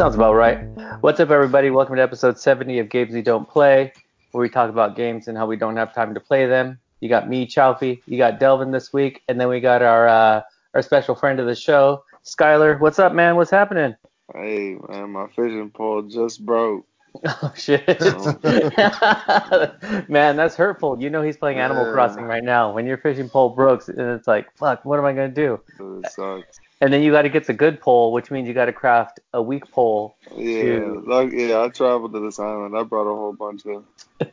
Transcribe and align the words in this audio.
sounds 0.00 0.14
about 0.14 0.34
right. 0.34 0.64
What's 1.02 1.20
up, 1.20 1.28
everybody? 1.28 1.68
Welcome 1.68 1.96
to 1.96 2.02
episode 2.02 2.38
70 2.38 2.78
of 2.78 2.88
Games 2.88 3.12
We 3.12 3.20
Don't 3.20 3.46
Play, 3.46 3.92
where 4.32 4.40
we 4.40 4.48
talk 4.48 4.70
about 4.70 4.96
games 4.96 5.28
and 5.28 5.36
how 5.36 5.44
we 5.44 5.56
don't 5.56 5.76
have 5.76 5.94
time 5.94 6.14
to 6.14 6.20
play 6.20 6.46
them. 6.46 6.78
You 7.00 7.10
got 7.10 7.28
me, 7.28 7.46
Chaufie. 7.46 8.00
You 8.06 8.16
got 8.16 8.40
Delvin 8.40 8.70
this 8.70 8.94
week, 8.94 9.22
and 9.28 9.38
then 9.38 9.48
we 9.48 9.60
got 9.60 9.82
our 9.82 10.08
uh, 10.08 10.40
our 10.72 10.80
special 10.80 11.14
friend 11.14 11.38
of 11.38 11.44
the 11.44 11.54
show, 11.54 12.02
Skylar. 12.24 12.80
What's 12.80 12.98
up, 12.98 13.12
man? 13.12 13.36
What's 13.36 13.50
happening? 13.50 13.94
Hey, 14.32 14.78
man, 14.88 15.10
my 15.10 15.26
fishing 15.36 15.68
pole 15.68 16.00
just 16.00 16.46
broke. 16.46 16.86
Oh 17.42 17.52
shit, 17.54 17.86
man, 20.08 20.36
that's 20.36 20.54
hurtful. 20.54 21.02
You 21.02 21.10
know 21.10 21.20
he's 21.20 21.36
playing 21.36 21.58
Animal 21.58 21.84
Yeah. 21.84 21.92
Crossing 21.92 22.24
right 22.24 22.42
now. 22.42 22.72
When 22.72 22.86
your 22.86 22.96
fishing 22.96 23.28
pole 23.28 23.50
breaks, 23.50 23.90
and 23.90 24.00
it's 24.00 24.26
like, 24.26 24.46
fuck, 24.56 24.86
what 24.86 24.98
am 24.98 25.04
I 25.04 25.12
gonna 25.12 25.28
do? 25.28 25.60
It 25.78 26.10
sucks. 26.12 26.58
And 26.82 26.92
then 26.92 27.02
you 27.02 27.12
got 27.12 27.22
to 27.22 27.28
get 27.28 27.46
the 27.46 27.52
good 27.52 27.80
pole, 27.80 28.10
which 28.12 28.30
means 28.30 28.48
you 28.48 28.54
got 28.54 28.64
to 28.66 28.72
craft 28.72 29.20
a 29.34 29.42
weak 29.42 29.70
pole. 29.70 30.16
Yeah, 30.34 30.62
Dude. 30.62 31.06
like, 31.06 31.30
yeah, 31.32 31.60
I 31.62 31.68
traveled 31.68 32.12
to 32.14 32.20
this 32.20 32.38
island. 32.38 32.74
I 32.76 32.82
brought 32.84 33.02
a 33.10 33.14
whole 33.14 33.34
bunch 33.34 33.62
of 33.66 33.84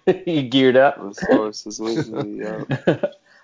you 0.26 0.44
geared 0.44 0.78
up. 0.78 0.98
resources 1.00 1.80
with 1.80 2.08
me. 2.10 2.42
Yeah. 2.46 2.64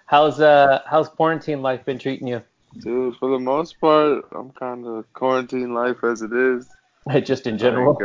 how's 0.06 0.40
uh 0.40 0.82
how's 0.86 1.10
quarantine 1.10 1.62
life 1.62 1.84
been 1.86 1.98
treating 2.00 2.28
you? 2.28 2.42
Dude, 2.80 3.16
for 3.18 3.30
the 3.30 3.40
most 3.40 3.80
part, 3.82 4.26
I'm 4.32 4.52
kind 4.52 4.86
of 4.88 5.12
quarantine 5.14 5.74
life 5.74 6.04
as 6.04 6.22
it 6.22 6.32
is. 6.34 6.68
Just 7.24 7.46
in 7.48 7.58
general. 7.58 7.94
Like, 7.94 8.04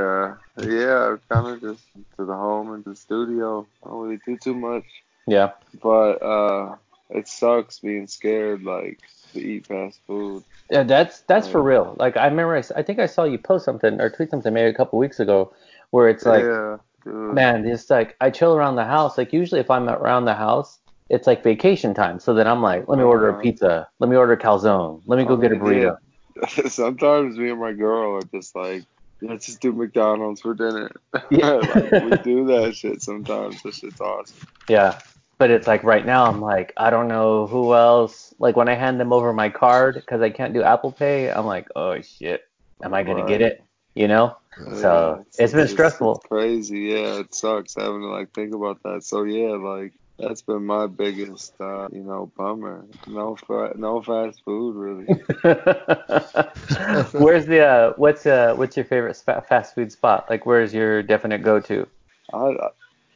uh, 0.66 0.68
yeah, 0.68 1.16
kind 1.28 1.46
of 1.46 1.60
just 1.60 1.84
to 2.16 2.24
the 2.24 2.34
home 2.34 2.72
and 2.72 2.84
the 2.84 2.96
studio. 2.96 3.64
I 3.84 3.88
don't 3.88 4.00
really 4.02 4.20
do 4.26 4.36
too 4.36 4.54
much. 4.54 4.84
Yeah. 5.28 5.52
But 5.80 6.20
uh, 6.20 6.74
it 7.10 7.28
sucks 7.28 7.78
being 7.78 8.08
scared, 8.08 8.64
like, 8.64 8.98
to 9.34 9.40
eat 9.40 9.66
fast 9.66 10.00
food. 10.06 10.42
Yeah, 10.70 10.82
that's 10.82 11.20
that's 11.20 11.48
for 11.48 11.62
real. 11.62 11.96
Like 11.98 12.16
I 12.16 12.26
remember, 12.26 12.62
I 12.76 12.82
think 12.82 12.98
I 12.98 13.06
saw 13.06 13.24
you 13.24 13.38
post 13.38 13.64
something 13.64 14.00
or 14.00 14.10
tweet 14.10 14.30
something 14.30 14.52
maybe 14.52 14.68
a 14.68 14.74
couple 14.74 14.98
weeks 14.98 15.18
ago, 15.18 15.52
where 15.90 16.08
it's 16.08 16.26
like, 16.26 16.44
yeah, 16.44 16.76
man, 17.06 17.66
it's 17.66 17.88
like 17.88 18.16
I 18.20 18.30
chill 18.30 18.54
around 18.54 18.76
the 18.76 18.84
house. 18.84 19.16
Like 19.16 19.32
usually 19.32 19.60
if 19.60 19.70
I'm 19.70 19.88
around 19.88 20.26
the 20.26 20.34
house, 20.34 20.78
it's 21.08 21.26
like 21.26 21.42
vacation 21.42 21.94
time. 21.94 22.20
So 22.20 22.34
then 22.34 22.46
I'm 22.46 22.62
like, 22.62 22.86
let 22.86 22.98
me 22.98 23.04
order 23.04 23.30
a 23.30 23.40
pizza, 23.40 23.88
let 23.98 24.10
me 24.10 24.16
order 24.16 24.34
a 24.34 24.38
calzone, 24.38 25.00
let 25.06 25.18
me 25.18 25.24
go 25.24 25.38
I 25.38 25.40
get 25.40 25.52
a 25.52 25.54
mean, 25.56 25.62
burrito. 25.62 25.96
Sometimes 26.70 27.38
me 27.38 27.50
and 27.50 27.60
my 27.60 27.72
girl 27.72 28.16
are 28.16 28.22
just 28.22 28.54
like, 28.54 28.84
let's 29.22 29.46
just 29.46 29.60
do 29.60 29.72
McDonald's 29.72 30.40
for 30.40 30.54
dinner. 30.54 30.90
Yeah. 31.30 31.52
like, 31.74 31.90
we 31.92 32.16
do 32.24 32.46
that 32.46 32.76
shit 32.76 33.02
sometimes. 33.02 33.62
This 33.62 33.78
shit's 33.78 34.00
awesome. 34.00 34.36
Yeah. 34.68 34.98
But 35.38 35.50
it's 35.50 35.66
like 35.66 35.84
right 35.84 36.04
now 36.04 36.26
I'm 36.28 36.40
like 36.40 36.72
I 36.76 36.90
don't 36.90 37.08
know 37.08 37.46
who 37.46 37.74
else. 37.74 38.34
Like 38.38 38.56
when 38.56 38.68
I 38.68 38.74
hand 38.74 39.00
them 39.00 39.12
over 39.12 39.32
my 39.32 39.48
card 39.48 39.94
because 39.94 40.20
I 40.20 40.30
can't 40.30 40.52
do 40.52 40.62
Apple 40.62 40.92
Pay, 40.92 41.30
I'm 41.30 41.46
like, 41.46 41.68
oh 41.76 42.00
shit, 42.00 42.42
am 42.82 42.92
I 42.94 43.02
gonna 43.04 43.26
get 43.26 43.40
it? 43.40 43.62
You 43.94 44.08
know? 44.08 44.36
So, 44.74 45.24
it's 45.38 45.52
been 45.52 45.68
stressful. 45.68 46.16
It's 46.16 46.26
crazy. 46.26 46.78
Yeah, 46.78 47.20
it 47.20 47.32
sucks 47.32 47.76
having 47.76 48.00
to 48.00 48.08
like 48.08 48.32
think 48.32 48.54
about 48.54 48.82
that. 48.82 49.04
So 49.04 49.22
yeah, 49.22 49.50
like 49.50 49.92
that's 50.18 50.42
been 50.42 50.66
my 50.66 50.88
biggest, 50.88 51.54
uh, 51.60 51.88
you 51.92 52.02
know, 52.02 52.32
bummer. 52.36 52.84
No, 53.06 53.36
fa- 53.36 53.74
no 53.76 54.02
fast 54.02 54.42
food 54.44 54.74
really. 54.74 55.06
Where's 57.12 57.46
the 57.46 57.64
uh, 57.64 57.92
what's 57.96 58.26
uh 58.26 58.54
what's 58.56 58.76
your 58.76 58.84
favorite 58.84 59.16
spa- 59.16 59.40
fast 59.40 59.74
food 59.74 59.92
spot? 59.92 60.26
Like 60.28 60.44
where's 60.44 60.74
your 60.74 61.02
definite 61.02 61.42
go 61.42 61.60
to? 61.60 61.86
I, 62.32 62.56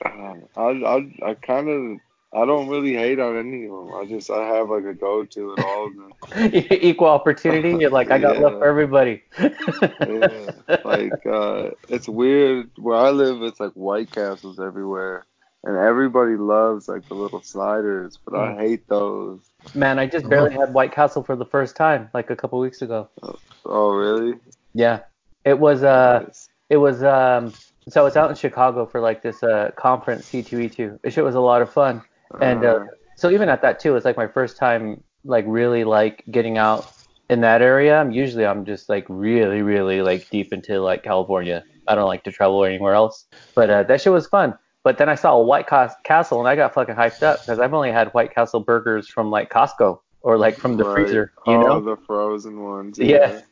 I, 0.05 0.35
I, 0.57 0.61
I, 0.61 1.13
I 1.27 1.35
kind 1.35 1.69
of. 1.69 2.01
I 2.35 2.47
don't 2.47 2.69
really 2.69 2.95
hate 2.95 3.21
on 3.21 3.37
any 3.37 3.67
of 3.67 3.73
them. 3.73 3.95
I 3.95 4.07
just 4.07 4.31
I 4.31 4.47
have 4.47 4.71
like 4.71 4.85
a 4.85 4.95
go 4.95 5.25
to 5.25 5.53
at 5.53 5.65
all 5.65 5.87
of 5.87 5.97
them. 5.97 6.51
Equal 6.71 7.09
opportunity. 7.09 7.71
You're 7.71 7.91
like 7.91 8.11
I 8.11 8.19
got 8.19 8.39
love 8.39 8.55
for 8.55 8.65
everybody. 8.65 9.23
yeah, 9.39 10.51
like 10.85 11.27
uh, 11.27 11.71
it's 11.91 12.09
weird. 12.09 12.71
Where 12.79 12.97
I 12.97 13.11
live, 13.11 13.43
it's 13.43 13.61
like 13.61 13.73
White 13.73 14.11
Castles 14.13 14.59
everywhere, 14.59 15.27
and 15.65 15.77
everybody 15.77 16.37
loves 16.37 16.89
like 16.89 17.07
the 17.09 17.15
little 17.15 17.43
sliders, 17.43 18.19
but 18.25 18.35
I 18.35 18.55
hate 18.57 18.89
those. 18.89 19.41
Man, 19.75 19.99
I 19.99 20.07
just 20.07 20.27
barely 20.27 20.55
had 20.59 20.73
White 20.73 20.93
Castle 20.93 21.23
for 21.23 21.37
the 21.37 21.45
first 21.47 21.77
time 21.77 22.09
like 22.15 22.31
a 22.31 22.37
couple 22.37 22.59
weeks 22.61 22.81
ago. 22.81 23.11
Oh, 23.67 23.91
really? 23.91 24.39
Yeah, 24.73 25.01
it 25.45 25.59
was 25.59 25.83
uh 25.83 26.23
Nice. 26.25 26.49
it 26.71 26.79
was 26.79 27.03
um 27.03 27.53
so 27.91 28.07
it's 28.07 28.17
out 28.17 28.31
in 28.31 28.37
Chicago 28.37 28.87
for 28.87 29.03
like 29.03 29.23
this 29.23 29.43
uh 29.43 29.71
conference 29.77 30.31
C2E2. 30.31 31.03
This 31.03 31.13
shit 31.13 31.25
was 31.25 31.35
a 31.35 31.41
lot 31.41 31.61
of 31.61 31.71
fun. 31.71 32.03
And 32.41 32.65
uh, 32.65 32.85
so 33.17 33.31
even 33.31 33.49
at 33.49 33.63
that 33.63 33.81
too, 33.81 33.97
it's 33.97 34.05
like 34.05 34.17
my 34.17 34.27
first 34.27 34.57
time 34.57 35.03
like 35.25 35.45
really 35.47 35.85
like 35.85 36.25
getting 36.31 36.59
out 36.59 36.93
in 37.31 37.41
that 37.43 37.63
area. 37.63 38.01
I'm 38.01 38.11
usually 38.11 38.47
I'm 38.47 38.65
just 38.65 38.89
like 38.89 39.07
really 39.09 39.63
really 39.63 40.03
like 40.03 40.29
deep 40.31 40.53
into 40.53 40.81
like 40.81 41.03
California. 41.03 41.65
I 41.89 41.95
don't 41.95 42.07
like 42.07 42.25
to 42.25 42.33
travel 42.33 42.65
anywhere 42.65 42.95
else. 42.95 43.27
But 43.55 43.71
uh, 43.71 43.83
that 43.85 44.01
shit 44.01 44.13
was 44.13 44.27
fun. 44.27 44.55
But 44.85 44.99
then 44.99 45.09
I 45.09 45.15
saw 45.15 45.35
a 45.35 45.43
White 45.43 45.67
Cas- 45.67 45.95
Castle 46.05 46.41
and 46.41 46.49
I 46.49 46.57
got 46.57 46.75
fucking 46.75 46.95
hyped 46.95 47.23
up 47.23 47.41
because 47.41 47.59
I've 47.61 47.75
only 47.75 47.93
had 47.93 48.09
White 48.15 48.35
Castle 48.35 48.61
burgers 48.61 49.09
from 49.09 49.31
like 49.31 49.51
Costco 49.51 50.01
or 50.23 50.39
like 50.39 50.57
from 50.57 50.77
the 50.77 50.85
Right. 50.85 50.95
freezer, 50.95 51.33
you 51.47 51.55
oh, 51.55 51.63
know. 51.63 51.81
the 51.81 51.97
frozen 51.97 52.63
ones. 52.63 52.99
Yeah. 52.99 53.41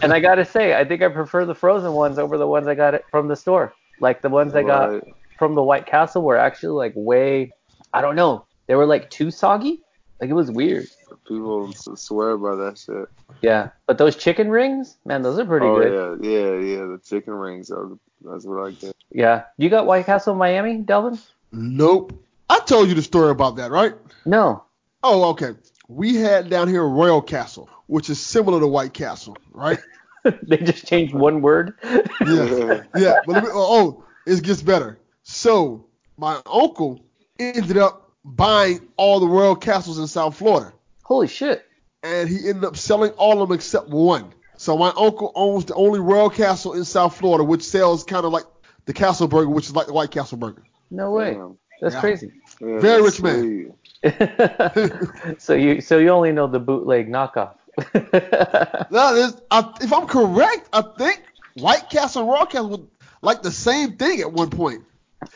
And 0.00 0.12
I 0.12 0.20
gotta 0.20 0.44
say, 0.44 0.74
I 0.74 0.84
think 0.84 1.02
I 1.02 1.08
prefer 1.08 1.44
the 1.44 1.56
frozen 1.56 1.92
ones 1.92 2.20
over 2.20 2.38
the 2.38 2.46
ones 2.46 2.68
I 2.68 2.76
got 2.76 2.94
it 2.94 3.04
from 3.10 3.26
the 3.26 3.34
store. 3.34 3.74
Like 3.98 4.22
the 4.22 4.28
ones 4.28 4.54
I 4.54 4.62
got 4.62 5.02
from 5.40 5.56
the 5.56 5.62
White 5.62 5.86
Castle 5.86 6.22
were 6.22 6.36
actually 6.36 6.76
like 6.76 6.92
way, 6.94 7.50
I 7.92 8.00
don't 8.00 8.16
know, 8.16 8.44
they 8.66 8.74
were 8.74 8.86
like 8.86 9.10
too 9.10 9.30
soggy. 9.30 9.82
Like 10.20 10.30
it 10.30 10.34
was 10.34 10.50
weird. 10.50 10.86
People 11.26 11.72
swear 11.72 12.36
by 12.36 12.54
that 12.56 12.76
shit. 12.76 13.08
Yeah, 13.40 13.70
but 13.86 13.96
those 13.96 14.16
chicken 14.16 14.50
rings, 14.50 14.98
man, 15.06 15.22
those 15.22 15.38
are 15.38 15.46
pretty 15.46 15.66
oh 15.66 15.76
good. 15.76 16.24
yeah, 16.24 16.30
yeah, 16.30 16.76
yeah. 16.76 16.84
The 16.86 17.00
chicken 17.04 17.32
rings 17.34 17.70
are. 17.70 17.90
That's 18.22 18.44
what 18.44 18.66
I 18.66 18.70
get. 18.72 18.94
Yeah. 19.10 19.44
You 19.56 19.70
got 19.70 19.86
White 19.86 20.06
Castle 20.06 20.34
Miami, 20.34 20.78
Delvin? 20.78 21.18
Nope. 21.52 22.12
I 22.48 22.58
told 22.60 22.88
you 22.88 22.94
the 22.94 23.02
story 23.02 23.30
about 23.30 23.56
that, 23.56 23.70
right? 23.70 23.94
No. 24.24 24.64
Oh, 25.02 25.30
okay. 25.30 25.52
We 25.88 26.16
had 26.16 26.50
down 26.50 26.68
here 26.68 26.86
Royal 26.86 27.22
Castle, 27.22 27.68
which 27.86 28.10
is 28.10 28.20
similar 28.20 28.60
to 28.60 28.66
White 28.66 28.92
Castle, 28.92 29.36
right? 29.52 29.78
they 30.42 30.58
just 30.58 30.86
changed 30.86 31.14
one 31.14 31.40
word. 31.40 31.74
Yeah. 31.82 32.82
yeah. 32.94 33.14
But 33.26 33.42
me, 33.42 33.48
oh, 33.52 33.54
oh, 33.54 34.04
it 34.26 34.42
gets 34.42 34.60
better. 34.60 34.98
So 35.22 35.86
my 36.18 36.42
uncle 36.44 37.00
ended 37.40 37.78
up 37.78 38.10
buying 38.24 38.80
all 38.96 39.20
the 39.20 39.26
Royal 39.26 39.56
Castles 39.56 39.98
in 39.98 40.06
South 40.06 40.36
Florida, 40.36 40.72
Holy 41.04 41.26
shit. 41.26 41.64
and 42.02 42.28
he 42.28 42.48
ended 42.48 42.64
up 42.64 42.76
selling 42.76 43.10
all 43.12 43.42
of 43.42 43.48
them 43.48 43.54
except 43.56 43.88
one. 43.88 44.32
So 44.56 44.76
my 44.76 44.92
uncle 44.96 45.32
owns 45.34 45.64
the 45.64 45.74
only 45.74 46.00
Royal 46.00 46.28
Castle 46.30 46.74
in 46.74 46.84
South 46.84 47.16
Florida, 47.16 47.42
which 47.44 47.62
sells 47.62 48.04
kind 48.04 48.26
of 48.26 48.32
like 48.32 48.44
the 48.84 48.92
Castle 48.92 49.26
Burger, 49.26 49.48
which 49.48 49.66
is 49.66 49.74
like 49.74 49.86
the 49.86 49.92
White 49.94 50.10
Castle 50.10 50.36
Burger. 50.36 50.62
No 50.90 51.10
way. 51.12 51.32
Damn. 51.34 51.56
That's 51.80 51.94
Yeah. 51.94 52.00
crazy. 52.00 52.32
Yeah, 52.60 52.78
Very 52.78 53.02
that's 53.02 53.20
rich 53.20 53.22
man. 53.22 53.74
so 55.38 55.54
you 55.54 55.80
so 55.80 55.98
you 55.98 56.10
only 56.10 56.32
know 56.32 56.46
the 56.46 56.58
bootleg 56.60 57.08
knockoff. 57.08 57.54
Now, 58.90 59.12
there's, 59.12 59.36
I, 59.50 59.72
if 59.80 59.92
I'm 59.92 60.06
correct, 60.06 60.68
I 60.72 60.82
think 60.98 61.22
White 61.54 61.88
Castle 61.88 62.22
and 62.22 62.30
Royal 62.30 62.46
Castle 62.46 62.68
were 62.70 62.84
like 63.22 63.42
the 63.42 63.50
same 63.50 63.96
thing 63.96 64.20
at 64.20 64.30
one 64.32 64.50
point. 64.50 64.82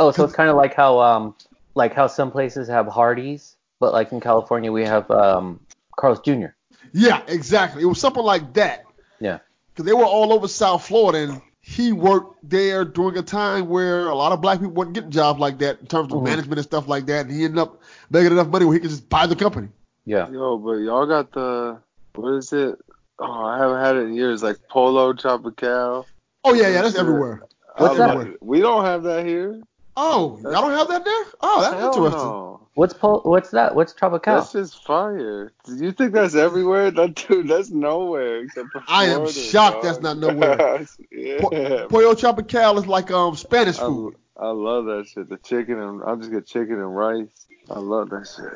Oh, 0.01 0.11
so 0.11 0.25
it's 0.25 0.35
kind 0.35 0.51
of 0.51 0.57
like 0.57 0.75
how 0.75 1.01
um 1.01 1.35
like 1.75 1.95
how 1.95 2.07
some 2.07 2.31
places 2.31 2.69
have 2.69 2.87
Hardee's, 2.87 3.57
but 3.81 3.93
like 3.93 4.13
in 4.13 4.21
California 4.21 4.71
we 4.73 4.85
have 4.85 5.11
um 5.11 5.61
Carl's 5.97 6.21
Jr. 6.21 6.49
Yeah, 6.93 7.23
exactly. 7.27 7.83
It 7.83 7.87
was 7.87 8.01
something 8.01 8.23
like 8.23 8.55
that. 8.55 8.85
Yeah. 9.21 9.39
Because 9.73 9.87
they 9.87 9.93
were 9.93 10.05
all 10.05 10.33
over 10.33 10.47
South 10.47 10.87
Florida, 10.87 11.33
and 11.33 11.43
he 11.61 11.93
worked 11.93 12.49
there 12.49 12.85
during 12.85 13.17
a 13.17 13.23
time 13.23 13.69
where 13.69 14.07
a 14.07 14.15
lot 14.15 14.33
of 14.33 14.41
black 14.41 14.61
people 14.61 14.75
weren't 14.75 14.93
getting 14.93 15.11
jobs 15.11 15.41
like 15.41 15.59
that 15.59 15.81
in 15.81 15.87
terms 15.87 16.13
of 16.13 16.21
Mhm. 16.21 16.25
management 16.25 16.59
and 16.59 16.65
stuff 16.65 16.87
like 16.87 17.07
that. 17.07 17.27
And 17.27 17.35
he 17.35 17.45
ended 17.45 17.59
up 17.59 17.81
making 18.11 18.33
enough 18.33 18.49
money 18.49 18.67
where 18.67 18.75
he 18.75 18.81
could 18.81 18.91
just 18.91 19.09
buy 19.09 19.27
the 19.27 19.35
company. 19.35 19.69
Yeah. 20.05 20.29
Yo, 20.31 20.59
but 20.59 20.75
y'all 20.75 21.07
got 21.07 21.33
the 21.33 21.79
what 22.15 22.35
is 22.35 22.53
it? 22.53 22.79
Oh, 23.19 23.45
I 23.45 23.59
haven't 23.59 23.81
had 23.81 23.97
it 23.97 24.01
in 24.01 24.15
years. 24.15 24.43
Like 24.43 24.59
Pollo 24.69 25.13
Tropical. 25.13 26.07
Oh 26.45 26.53
yeah, 26.53 26.69
yeah, 26.69 26.83
that's 26.83 26.97
everywhere. 26.97 27.43
What's 27.77 27.97
that? 27.97 28.37
We 28.43 28.61
don't 28.61 28.85
have 28.85 29.03
that 29.05 29.25
here. 29.27 29.61
Oh, 29.97 30.39
y'all 30.43 30.53
don't 30.53 30.73
have 30.73 30.89
that 30.89 31.05
there? 31.05 31.25
Oh, 31.41 31.61
that's 31.61 31.75
Hell 31.75 31.87
interesting. 31.87 32.21
no. 32.21 32.69
What's 32.75 32.93
pol- 32.93 33.23
what's 33.25 33.51
that? 33.51 33.77
What's 33.77 33.93
Tropical? 33.93 34.35
That's 34.35 34.51
just 34.51 34.85
fire. 34.85 35.53
Do 35.65 35.77
you 35.77 35.93
think 35.93 36.13
that's 36.13 36.35
everywhere? 36.35 36.91
That 36.91 37.15
dude, 37.15 37.47
that's 37.47 37.71
nowhere 37.71 38.41
except 38.41 38.73
for 38.73 38.83
I 38.89 39.07
am 39.07 39.31
shocked 39.31 39.77
dog. 39.77 39.85
that's 39.85 40.01
not 40.01 40.19
nowhere. 40.19 40.85
yeah. 41.13 41.87
Pollo 41.89 42.15
Tropical 42.15 42.79
is 42.79 42.87
like 42.89 43.13
um 43.13 43.37
Spanish 43.37 43.79
I, 43.79 43.87
food. 43.87 44.17
I 44.37 44.49
love 44.49 44.87
that 44.87 45.07
shit. 45.07 45.29
The 45.29 45.37
chicken 45.37 45.79
and 45.79 46.03
I'll 46.03 46.17
just 46.17 46.33
get 46.33 46.47
chicken 46.47 46.75
and 46.75 46.97
rice. 46.97 47.47
I 47.71 47.79
love 47.79 48.11
that 48.11 48.27
shit. 48.27 48.53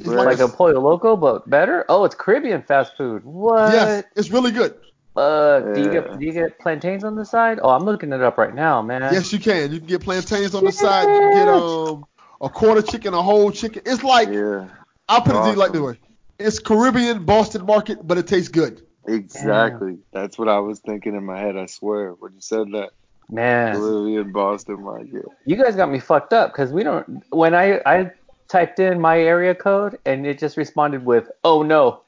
It's 0.00 0.06
like 0.08 0.38
a 0.40 0.48
pollo 0.48 0.80
loco, 0.80 1.16
but 1.16 1.48
better. 1.48 1.84
Oh, 1.88 2.04
it's 2.04 2.14
Caribbean 2.14 2.62
fast 2.62 2.96
food. 2.96 3.24
What? 3.24 3.72
Yes, 3.72 4.04
it's 4.16 4.30
really 4.30 4.50
good. 4.50 4.74
Uh, 5.14 5.60
do 5.74 5.82
you 5.82 5.90
get 5.90 6.18
do 6.18 6.24
you 6.24 6.32
get 6.32 6.58
plantains 6.58 7.04
on 7.04 7.14
the 7.16 7.24
side? 7.24 7.60
Oh, 7.62 7.70
I'm 7.70 7.84
looking 7.84 8.12
it 8.12 8.22
up 8.22 8.38
right 8.38 8.54
now, 8.54 8.80
man. 8.80 9.02
Yes, 9.02 9.32
you 9.32 9.38
can. 9.38 9.72
You 9.72 9.78
can 9.78 9.88
get 9.88 10.00
plantains 10.02 10.54
on 10.54 10.64
the 10.64 10.72
side. 10.72 11.02
You 11.02 11.20
can 11.20 11.34
get 11.34 11.48
um 11.48 12.06
a 12.40 12.48
quarter 12.48 12.82
chicken, 12.82 13.12
a 13.14 13.22
whole 13.22 13.50
chicken. 13.50 13.82
It's 13.84 14.02
like 14.02 14.28
yeah. 14.28 14.68
I'll 15.08 15.20
put 15.20 15.34
it 15.34 15.56
like 15.58 15.70
Awesome. 15.70 15.72
this 15.72 15.80
way. 15.82 15.98
It's 16.38 16.58
Caribbean 16.58 17.24
Boston 17.24 17.66
market, 17.66 18.06
but 18.06 18.16
it 18.18 18.26
tastes 18.26 18.48
good. 18.48 18.82
Exactly. 19.06 19.98
That's 20.12 20.38
what 20.38 20.48
I 20.48 20.60
was 20.60 20.80
thinking 20.80 21.14
in 21.14 21.24
my 21.24 21.38
head. 21.38 21.56
I 21.56 21.66
swear. 21.66 22.12
When 22.12 22.32
you 22.32 22.40
said 22.40 22.68
that, 22.72 22.90
Man, 23.28 23.80
Literally 23.80 24.16
in 24.16 24.32
Boston 24.32 24.82
market. 24.82 25.24
you 25.46 25.56
guys 25.56 25.76
got 25.76 25.90
me 25.90 26.00
fucked 26.00 26.32
up 26.32 26.52
because 26.52 26.72
we 26.72 26.82
don't. 26.82 27.22
When 27.30 27.54
I 27.54 27.80
I 27.86 28.10
typed 28.48 28.78
in 28.78 29.00
my 29.00 29.18
area 29.18 29.54
code 29.54 29.98
and 30.04 30.26
it 30.26 30.38
just 30.38 30.56
responded 30.56 31.04
with, 31.04 31.30
"Oh 31.44 31.62
no, 31.62 32.00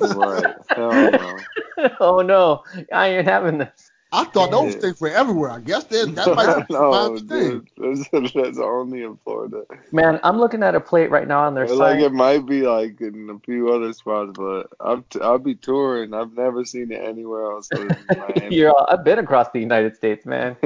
Right. 0.00 0.54
Hell 0.74 1.10
no. 1.12 1.38
oh 2.00 2.22
no, 2.22 2.64
I 2.92 3.08
ain't 3.08 3.26
having 3.26 3.58
this." 3.58 3.90
I 4.12 4.24
thought 4.24 4.50
those 4.50 4.74
Yeah. 4.74 4.80
things 4.80 5.00
were 5.00 5.10
everywhere. 5.10 5.50
I 5.50 5.60
guess 5.60 5.84
that 5.84 6.14
that 6.14 6.34
might 6.36 6.68
be 6.68 6.74
no, 6.74 7.12
my 7.12 7.18
thing. 7.18 7.68
That's, 7.76 8.32
that's 8.32 8.58
only 8.58 9.02
in 9.02 9.18
Florida. 9.24 9.64
Man, 9.92 10.20
I'm 10.22 10.38
looking 10.38 10.62
at 10.62 10.74
a 10.74 10.80
plate 10.80 11.10
right 11.10 11.26
now 11.26 11.40
on 11.40 11.54
their 11.54 11.64
Or, 11.64 11.74
like 11.74 11.94
site. 11.94 12.02
it 12.04 12.12
might 12.12 12.46
be 12.46 12.62
like 12.62 13.00
in 13.00 13.28
a 13.30 13.38
few 13.40 13.72
other 13.72 13.92
spots, 13.92 14.32
but 14.34 14.68
I'm 14.80 15.04
t- 15.10 15.20
I'll 15.20 15.38
be 15.38 15.54
touring. 15.54 16.14
I've 16.14 16.32
never 16.32 16.64
seen 16.64 16.92
it 16.92 17.02
anywhere 17.02 17.50
else 17.50 17.70
other. 17.72 17.96
You're 18.50 18.70
all, 18.70 18.86
I've 18.88 19.04
been 19.04 19.18
across 19.18 19.48
the 19.52 19.60
United 19.60 19.96
States, 19.96 20.24
man. 20.24 20.56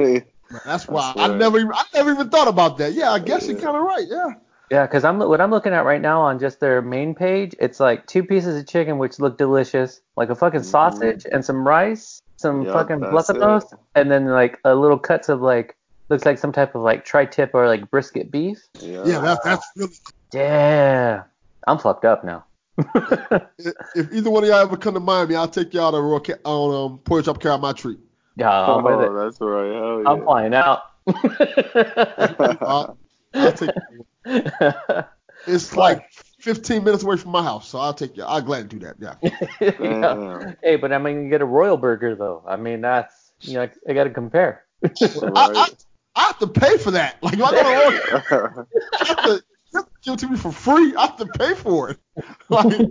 That's 0.65 0.87
why 0.87 1.13
I 1.17 1.25
I 1.25 1.37
never 1.37 1.57
even 1.59 1.71
I 1.73 1.83
never 1.93 2.11
even 2.11 2.29
thought 2.29 2.47
about 2.47 2.77
that. 2.77 2.93
Yeah, 2.93 3.11
I 3.11 3.19
guess 3.19 3.47
you're 3.47 3.59
kind 3.59 3.75
of 3.75 3.83
right. 3.83 4.05
Yeah. 4.07 4.33
Yeah, 4.71 4.87
because 4.87 5.03
I'm 5.03 5.19
what 5.19 5.41
I'm 5.41 5.51
looking 5.51 5.73
at 5.73 5.83
right 5.83 5.99
now 5.99 6.21
on 6.21 6.39
just 6.39 6.61
their 6.61 6.81
main 6.81 7.13
page. 7.13 7.53
It's 7.59 7.81
like 7.81 8.07
two 8.07 8.23
pieces 8.23 8.57
of 8.57 8.65
chicken 8.67 8.97
which 8.99 9.19
look 9.19 9.37
delicious, 9.37 9.99
like 10.15 10.29
a 10.29 10.35
fucking 10.35 10.61
Mhm. 10.61 10.65
sausage 10.65 11.25
and 11.29 11.43
some 11.43 11.67
rice, 11.67 12.21
some 12.37 12.63
Yup, 12.63 12.73
fucking 12.73 13.01
that's 13.01 13.29
platanos, 13.29 13.73
it. 13.73 13.79
and 13.95 14.09
then 14.09 14.27
like 14.27 14.59
a 14.63 14.73
little 14.73 14.97
cuts 14.97 15.27
of 15.27 15.41
like 15.41 15.75
looks 16.07 16.23
like 16.25 16.37
some 16.37 16.53
type 16.53 16.73
of 16.73 16.81
like 16.83 17.03
tri-tip 17.03 17.51
or 17.53 17.67
like 17.67 17.91
brisket 17.91 18.31
beef. 18.31 18.59
Yeah. 18.79 19.03
Yeah, 19.05 19.19
that's 19.19 19.43
that's 19.43 19.71
really. 19.75 19.91
Yeah, 20.33 21.23
I'm 21.67 21.77
fucked 21.77 22.05
up 22.05 22.23
now. 22.23 22.45
If 23.59 23.73
if 23.95 24.13
either 24.13 24.29
one 24.31 24.43
of 24.43 24.49
y'all 24.49 24.59
ever 24.59 24.77
come 24.77 24.93
to 24.93 25.01
Miami, 25.01 25.35
I'll 25.35 25.49
take 25.49 25.73
y'all 25.73 25.91
to 25.91 25.99
Royal 26.01 26.21
Ca- 26.21 26.39
on 26.45 26.91
um, 26.91 26.97
Portage 26.99 27.27
up 27.27 27.41
Carol 27.41 27.57
my 27.57 27.73
treat. 27.73 27.99
yeah, 28.37 28.49
I'm 28.49 28.83
with 28.85 28.93
oh, 28.93 29.01
it. 29.01 29.23
that's 29.25 29.41
right. 29.41 29.73
Hell 29.73 30.07
I'm 30.07 30.23
flying 30.23 30.53
out. 30.53 30.83
I'll, 32.61 32.97
I'll 33.33 33.51
take. 33.51 33.71
It's 35.47 35.75
like 35.75 36.07
15 36.41 36.83
minutes 36.83 37.01
away 37.03 37.17
from 37.17 37.31
my 37.31 37.41
house, 37.41 37.67
so 37.67 37.79
I'll 37.79 37.95
take 37.95 38.15
you. 38.15 38.23
I'll 38.23 38.41
gladly 38.43 38.77
do 38.77 38.85
that. 38.85 38.95
Yeah. 38.99 39.15
Yeah. 39.59 39.71
Damn. 39.79 40.55
Hey, 40.61 40.75
but 40.75 40.93
I'm 40.93 41.01
gonna 41.03 41.29
get 41.29 41.41
a 41.41 41.45
royal 41.45 41.77
burger 41.77 42.15
though. 42.15 42.43
I 42.47 42.57
mean, 42.57 42.81
that's 42.81 43.31
you 43.41 43.55
know, 43.55 43.63
I, 43.63 43.71
I 43.89 43.93
got 43.93 44.03
to 44.03 44.11
compare. 44.11 44.65
I, 44.85 44.87
I, 45.35 45.67
I 46.15 46.21
have 46.27 46.37
to 46.39 46.47
pay 46.47 46.77
for 46.77 46.91
that. 46.91 47.17
Like 47.23 47.33
if 47.33 47.41
I 47.41 47.51
go 47.51 47.57
to 47.57 47.69
Royal, 47.69 48.77
I 48.99 49.05
have 49.05 49.17
to, 49.23 49.43
you 49.73 49.79
have 49.79 49.85
to 49.85 49.91
give 50.03 50.13
it 50.13 50.19
to 50.19 50.27
me 50.29 50.37
for 50.37 50.51
free. 50.51 50.93
I 50.95 51.07
have 51.07 51.17
to 51.17 51.25
pay 51.25 51.55
for 51.55 51.89
it. 51.89 51.97
Like 52.49 52.89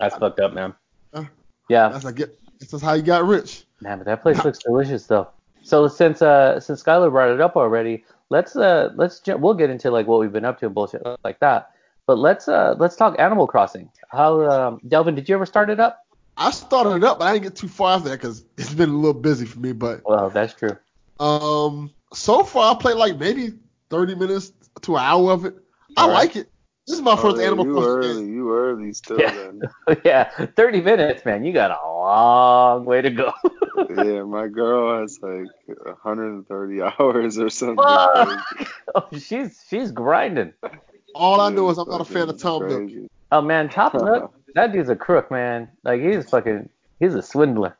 That's 0.00 0.16
fucked 0.16 0.40
up, 0.40 0.54
man. 0.54 0.74
Uh, 1.12 1.24
Yeah, 1.68 1.88
that's 1.90 2.04
like 2.04 2.18
it. 2.18 2.36
That's 2.58 2.82
how 2.82 2.94
you 2.94 3.02
got 3.02 3.24
rich. 3.24 3.64
man, 3.80 3.98
but 3.98 4.06
that 4.06 4.22
place 4.22 4.44
looks 4.44 4.58
delicious 4.58 5.06
though. 5.06 5.28
So 5.62 5.86
since 5.86 6.20
uh 6.20 6.58
since 6.58 6.82
Skylar 6.82 7.10
brought 7.12 7.30
it 7.30 7.40
up 7.40 7.54
already, 7.56 8.04
let's 8.30 8.56
uh 8.56 8.90
let's 8.96 9.20
we'll 9.26 9.54
get 9.54 9.70
into 9.70 9.90
like 9.90 10.06
what 10.06 10.20
we've 10.20 10.32
been 10.32 10.44
up 10.44 10.58
to 10.60 10.66
and 10.66 10.74
bullshit 10.74 11.02
like 11.24 11.40
that. 11.40 11.70
But 12.06 12.18
let's 12.18 12.48
uh 12.48 12.74
let's 12.78 12.96
talk 12.96 13.16
Animal 13.18 13.46
Crossing. 13.46 13.90
How 14.10 14.42
um 14.50 14.80
Delvin, 14.86 15.14
did 15.14 15.28
you 15.28 15.34
ever 15.34 15.46
start 15.46 15.70
it 15.70 15.80
up? 15.80 16.00
I 16.36 16.50
started 16.50 16.96
it 16.96 17.04
up, 17.04 17.18
but 17.18 17.26
I 17.26 17.32
didn't 17.32 17.44
get 17.44 17.56
too 17.56 17.68
far 17.68 17.96
after 17.96 18.08
that 18.08 18.20
because 18.20 18.44
it's 18.58 18.74
been 18.74 18.90
a 18.90 18.92
little 18.96 19.20
busy 19.20 19.46
for 19.46 19.60
me. 19.60 19.72
But 19.72 20.02
Well, 20.04 20.30
that's 20.30 20.54
true. 20.54 20.76
um, 21.20 21.92
so 22.12 22.42
far 22.42 22.74
I 22.74 22.78
played 22.78 22.96
like 22.96 23.18
maybe 23.18 23.52
30 23.90 24.16
minutes 24.16 24.52
to 24.82 24.96
an 24.96 25.02
hour 25.04 25.32
of 25.32 25.44
it. 25.44 25.54
I 25.96 26.02
All 26.02 26.08
right. 26.08 26.14
like 26.14 26.36
it. 26.36 26.50
This 26.86 26.96
is 26.96 27.02
my 27.02 27.16
first 27.16 27.36
Oh, 27.36 27.40
yeah, 27.40 27.46
Animal 27.46 27.66
you 27.66 27.72
Crossing 27.74 27.88
early. 27.90 28.14
game. 28.26 28.34
You 28.34 28.54
early 28.54 28.92
still 28.92 29.18
Yeah. 29.20 29.32
then. 29.34 29.62
yeah, 30.04 30.24
30 30.54 30.82
minutes, 30.82 31.24
man. 31.24 31.42
You 31.44 31.52
got 31.52 31.70
a 31.70 31.88
long 31.88 32.84
way 32.84 33.00
to 33.00 33.10
go. 33.10 33.32
yeah, 33.90 34.22
my 34.22 34.48
girl 34.48 35.00
has 35.00 35.18
like 35.22 35.46
130 35.66 36.82
hours 36.98 37.38
or 37.38 37.48
something. 37.48 37.76
Fuck. 37.76 38.68
oh, 38.94 39.08
she's 39.18 39.64
she's 39.68 39.90
grinding. 39.92 40.52
All 41.14 41.40
I 41.40 41.48
know 41.50 41.70
is 41.70 41.78
I'm 41.78 41.88
not 41.88 42.00
a 42.02 42.04
fan 42.04 42.28
of 42.28 42.38
fucking 42.40 42.68
Tom 42.68 42.68
Nook. 42.68 43.10
Oh 43.32 43.40
man, 43.40 43.68
Tom 43.70 43.90
Nook, 43.94 44.34
that 44.54 44.72
dude's 44.72 44.88
a 44.90 44.96
crook, 44.96 45.30
man. 45.30 45.68
Like 45.84 46.02
he's 46.02 46.28
fucking, 46.28 46.68
he's 47.00 47.14
a 47.14 47.22
swindler. 47.22 47.76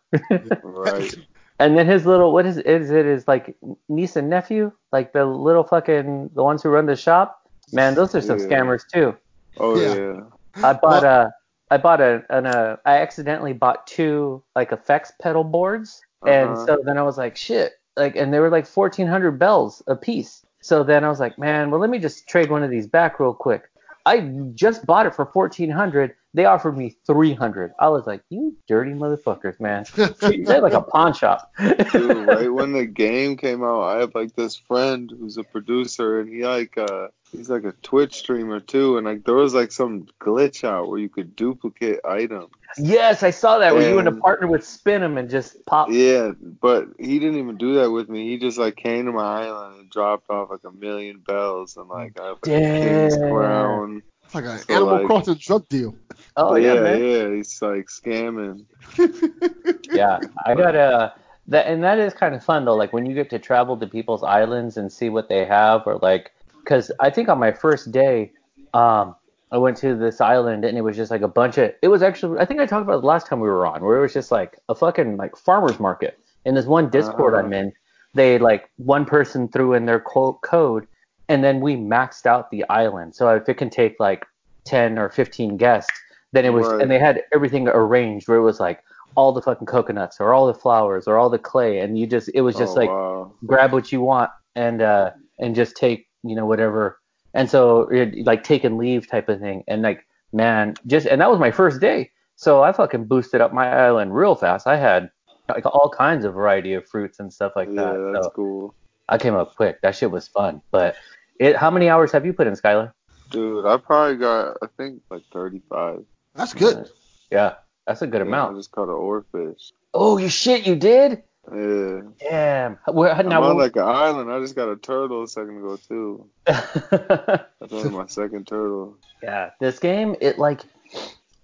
Right. 0.63 1.15
and 1.61 1.77
then 1.77 1.87
his 1.87 2.07
little, 2.07 2.33
what 2.33 2.47
is 2.47 2.57
is 2.59 2.91
it? 2.91 3.05
Is 3.07 3.29
like 3.29 3.55
niece 3.89 4.17
and 4.17 4.31
nephew, 4.31 4.73
like 4.93 5.13
the 5.13 5.25
little 5.27 5.65
fucking 5.65 6.31
the 6.35 6.43
ones 6.43 6.63
who 6.63 6.71
run 6.71 6.87
the 6.87 6.97
shop. 6.97 7.41
Man, 7.73 7.95
those 7.95 8.15
are 8.15 8.21
some 8.21 8.39
Yeah. 8.39 8.47
scammers 8.47 8.83
too. 8.93 9.17
Oh 9.59 9.81
Yeah. 9.81 9.95
yeah. 9.95 10.21
I 10.65 10.73
bought 10.75 11.05
a, 11.05 11.33
I 11.71 11.77
bought 11.79 12.01
a, 12.01 12.23
an, 12.31 12.47
uh, 12.47 12.77
I 12.85 12.99
accidentally 12.99 13.53
bought 13.53 13.87
two 13.87 14.43
like 14.55 14.73
effects 14.73 15.13
pedal 15.21 15.45
boards, 15.45 16.03
and 16.27 16.51
Uh-huh. 16.51 16.67
so 16.67 16.79
then 16.85 16.99
I 16.99 17.03
was 17.03 17.19
like, 17.19 17.37
shit, 17.37 17.73
like, 17.97 18.17
and 18.17 18.33
they 18.33 18.39
were 18.39 18.51
like 18.51 18.67
1,400 18.67 19.39
bells 19.39 19.83
a 19.87 19.97
piece. 19.97 20.45
So 20.61 20.83
then 20.83 21.05
I 21.05 21.09
was 21.09 21.21
like, 21.21 21.39
man, 21.39 21.71
well, 21.71 21.81
let 21.81 21.91
me 21.91 21.99
just 21.99 22.29
trade 22.29 22.51
one 22.51 22.63
of 22.63 22.71
these 22.71 22.87
back 22.87 23.21
real 23.21 23.35
quick. 23.35 23.65
I 24.07 24.21
just 24.55 24.87
bought 24.87 25.07
it 25.07 25.15
for 25.15 25.25
1,400. 25.27 26.15
They 26.35 26.47
offered 26.47 26.77
me 26.77 26.97
300. 27.07 27.75
I 27.79 27.89
was 27.89 28.09
like, 28.09 28.23
you 28.29 28.57
dirty 28.67 28.91
motherfuckers, 28.91 29.61
man. 29.61 29.87
They're 29.95 30.61
like 30.61 30.73
a 30.73 30.83
pawn 30.83 31.15
shop. 31.15 31.53
Dude, 31.59 32.27
right 32.27 32.53
when 32.53 32.73
the 32.73 32.87
game 32.87 33.37
came 33.37 33.63
out, 33.63 33.83
I 33.83 34.01
have 34.01 34.17
like 34.17 34.35
this 34.35 34.57
friend 34.57 35.13
who's 35.17 35.39
a 35.39 35.45
producer, 35.45 36.19
and 36.19 36.29
he 36.29 36.45
like 36.45 36.77
uh 36.77 37.09
he's 37.31 37.49
like 37.49 37.63
a 37.63 37.73
Twitch 37.83 38.17
streamer 38.17 38.59
too, 38.59 38.97
and 38.97 39.07
like 39.07 39.25
there 39.25 39.37
was 39.37 39.55
like 39.55 39.71
some 39.71 40.09
glitch 40.21 40.65
out 40.65 40.89
where 40.89 40.99
you 40.99 41.09
could 41.09 41.37
duplicate 41.37 42.01
items. 42.05 42.51
yes, 42.79 43.23
I 43.23 43.31
saw 43.31 43.59
that. 43.59 43.73
Where 43.73 43.89
you 43.89 44.01
and 44.01 44.09
a 44.09 44.13
partner 44.13 44.49
would 44.49 44.65
spin 44.65 45.03
them 45.03 45.17
and 45.19 45.31
just 45.31 45.65
pop. 45.67 45.89
Yeah, 45.89 46.33
but 46.61 46.89
he 46.99 47.21
didn't 47.21 47.39
even 47.39 47.57
do 47.57 47.77
that 47.77 47.93
with 47.93 48.09
me. 48.09 48.29
He 48.29 48.39
just 48.39 48.59
like 48.59 48.75
came 48.75 49.07
to 49.07 49.13
my 49.13 49.45
island 49.45 49.81
and 49.83 49.91
dropped 49.91 50.29
off 50.31 50.51
like 50.51 50.65
a 50.65 50.73
million 50.73 51.21
bells, 51.25 51.77
and 51.77 51.89
like 51.89 52.19
I 52.19 52.27
have 52.27 52.39
like, 52.45 52.53
a 52.53 52.81
king's 52.81 53.17
crown. 53.17 54.03
It's 54.35 54.47
like 54.47 54.53
an 54.53 54.59
So, 54.67 54.75
Animal 54.75 54.95
like- 54.99 55.07
Crossing 55.07 55.35
drug 55.35 55.69
deal. 55.69 55.95
Oh 56.37 56.57
yeah, 56.57 56.75
yeah, 56.75 56.81
man. 56.81 57.05
yeah, 57.05 57.35
he's 57.37 57.63
like 57.63 57.87
scamming. 57.87 58.65
yeah, 59.93 60.19
I 60.45 60.55
got 60.55 60.75
a. 60.75 61.15
that 61.49 61.67
and 61.67 61.83
that 61.85 61.99
is 61.99 62.13
kind 62.15 62.35
of 62.35 62.43
fun 62.45 62.65
though. 62.65 62.75
Like 62.75 62.93
when 62.93 63.07
you 63.07 63.15
get 63.15 63.31
to 63.31 63.39
travel 63.39 63.77
to 63.77 63.87
people's 63.87 64.23
islands 64.23 64.77
and 64.77 64.93
see 64.93 65.09
what 65.11 65.29
they 65.29 65.45
have, 65.45 65.83
or 65.87 65.99
like, 65.99 66.33
because 66.61 66.91
I 67.01 67.11
think 67.11 67.29
on 67.29 67.39
my 67.39 67.53
first 67.53 67.93
day, 67.93 68.33
um, 68.73 69.15
I 69.53 69.59
went 69.59 69.77
to 69.79 69.95
this 69.95 70.21
island 70.21 70.65
and 70.65 70.77
it 70.77 70.81
was 70.81 70.97
just 70.97 71.11
like 71.11 71.23
a 71.23 71.29
bunch 71.29 71.59
of. 71.59 71.73
It 71.83 71.89
was 71.89 72.03
actually 72.03 72.39
I 72.41 72.45
think 72.45 72.61
I 72.61 72.67
talked 72.67 72.83
about 72.83 72.99
it 72.99 73.03
the 73.03 73.07
last 73.07 73.27
time 73.29 73.41
we 73.41 73.49
were 73.49 73.67
on, 73.67 73.83
where 73.85 73.99
it 73.99 74.03
was 74.03 74.13
just 74.13 74.33
like 74.33 74.59
a 74.69 74.75
fucking 74.75 75.17
like 75.17 75.37
farmers 75.37 75.79
market. 75.79 76.19
In 76.45 76.55
this 76.55 76.67
one 76.67 76.91
Discord 76.91 77.35
Uh-huh. 77.35 77.45
I'm 77.45 77.53
in, 77.53 77.73
they 78.15 78.39
like 78.39 78.71
one 78.77 79.05
person 79.05 79.49
threw 79.49 79.75
in 79.75 79.87
their 79.87 80.01
co- 80.01 80.39
code, 80.43 80.87
and 81.29 81.43
then 81.43 81.61
we 81.61 81.77
maxed 81.77 82.27
out 82.27 82.51
the 82.51 82.65
island. 82.69 83.15
So 83.15 83.29
if 83.35 83.49
it 83.49 83.55
can 83.55 83.71
take 83.71 83.97
like 83.99 84.25
ten 84.65 84.99
or 84.99 85.11
fifteen 85.11 85.57
guests, 85.57 85.93
then 86.33 86.45
it 86.45 86.51
was 86.51 86.67
Right. 86.67 86.83
and 86.83 86.91
they 86.91 86.99
had 86.99 87.23
everything 87.33 87.69
arranged 87.69 88.29
where 88.29 88.39
it 88.39 88.43
was 88.43 88.61
like 88.61 88.81
all 89.17 89.33
the 89.33 89.41
fucking 89.41 89.67
coconuts 89.67 90.21
or 90.21 90.35
all 90.35 90.47
the 90.47 90.55
flowers 90.55 91.07
or 91.07 91.17
all 91.17 91.31
the 91.31 91.39
clay 91.39 91.79
and 91.79 91.99
you 91.99 92.07
just 92.07 92.29
it 92.35 92.41
was 92.41 92.57
just 92.57 92.77
oh, 92.77 92.81
like 92.81 92.89
wow. 92.89 93.33
grab 93.47 93.73
what 93.73 93.93
you 93.93 94.01
want 94.01 94.31
and 94.57 94.83
uh 94.83 95.11
and 95.39 95.55
just 95.55 95.77
take 95.77 96.09
you 96.25 96.35
know 96.35 96.47
whatever 96.47 96.99
and 97.33 97.49
so 97.49 97.83
it, 97.91 98.27
like 98.27 98.43
take 98.43 98.65
and 98.65 98.77
leave 98.77 99.09
type 99.09 99.29
of 99.29 99.39
thing 99.39 99.63
and 99.69 99.83
like 99.83 100.05
man 100.33 100.75
just 100.87 101.07
and 101.07 101.21
that 101.21 101.31
was 101.31 101.39
my 101.39 101.51
first 101.53 101.81
day 101.81 102.11
so 102.35 102.63
i 102.65 102.73
fucking 102.73 103.05
boosted 103.05 103.41
up 103.41 103.53
my 103.53 103.69
island 103.69 104.13
real 104.15 104.35
fast 104.35 104.67
i 104.67 104.77
had 104.77 105.09
like 105.49 105.65
all 105.67 105.93
kinds 105.97 106.25
of 106.25 106.35
variety 106.35 106.73
of 106.73 106.87
fruits 106.89 107.21
and 107.21 107.33
stuff 107.33 107.53
like 107.55 107.69
yeah, 107.69 107.93
that 107.93 108.11
that's 108.15 108.27
so 108.27 108.33
cool. 108.35 108.75
I 109.09 109.19
came 109.19 109.35
up 109.35 109.55
quick 109.57 109.81
that 109.83 109.95
shit 109.95 110.11
was 110.11 110.29
fun 110.29 110.61
but 110.71 110.97
it 111.39 111.57
how 111.57 111.71
many 111.71 111.89
hours 111.89 112.13
have 112.13 112.25
you 112.27 112.33
put 112.33 112.47
in 112.47 112.55
skylar 112.55 112.93
Dude, 113.31 113.65
I 113.67 113.79
probably 113.79 114.17
got 114.17 114.59
I 114.63 114.67
think 114.77 115.01
like 115.11 115.23
35. 115.33 116.05
That's 116.35 116.53
good. 116.53 116.89
yeah 117.31 117.55
that's 117.87 118.03
a 118.03 118.07
good 118.07 118.19
Yeah, 118.19 118.25
I 118.25 118.29
amount 118.29 118.57
just 118.57 118.71
caught 118.71 118.85
an 118.89 118.95
oarfish. 118.95 119.73
oh 119.95 120.19
you 120.19 120.29
shit 120.29 120.67
you 120.67 120.77
did 120.77 121.23
Yeah. 121.51 122.01
damn 122.21 122.79
Where, 122.93 123.13
I'm 123.13 123.29
now, 123.29 123.43
on 123.43 123.57
like 123.57 123.77
an 123.77 123.83
island. 123.83 124.31
I 124.31 124.41
just 124.41 124.55
got 124.55 124.69
a 124.71 124.77
turtle 124.77 125.23
a 125.25 125.29
second 125.29 125.59
ago 125.59 125.77
too. 125.89 126.29
That's 126.47 127.73
only 127.73 127.91
my 127.91 128.07
second 128.07 128.47
turtle. 128.47 128.99
Yeah, 129.23 129.51
this 129.59 129.79
game, 129.79 130.17
it 130.21 130.39
like, 130.39 130.61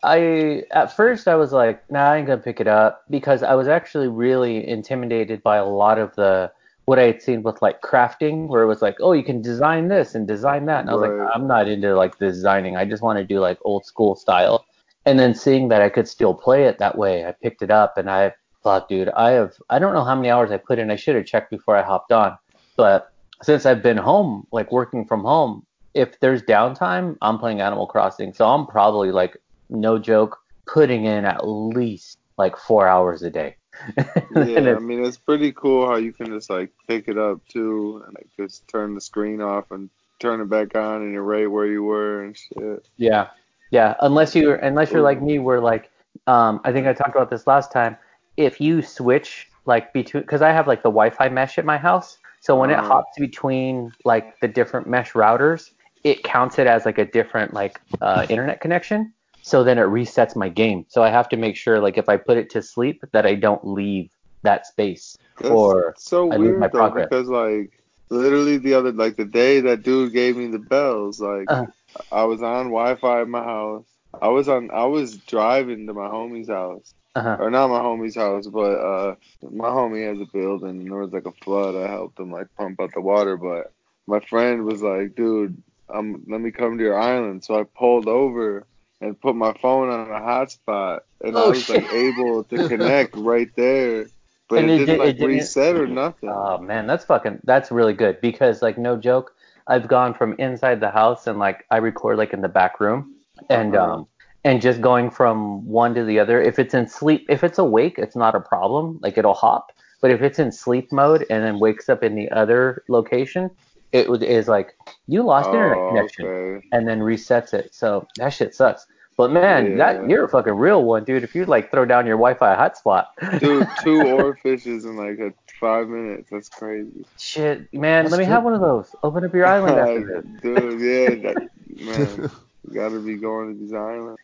I 0.02 0.64
at 0.70 0.94
first 0.96 1.28
I 1.28 1.34
was 1.36 1.52
like, 1.52 1.90
nah, 1.90 2.10
I 2.12 2.16
ain't 2.18 2.26
gonna 2.26 2.40
pick 2.42 2.60
it 2.60 2.68
up 2.68 3.04
because 3.10 3.42
I 3.42 3.54
was 3.54 3.68
actually 3.68 4.08
really 4.08 4.66
intimidated 4.68 5.42
by 5.42 5.56
a 5.56 5.64
lot 5.64 5.98
of 5.98 6.14
the 6.16 6.52
what 6.90 6.98
I 6.98 7.04
had 7.04 7.22
seen 7.22 7.44
with 7.44 7.62
like 7.62 7.82
crafting, 7.82 8.48
where 8.48 8.62
it 8.62 8.66
was 8.66 8.82
like, 8.82 8.96
oh, 8.98 9.12
you 9.12 9.22
can 9.22 9.40
design 9.40 9.86
this 9.86 10.16
and 10.16 10.26
design 10.26 10.66
that, 10.66 10.80
and 10.80 10.90
I 10.90 10.94
was 10.94 11.08
Right. 11.08 11.20
like, 11.20 11.30
I'm 11.32 11.46
not 11.46 11.68
into 11.68 11.94
like 11.94 12.18
designing. 12.18 12.76
I 12.76 12.84
just 12.84 13.00
want 13.00 13.16
to 13.20 13.24
do 13.24 13.38
like 13.38 13.58
old 13.62 13.86
school 13.86 14.16
style. 14.16 14.64
And 15.06 15.16
then 15.16 15.32
seeing 15.32 15.68
that 15.68 15.82
I 15.82 15.88
could 15.88 16.08
still 16.08 16.34
play 16.34 16.64
it 16.64 16.78
that 16.78 16.98
way, 16.98 17.24
I 17.24 17.30
picked 17.30 17.62
it 17.62 17.70
up 17.70 17.96
and 17.96 18.10
I 18.10 18.34
thought, 18.64 18.88
dude, 18.88 19.08
I 19.10 19.30
have 19.30 19.52
I 19.70 19.78
don't 19.78 19.94
know 19.94 20.02
how 20.02 20.16
many 20.16 20.30
hours 20.30 20.50
I 20.50 20.56
put 20.56 20.80
in. 20.80 20.90
I 20.90 20.96
should 20.96 21.14
have 21.14 21.26
checked 21.26 21.52
before 21.52 21.76
I 21.76 21.82
hopped 21.82 22.10
on, 22.10 22.36
but 22.76 23.12
since 23.40 23.66
I've 23.66 23.84
been 23.84 23.96
home, 23.96 24.48
like 24.50 24.72
working 24.72 25.04
from 25.04 25.22
home, 25.22 25.64
if 25.94 26.18
there's 26.18 26.42
downtime, 26.42 27.16
I'm 27.22 27.38
playing 27.38 27.60
Animal 27.60 27.86
Crossing. 27.86 28.32
So 28.34 28.48
I'm 28.48 28.66
probably 28.66 29.12
like, 29.12 29.36
no 29.68 29.96
joke, 29.96 30.38
putting 30.66 31.04
in 31.04 31.24
at 31.24 31.46
least 31.46 32.18
like 32.36 32.56
four 32.56 32.88
hours 32.88 33.22
a 33.22 33.30
day. 33.30 33.54
Yeah, 34.30 34.76
I 34.76 34.78
mean 34.78 35.04
it's 35.04 35.18
pretty 35.18 35.52
cool 35.52 35.86
how 35.86 35.96
you 35.96 36.12
can 36.12 36.30
just 36.30 36.50
like 36.50 36.70
pick 36.88 37.08
it 37.08 37.18
up 37.18 37.40
too 37.48 38.02
and 38.06 38.14
like 38.14 38.28
just 38.38 38.66
turn 38.68 38.94
the 38.94 39.00
screen 39.00 39.40
off 39.40 39.70
and 39.70 39.90
turn 40.20 40.40
it 40.40 40.48
back 40.48 40.74
on 40.76 41.02
and 41.02 41.12
you're 41.12 41.22
right 41.24 41.50
where 41.50 41.66
you 41.66 41.82
were 41.82 42.22
and 42.24 42.36
shit. 42.36 42.86
Yeah, 42.96 43.28
yeah. 43.70 43.94
Unless 44.00 44.34
you 44.34 44.54
unless 44.54 44.92
you're 44.92 45.02
like 45.02 45.22
me, 45.22 45.38
where 45.38 45.60
like 45.60 45.90
um, 46.26 46.60
I 46.64 46.72
think 46.72 46.86
I 46.86 46.92
talked 46.92 47.14
about 47.16 47.30
this 47.30 47.46
last 47.46 47.72
time. 47.72 47.96
If 48.36 48.60
you 48.60 48.82
switch 48.82 49.46
like 49.66 49.92
between, 49.92 50.22
because 50.22 50.42
I 50.42 50.52
have 50.52 50.66
like 50.66 50.82
the 50.82 50.90
Wi-Fi 50.90 51.28
mesh 51.28 51.58
at 51.58 51.64
my 51.64 51.78
house, 51.78 52.18
so 52.40 52.56
when 52.58 52.70
it 52.70 52.78
Uh-huh. 52.78 52.80
hops 52.80 53.18
between 53.18 53.92
like 54.04 54.38
the 54.40 54.48
different 54.48 54.86
mesh 54.86 55.12
routers, 55.12 55.70
it 56.04 56.22
counts 56.24 56.58
it 56.58 56.66
as 56.66 56.84
like 56.86 56.98
a 56.98 57.04
different 57.04 57.54
like 57.54 57.80
uh, 58.00 58.26
internet 58.28 58.60
connection. 58.60 59.12
So 59.42 59.64
then 59.64 59.78
it 59.78 59.82
resets 59.86 60.36
my 60.36 60.48
game. 60.48 60.84
So 60.88 61.02
I 61.02 61.10
have 61.10 61.28
to 61.30 61.36
make 61.36 61.56
sure 61.56 61.80
like 61.80 61.98
if 61.98 62.08
I 62.08 62.16
put 62.16 62.36
it 62.38 62.50
to 62.50 62.62
sleep 62.62 63.02
that 63.12 63.26
I 63.26 63.34
don't 63.34 63.64
leave 63.66 64.10
that 64.42 64.66
space. 64.66 65.16
That's 65.38 65.50
Or 65.50 65.94
so 65.96 66.30
I 66.30 66.36
lose 66.36 66.38
weird 66.38 66.58
my 66.58 66.68
though 66.72 66.78
progress. 66.78 67.08
because 67.08 67.28
like 67.28 67.70
literally 68.10 68.58
the 68.58 68.74
other 68.74 68.92
like 68.92 69.16
the 69.16 69.24
day 69.24 69.60
that 69.60 69.82
dude 69.82 70.12
gave 70.12 70.36
me 70.36 70.46
the 70.48 70.58
bells 70.58 71.20
like 71.20 71.48
Uh-huh. 71.48 71.66
I 72.10 72.24
was 72.24 72.42
on 72.42 72.66
Wi-Fi 72.66 73.22
at 73.22 73.28
my 73.28 73.42
house. 73.42 73.84
I 74.20 74.28
was 74.28 74.48
on 74.48 74.70
I 74.70 74.84
was 74.84 75.16
driving 75.18 75.86
to 75.86 75.94
my 75.94 76.08
homie's 76.08 76.48
house 76.48 76.94
Uh-huh. 77.14 77.36
or 77.40 77.50
not 77.50 77.68
my 77.68 77.80
homie's 77.80 78.16
house, 78.16 78.46
but 78.46 78.74
uh, 78.92 79.14
my 79.50 79.68
homie 79.68 80.06
has 80.08 80.20
a 80.20 80.30
building 80.32 80.80
and 80.80 80.90
there 80.90 80.98
was 80.98 81.12
like 81.12 81.26
a 81.26 81.32
flood. 81.44 81.74
I 81.76 81.88
helped 81.88 82.18
him 82.18 82.30
like 82.30 82.46
pump 82.56 82.80
out 82.80 82.92
the 82.94 83.00
water, 83.00 83.36
but 83.36 83.72
my 84.06 84.20
friend 84.20 84.64
was 84.64 84.82
like, 84.82 85.14
"Dude, 85.14 85.62
um, 85.92 86.22
let 86.28 86.40
me 86.40 86.50
come 86.50 86.76
to 86.78 86.84
your 86.84 86.98
island." 86.98 87.44
So 87.44 87.58
I 87.58 87.64
pulled 87.64 88.08
over 88.08 88.66
and 89.00 89.20
put 89.20 89.34
my 89.34 89.52
phone 89.60 89.88
on 89.88 90.10
a 90.10 90.20
hotspot, 90.20 91.00
and 91.22 91.36
I 91.36 91.42
Oh, 91.42 91.50
was 91.50 91.68
like 91.68 91.90
able 91.92 92.44
to 92.44 92.68
connect 92.68 93.16
right 93.16 93.48
there, 93.56 94.06
but 94.48 94.58
And 94.58 94.70
it, 94.70 94.74
it 94.74 94.78
didn't 94.78 94.86
did- 94.86 94.98
like 94.98 95.08
it 95.10 95.12
didn't- 95.18 95.26
reset 95.36 95.76
or 95.76 95.86
nothing. 95.86 96.28
Oh 96.30 96.58
man, 96.58 96.86
that's 96.86 97.04
fucking 97.04 97.40
that's 97.44 97.70
really 97.70 97.94
good 97.94 98.20
because 98.20 98.62
like 98.62 98.78
no 98.78 98.96
joke, 98.96 99.34
I've 99.66 99.88
gone 99.88 100.14
from 100.14 100.34
inside 100.38 100.80
the 100.80 100.90
house 100.90 101.26
and 101.26 101.38
like 101.38 101.64
I 101.70 101.78
record 101.78 102.18
like 102.18 102.32
in 102.32 102.40
the 102.42 102.48
back 102.48 102.80
room 102.80 103.14
and 103.48 103.74
Uh-huh. 103.76 103.92
um 103.94 104.06
and 104.44 104.62
just 104.62 104.80
going 104.80 105.10
from 105.10 105.66
one 105.66 105.94
to 105.94 106.04
the 106.04 106.18
other. 106.18 106.40
If 106.40 106.58
it's 106.58 106.72
in 106.72 106.88
sleep, 106.88 107.26
if 107.28 107.44
it's 107.44 107.58
awake, 107.58 107.96
it's 107.98 108.16
not 108.16 108.34
a 108.34 108.40
problem. 108.40 108.98
Like 109.02 109.18
it'll 109.18 109.34
hop. 109.34 109.70
But 110.00 110.10
if 110.10 110.22
it's 110.22 110.38
in 110.38 110.50
sleep 110.50 110.90
mode 110.92 111.26
and 111.28 111.44
then 111.44 111.58
wakes 111.58 111.90
up 111.90 112.02
in 112.02 112.14
the 112.14 112.30
other 112.30 112.82
location, 112.88 113.50
it 113.92 114.08
would- 114.08 114.22
is 114.22 114.48
like 114.48 114.74
you 115.06 115.22
lost 115.22 115.48
internet 115.48 115.78
oh, 115.78 115.88
connection 115.88 116.26
okay. 116.26 116.66
and 116.72 116.86
then 116.88 117.00
resets 117.00 117.52
it. 117.54 117.74
So 117.74 118.06
that 118.16 118.30
shit 118.30 118.54
sucks. 118.54 118.86
But 119.16 119.32
man, 119.32 119.72
Yeah. 119.72 119.76
that 119.94 120.08
you're 120.08 120.24
a 120.24 120.28
fucking 120.28 120.54
real 120.54 120.82
one, 120.84 121.04
dude. 121.04 121.24
If 121.24 121.34
you 121.34 121.44
like 121.44 121.70
throw 121.70 121.84
down 121.84 122.06
your 122.06 122.16
Wi-Fi 122.16 122.54
hotspot, 122.56 123.06
Dude, 123.38 123.68
two 123.82 123.98
oarfishes 124.04 124.84
in 124.84 124.96
like 124.96 125.18
a 125.18 125.34
five 125.58 125.88
minutes. 125.88 126.30
That's 126.30 126.48
crazy. 126.48 127.04
Shit, 127.18 127.72
man, 127.74 128.04
That's 128.04 128.12
let 128.12 128.18
me 128.18 128.24
have 128.24 128.44
one 128.44 128.54
of 128.54 128.60
those. 128.62 128.94
Open 129.02 129.24
up 129.24 129.34
your 129.34 129.44
island 129.46 129.78
after 129.78 130.22
this. 130.42 130.42
Dude, 130.42 130.80
yeah, 130.80 131.32
that, 131.34 131.48
man, 131.84 132.30
you 132.66 132.74
gotta 132.74 132.98
be 133.00 133.16
going 133.16 133.52
to 133.54 133.60
these 133.60 133.74
islands. 133.74 134.18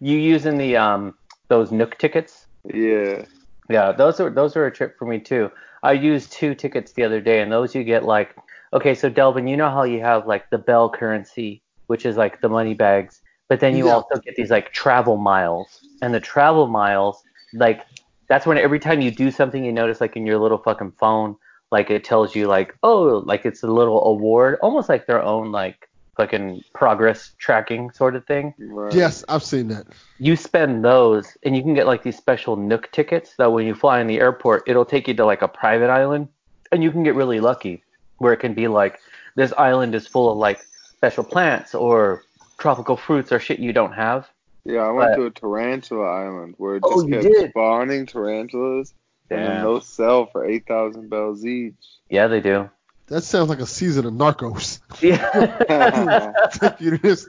you 0.00 0.18
using 0.18 0.58
the 0.58 0.76
um 0.76 1.14
those 1.48 1.72
Nook 1.72 1.96
tickets? 1.98 2.46
Yeah. 2.72 3.24
Yeah, 3.70 3.92
those 3.92 4.20
are 4.20 4.28
those 4.28 4.56
are 4.56 4.66
a 4.66 4.70
trip 4.70 4.98
for 4.98 5.06
me 5.06 5.20
too. 5.20 5.50
I 5.82 5.92
used 5.92 6.32
two 6.32 6.54
tickets 6.54 6.92
the 6.92 7.04
other 7.04 7.20
day, 7.20 7.40
and 7.42 7.50
those 7.52 7.74
you 7.74 7.84
get 7.84 8.04
like 8.04 8.36
okay, 8.72 8.94
so 8.94 9.08
Delvin, 9.08 9.48
you 9.48 9.56
know 9.56 9.70
how 9.70 9.82
you 9.82 10.00
have 10.00 10.26
like 10.26 10.48
the 10.50 10.58
Bell 10.58 10.88
currency, 10.90 11.62
which 11.88 12.06
is 12.06 12.16
like 12.16 12.40
the 12.40 12.48
money 12.48 12.74
bags, 12.74 13.20
but 13.48 13.60
then 13.60 13.76
you 13.76 13.86
Yeah. 13.86 13.90
also 13.90 14.16
get 14.24 14.36
these 14.36 14.50
like 14.50 14.72
travel 14.72 15.16
miles, 15.16 15.82
and 16.02 16.14
the 16.14 16.20
travel 16.20 16.66
miles 16.68 17.22
like 17.52 17.82
that's 18.28 18.46
when 18.46 18.58
every 18.58 18.78
time 18.78 19.00
you 19.00 19.10
do 19.10 19.30
something, 19.30 19.64
you 19.64 19.72
notice 19.72 20.00
like 20.00 20.16
in 20.16 20.26
your 20.26 20.38
little 20.38 20.58
fucking 20.58 20.92
phone, 21.00 21.36
like 21.72 21.90
it 21.90 22.04
tells 22.04 22.34
you 22.34 22.46
like 22.46 22.74
oh 22.82 23.22
like 23.26 23.44
it's 23.46 23.62
a 23.62 23.66
little 23.66 24.04
award, 24.06 24.58
almost 24.62 24.88
like 24.88 25.06
their 25.06 25.22
own 25.22 25.52
like 25.52 25.88
fucking 26.20 26.62
progress 26.74 27.32
tracking 27.38 27.90
sort 27.92 28.14
of 28.14 28.24
thing 28.26 28.52
Right. 28.58 28.92
Yes, 28.92 29.24
I've 29.28 29.42
seen 29.42 29.68
that. 29.68 29.86
you 30.18 30.36
spend 30.36 30.84
those 30.84 31.36
and 31.44 31.56
you 31.56 31.62
can 31.62 31.72
get 31.74 31.86
like 31.86 32.02
these 32.02 32.16
special 32.16 32.56
nook 32.56 32.90
tickets 32.92 33.34
that 33.38 33.50
when 33.52 33.66
you 33.66 33.74
fly 33.74 34.00
in 34.00 34.06
the 34.06 34.20
airport 34.20 34.64
it'll 34.66 34.84
take 34.84 35.08
you 35.08 35.14
to 35.14 35.24
like 35.24 35.40
a 35.42 35.48
private 35.48 35.88
island 35.90 36.28
and 36.72 36.82
you 36.82 36.90
can 36.92 37.02
get 37.02 37.14
really 37.14 37.40
lucky 37.40 37.82
where 38.18 38.32
it 38.34 38.36
can 38.38 38.52
be 38.54 38.68
like 38.68 39.00
this 39.36 39.52
island 39.56 39.94
is 39.94 40.06
full 40.06 40.30
of 40.30 40.36
like 40.36 40.60
special 40.96 41.24
plants 41.24 41.74
or 41.74 42.22
tropical 42.58 42.96
fruits 42.96 43.32
or 43.32 43.38
shit 43.40 43.58
you 43.58 43.72
don't 43.72 43.92
have 43.92 44.28
Yeah, 44.66 44.80
I 44.80 44.90
went 44.90 45.12
But- 45.12 45.16
to 45.16 45.26
a 45.26 45.30
tarantula 45.30 46.04
island 46.04 46.54
where 46.58 46.76
it 46.76 46.82
Oh, 46.84 46.96
just 46.96 47.08
you 47.08 47.14
kept 47.14 47.24
did? 47.34 47.50
spawning 47.50 48.04
tarantulas, 48.04 48.92
and 49.30 49.40
then 49.46 49.62
those 49.62 49.86
sell 49.86 50.26
for 50.26 50.44
eight 50.44 50.66
thousand 50.66 51.08
bells 51.08 51.46
each. 51.46 51.82
yeah 52.10 52.26
they 52.26 52.40
do 52.42 52.68
That 53.10 53.22
sounds 53.22 53.48
like 53.48 53.58
a 53.58 53.66
season 53.66 54.06
of 54.06 54.14
Narcos. 54.14 54.80
yeah 55.02 56.32
Take 56.52 56.80
you 56.80 56.90
to 56.92 56.98
this 56.98 57.28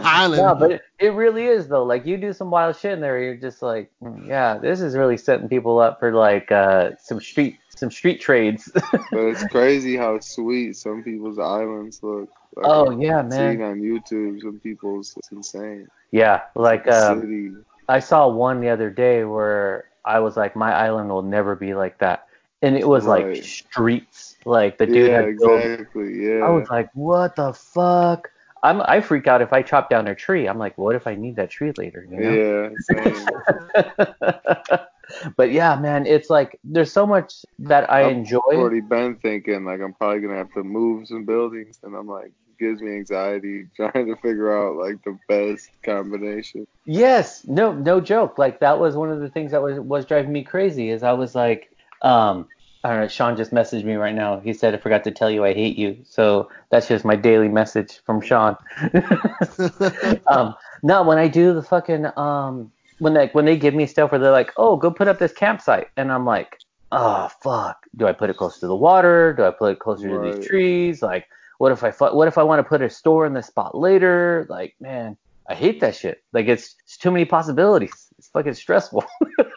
island. 0.00 0.42
no 0.42 0.54
but 0.54 0.72
it, 0.72 0.82
it 0.98 1.08
really 1.14 1.46
is 1.46 1.68
though 1.68 1.84
like 1.84 2.04
you 2.04 2.18
do 2.18 2.32
some 2.34 2.50
wild 2.50 2.76
shit 2.76 2.92
in 2.92 3.00
there 3.00 3.18
you're 3.22 3.36
just 3.36 3.62
like 3.62 3.90
"Mm, 4.02 4.26
yeah 4.28 4.58
this 4.58 4.80
is 4.82 4.94
really 4.94 5.16
setting 5.16 5.48
people 5.48 5.78
up 5.78 5.98
for 6.00 6.12
like 6.12 6.52
uh 6.52 6.90
some 7.02 7.18
street 7.20 7.56
some 7.76 7.90
street 7.90 8.20
trades 8.20 8.70
But 8.92 9.20
it's 9.20 9.44
crazy 9.44 9.96
how 9.96 10.18
sweet 10.20 10.76
some 10.76 11.02
people's 11.02 11.38
islands 11.38 12.02
look. 12.02 12.28
Like, 12.56 12.66
oh 12.68 12.90
yeah 12.90 13.20
I've 13.20 13.32
seen 13.32 13.58
man 13.58 13.62
on 13.62 13.80
YouTube, 13.80 14.42
some 14.42 14.60
people's 14.60 15.14
it's 15.16 15.30
insane. 15.30 15.88
yeah 16.10 16.42
like 16.54 16.86
a 16.86 17.12
um. 17.12 17.64
I 17.88 18.00
saw 18.00 18.28
one 18.28 18.60
the 18.60 18.68
other 18.68 18.90
day 18.90 19.24
where 19.24 19.86
I 20.04 20.20
was 20.20 20.36
like, 20.36 20.54
my 20.56 20.72
island 20.72 21.08
will 21.10 21.22
never 21.22 21.56
be 21.56 21.74
like 21.74 21.98
that, 21.98 22.26
and 22.62 22.76
it 22.76 22.86
was 22.86 23.04
like 23.06 23.42
streets. 23.44 24.29
Like 24.44 24.78
the 24.78 24.86
dude 24.86 25.10
yeah, 25.10 25.22
had 25.22 25.38
built. 25.38 25.60
exactly. 25.60 26.26
Yeah. 26.26 26.44
I 26.44 26.50
was 26.50 26.68
like, 26.68 26.90
what 26.94 27.36
the 27.36 27.52
fuck? 27.52 28.30
I'm 28.62 28.82
I 28.82 29.00
freak 29.00 29.26
out 29.26 29.42
if 29.42 29.52
I 29.52 29.62
chop 29.62 29.88
down 29.90 30.06
a 30.08 30.14
tree. 30.14 30.46
I'm 30.46 30.58
like, 30.58 30.76
what 30.76 30.94
if 30.94 31.06
I 31.06 31.14
need 31.14 31.36
that 31.36 31.50
tree 31.50 31.72
later? 31.76 32.06
You 32.10 32.16
know? 32.18 32.70
yeah, 32.92 34.78
but 35.36 35.50
yeah, 35.50 35.76
man, 35.76 36.06
it's 36.06 36.28
like 36.28 36.58
there's 36.62 36.92
so 36.92 37.06
much 37.06 37.44
that 37.60 37.90
I 37.90 38.10
enjoy. 38.10 38.40
I've 38.52 38.58
already 38.58 38.80
been 38.80 39.16
thinking 39.16 39.64
like 39.64 39.80
I'm 39.80 39.94
probably 39.94 40.20
gonna 40.20 40.36
have 40.36 40.52
to 40.54 40.62
move 40.62 41.08
some 41.08 41.24
buildings, 41.24 41.78
and 41.82 41.94
I'm 41.94 42.06
like, 42.06 42.32
gives 42.60 42.82
me 42.82 42.94
anxiety 42.94 43.66
trying 43.76 44.06
to 44.06 44.16
figure 44.16 44.56
out 44.56 44.76
like 44.76 45.02
the 45.04 45.18
best 45.26 45.70
combination. 45.82 46.66
Yes, 46.84 47.44
no, 47.46 47.72
no 47.72 48.00
joke. 48.00 48.38
Like 48.38 48.60
that 48.60 48.78
was 48.78 48.94
one 48.94 49.10
of 49.10 49.20
the 49.20 49.30
things 49.30 49.50
that 49.52 49.62
was 49.62 49.80
was 49.80 50.04
driving 50.04 50.32
me 50.32 50.44
crazy. 50.44 50.90
Is 50.90 51.02
I 51.02 51.12
was 51.12 51.34
like, 51.34 51.74
um, 52.02 52.46
I. 52.84 53.06
Shaun 53.06 53.36
just 53.36 53.52
messaged 53.52 53.84
me 53.84 53.94
right 53.94 54.14
now. 54.14 54.40
He 54.40 54.52
said 54.52 54.74
I 54.74 54.78
forgot 54.78 55.04
to 55.04 55.10
tell 55.10 55.30
you 55.30 55.44
I 55.44 55.52
hate 55.54 55.76
you. 55.76 55.98
So 56.04 56.48
that's 56.70 56.88
just 56.88 57.04
my 57.04 57.16
daily 57.16 57.48
message 57.48 58.00
from 58.04 58.20
Shaun. 58.20 58.56
um, 60.26 60.54
no, 60.82 61.02
when 61.02 61.18
I 61.18 61.28
do 61.28 61.54
the 61.54 61.62
fucking 61.62 62.06
um, 62.16 62.72
when 62.98 63.14
they 63.14 63.28
when 63.28 63.44
they 63.44 63.56
give 63.56 63.74
me 63.74 63.86
stuff 63.86 64.12
where 64.12 64.18
they're 64.18 64.30
like, 64.30 64.52
oh, 64.56 64.76
go 64.76 64.90
put 64.90 65.08
up 65.08 65.18
this 65.18 65.32
campsite, 65.32 65.88
and 65.96 66.10
I'm 66.10 66.24
like, 66.24 66.58
oh 66.92 67.28
fuck, 67.42 67.86
do 67.96 68.06
I 68.06 68.12
put 68.12 68.30
it 68.30 68.36
close 68.36 68.58
to 68.60 68.66
the 68.66 68.76
water? 68.76 69.34
Do 69.34 69.44
I 69.44 69.50
put 69.50 69.72
it 69.72 69.78
closer 69.78 70.08
to 70.08 70.18
these 70.18 70.46
trees? 70.46 71.02
Like, 71.02 71.26
what 71.58 71.72
if 71.72 71.84
I 71.84 71.90
fu- 71.90 72.14
what 72.14 72.28
if 72.28 72.38
I 72.38 72.42
want 72.42 72.60
to 72.60 72.68
put 72.68 72.82
a 72.82 72.90
store 72.90 73.26
in 73.26 73.34
this 73.34 73.46
spot 73.46 73.76
later? 73.76 74.46
Like, 74.48 74.74
man, 74.80 75.16
I 75.50 75.54
hate 75.54 75.80
that 75.80 75.96
shit. 75.96 76.22
Like 76.32 76.46
it's, 76.46 76.76
it's 76.84 76.96
too 76.96 77.10
many 77.10 77.24
possibilities. 77.24 78.06
It's 78.18 78.28
fucking 78.28 78.54
stressful. 78.54 79.04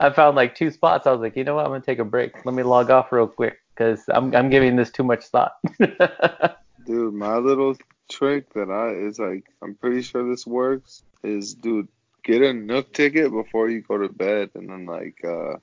I 0.00 0.10
found 0.10 0.36
like 0.36 0.54
two 0.54 0.70
spots. 0.70 1.06
I 1.06 1.12
was 1.12 1.20
like, 1.20 1.36
you 1.36 1.44
know 1.44 1.56
what? 1.56 1.64
I'm 1.64 1.70
gonna 1.72 1.82
take 1.82 1.98
a 1.98 2.04
break. 2.04 2.44
Let 2.44 2.54
me 2.54 2.62
log 2.62 2.90
off 2.90 3.12
real 3.12 3.26
quick 3.26 3.58
because 3.74 4.04
I'm 4.08 4.34
I'm 4.34 4.50
giving 4.50 4.76
this 4.76 4.90
too 4.90 5.04
much 5.04 5.24
thought. 5.26 5.54
Dude, 6.86 7.14
my 7.14 7.36
little 7.36 7.76
trick 8.10 8.52
that 8.54 8.70
I 8.70 8.90
is 9.06 9.18
like 9.18 9.44
I'm 9.62 9.74
pretty 9.74 10.02
sure 10.02 10.28
this 10.28 10.46
works 10.46 11.02
is 11.22 11.54
dude, 11.54 11.88
get 12.24 12.42
a 12.42 12.52
Nook 12.52 12.92
ticket 12.92 13.30
before 13.30 13.70
you 13.70 13.82
go 13.82 13.98
to 13.98 14.08
bed 14.08 14.50
and 14.54 14.68
then 14.68 14.86
like 14.86 15.16
uh 15.24 15.56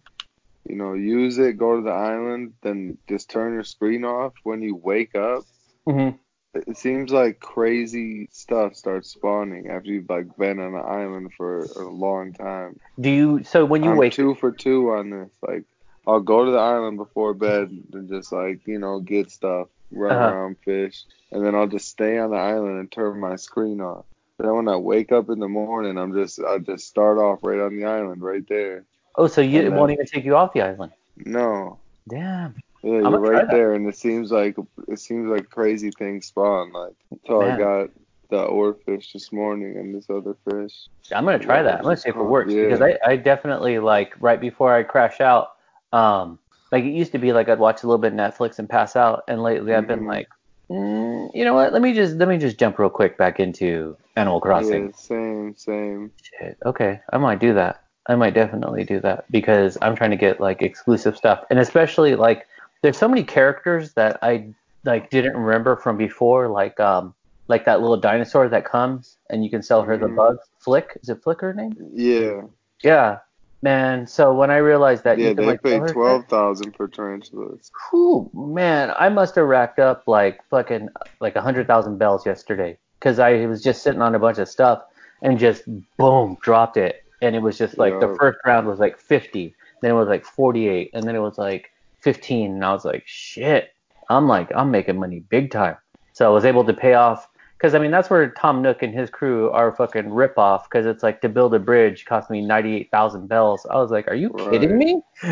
you 0.68 0.76
know, 0.76 0.94
use 0.94 1.38
it, 1.40 1.58
go 1.58 1.78
to 1.78 1.82
the 1.82 1.90
island, 1.90 2.54
then 2.62 2.98
just 3.08 3.30
turn 3.30 3.54
your 3.54 3.64
screen 3.64 4.06
off 4.06 4.34
when 4.44 4.62
you 4.62 4.76
wake 4.76 5.16
up. 5.16 5.44
hmm 5.86 6.10
It 6.54 6.78
seems 6.78 7.12
like 7.12 7.40
crazy 7.40 8.28
stuff 8.32 8.76
starts 8.76 9.10
spawning 9.12 9.70
after 9.70 9.90
you've 9.90 10.10
like 10.10 10.36
been 10.38 10.60
on 10.60 10.74
an 10.74 10.84
island 10.86 11.32
for 11.38 11.66
a 11.66 11.90
long 11.90 12.34
time. 12.34 12.80
Do 13.00 13.10
you? 13.10 13.44
So 13.44 13.66
when 13.66 13.84
you 13.84 13.92
I'm 13.92 13.98
wake, 13.98 14.14
two 14.14 14.36
for 14.36 14.52
two 14.52 14.92
on 14.92 15.10
this. 15.12 15.30
Like 15.42 15.64
I'll 16.08 16.22
go 16.22 16.46
to 16.46 16.52
the 16.52 16.58
island 16.58 16.98
before 16.98 17.34
bed 17.36 17.70
and 17.94 18.10
just 18.10 18.32
like, 18.32 18.66
you 18.66 18.80
know, 18.80 19.00
get 19.00 19.30
stuff, 19.30 19.68
run 19.92 20.12
Uh-huh. 20.16 20.26
around, 20.26 20.58
fish, 20.66 21.04
and 21.32 21.46
then 21.46 21.54
I'll 21.54 21.68
just 21.68 21.88
stay 21.88 22.18
on 22.18 22.32
the 22.32 22.38
island 22.38 22.80
and 22.80 22.92
turn 22.92 23.20
my 23.20 23.36
screen 23.36 23.80
off. 23.80 24.06
Then 24.40 24.56
when 24.56 24.68
I 24.68 24.78
wake 24.78 25.12
up 25.12 25.30
in 25.30 25.40
the 25.40 25.48
morning, 25.48 25.98
I'm 25.98 26.14
just 26.14 26.40
I 26.40 26.58
just 26.60 26.88
start 26.88 27.20
off 27.20 27.40
right 27.44 27.60
on 27.60 27.76
the 27.78 27.86
island, 27.86 28.22
right 28.24 28.48
there. 28.48 28.86
oh, 29.18 29.28
so 29.28 29.42
you 29.42 29.62
it 29.62 29.72
won't 29.72 29.92
even 29.92 30.06
take 30.08 30.26
you 30.26 30.36
off 30.36 30.54
the 30.54 30.62
island. 30.64 30.94
No, 31.18 31.78
Damn. 32.10 32.56
Yeah, 32.84 33.00
you're 33.00 33.20
right 33.20 33.48
that. 33.48 33.52
there, 33.52 33.74
and 33.74 33.88
it 33.88 33.98
seems 33.98 34.32
like 34.32 34.56
it 34.88 35.00
seems 35.00 35.30
like 35.30 35.50
crazy 35.50 35.92
things 35.92 36.28
spawn. 36.28 36.72
Like 36.72 36.94
until 37.12 37.42
I 37.42 37.58
got 37.58 37.90
the 38.30 38.38
oarfish 38.48 39.12
this 39.14 39.32
morning 39.32 39.78
and 39.78 39.94
this 39.96 40.10
other 40.10 40.36
fish. 40.50 40.74
I'm 41.14 41.26
gonna 41.26 41.40
try 41.40 41.64
that. 41.64 41.80
I'm 41.80 41.84
gonna 41.84 41.98
see 41.98 42.10
if 42.10 42.16
it 42.16 42.22
works 42.24 42.54
Yeah. 42.54 42.64
because 42.64 42.82
I, 42.82 42.98
I 43.06 43.16
definitely 43.16 43.80
like 43.80 44.14
right 44.20 44.40
before 44.40 44.74
I 44.74 44.84
crash 44.84 45.20
out. 45.20 45.50
Um, 45.92 46.38
like 46.72 46.84
it 46.84 46.92
used 46.92 47.12
to 47.14 47.18
be 47.18 47.34
like 47.34 47.50
I'd 47.50 47.60
watch 47.60 47.84
a 47.84 47.88
little 47.88 47.98
bit 47.98 48.14
of 48.14 48.20
Netflix 48.20 48.60
and 48.60 48.70
pass 48.70 48.96
out, 48.96 49.24
and 49.28 49.42
lately 49.42 49.74
I've 49.74 49.88
been 49.88 50.02
Mhm. 50.02 50.08
like, 50.08 50.28
mm, 50.70 51.32
you 51.34 51.44
know 51.44 51.56
what? 51.56 51.74
Let 51.74 51.82
me 51.82 51.94
just 51.94 52.18
let 52.18 52.28
me 52.30 52.38
just 52.38 52.60
jump 52.60 52.78
real 52.78 52.90
quick 52.92 53.18
back 53.18 53.40
into 53.40 53.98
Animal 54.16 54.40
Crossing. 54.40 54.86
Yeah, 54.86 54.92
same, 54.96 55.56
same. 55.56 56.12
Shit. 56.22 56.58
Okay, 56.66 57.00
I 57.12 57.18
might 57.18 57.40
do 57.40 57.56
that. 57.56 57.82
I 58.08 58.16
might 58.16 58.34
definitely 58.36 58.84
do 58.84 59.00
that 59.02 59.26
because 59.32 59.78
I'm 59.82 59.96
trying 59.96 60.12
to 60.12 60.18
get 60.18 60.40
like 60.40 60.62
exclusive 60.62 61.18
stuff, 61.18 61.44
and 61.50 61.58
especially 61.58 62.16
like 62.16 62.46
there's 62.82 62.98
so 62.98 63.08
many 63.08 63.24
characters 63.24 63.94
that 63.94 64.20
I 64.22 64.54
like 64.86 65.10
didn't 65.10 65.36
remember 65.38 65.76
from 65.76 65.98
before, 65.98 66.48
like 66.48 66.80
um 66.80 67.14
like 67.48 67.66
that 67.66 67.82
little 67.82 67.98
dinosaur 67.98 68.48
that 68.50 68.64
comes 68.66 69.18
and 69.30 69.44
you 69.44 69.50
can 69.50 69.62
sell 69.64 69.82
her 69.82 69.98
the 69.98 70.08
Mhm. 70.08 70.16
bugs. 70.16 70.48
Flick 70.60 70.98
is 71.02 71.10
it 71.10 71.22
Flick 71.24 71.42
her 71.42 71.54
name? 71.54 71.74
Yeah, 71.94 72.42
Yeah, 72.84 73.18
man. 73.62 74.06
So 74.08 74.34
when 74.34 74.52
I 74.52 74.58
realized 74.58 75.04
that 75.04 75.18
yeah. 75.18 75.30
you 75.30 75.34
They 75.36 75.46
like 75.46 75.62
sell 75.62 75.72
pay 75.72 75.78
her 75.80 75.88
shit, 75.88 75.94
twelve 75.94 76.26
thousand 76.28 76.76
for 76.76 76.88
tarantulas. 76.88 77.72
whew, 77.92 78.30
man, 78.34 78.94
I 78.98 79.10
must 79.10 79.36
have 79.36 79.48
racked 79.48 79.80
up 79.80 80.04
like 80.08 80.40
fucking 80.50 80.90
like 81.20 81.36
a 81.36 81.42
hundred 81.42 81.68
thousand 81.68 81.98
bells 81.98 82.26
yesterday 82.26 82.78
because 83.00 83.20
I 83.20 83.46
was 83.48 83.62
just 83.64 83.82
sitting 83.84 84.02
on 84.02 84.16
a 84.16 84.20
bunch 84.20 84.38
of 84.38 84.48
stuff 84.48 84.84
and 85.22 85.38
just 85.38 85.64
boom 85.98 86.38
dropped 86.42 86.78
it, 86.78 87.04
and 87.22 87.36
it 87.36 87.40
was 87.42 87.58
just 87.58 87.78
like 87.78 88.00
the 88.00 88.16
first 88.18 88.38
round 88.46 88.68
was 88.68 88.80
like 88.80 88.98
50, 88.98 89.54
then 89.82 89.92
it 89.92 89.96
was 89.96 90.08
like 90.08 90.24
48, 90.24 90.92
and 90.94 91.04
then 91.04 91.16
it 91.16 91.20
was 91.20 91.38
like 91.38 91.72
15, 92.02 92.52
and 92.54 92.66
I 92.66 92.72
was 92.74 92.86
like 92.86 93.04
shit, 93.06 93.74
I'm 94.10 94.28
like 94.28 94.52
I'm 94.56 94.72
making 94.72 95.00
money 95.00 95.20
big 95.20 95.52
time. 95.52 95.78
So 96.14 96.26
I 96.26 96.34
was 96.34 96.46
able 96.46 96.64
to 96.66 96.74
pay 96.74 96.94
off. 96.94 97.28
Because 97.58 97.76
I 97.76 97.80
mean 97.80 97.92
that's 97.92 98.10
where 98.10 98.30
Tom 98.32 98.62
Nook 98.62 98.84
and 98.84 98.94
his 98.94 99.10
crew 99.10 99.50
are 99.52 99.76
fucking 99.76 100.10
rip 100.12 100.38
off. 100.38 100.70
Because 100.70 100.86
it's 100.86 101.04
like 101.04 101.20
to 101.22 101.30
build 101.30 101.54
a 101.54 101.60
bridge 101.60 102.06
cost 102.06 102.30
me 102.30 102.40
ninety 102.40 102.76
eight 102.76 102.90
thousand 102.90 103.28
bells. 103.28 103.68
I 103.70 103.76
was 103.76 103.92
like, 103.92 104.08
are 104.08 104.16
you 104.16 104.30
kidding 104.50 104.78
me? 104.78 105.02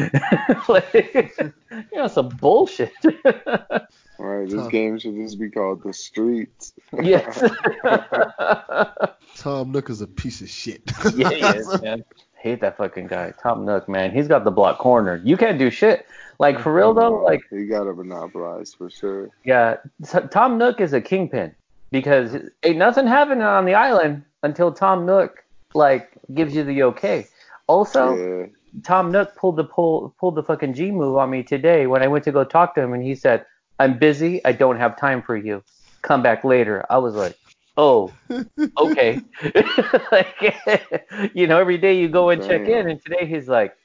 like, 0.67 0.93
you 1.71 1.93
know, 1.93 2.07
some 2.07 2.27
bullshit. 2.27 2.91
All 3.05 3.21
right, 4.19 4.45
this 4.49 4.55
Tough. 4.55 4.71
game 4.71 4.99
should 4.99 5.15
just 5.15 5.39
be 5.39 5.49
called 5.49 5.83
the 5.83 5.93
streets. 5.93 6.73
yes. 7.01 7.41
Tom 9.37 9.71
Nook 9.71 9.89
is 9.89 10.01
a 10.01 10.07
piece 10.07 10.41
of 10.41 10.49
shit. 10.49 10.81
yeah, 11.15 11.29
he 11.29 11.41
is, 11.59 11.81
man. 11.81 12.03
Hate 12.47 12.61
that 12.61 12.77
fucking 12.77 13.07
guy, 13.07 13.33
Tom 13.43 13.65
Nook, 13.65 13.89
man. 13.89 14.11
He's 14.11 14.29
got 14.29 14.45
the 14.45 14.51
block 14.51 14.77
cornered. 14.77 15.27
You 15.27 15.35
can't 15.35 15.59
do 15.59 15.69
shit. 15.69 16.05
Like 16.39 16.61
for 16.61 16.73
real 16.73 16.93
though, 16.93 17.21
like 17.23 17.41
he 17.49 17.65
got 17.65 17.87
it 17.87 17.97
monopolized 17.97 18.77
for 18.77 18.89
sure. 18.89 19.29
yeah, 19.43 19.77
Tom 20.31 20.57
Nook 20.57 20.79
is 20.79 20.93
a 20.93 21.01
kingpin 21.01 21.53
because 21.91 22.37
ain't 22.63 22.77
nothing 22.77 23.05
happening 23.05 23.43
on 23.43 23.65
the 23.65 23.73
island 23.73 24.23
until 24.43 24.71
Tom 24.71 25.05
Nook 25.05 25.43
like 25.73 26.11
gives 26.33 26.55
you 26.55 26.63
the 26.63 26.83
okay. 26.83 27.27
Also, 27.67 28.15
yeah, 28.15 28.45
Tom 28.83 29.11
Nook 29.11 29.35
pulled 29.35 29.57
the 29.57 29.65
pull 29.65 30.15
pulled 30.17 30.35
the 30.35 30.43
fucking 30.43 30.73
G 30.73 30.89
move 30.89 31.17
on 31.17 31.29
me 31.29 31.43
today 31.43 31.85
when 31.85 32.01
I 32.01 32.07
went 32.07 32.23
to 32.23 32.31
go 32.31 32.45
talk 32.45 32.75
to 32.75 32.81
him 32.81 32.93
and 32.93 33.03
he 33.03 33.13
said, 33.13 33.45
"I'm 33.79 33.97
busy. 33.97 34.39
I 34.45 34.53
don't 34.53 34.77
have 34.77 34.97
time 34.97 35.21
for 35.21 35.35
you. 35.35 35.63
Come 36.01 36.23
back 36.23 36.45
later." 36.45 36.85
I 36.89 36.97
was 36.99 37.13
like, 37.13 37.37
"Oh, 37.77 38.11
okay." 38.77 39.21
like, 40.11 40.55
you 41.33 41.47
know, 41.47 41.59
every 41.59 41.77
day 41.77 41.97
you 41.97 42.09
go 42.09 42.29
and 42.29 42.41
check 42.41 42.67
in, 42.67 42.89
and 42.89 43.01
today 43.03 43.25
he's 43.25 43.47
like, 43.47 43.77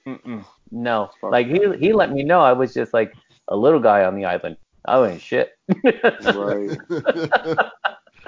"No." 0.70 1.10
Like 1.22 1.46
he 1.46 1.60
he 1.78 1.92
let 1.92 2.12
me 2.12 2.22
know 2.22 2.40
I 2.40 2.52
was 2.52 2.74
just 2.74 2.92
like 2.92 3.12
a 3.48 3.56
little 3.56 3.80
guy 3.80 4.04
on 4.04 4.16
the 4.16 4.24
island. 4.24 4.56
I 4.84 4.98
wasn't 4.98 5.20
shit. 5.20 5.56
right. 6.34 6.78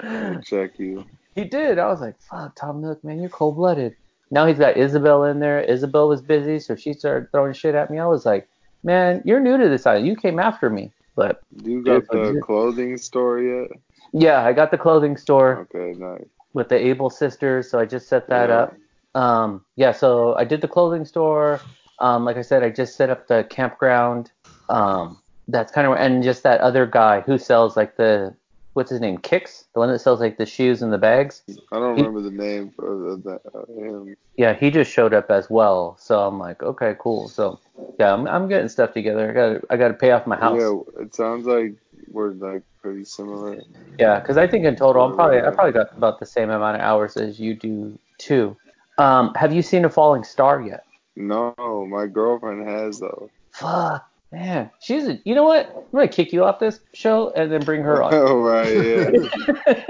Check 0.43 0.79
you. 0.79 1.05
He 1.33 1.43
did. 1.43 1.79
I 1.79 1.87
was 1.87 1.99
like, 1.99 2.15
fuck, 2.21 2.55
Tom 2.55 2.81
Nook, 2.81 3.03
man, 3.03 3.19
you're 3.19 3.29
cold 3.29 3.57
blooded. 3.57 3.95
Now 4.31 4.45
he's 4.45 4.57
got 4.57 4.77
Isabelle 4.77 5.25
in 5.25 5.39
there. 5.39 5.59
Isabelle 5.61 6.07
was 6.07 6.21
busy, 6.21 6.59
so 6.59 6.75
she 6.75 6.93
started 6.93 7.29
throwing 7.31 7.53
shit 7.53 7.75
at 7.75 7.91
me. 7.91 7.99
I 7.99 8.05
was 8.07 8.25
like, 8.25 8.47
man, 8.83 9.21
you're 9.25 9.39
new 9.39 9.57
to 9.57 9.69
this 9.69 9.85
island. 9.85 10.07
You 10.07 10.15
came 10.15 10.39
after 10.39 10.69
me. 10.69 10.91
But 11.15 11.41
You 11.63 11.81
got 11.81 12.07
the 12.09 12.41
clothing 12.43 12.97
store 12.97 13.41
yet? 13.41 13.71
Yeah, 14.13 14.43
I 14.45 14.53
got 14.53 14.71
the 14.71 14.77
clothing 14.77 15.17
store 15.17 15.67
Okay, 15.73 15.93
nice. 15.97 16.25
with 16.53 16.69
the 16.69 16.75
Able 16.77 17.09
sisters, 17.09 17.69
so 17.69 17.79
I 17.79 17.85
just 17.85 18.07
set 18.07 18.27
that 18.29 18.49
Yeah. 18.49 18.55
up. 18.55 18.75
Um, 19.15 19.65
yeah, 19.75 19.91
so 19.91 20.35
I 20.35 20.43
did 20.43 20.61
the 20.61 20.67
clothing 20.67 21.05
store. 21.05 21.61
Um, 21.99 22.25
like 22.25 22.37
I 22.37 22.41
said, 22.41 22.63
I 22.63 22.69
just 22.69 22.95
set 22.97 23.09
up 23.09 23.27
the 23.27 23.45
campground. 23.49 24.31
Um, 24.69 25.21
that's 25.47 25.71
kind 25.71 25.87
of 25.87 25.93
and 25.97 26.23
just 26.23 26.43
that 26.43 26.59
other 26.61 26.85
guy 26.85 27.21
who 27.21 27.37
sells 27.37 27.77
like 27.77 27.95
the 27.97 28.35
what's 28.73 28.89
his 28.89 28.99
name, 28.99 29.17
Kicks, 29.17 29.67
the 29.73 29.79
one 29.79 29.89
that 29.89 29.99
sells 29.99 30.19
like 30.19 30.37
the 30.37 30.45
shoes 30.45 30.81
and 30.81 30.91
the 30.91 30.97
bags. 30.97 31.43
I 31.71 31.79
don't 31.79 31.95
He- 31.95 32.03
remember 32.03 32.21
the 32.21 32.35
name 32.35 32.73
of 32.79 33.23
that. 33.23 33.39
Uh, 33.53 33.71
him. 33.71 34.17
yeah, 34.35 34.53
he 34.53 34.69
just 34.69 34.91
showed 34.91 35.13
up 35.13 35.31
as 35.31 35.49
well. 35.49 35.95
So 35.97 36.19
I'm 36.27 36.37
like, 36.39 36.61
okay, 36.61 36.95
cool. 36.99 37.29
So 37.29 37.59
yeah, 37.99 38.11
I'm, 38.13 38.27
I'm 38.27 38.49
getting 38.49 38.67
stuff 38.67 38.91
together. 38.91 39.29
I 39.29 39.33
got 39.33 39.61
I 39.69 39.77
got 39.77 39.87
to 39.89 39.93
pay 39.93 40.11
off 40.11 40.27
my 40.27 40.35
house. 40.35 40.59
Yeah, 40.59 41.03
it 41.03 41.15
sounds 41.15 41.45
like 41.45 41.75
we're 42.11 42.31
like 42.31 42.63
pretty 42.85 43.03
similar. 43.03 43.63
Yeah, 43.97 44.19
because 44.19 44.37
I 44.37 44.45
think 44.45 44.63
in 44.63 44.75
total, 44.75 45.05
I'm 45.05 45.15
probably 45.15 45.39
I 45.39 45.49
probably 45.49 45.71
got 45.71 45.97
about 45.97 46.19
the 46.19 46.25
same 46.27 46.51
amount 46.51 46.75
of 46.75 46.81
hours 46.81 47.17
as 47.17 47.39
you 47.39 47.55
do 47.55 47.97
too. 48.19 48.55
Um, 48.99 49.33
have 49.33 49.51
you 49.51 49.63
seen 49.63 49.85
a 49.85 49.89
falling 49.89 50.23
star 50.23 50.61
yet? 50.61 50.85
No, 51.15 51.55
my 51.89 52.05
girlfriend 52.05 52.67
has 52.67 52.99
though. 52.99 53.31
Fuck, 53.53 54.07
man, 54.31 54.69
she's 54.79 55.07
a. 55.07 55.19
You 55.25 55.33
know 55.33 55.45
what? 55.45 55.73
I'm 55.75 55.83
gonna 55.91 56.07
kick 56.07 56.31
you 56.31 56.43
off 56.43 56.59
this 56.59 56.79
show 56.93 57.31
and 57.31 57.51
then 57.51 57.61
bring 57.61 57.81
her 57.81 58.03
on. 58.03 58.13
Oh 58.13 58.39
right, 58.39 58.69
yeah. 58.71 59.09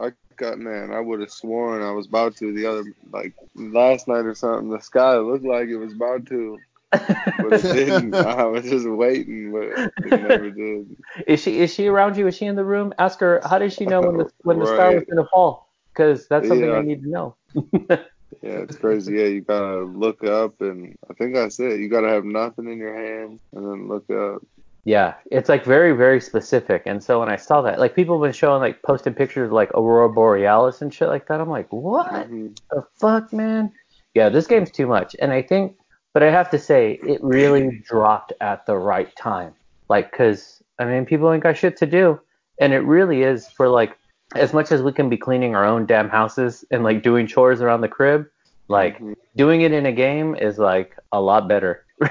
I 0.00 0.10
got 0.36 0.58
man. 0.58 0.92
I 0.92 0.98
would 0.98 1.20
have 1.20 1.30
sworn 1.30 1.80
I 1.80 1.92
was 1.92 2.08
about 2.08 2.34
to 2.38 2.52
the 2.52 2.66
other 2.66 2.82
like 3.12 3.34
last 3.54 4.08
night 4.08 4.26
or 4.26 4.34
something. 4.34 4.68
The 4.68 4.80
sky 4.80 5.16
looked 5.18 5.44
like 5.44 5.68
it 5.68 5.76
was 5.76 5.92
about 5.92 6.26
to, 6.26 6.58
but 6.92 7.52
it 7.52 7.62
didn't. 7.62 8.14
I 8.14 8.44
was 8.44 8.64
just 8.64 8.86
waiting, 8.88 9.52
but 9.52 9.62
it 9.62 10.20
never 10.20 10.50
did. 10.62 10.96
is 11.26 11.42
she 11.42 11.58
is 11.60 11.72
she 11.72 11.86
around 11.88 12.16
you? 12.16 12.26
Is 12.26 12.36
she 12.36 12.46
in 12.46 12.56
the 12.56 12.64
room? 12.64 12.92
Ask 12.98 13.20
her 13.20 13.40
how 13.44 13.58
did 13.58 13.72
she 13.72 13.86
know 13.86 14.00
when 14.00 14.18
the 14.18 14.30
when 14.42 14.58
the 14.58 14.66
star 14.66 14.92
was 14.94 15.04
gonna 15.08 15.26
fall? 15.32 15.68
Because 15.94 16.28
that's 16.28 16.48
something 16.48 16.70
I 16.70 16.80
need 16.82 17.02
to 17.02 17.08
know. 17.08 17.36
Yeah, 18.42 18.58
it's 18.60 18.76
crazy. 18.76 19.14
Yeah, 19.14 19.26
you 19.26 19.42
gotta 19.42 19.82
look 19.84 20.24
up, 20.24 20.60
and 20.62 20.96
I 21.08 21.14
think 21.14 21.34
that's 21.34 21.60
it. 21.60 21.78
You 21.80 21.88
gotta 21.88 22.08
have 22.08 22.24
nothing 22.24 22.66
in 22.66 22.78
your 22.78 22.94
hand, 22.96 23.38
and 23.52 23.64
then 23.64 23.88
look 23.88 24.10
up. 24.10 24.42
Yeah, 24.84 25.14
it's 25.30 25.48
like 25.48 25.64
very, 25.64 25.92
very 25.92 26.20
specific. 26.20 26.82
And 26.86 27.00
so 27.00 27.20
when 27.20 27.28
I 27.28 27.36
saw 27.36 27.62
that, 27.62 27.78
like 27.78 27.94
people 27.94 28.16
have 28.16 28.26
been 28.26 28.32
showing 28.36 28.60
like 28.60 28.82
posting 28.82 29.14
pictures 29.14 29.46
of 29.46 29.52
like 29.52 29.70
Aurora 29.74 30.08
Borealis 30.08 30.82
and 30.82 30.92
shit 30.92 31.06
like 31.08 31.28
that. 31.28 31.40
I'm 31.40 31.50
like, 31.50 31.72
what 31.72 32.06
Mhm. 32.28 32.58
the 32.70 32.82
fuck, 32.98 33.32
man? 33.32 33.70
Yeah, 34.14 34.28
this 34.28 34.48
game's 34.48 34.72
too 34.72 34.88
much. 34.88 35.14
And 35.20 35.30
I 35.30 35.42
think, 35.42 35.76
but 36.14 36.22
I 36.22 36.30
have 36.30 36.50
to 36.50 36.58
say, 36.58 36.98
it 37.06 37.22
really 37.22 37.82
dropped 37.86 38.32
at 38.40 38.66
the 38.66 38.76
right 38.76 39.14
time. 39.16 39.54
Like, 39.88 40.12
cause 40.12 40.62
I 40.78 40.84
mean, 40.84 41.04
people 41.06 41.30
ain't 41.32 41.42
got 41.42 41.56
shit 41.56 41.76
to 41.78 41.86
do, 41.86 42.20
and 42.60 42.72
it 42.72 42.80
really 42.80 43.22
is 43.22 43.48
for 43.48 43.68
like 43.68 43.96
as 44.34 44.52
much 44.54 44.72
as 44.72 44.82
we 44.82 44.92
can 44.92 45.08
be 45.10 45.16
cleaning 45.16 45.54
our 45.54 45.64
own 45.64 45.84
damn 45.86 46.08
houses 46.08 46.64
and 46.70 46.82
like 46.82 47.02
doing 47.02 47.26
chores 47.26 47.60
around 47.60 47.80
the 47.82 47.88
crib. 47.88 48.26
Like 48.68 48.98
Mhm. 48.98 49.14
doing 49.36 49.60
it 49.62 49.72
in 49.72 49.84
a 49.86 49.92
game 49.92 50.34
is 50.34 50.58
like 50.58 50.96
a 51.12 51.20
lot 51.20 51.48
better. 51.48 51.84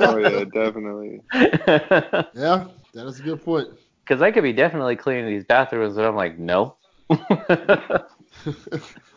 Oh 0.00 0.16
yeah, 0.18 0.44
definitely. 0.52 1.20
yeah, 1.32 2.66
that 2.94 3.06
is 3.06 3.20
a 3.20 3.22
good 3.22 3.44
point. 3.44 3.68
Because 4.04 4.20
I 4.20 4.30
could 4.32 4.42
be 4.42 4.52
definitely 4.52 4.96
cleaning 4.96 5.26
these 5.26 5.44
bathrooms, 5.44 5.94
but 5.94 6.04
I'm 6.04 6.16
like, 6.16 6.38
no. 6.38 6.76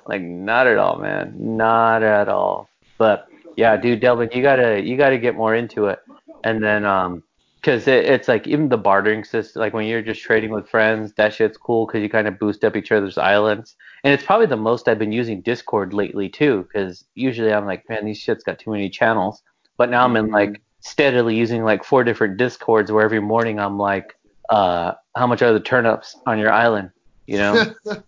like, 0.05 0.21
not 0.21 0.67
at 0.67 0.77
all, 0.77 0.97
man. 0.99 1.33
Not 1.37 2.03
at 2.03 2.29
all. 2.29 2.69
But 2.97 3.27
yeah, 3.57 3.75
dude, 3.75 3.99
Delvin, 3.99 4.29
you 4.31 4.41
gotta 4.43 4.81
you 4.81 4.95
gotta 4.95 5.17
get 5.17 5.35
more 5.35 5.55
into 5.55 5.87
it. 5.87 5.99
And 6.43 6.63
then, 6.63 6.85
um, 6.85 7.23
because 7.55 7.87
it, 7.87 8.05
it's 8.05 8.27
like 8.27 8.47
even 8.47 8.69
the 8.69 8.77
bartering 8.77 9.23
system, 9.23 9.59
like 9.59 9.73
when 9.73 9.87
you're 9.87 10.03
just 10.03 10.21
trading 10.21 10.51
with 10.51 10.69
friends, 10.69 11.11
that 11.17 11.33
shit's 11.33 11.57
cool 11.57 11.87
because 11.87 12.01
you 12.01 12.07
kind 12.07 12.27
of 12.27 12.37
boost 12.39 12.63
up 12.63 12.75
each 12.75 12.91
other's 12.91 13.17
islands. 13.17 13.75
And 14.03 14.13
it's 14.13 14.23
probably 14.23 14.45
the 14.45 14.55
most 14.55 14.87
I've 14.87 14.99
been 14.99 15.11
using 15.11 15.41
Discord 15.41 15.91
lately 15.91 16.29
too, 16.29 16.67
because 16.71 17.03
usually 17.15 17.51
I'm 17.51 17.65
like, 17.65 17.83
man, 17.89 18.05
these 18.05 18.19
shit's 18.19 18.43
got 18.43 18.59
too 18.59 18.71
many 18.71 18.89
channels. 18.89 19.41
But 19.75 19.89
now 19.89 20.05
I'm 20.05 20.15
in 20.15 20.29
like 20.29 20.61
steadily 20.81 21.35
using 21.35 21.63
like 21.63 21.83
four 21.83 22.03
different 22.03 22.37
Discords 22.37 22.91
where 22.91 23.03
every 23.03 23.19
morning 23.19 23.59
I'm 23.59 23.79
like, 23.79 24.15
uh, 24.49 24.93
how 25.15 25.25
much 25.25 25.41
are 25.41 25.51
the 25.51 25.59
turnips 25.59 26.15
on 26.27 26.37
your 26.37 26.51
island? 26.51 26.91
You 27.25 27.39
know. 27.39 27.73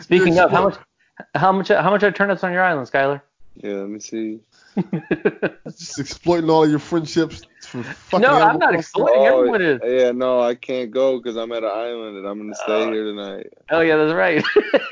Speaking 0.00 0.36
You're 0.36 0.46
of, 0.46 0.50
how 0.50 0.64
much, 0.64 0.78
how 1.34 1.52
much, 1.52 1.68
how 1.68 1.90
much 1.90 2.02
are 2.02 2.10
turnips 2.10 2.42
on 2.42 2.52
your 2.52 2.62
island, 2.62 2.90
Skylar? 2.90 3.20
Yeah, 3.56 3.72
let 3.74 3.88
me 3.90 3.98
see. 4.00 4.40
Just 5.66 5.98
exploiting 5.98 6.48
all 6.48 6.64
of 6.64 6.70
your 6.70 6.78
friendships 6.78 7.42
for 7.62 7.82
fucking 7.82 8.22
No, 8.22 8.34
I'm 8.34 8.58
not 8.58 8.74
exploiting. 8.74 9.16
Oh, 9.18 9.38
everyone 9.38 9.60
is. 9.60 9.80
yeah, 9.84 10.12
no, 10.12 10.40
I 10.40 10.54
can't 10.54 10.90
go 10.90 11.18
because 11.18 11.36
I'm 11.36 11.50
at 11.52 11.62
an 11.64 11.70
island 11.70 12.16
and 12.18 12.26
I'm 12.26 12.38
gonna 12.38 12.54
stay 12.54 12.84
Oh. 12.84 12.92
here 12.92 13.04
tonight. 13.04 13.48
Oh 13.70 13.80
yeah, 13.80 13.96
that's 13.96 14.14
right. 14.14 14.44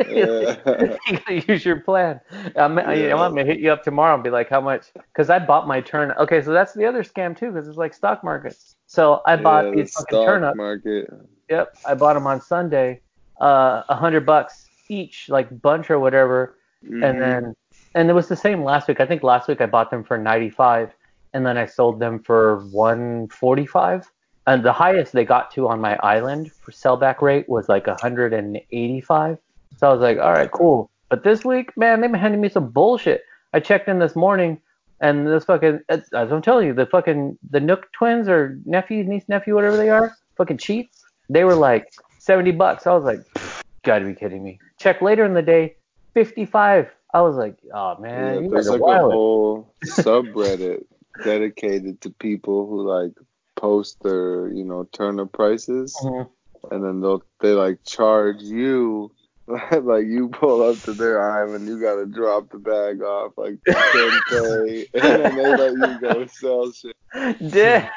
Yeah. 0.09 0.57
you 1.07 1.19
gotta 1.19 1.45
use 1.53 1.65
your 1.65 1.81
plan. 1.81 2.21
I'm, 2.57 2.77
Yeah. 2.79 3.15
I'm 3.15 3.31
gonna 3.35 3.45
hit 3.45 3.61
you 3.61 3.71
up 3.73 3.85
tomorrow 3.85 4.15
and 4.15 4.23
be 4.25 4.31
like, 4.31 4.49
how 4.51 4.61
much? 4.61 4.87
Because 4.95 5.31
I 5.31 5.39
bought 5.39 5.67
my 5.69 5.81
turn. 5.81 6.13
Okay, 6.19 6.43
so 6.43 6.53
that's 6.53 6.75
the 6.75 6.85
other 6.85 7.03
scam 7.05 7.39
too, 7.39 7.53
because 7.53 7.69
it's 7.69 7.79
like 7.79 7.95
stock 7.95 8.23
markets. 8.25 8.75
So 8.87 9.23
I 9.27 9.37
bought 9.37 9.67
yeah, 9.67 9.71
these 9.77 9.93
the 9.95 10.01
fucking 10.01 10.17
stock 10.17 10.27
turnips. 10.27 10.57
market. 10.57 11.11
Yep, 11.49 11.77
I 11.87 11.95
bought 11.95 12.15
them 12.15 12.27
on 12.27 12.41
Sunday, 12.43 13.01
uh, 13.41 13.83
a 13.89 13.95
hundred 13.95 14.27
bucks 14.27 14.69
each, 14.89 15.29
like 15.29 15.63
bunch 15.63 15.89
or 15.91 15.99
whatever. 15.99 16.57
Mhm. 16.85 17.05
And 17.09 17.21
then, 17.21 17.57
and 17.99 18.09
it 18.09 18.13
was 18.13 18.29
the 18.29 18.37
same 18.37 18.63
last 18.63 18.87
week. 18.87 19.01
I 19.01 19.07
think 19.07 19.25
last 19.25 19.49
week 19.49 19.61
I 19.61 19.67
bought 19.67 19.91
them 19.91 20.05
for 20.05 20.17
95, 20.17 20.93
and 21.35 21.45
then 21.45 21.59
I 21.59 21.67
sold 21.67 21.99
them 21.99 22.21
for 22.21 22.65
145. 22.71 24.09
And 24.47 24.65
the 24.65 24.73
highest 24.73 25.13
they 25.13 25.25
got 25.25 25.51
to 25.55 25.67
on 25.67 25.81
my 25.81 25.97
island 25.97 26.53
for 26.53 26.71
sellback 26.71 27.21
rate 27.21 27.49
was 27.49 27.69
like 27.69 27.89
185. 27.89 29.39
So 29.77 29.89
I 29.89 29.93
was 29.93 30.01
like, 30.01 30.19
all 30.19 30.33
right, 30.33 30.51
cool. 30.51 30.89
But 31.09 31.25
this 31.25 31.45
week, 31.45 31.77
man, 31.77 32.01
they've 32.01 32.11
been 32.11 32.21
handing 32.21 32.41
me 32.41 32.49
some 32.49 32.71
bullshit. 32.71 33.25
I 33.53 33.59
checked 33.59 33.89
in 33.89 33.99
this 33.99 34.15
morning, 34.15 34.61
and 35.01 35.27
this 35.27 35.45
fucking, 35.45 35.81
as 35.89 36.03
I'm 36.13 36.41
telling 36.41 36.69
you, 36.69 36.75
the 36.75 36.87
fucking 36.87 37.37
the 37.51 37.59
Nook 37.59 37.91
twins 37.91 38.29
or 38.29 38.61
nephew, 38.65 39.03
niece, 39.03 39.25
nephew, 39.27 39.57
whatever 39.57 39.77
they 39.77 39.91
are, 39.91 40.15
fucking 40.37 40.59
cheats. 40.59 41.05
They 41.29 41.43
were 41.43 41.57
like 41.57 41.93
70 42.21 42.53
bucks. 42.53 42.87
I 42.87 42.95
was 42.95 43.03
like, 43.03 43.27
gotta 43.83 44.05
be 44.05 44.15
kidding 44.15 44.45
me. 44.45 44.61
Check 44.79 45.03
later 45.03 45.25
in 45.25 45.35
the 45.35 45.43
day, 45.43 45.75
55. 46.15 46.93
I 47.15 47.23
was 47.23 47.37
like, 47.37 47.57
oh 47.75 47.99
man, 47.99 48.35
yeah, 48.35 48.41
you 48.41 48.51
there's 48.51 48.69
like 48.69 48.81
a 48.81 48.83
wild. 48.83 49.13
whole 49.13 49.75
subreddit 49.87 50.85
dedicated 51.25 52.01
to 52.03 52.11
people 52.11 52.67
who 52.67 52.87
like 52.87 53.13
post 53.57 53.97
their, 54.03 54.49
you 54.53 54.65
know, 54.65 54.85
turnip 54.93 55.33
prices, 55.33 55.97
Mhm. 56.03 56.29
and 56.71 56.85
then 56.85 57.01
they'll 57.01 57.23
they 57.41 57.53
like 57.53 57.79
charge 57.85 58.43
you. 58.43 59.11
like 59.83 60.05
you 60.05 60.29
pull 60.29 60.63
up 60.63 60.77
to 60.83 60.93
their 60.93 61.23
island, 61.23 61.67
you 61.67 61.81
gotta 61.81 62.05
drop 62.05 62.51
the 62.51 62.59
bag 62.59 63.01
off 63.03 63.33
like 63.39 63.57
10k, 63.67 64.87
and 64.93 65.03
then 65.03 65.37
they 65.37 65.57
let 65.57 65.73
you 65.73 65.99
go 65.99 66.27
sell 66.27 66.71
shit. 66.71 66.95
Damn. 67.51 67.89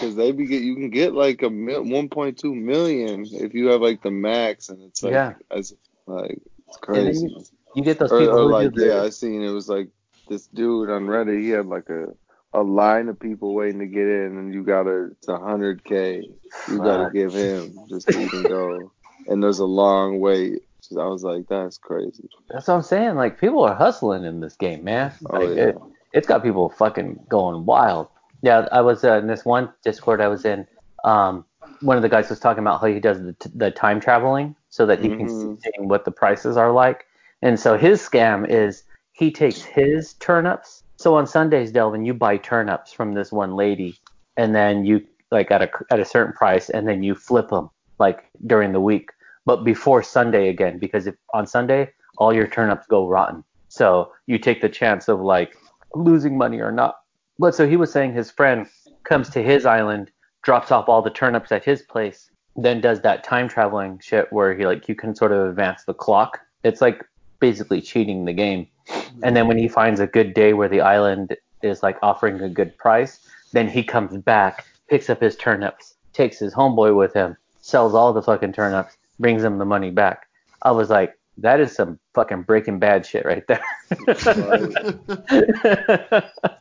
Cause 0.00 0.16
they 0.16 0.32
be 0.32 0.46
get 0.46 0.62
you 0.62 0.74
can 0.74 0.88
get 0.90 1.12
like 1.14 1.42
a 1.42 1.50
mil, 1.50 1.82
1.2 1.82 2.54
million 2.54 3.26
if 3.30 3.52
you 3.52 3.66
have 3.68 3.80
like 3.82 4.02
the 4.02 4.10
max, 4.10 4.70
and 4.70 4.82
it's 4.82 5.02
like 5.02 5.12
Yeah. 5.12 5.34
as 5.50 5.74
like 6.06 6.40
it's 6.66 6.76
And 6.76 6.82
crazy. 6.82 7.34
You 7.74 7.82
get 7.82 7.98
those 7.98 8.10
people 8.10 8.34
or 8.34 8.42
who 8.42 8.52
like 8.52 8.72
yeah, 8.76 9.02
I 9.02 9.10
seen 9.10 9.42
it 9.42 9.50
was 9.50 9.68
like 9.68 9.88
this 10.28 10.46
dude 10.46 10.90
on 10.90 11.06
Reddit. 11.06 11.40
He 11.40 11.50
had 11.50 11.66
like 11.66 11.88
a 11.88 12.06
a 12.54 12.62
line 12.62 13.08
of 13.08 13.20
people 13.20 13.54
waiting 13.54 13.80
to 13.80 13.86
get 13.86 14.06
in, 14.06 14.38
and 14.38 14.54
you 14.54 14.62
gotta 14.64 15.10
it's 15.12 15.28
a 15.28 15.38
hundred 15.38 15.84
k. 15.84 16.22
You 16.68 16.78
gotta 16.78 17.10
give 17.12 17.34
him 17.34 17.78
just 17.88 18.06
to 18.08 18.18
even 18.18 18.44
go, 18.44 18.92
and 19.26 19.42
there's 19.42 19.58
a 19.58 19.66
long 19.66 20.20
wait. 20.20 20.62
I 20.98 21.04
was 21.04 21.22
like, 21.22 21.46
that's 21.48 21.76
crazy. 21.76 22.28
That's 22.48 22.68
what 22.68 22.74
I'm 22.74 22.82
saying. 22.82 23.16
Like 23.16 23.38
people 23.38 23.62
are 23.64 23.74
hustling 23.74 24.24
in 24.24 24.40
this 24.40 24.56
game, 24.56 24.84
man. 24.84 25.12
Oh 25.28 25.42
yeah. 25.52 25.64
it, 25.68 25.76
it's 26.14 26.26
got 26.26 26.42
people 26.42 26.70
fucking 26.70 27.20
going 27.28 27.66
wild. 27.66 28.08
Yeah, 28.40 28.68
I 28.72 28.80
was 28.80 29.04
uh, 29.04 29.18
in 29.18 29.26
this 29.26 29.44
one 29.44 29.70
Discord 29.84 30.20
I 30.20 30.28
was 30.28 30.44
in. 30.44 30.66
Um, 31.04 31.44
one 31.80 31.96
of 31.96 32.02
the 32.02 32.08
guys 32.08 32.30
was 32.30 32.40
talking 32.40 32.62
about 32.62 32.80
how 32.80 32.86
he 32.86 33.00
does 33.00 33.20
the, 33.22 33.32
t- 33.34 33.50
the 33.54 33.70
time 33.70 34.00
traveling 34.00 34.54
so 34.70 34.86
that 34.86 35.00
he 35.00 35.08
can 35.08 35.26
Mhm. 35.26 35.62
see 35.62 35.70
what 35.78 36.04
the 36.04 36.10
prices 36.10 36.56
are 36.56 36.72
like. 36.72 37.04
And 37.42 37.58
so 37.58 37.76
his 37.76 38.00
scam 38.00 38.48
is 38.48 38.84
he 39.12 39.30
takes 39.30 39.62
his 39.62 40.14
turnips. 40.14 40.82
So 40.96 41.14
on 41.14 41.26
Sundays, 41.26 41.70
Delvin, 41.70 42.04
you 42.04 42.14
buy 42.14 42.36
turnips 42.36 42.92
from 42.92 43.12
this 43.12 43.30
one 43.30 43.54
lady, 43.54 43.98
and 44.36 44.54
then 44.54 44.84
you 44.84 45.06
like 45.30 45.50
at 45.50 45.62
a 45.62 45.70
at 45.90 46.00
a 46.00 46.04
certain 46.04 46.32
price, 46.32 46.70
and 46.70 46.86
then 46.88 47.02
you 47.02 47.14
flip 47.14 47.48
them 47.48 47.70
like 47.98 48.24
during 48.46 48.72
the 48.72 48.80
week, 48.80 49.10
but 49.44 49.64
before 49.64 50.02
Sunday 50.02 50.48
again, 50.48 50.78
because 50.78 51.06
if 51.06 51.14
on 51.34 51.46
Sunday 51.46 51.90
all 52.16 52.32
your 52.32 52.46
turnips 52.46 52.86
go 52.86 53.08
rotten, 53.08 53.44
so 53.68 54.12
you 54.26 54.38
take 54.38 54.60
the 54.60 54.68
chance 54.68 55.08
of 55.08 55.20
like 55.20 55.56
losing 55.94 56.36
money 56.36 56.60
or 56.60 56.72
not. 56.72 56.96
But 57.38 57.54
so 57.54 57.68
he 57.68 57.76
was 57.76 57.92
saying 57.92 58.14
his 58.14 58.30
friend 58.30 58.66
comes 59.04 59.30
to 59.30 59.42
his 59.42 59.66
island, 59.66 60.10
drops 60.42 60.70
off 60.72 60.88
all 60.88 61.02
the 61.02 61.10
turnips 61.10 61.52
at 61.52 61.64
his 61.64 61.82
place, 61.82 62.30
then 62.56 62.80
does 62.80 63.00
that 63.02 63.22
time 63.22 63.48
traveling 63.48 64.00
shit 64.02 64.32
where 64.32 64.56
he 64.56 64.66
like 64.66 64.88
you 64.88 64.94
can 64.94 65.14
sort 65.14 65.32
of 65.32 65.48
advance 65.48 65.84
the 65.84 65.94
clock. 65.94 66.40
It's 66.64 66.80
like 66.80 67.04
basically 67.40 67.80
cheating 67.80 68.24
the 68.24 68.32
game. 68.32 68.68
Mm-hmm. 68.88 69.20
And 69.24 69.36
then 69.36 69.48
when 69.48 69.58
he 69.58 69.68
finds 69.68 70.00
a 70.00 70.06
good 70.06 70.34
day 70.34 70.52
where 70.52 70.68
the 70.68 70.80
island 70.80 71.36
is 71.62 71.82
like 71.82 71.98
offering 72.02 72.40
a 72.40 72.48
good 72.48 72.76
price, 72.78 73.20
then 73.52 73.68
he 73.68 73.82
comes 73.82 74.16
back, 74.22 74.64
picks 74.88 75.10
up 75.10 75.20
his 75.20 75.36
turnips, 75.36 75.94
takes 76.12 76.38
his 76.38 76.54
homeboy 76.54 76.96
with 76.96 77.12
him, 77.12 77.36
sells 77.60 77.94
all 77.94 78.12
the 78.12 78.22
fucking 78.22 78.52
turnips, 78.52 78.96
brings 79.18 79.42
him 79.42 79.58
the 79.58 79.64
money 79.64 79.90
back. 79.90 80.26
I 80.62 80.70
was 80.70 80.90
like, 80.90 81.17
that 81.38 81.60
is 81.60 81.74
some 81.74 81.98
fucking 82.14 82.42
Breaking 82.42 82.78
Bad 82.78 83.06
shit 83.06 83.24
right 83.24 83.44
there. 83.46 83.62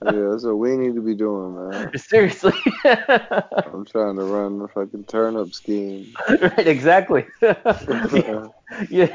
Yeah, 0.03 0.29
that's 0.31 0.45
what 0.45 0.57
we 0.57 0.77
need 0.77 0.95
to 0.95 1.01
be 1.01 1.15
doing, 1.15 1.69
man. 1.69 1.97
Seriously. 1.97 2.53
I'm 2.85 3.85
trying 3.85 4.15
to 4.15 4.23
run 4.23 4.59
the 4.59 4.67
fucking 4.73 5.05
turnip 5.05 5.53
scheme. 5.53 6.13
right, 6.29 6.67
exactly. 6.67 7.25
yeah, 7.41 7.51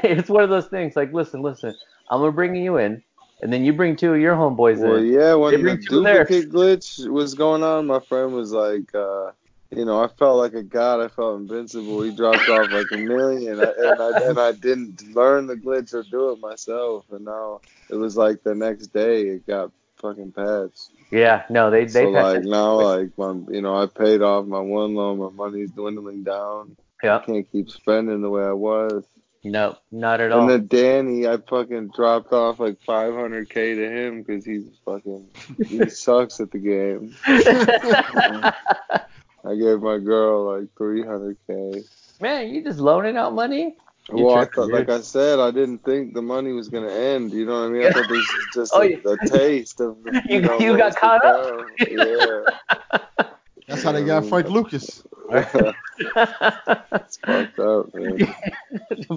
it's 0.03 0.29
one 0.29 0.43
of 0.43 0.49
those 0.49 0.67
things. 0.67 0.95
Like, 0.95 1.11
listen, 1.13 1.41
listen, 1.41 1.75
I'm 2.09 2.19
gonna 2.21 2.31
bring 2.31 2.55
you 2.55 2.77
in, 2.77 3.01
and 3.41 3.51
then 3.51 3.63
you 3.63 3.73
bring 3.73 3.95
two 3.95 4.13
of 4.13 4.19
your 4.19 4.35
homeboys 4.35 4.79
Well, 4.79 4.97
in. 4.97 5.11
yeah, 5.11 5.29
They 5.31 5.35
when 5.35 5.53
the 5.55 5.61
bring 5.61 5.81
two 5.81 6.03
there. 6.03 6.23
duplicate 6.25 6.51
glitch 6.51 7.07
was 7.09 7.33
going 7.33 7.63
on, 7.63 7.87
my 7.87 7.99
friend 8.01 8.33
was 8.33 8.51
like, 8.51 8.93
uh, 8.93 9.31
you 9.75 9.85
know, 9.85 10.03
I 10.03 10.07
felt 10.07 10.37
like 10.37 10.53
a 10.53 10.63
god. 10.63 11.01
I 11.01 11.07
felt 11.07 11.39
invincible. 11.41 12.01
He 12.01 12.15
dropped 12.15 12.47
off 12.49 12.71
like 12.71 12.87
a 12.93 12.97
million, 12.97 13.59
and 13.59 13.61
I, 13.61 13.71
and 13.77 14.01
I, 14.01 14.29
and 14.29 14.39
I 14.39 14.51
didn't 14.53 15.15
learn 15.15 15.47
the 15.47 15.55
glitch 15.55 15.93
or 15.93 16.03
do 16.03 16.31
it 16.31 16.39
myself. 16.39 17.05
And 17.11 17.25
now 17.25 17.61
it 17.89 17.95
was 17.95 18.15
like 18.17 18.43
the 18.43 18.55
next 18.55 18.87
day 18.87 19.23
it 19.27 19.47
got 19.47 19.71
fucking 19.97 20.31
patched. 20.33 20.89
Yeah, 21.11 21.43
no, 21.49 21.69
they 21.69 21.85
they 21.85 22.05
so 22.05 22.13
patched 22.13 22.23
like 22.23 22.43
it. 22.43 22.45
now, 22.45 22.73
like 22.81 23.17
my, 23.17 23.33
you 23.53 23.61
know, 23.61 23.75
I 23.81 23.85
paid 23.87 24.21
off 24.21 24.45
my 24.45 24.59
one 24.59 24.95
loan. 24.95 25.19
My 25.19 25.29
money's 25.29 25.71
dwindling 25.71 26.23
down. 26.23 26.75
yeah, 27.03 27.17
I 27.17 27.25
can't 27.25 27.49
keep 27.51 27.69
spending 27.69 28.21
the 28.21 28.29
way 28.29 28.43
I 28.43 28.53
was. 28.53 29.03
no, 29.43 29.77
not 29.91 30.21
at 30.21 30.31
And 30.31 30.33
all. 30.33 30.41
And 30.41 30.49
then 30.49 30.67
Danny, 30.67 31.27
I 31.27 31.37
fucking 31.37 31.89
dropped 31.95 32.31
off 32.33 32.59
like 32.59 32.79
500k 32.87 33.53
to 33.53 33.89
him 33.91 34.23
because 34.23 34.43
he's 34.45 34.69
fucking 34.85 35.27
he 35.67 35.87
sucks 35.89 36.39
at 36.39 36.49
the 36.51 36.59
game. 36.59 37.15
I 39.45 39.55
gave 39.55 39.81
my 39.81 39.97
girl 39.97 40.53
like 40.59 40.69
300k. 40.75 41.83
Man, 42.21 42.53
you 42.53 42.63
just 42.63 42.79
loaning 42.79 43.17
out 43.17 43.33
money? 43.33 43.75
You 44.09 44.25
Well, 44.25 44.35
I 44.35 44.45
thought, 44.45 44.69
like 44.69 44.89
I 44.89 45.01
said, 45.01 45.39
I 45.39 45.51
didn't 45.51 45.79
think 45.85 46.13
the 46.13 46.21
money 46.21 46.51
was 46.51 46.67
gonna 46.69 46.91
end. 46.91 47.31
You 47.31 47.45
know 47.45 47.61
what 47.61 47.67
I 47.67 47.69
mean? 47.69 47.83
I 47.83 47.91
thought 47.91 48.07
this 48.09 48.33
was 48.33 48.47
just 48.53 48.73
Oh, 48.75 48.81
a, 48.81 48.89
yeah. 48.89 48.97
a 49.05 49.17
taste 49.29 49.79
of 49.81 50.03
the, 50.03 50.21
You- 50.29 50.35
you, 50.35 50.41
know, 50.41 50.57
you 50.59 50.71
what 50.71 50.77
got 50.77 50.85
was 50.87 50.95
to 50.95 50.99
caught 50.99 51.25
up? 51.25 51.41
come. 51.45 51.75
Yeah. 51.89 53.25
That's 53.67 53.83
how 53.83 53.91
they 53.93 54.03
got 54.03 54.25
Frank 54.25 54.49
Lucas. 54.49 55.03
it's 55.31 57.17
fucked 57.17 57.59
up, 57.59 57.93
man. 57.95 58.17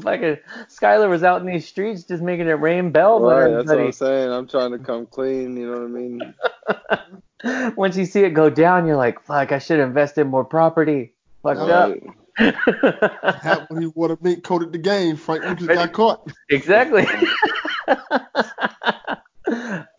fucking 0.01 0.39
Skylar 0.69 1.09
was 1.11 1.25
out 1.25 1.41
in 1.41 1.47
these 1.47 1.67
streets 1.67 2.05
just 2.05 2.23
making 2.23 2.47
it 2.47 2.53
rain 2.53 2.91
bells 2.93 3.23
on 3.23 3.29
Right, 3.29 3.41
that's 3.51 3.67
what 3.69 3.75
everybody. 3.75 3.87
I'm 3.87 3.93
saying. 3.93 4.31
I'm 4.31 4.47
trying 4.49 4.71
to 4.71 4.79
come 4.79 5.07
clean. 5.07 5.57
You 5.57 5.67
know 5.71 5.79
what 5.81 5.85
I 5.85 5.89
mean? 5.89 6.35
Once 7.77 7.97
you 7.97 8.05
see 8.07 8.25
it 8.25 8.31
go 8.31 8.51
down, 8.51 8.87
you're 8.87 8.97
like, 8.97 9.21
fuck, 9.23 9.53
I 9.53 9.59
should 9.59 9.81
invest 9.81 10.19
in 10.19 10.27
more 10.29 10.45
property. 10.45 11.13
Fucked 11.43 11.61
Right. 11.61 11.71
up. 11.71 11.97
When 13.71 13.81
he 13.81 13.87
water 13.95 14.19
mink 14.21 14.45
coated 14.45 14.73
the 14.73 14.79
game. 14.79 15.17
Frank 15.17 15.45
Lucas 15.45 15.67
got 15.75 15.93
caught. 15.93 16.31
exactly. 16.51 17.07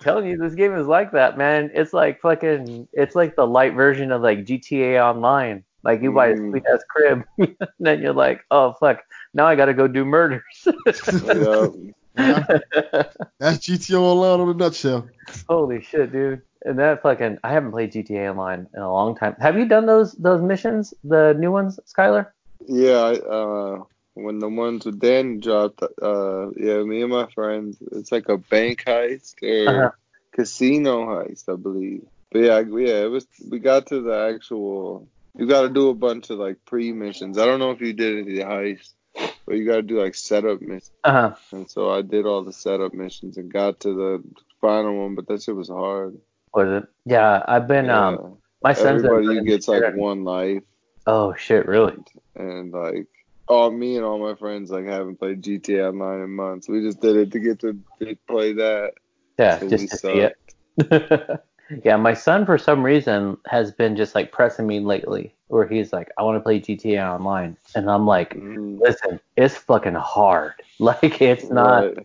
Telling 0.01 0.27
you, 0.27 0.37
this 0.37 0.53
game 0.55 0.75
is 0.75 0.87
like 0.87 1.11
that, 1.13 1.37
man. 1.37 1.71
It's 1.73 1.93
like 1.93 2.19
fucking, 2.21 2.87
it's 2.91 3.15
like 3.15 3.35
the 3.35 3.47
light 3.47 3.73
version 3.73 4.11
of 4.11 4.21
like 4.21 4.39
GTA 4.45 5.01
Online. 5.03 5.63
Like 5.83 6.01
you 6.01 6.11
buy 6.11 6.27
a 6.27 6.35
Mm. 6.35 6.49
sweet 6.51 6.63
ass 6.71 6.83
crib, 6.89 7.23
and 7.37 7.55
then 7.79 8.01
you're 8.01 8.13
like, 8.13 8.41
oh 8.51 8.73
fuck, 8.79 9.03
now 9.33 9.45
I 9.47 9.55
gotta 9.55 9.73
go 9.73 9.87
do 9.87 10.03
murders. 10.03 10.43
Yeah. 11.23 11.67
Yeah, 12.17 12.43
that's 13.39 13.59
GTA 13.67 13.99
Online 13.99 14.41
in 14.41 14.55
a 14.55 14.57
nutshell. 14.57 15.09
Holy 15.49 15.81
shit, 15.81 16.11
dude. 16.11 16.41
And 16.65 16.79
that 16.79 17.01
fucking, 17.03 17.37
I 17.43 17.51
haven't 17.53 17.71
played 17.71 17.91
GTA 17.93 18.31
Online 18.31 18.67
in 18.75 18.81
a 18.81 18.91
long 18.91 19.15
time. 19.15 19.35
Have 19.39 19.57
you 19.57 19.67
done 19.67 19.85
those 19.85 20.13
those 20.13 20.41
missions, 20.41 20.93
the 21.03 21.33
new 21.37 21.51
ones, 21.51 21.79
Skylar? 21.87 22.27
Yeah, 22.67 23.15
uh, 23.29 23.83
when 24.15 24.39
the 24.39 24.49
ones 24.49 24.85
with 24.85 24.99
Dan 24.99 25.39
dropped, 25.39 25.81
uh, 25.83 26.49
yeah, 26.57 26.81
me 26.83 27.01
and 27.03 27.11
my 27.11 27.27
friends, 27.33 27.77
it's 27.91 28.11
like 28.11 28.29
a 28.29 28.37
bank 28.37 28.83
heist 28.85 29.35
or 29.43 29.83
Uh-huh. 29.83 29.91
casino 30.33 31.05
heist, 31.05 31.51
I 31.51 31.55
believe. 31.55 32.03
But 32.31 32.39
yeah, 32.39 32.59
yeah, 32.59 33.03
it 33.05 33.11
was. 33.11 33.27
We 33.49 33.59
got 33.59 33.87
to 33.87 34.01
the 34.01 34.33
actual. 34.35 35.07
You 35.37 35.47
got 35.47 35.61
to 35.63 35.69
do 35.69 35.89
a 35.89 35.93
bunch 35.95 36.29
of 36.31 36.39
like 36.39 36.57
pre 36.65 36.91
missions. 36.91 37.37
I 37.37 37.45
don't 37.45 37.59
know 37.59 37.71
if 37.71 37.81
you 37.81 37.93
did 37.93 38.19
any 38.27 38.39
heist, 38.39 38.93
but 39.47 39.55
you 39.55 39.65
got 39.65 39.77
to 39.77 39.81
do 39.81 40.01
like 40.01 40.13
setup 40.13 40.61
missions. 40.61 40.91
Uh 41.03 41.11
huh. 41.11 41.35
And 41.51 41.69
so 41.69 41.89
I 41.89 42.01
did 42.01 42.25
all 42.25 42.43
the 42.43 42.53
setup 42.53 42.93
missions 42.93 43.37
and 43.37 43.51
got 43.51 43.79
to 43.81 43.93
the 43.93 44.23
final 44.61 44.95
one, 44.97 45.15
but 45.15 45.27
that 45.27 45.41
shit 45.41 45.55
was 45.55 45.69
hard. 45.69 46.17
Was 46.53 46.83
it? 46.83 46.89
Yeah, 47.05 47.43
I've 47.47 47.67
been 47.67 47.85
yeah. 47.85 48.07
um 48.07 48.37
My 48.61 48.73
son's 48.73 49.05
everybody 49.05 49.43
gets 49.45 49.67
like 49.67 49.95
one 49.95 50.23
life, 50.23 50.63
Oh 51.07 51.33
shit, 51.35 51.65
really? 51.65 51.95
and 52.35 52.71
like, 52.73 53.07
oh, 53.47 53.71
me 53.71 53.95
and 53.95 54.05
all 54.05 54.19
my 54.19 54.35
friends 54.35 54.69
like 54.69 54.85
haven't 54.85 55.17
played 55.17 55.41
GTA 55.41 55.89
Online 55.89 56.21
in 56.21 56.29
months. 56.31 56.67
We 56.67 56.81
just 56.81 56.99
did 56.99 57.15
it 57.15 57.31
to 57.31 57.39
get 57.39 57.59
to 57.61 57.79
play 58.27 58.53
that. 58.53 58.93
Yeah, 59.39 59.59
So 59.59 59.69
just 59.69 59.89
to 59.89 59.97
see 59.97 60.27
it. 60.27 60.35
yeah, 61.83 61.95
my 61.97 62.13
son 62.13 62.45
for 62.45 62.57
some 62.57 62.83
reason 62.83 63.37
has 63.47 63.71
been 63.71 63.95
just 63.95 64.15
like 64.15 64.31
pressing 64.31 64.67
me 64.67 64.79
lately, 64.79 65.33
where 65.47 65.67
he's 65.67 65.93
like, 65.93 66.09
I 66.17 66.23
want 66.23 66.37
to 66.37 66.41
play 66.43 66.59
GTA 66.59 67.13
Online, 67.13 67.57
and 67.75 67.89
I'm 67.89 68.05
like, 68.05 68.35
Mhm. 68.35 68.79
listen, 68.79 69.19
it's 69.35 69.55
fucking 69.55 69.95
hard. 69.95 70.53
Like 70.79 71.21
it's 71.21 71.49
not. 71.49 71.87
Right. 71.87 71.97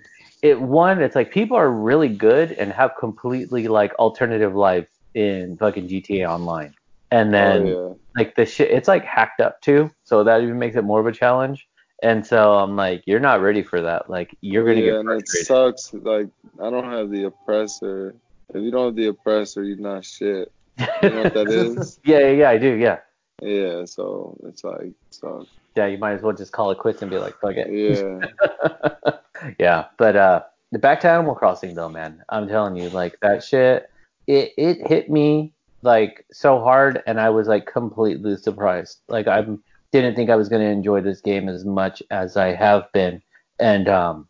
It 0.43 0.61
one, 0.61 1.03
it's 1.03 1.15
like 1.15 1.31
people 1.31 1.57
are 1.57 1.71
really 1.71 2.09
good 2.09 2.53
and 2.53 2.73
have 2.73 2.93
completely 2.99 3.69
like 3.69 3.95
alternative 3.99 4.55
life 4.55 4.89
in 5.15 5.57
fucking 5.59 5.89
GTA 5.89 6.29
Online, 6.29 6.75
and 7.11 7.33
then 7.35 7.67
oh 7.67 7.99
like 8.17 8.35
the 8.35 8.47
shit, 8.47 8.71
it's 8.71 8.89
like 8.89 9.05
hacked 9.05 9.41
up 9.41 9.61
too, 9.61 9.91
so 10.05 10.25
that 10.25 10.43
even 10.43 10.59
makes 10.59 10.77
it 10.77 10.85
more 10.85 11.01
of 11.01 11.07
a 11.07 11.13
challenge. 11.13 11.69
And 12.03 12.27
so 12.27 12.55
I'm 12.55 12.77
like, 12.77 13.03
you're 13.07 13.21
not 13.21 13.41
ready 13.43 13.63
for 13.63 13.81
that. 13.83 14.11
Like 14.11 14.37
you're 14.41 14.65
gonna 14.65 14.81
yeah, 14.81 14.93
get 14.93 15.01
and 15.01 15.11
it 15.11 15.29
sucks. 15.29 15.93
Like 15.93 16.29
I 16.61 16.71
don't 16.71 16.91
have 16.91 17.11
the 17.11 17.25
oppressor. 17.25 18.15
If 18.55 18.63
you 18.63 18.71
don't 18.71 18.87
have 18.87 18.97
the 18.97 19.09
oppressor, 19.09 19.63
you're 19.63 19.77
not 19.77 20.05
shit. 20.05 20.53
You 20.79 21.11
know 21.11 21.23
what 21.25 21.35
that 21.35 21.49
is? 21.51 21.99
yeah, 22.05 22.19
yeah, 22.21 22.31
yeah, 22.31 22.51
I 22.51 22.59
do. 22.59 22.75
Yeah, 22.75 22.99
Yeah. 23.41 23.85
So 23.85 24.37
it's 24.45 24.65
like 24.65 24.93
so. 25.11 25.47
yeah. 25.77 25.87
You 25.87 25.99
might 25.99 26.13
as 26.13 26.23
well 26.23 26.35
just 26.35 26.53
call 26.53 26.71
it 26.71 26.79
quits 26.79 27.03
and 27.03 27.11
be 27.11 27.19
like, 27.19 27.39
fuck 27.41 27.55
it. 27.57 27.69
Yeah. 27.71 29.13
yeah, 29.59 29.87
but 29.97 30.17
uh, 30.17 30.43
the 30.71 30.79
back 30.79 31.01
to 31.01 31.09
Animal 31.09 31.35
Crossing 31.35 31.75
though, 31.75 31.89
man, 31.89 32.23
I'm 32.29 32.49
telling 32.49 32.77
you, 32.77 32.89
like 32.91 33.19
that 33.21 33.45
shit, 33.45 33.91
it 34.27 34.53
it 34.57 34.87
hit 34.87 35.11
me 35.11 35.53
like 35.83 36.25
so 36.33 36.61
hard, 36.61 37.03
and 37.07 37.21
I 37.21 37.31
was 37.31 37.49
like 37.49 37.67
completely 37.67 38.37
surprised. 38.37 39.01
Like 39.09 39.27
I 39.27 39.45
didn't 39.93 40.15
think 40.15 40.31
I 40.31 40.37
was 40.37 40.49
gonna 40.49 40.65
enjoy 40.65 41.01
this 41.01 41.21
game 41.21 41.49
as 41.49 41.65
much 41.65 42.03
as 42.11 42.37
I 42.37 42.55
have 42.55 42.91
been, 42.93 43.21
and 43.59 43.89
um, 43.89 44.29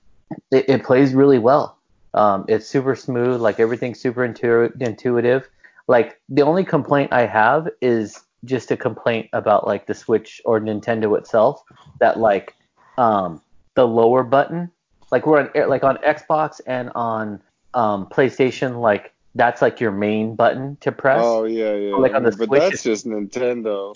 it, 0.51 0.69
it 0.69 0.85
plays 0.85 1.15
really 1.15 1.39
well. 1.39 1.79
Um, 2.15 2.45
it's 2.49 2.67
super 2.67 2.95
smooth, 2.95 3.41
like 3.41 3.59
everything's 3.59 4.01
super 4.01 4.25
intu- 4.25 4.73
intuitive. 4.81 5.49
Like 5.89 6.21
the 6.29 6.43
only 6.43 6.65
complaint 6.65 7.13
I 7.13 7.27
have 7.27 7.69
is 7.81 8.21
just 8.45 8.71
a 8.71 8.77
complaint 8.77 9.29
about 9.33 9.67
like 9.67 9.87
the 9.87 9.95
Switch 9.95 10.41
or 10.45 10.61
Nintendo 10.61 11.17
itself 11.19 11.63
that 12.01 12.19
like 12.19 12.55
um 12.99 13.41
the 13.75 13.87
lower 13.87 14.23
button 14.23 14.71
like 15.11 15.27
we're 15.27 15.41
on 15.41 15.69
like 15.69 15.85
on 15.85 15.97
Xbox 15.99 16.61
and 16.67 16.91
on 16.95 17.41
um 17.75 18.07
PlayStation 18.07 18.81
like 18.81 19.13
that's 19.35 19.63
like 19.63 19.81
your 19.81 19.93
main 19.93 20.35
button 20.35 20.77
to 20.81 20.93
press. 20.93 21.23
Oh 21.23 21.45
yeah, 21.45 21.75
yeah. 21.75 21.95
Like 21.95 22.15
on 22.15 22.23
the 22.23 22.33
but 22.33 22.49
Switch, 22.49 22.61
that's 22.61 22.83
just 22.83 23.07
Nintendo. 23.07 23.95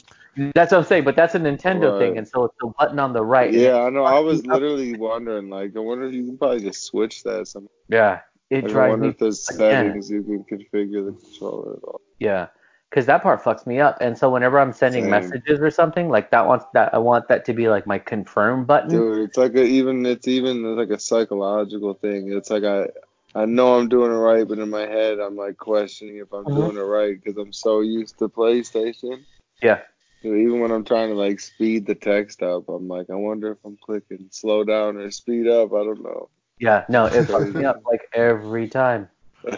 That's 0.54 0.72
what 0.72 0.78
I'm 0.78 0.84
saying, 0.84 1.04
but 1.04 1.16
that's 1.16 1.34
a 1.34 1.38
Nintendo 1.40 1.98
thing 1.98 2.18
and 2.18 2.28
so 2.28 2.44
it's 2.44 2.54
the 2.60 2.70
button 2.78 2.98
on 2.98 3.12
the 3.14 3.24
right. 3.24 3.52
Yeah, 3.52 3.78
I 3.80 3.90
know. 3.90 4.04
I 4.04 4.18
was 4.18 4.40
up- 4.40 4.46
literally 4.46 4.92
wondering, 4.94 5.48
like, 5.48 5.74
I 5.76 5.80
wonder 5.80 6.06
if 6.06 6.12
you 6.14 6.24
can 6.26 6.36
probably 6.38 6.60
just 6.60 6.84
switch 6.84 7.22
that. 7.22 7.48
Some, 7.48 7.68
yeah, 7.88 8.20
it 8.50 8.56
like, 8.56 8.64
I 8.64 8.68
drives 8.68 8.90
wonder 8.90 9.04
me 9.04 9.10
if 9.10 9.18
there's 9.18 9.48
again. 9.50 9.86
settings 9.86 10.10
you 10.10 10.22
can 10.22 10.44
configure 10.44 11.06
the 11.06 11.12
controller 11.12 11.76
at 11.78 11.82
all. 11.84 12.00
Yeah, 12.18 12.48
because 12.90 13.06
that 13.06 13.22
part 13.22 13.42
fucks 13.42 13.66
me 13.66 13.80
up. 13.80 13.96
And 14.02 14.16
so 14.18 14.28
whenever 14.30 14.58
I'm 14.60 14.72
sending 14.74 15.04
Same. 15.04 15.10
messages 15.10 15.58
or 15.60 15.70
something, 15.70 16.10
like 16.10 16.30
that 16.32 16.46
wants 16.46 16.66
that 16.74 16.92
I 16.94 16.98
want 16.98 17.28
that 17.28 17.44
to 17.46 17.54
be 17.54 17.68
like 17.68 17.86
my 17.86 17.98
confirm 17.98 18.66
button. 18.66 18.90
Dude, 18.90 19.28
it's 19.28 19.38
like 19.38 19.54
a 19.54 19.62
even 19.64 20.04
it's 20.04 20.28
even 20.28 20.64
it's 20.66 20.76
like 20.76 20.90
a 20.90 21.00
psychological 21.00 21.94
thing. 21.94 22.30
It's 22.32 22.50
like 22.50 22.64
I 22.64 22.88
I 23.34 23.44
know 23.46 23.78
I'm 23.78 23.88
doing 23.88 24.12
it 24.12 24.16
right, 24.16 24.46
but 24.46 24.58
in 24.58 24.68
my 24.70 24.82
head 24.86 25.18
I'm 25.18 25.36
like 25.36 25.56
questioning 25.56 26.16
if 26.18 26.32
I'm 26.32 26.44
Mhm. 26.44 26.54
doing 26.54 26.76
it 26.76 26.80
right 26.80 27.14
because 27.22 27.38
I'm 27.38 27.52
so 27.54 27.80
used 27.80 28.18
to 28.18 28.28
PlayStation. 28.28 29.24
Yeah. 29.62 29.80
Dude, 30.26 30.40
even 30.40 30.58
when 30.58 30.72
I'm 30.72 30.84
trying 30.84 31.10
to 31.10 31.14
like 31.14 31.38
speed 31.38 31.86
the 31.86 31.94
text 31.94 32.42
up, 32.42 32.68
I'm 32.68 32.88
like, 32.88 33.10
I 33.10 33.14
wonder 33.14 33.52
if 33.52 33.58
I'm 33.64 33.78
clicking 33.80 34.26
slow 34.32 34.64
down 34.64 34.96
or 34.96 35.08
speed 35.12 35.46
up. 35.46 35.72
I 35.72 35.84
don't 35.84 36.02
know. 36.02 36.30
Yeah, 36.58 36.84
no, 36.88 37.04
it 37.06 37.28
fucks 37.28 37.54
me 37.54 37.64
up 37.64 37.80
like 37.86 38.00
every 38.12 38.66
time. 38.66 39.08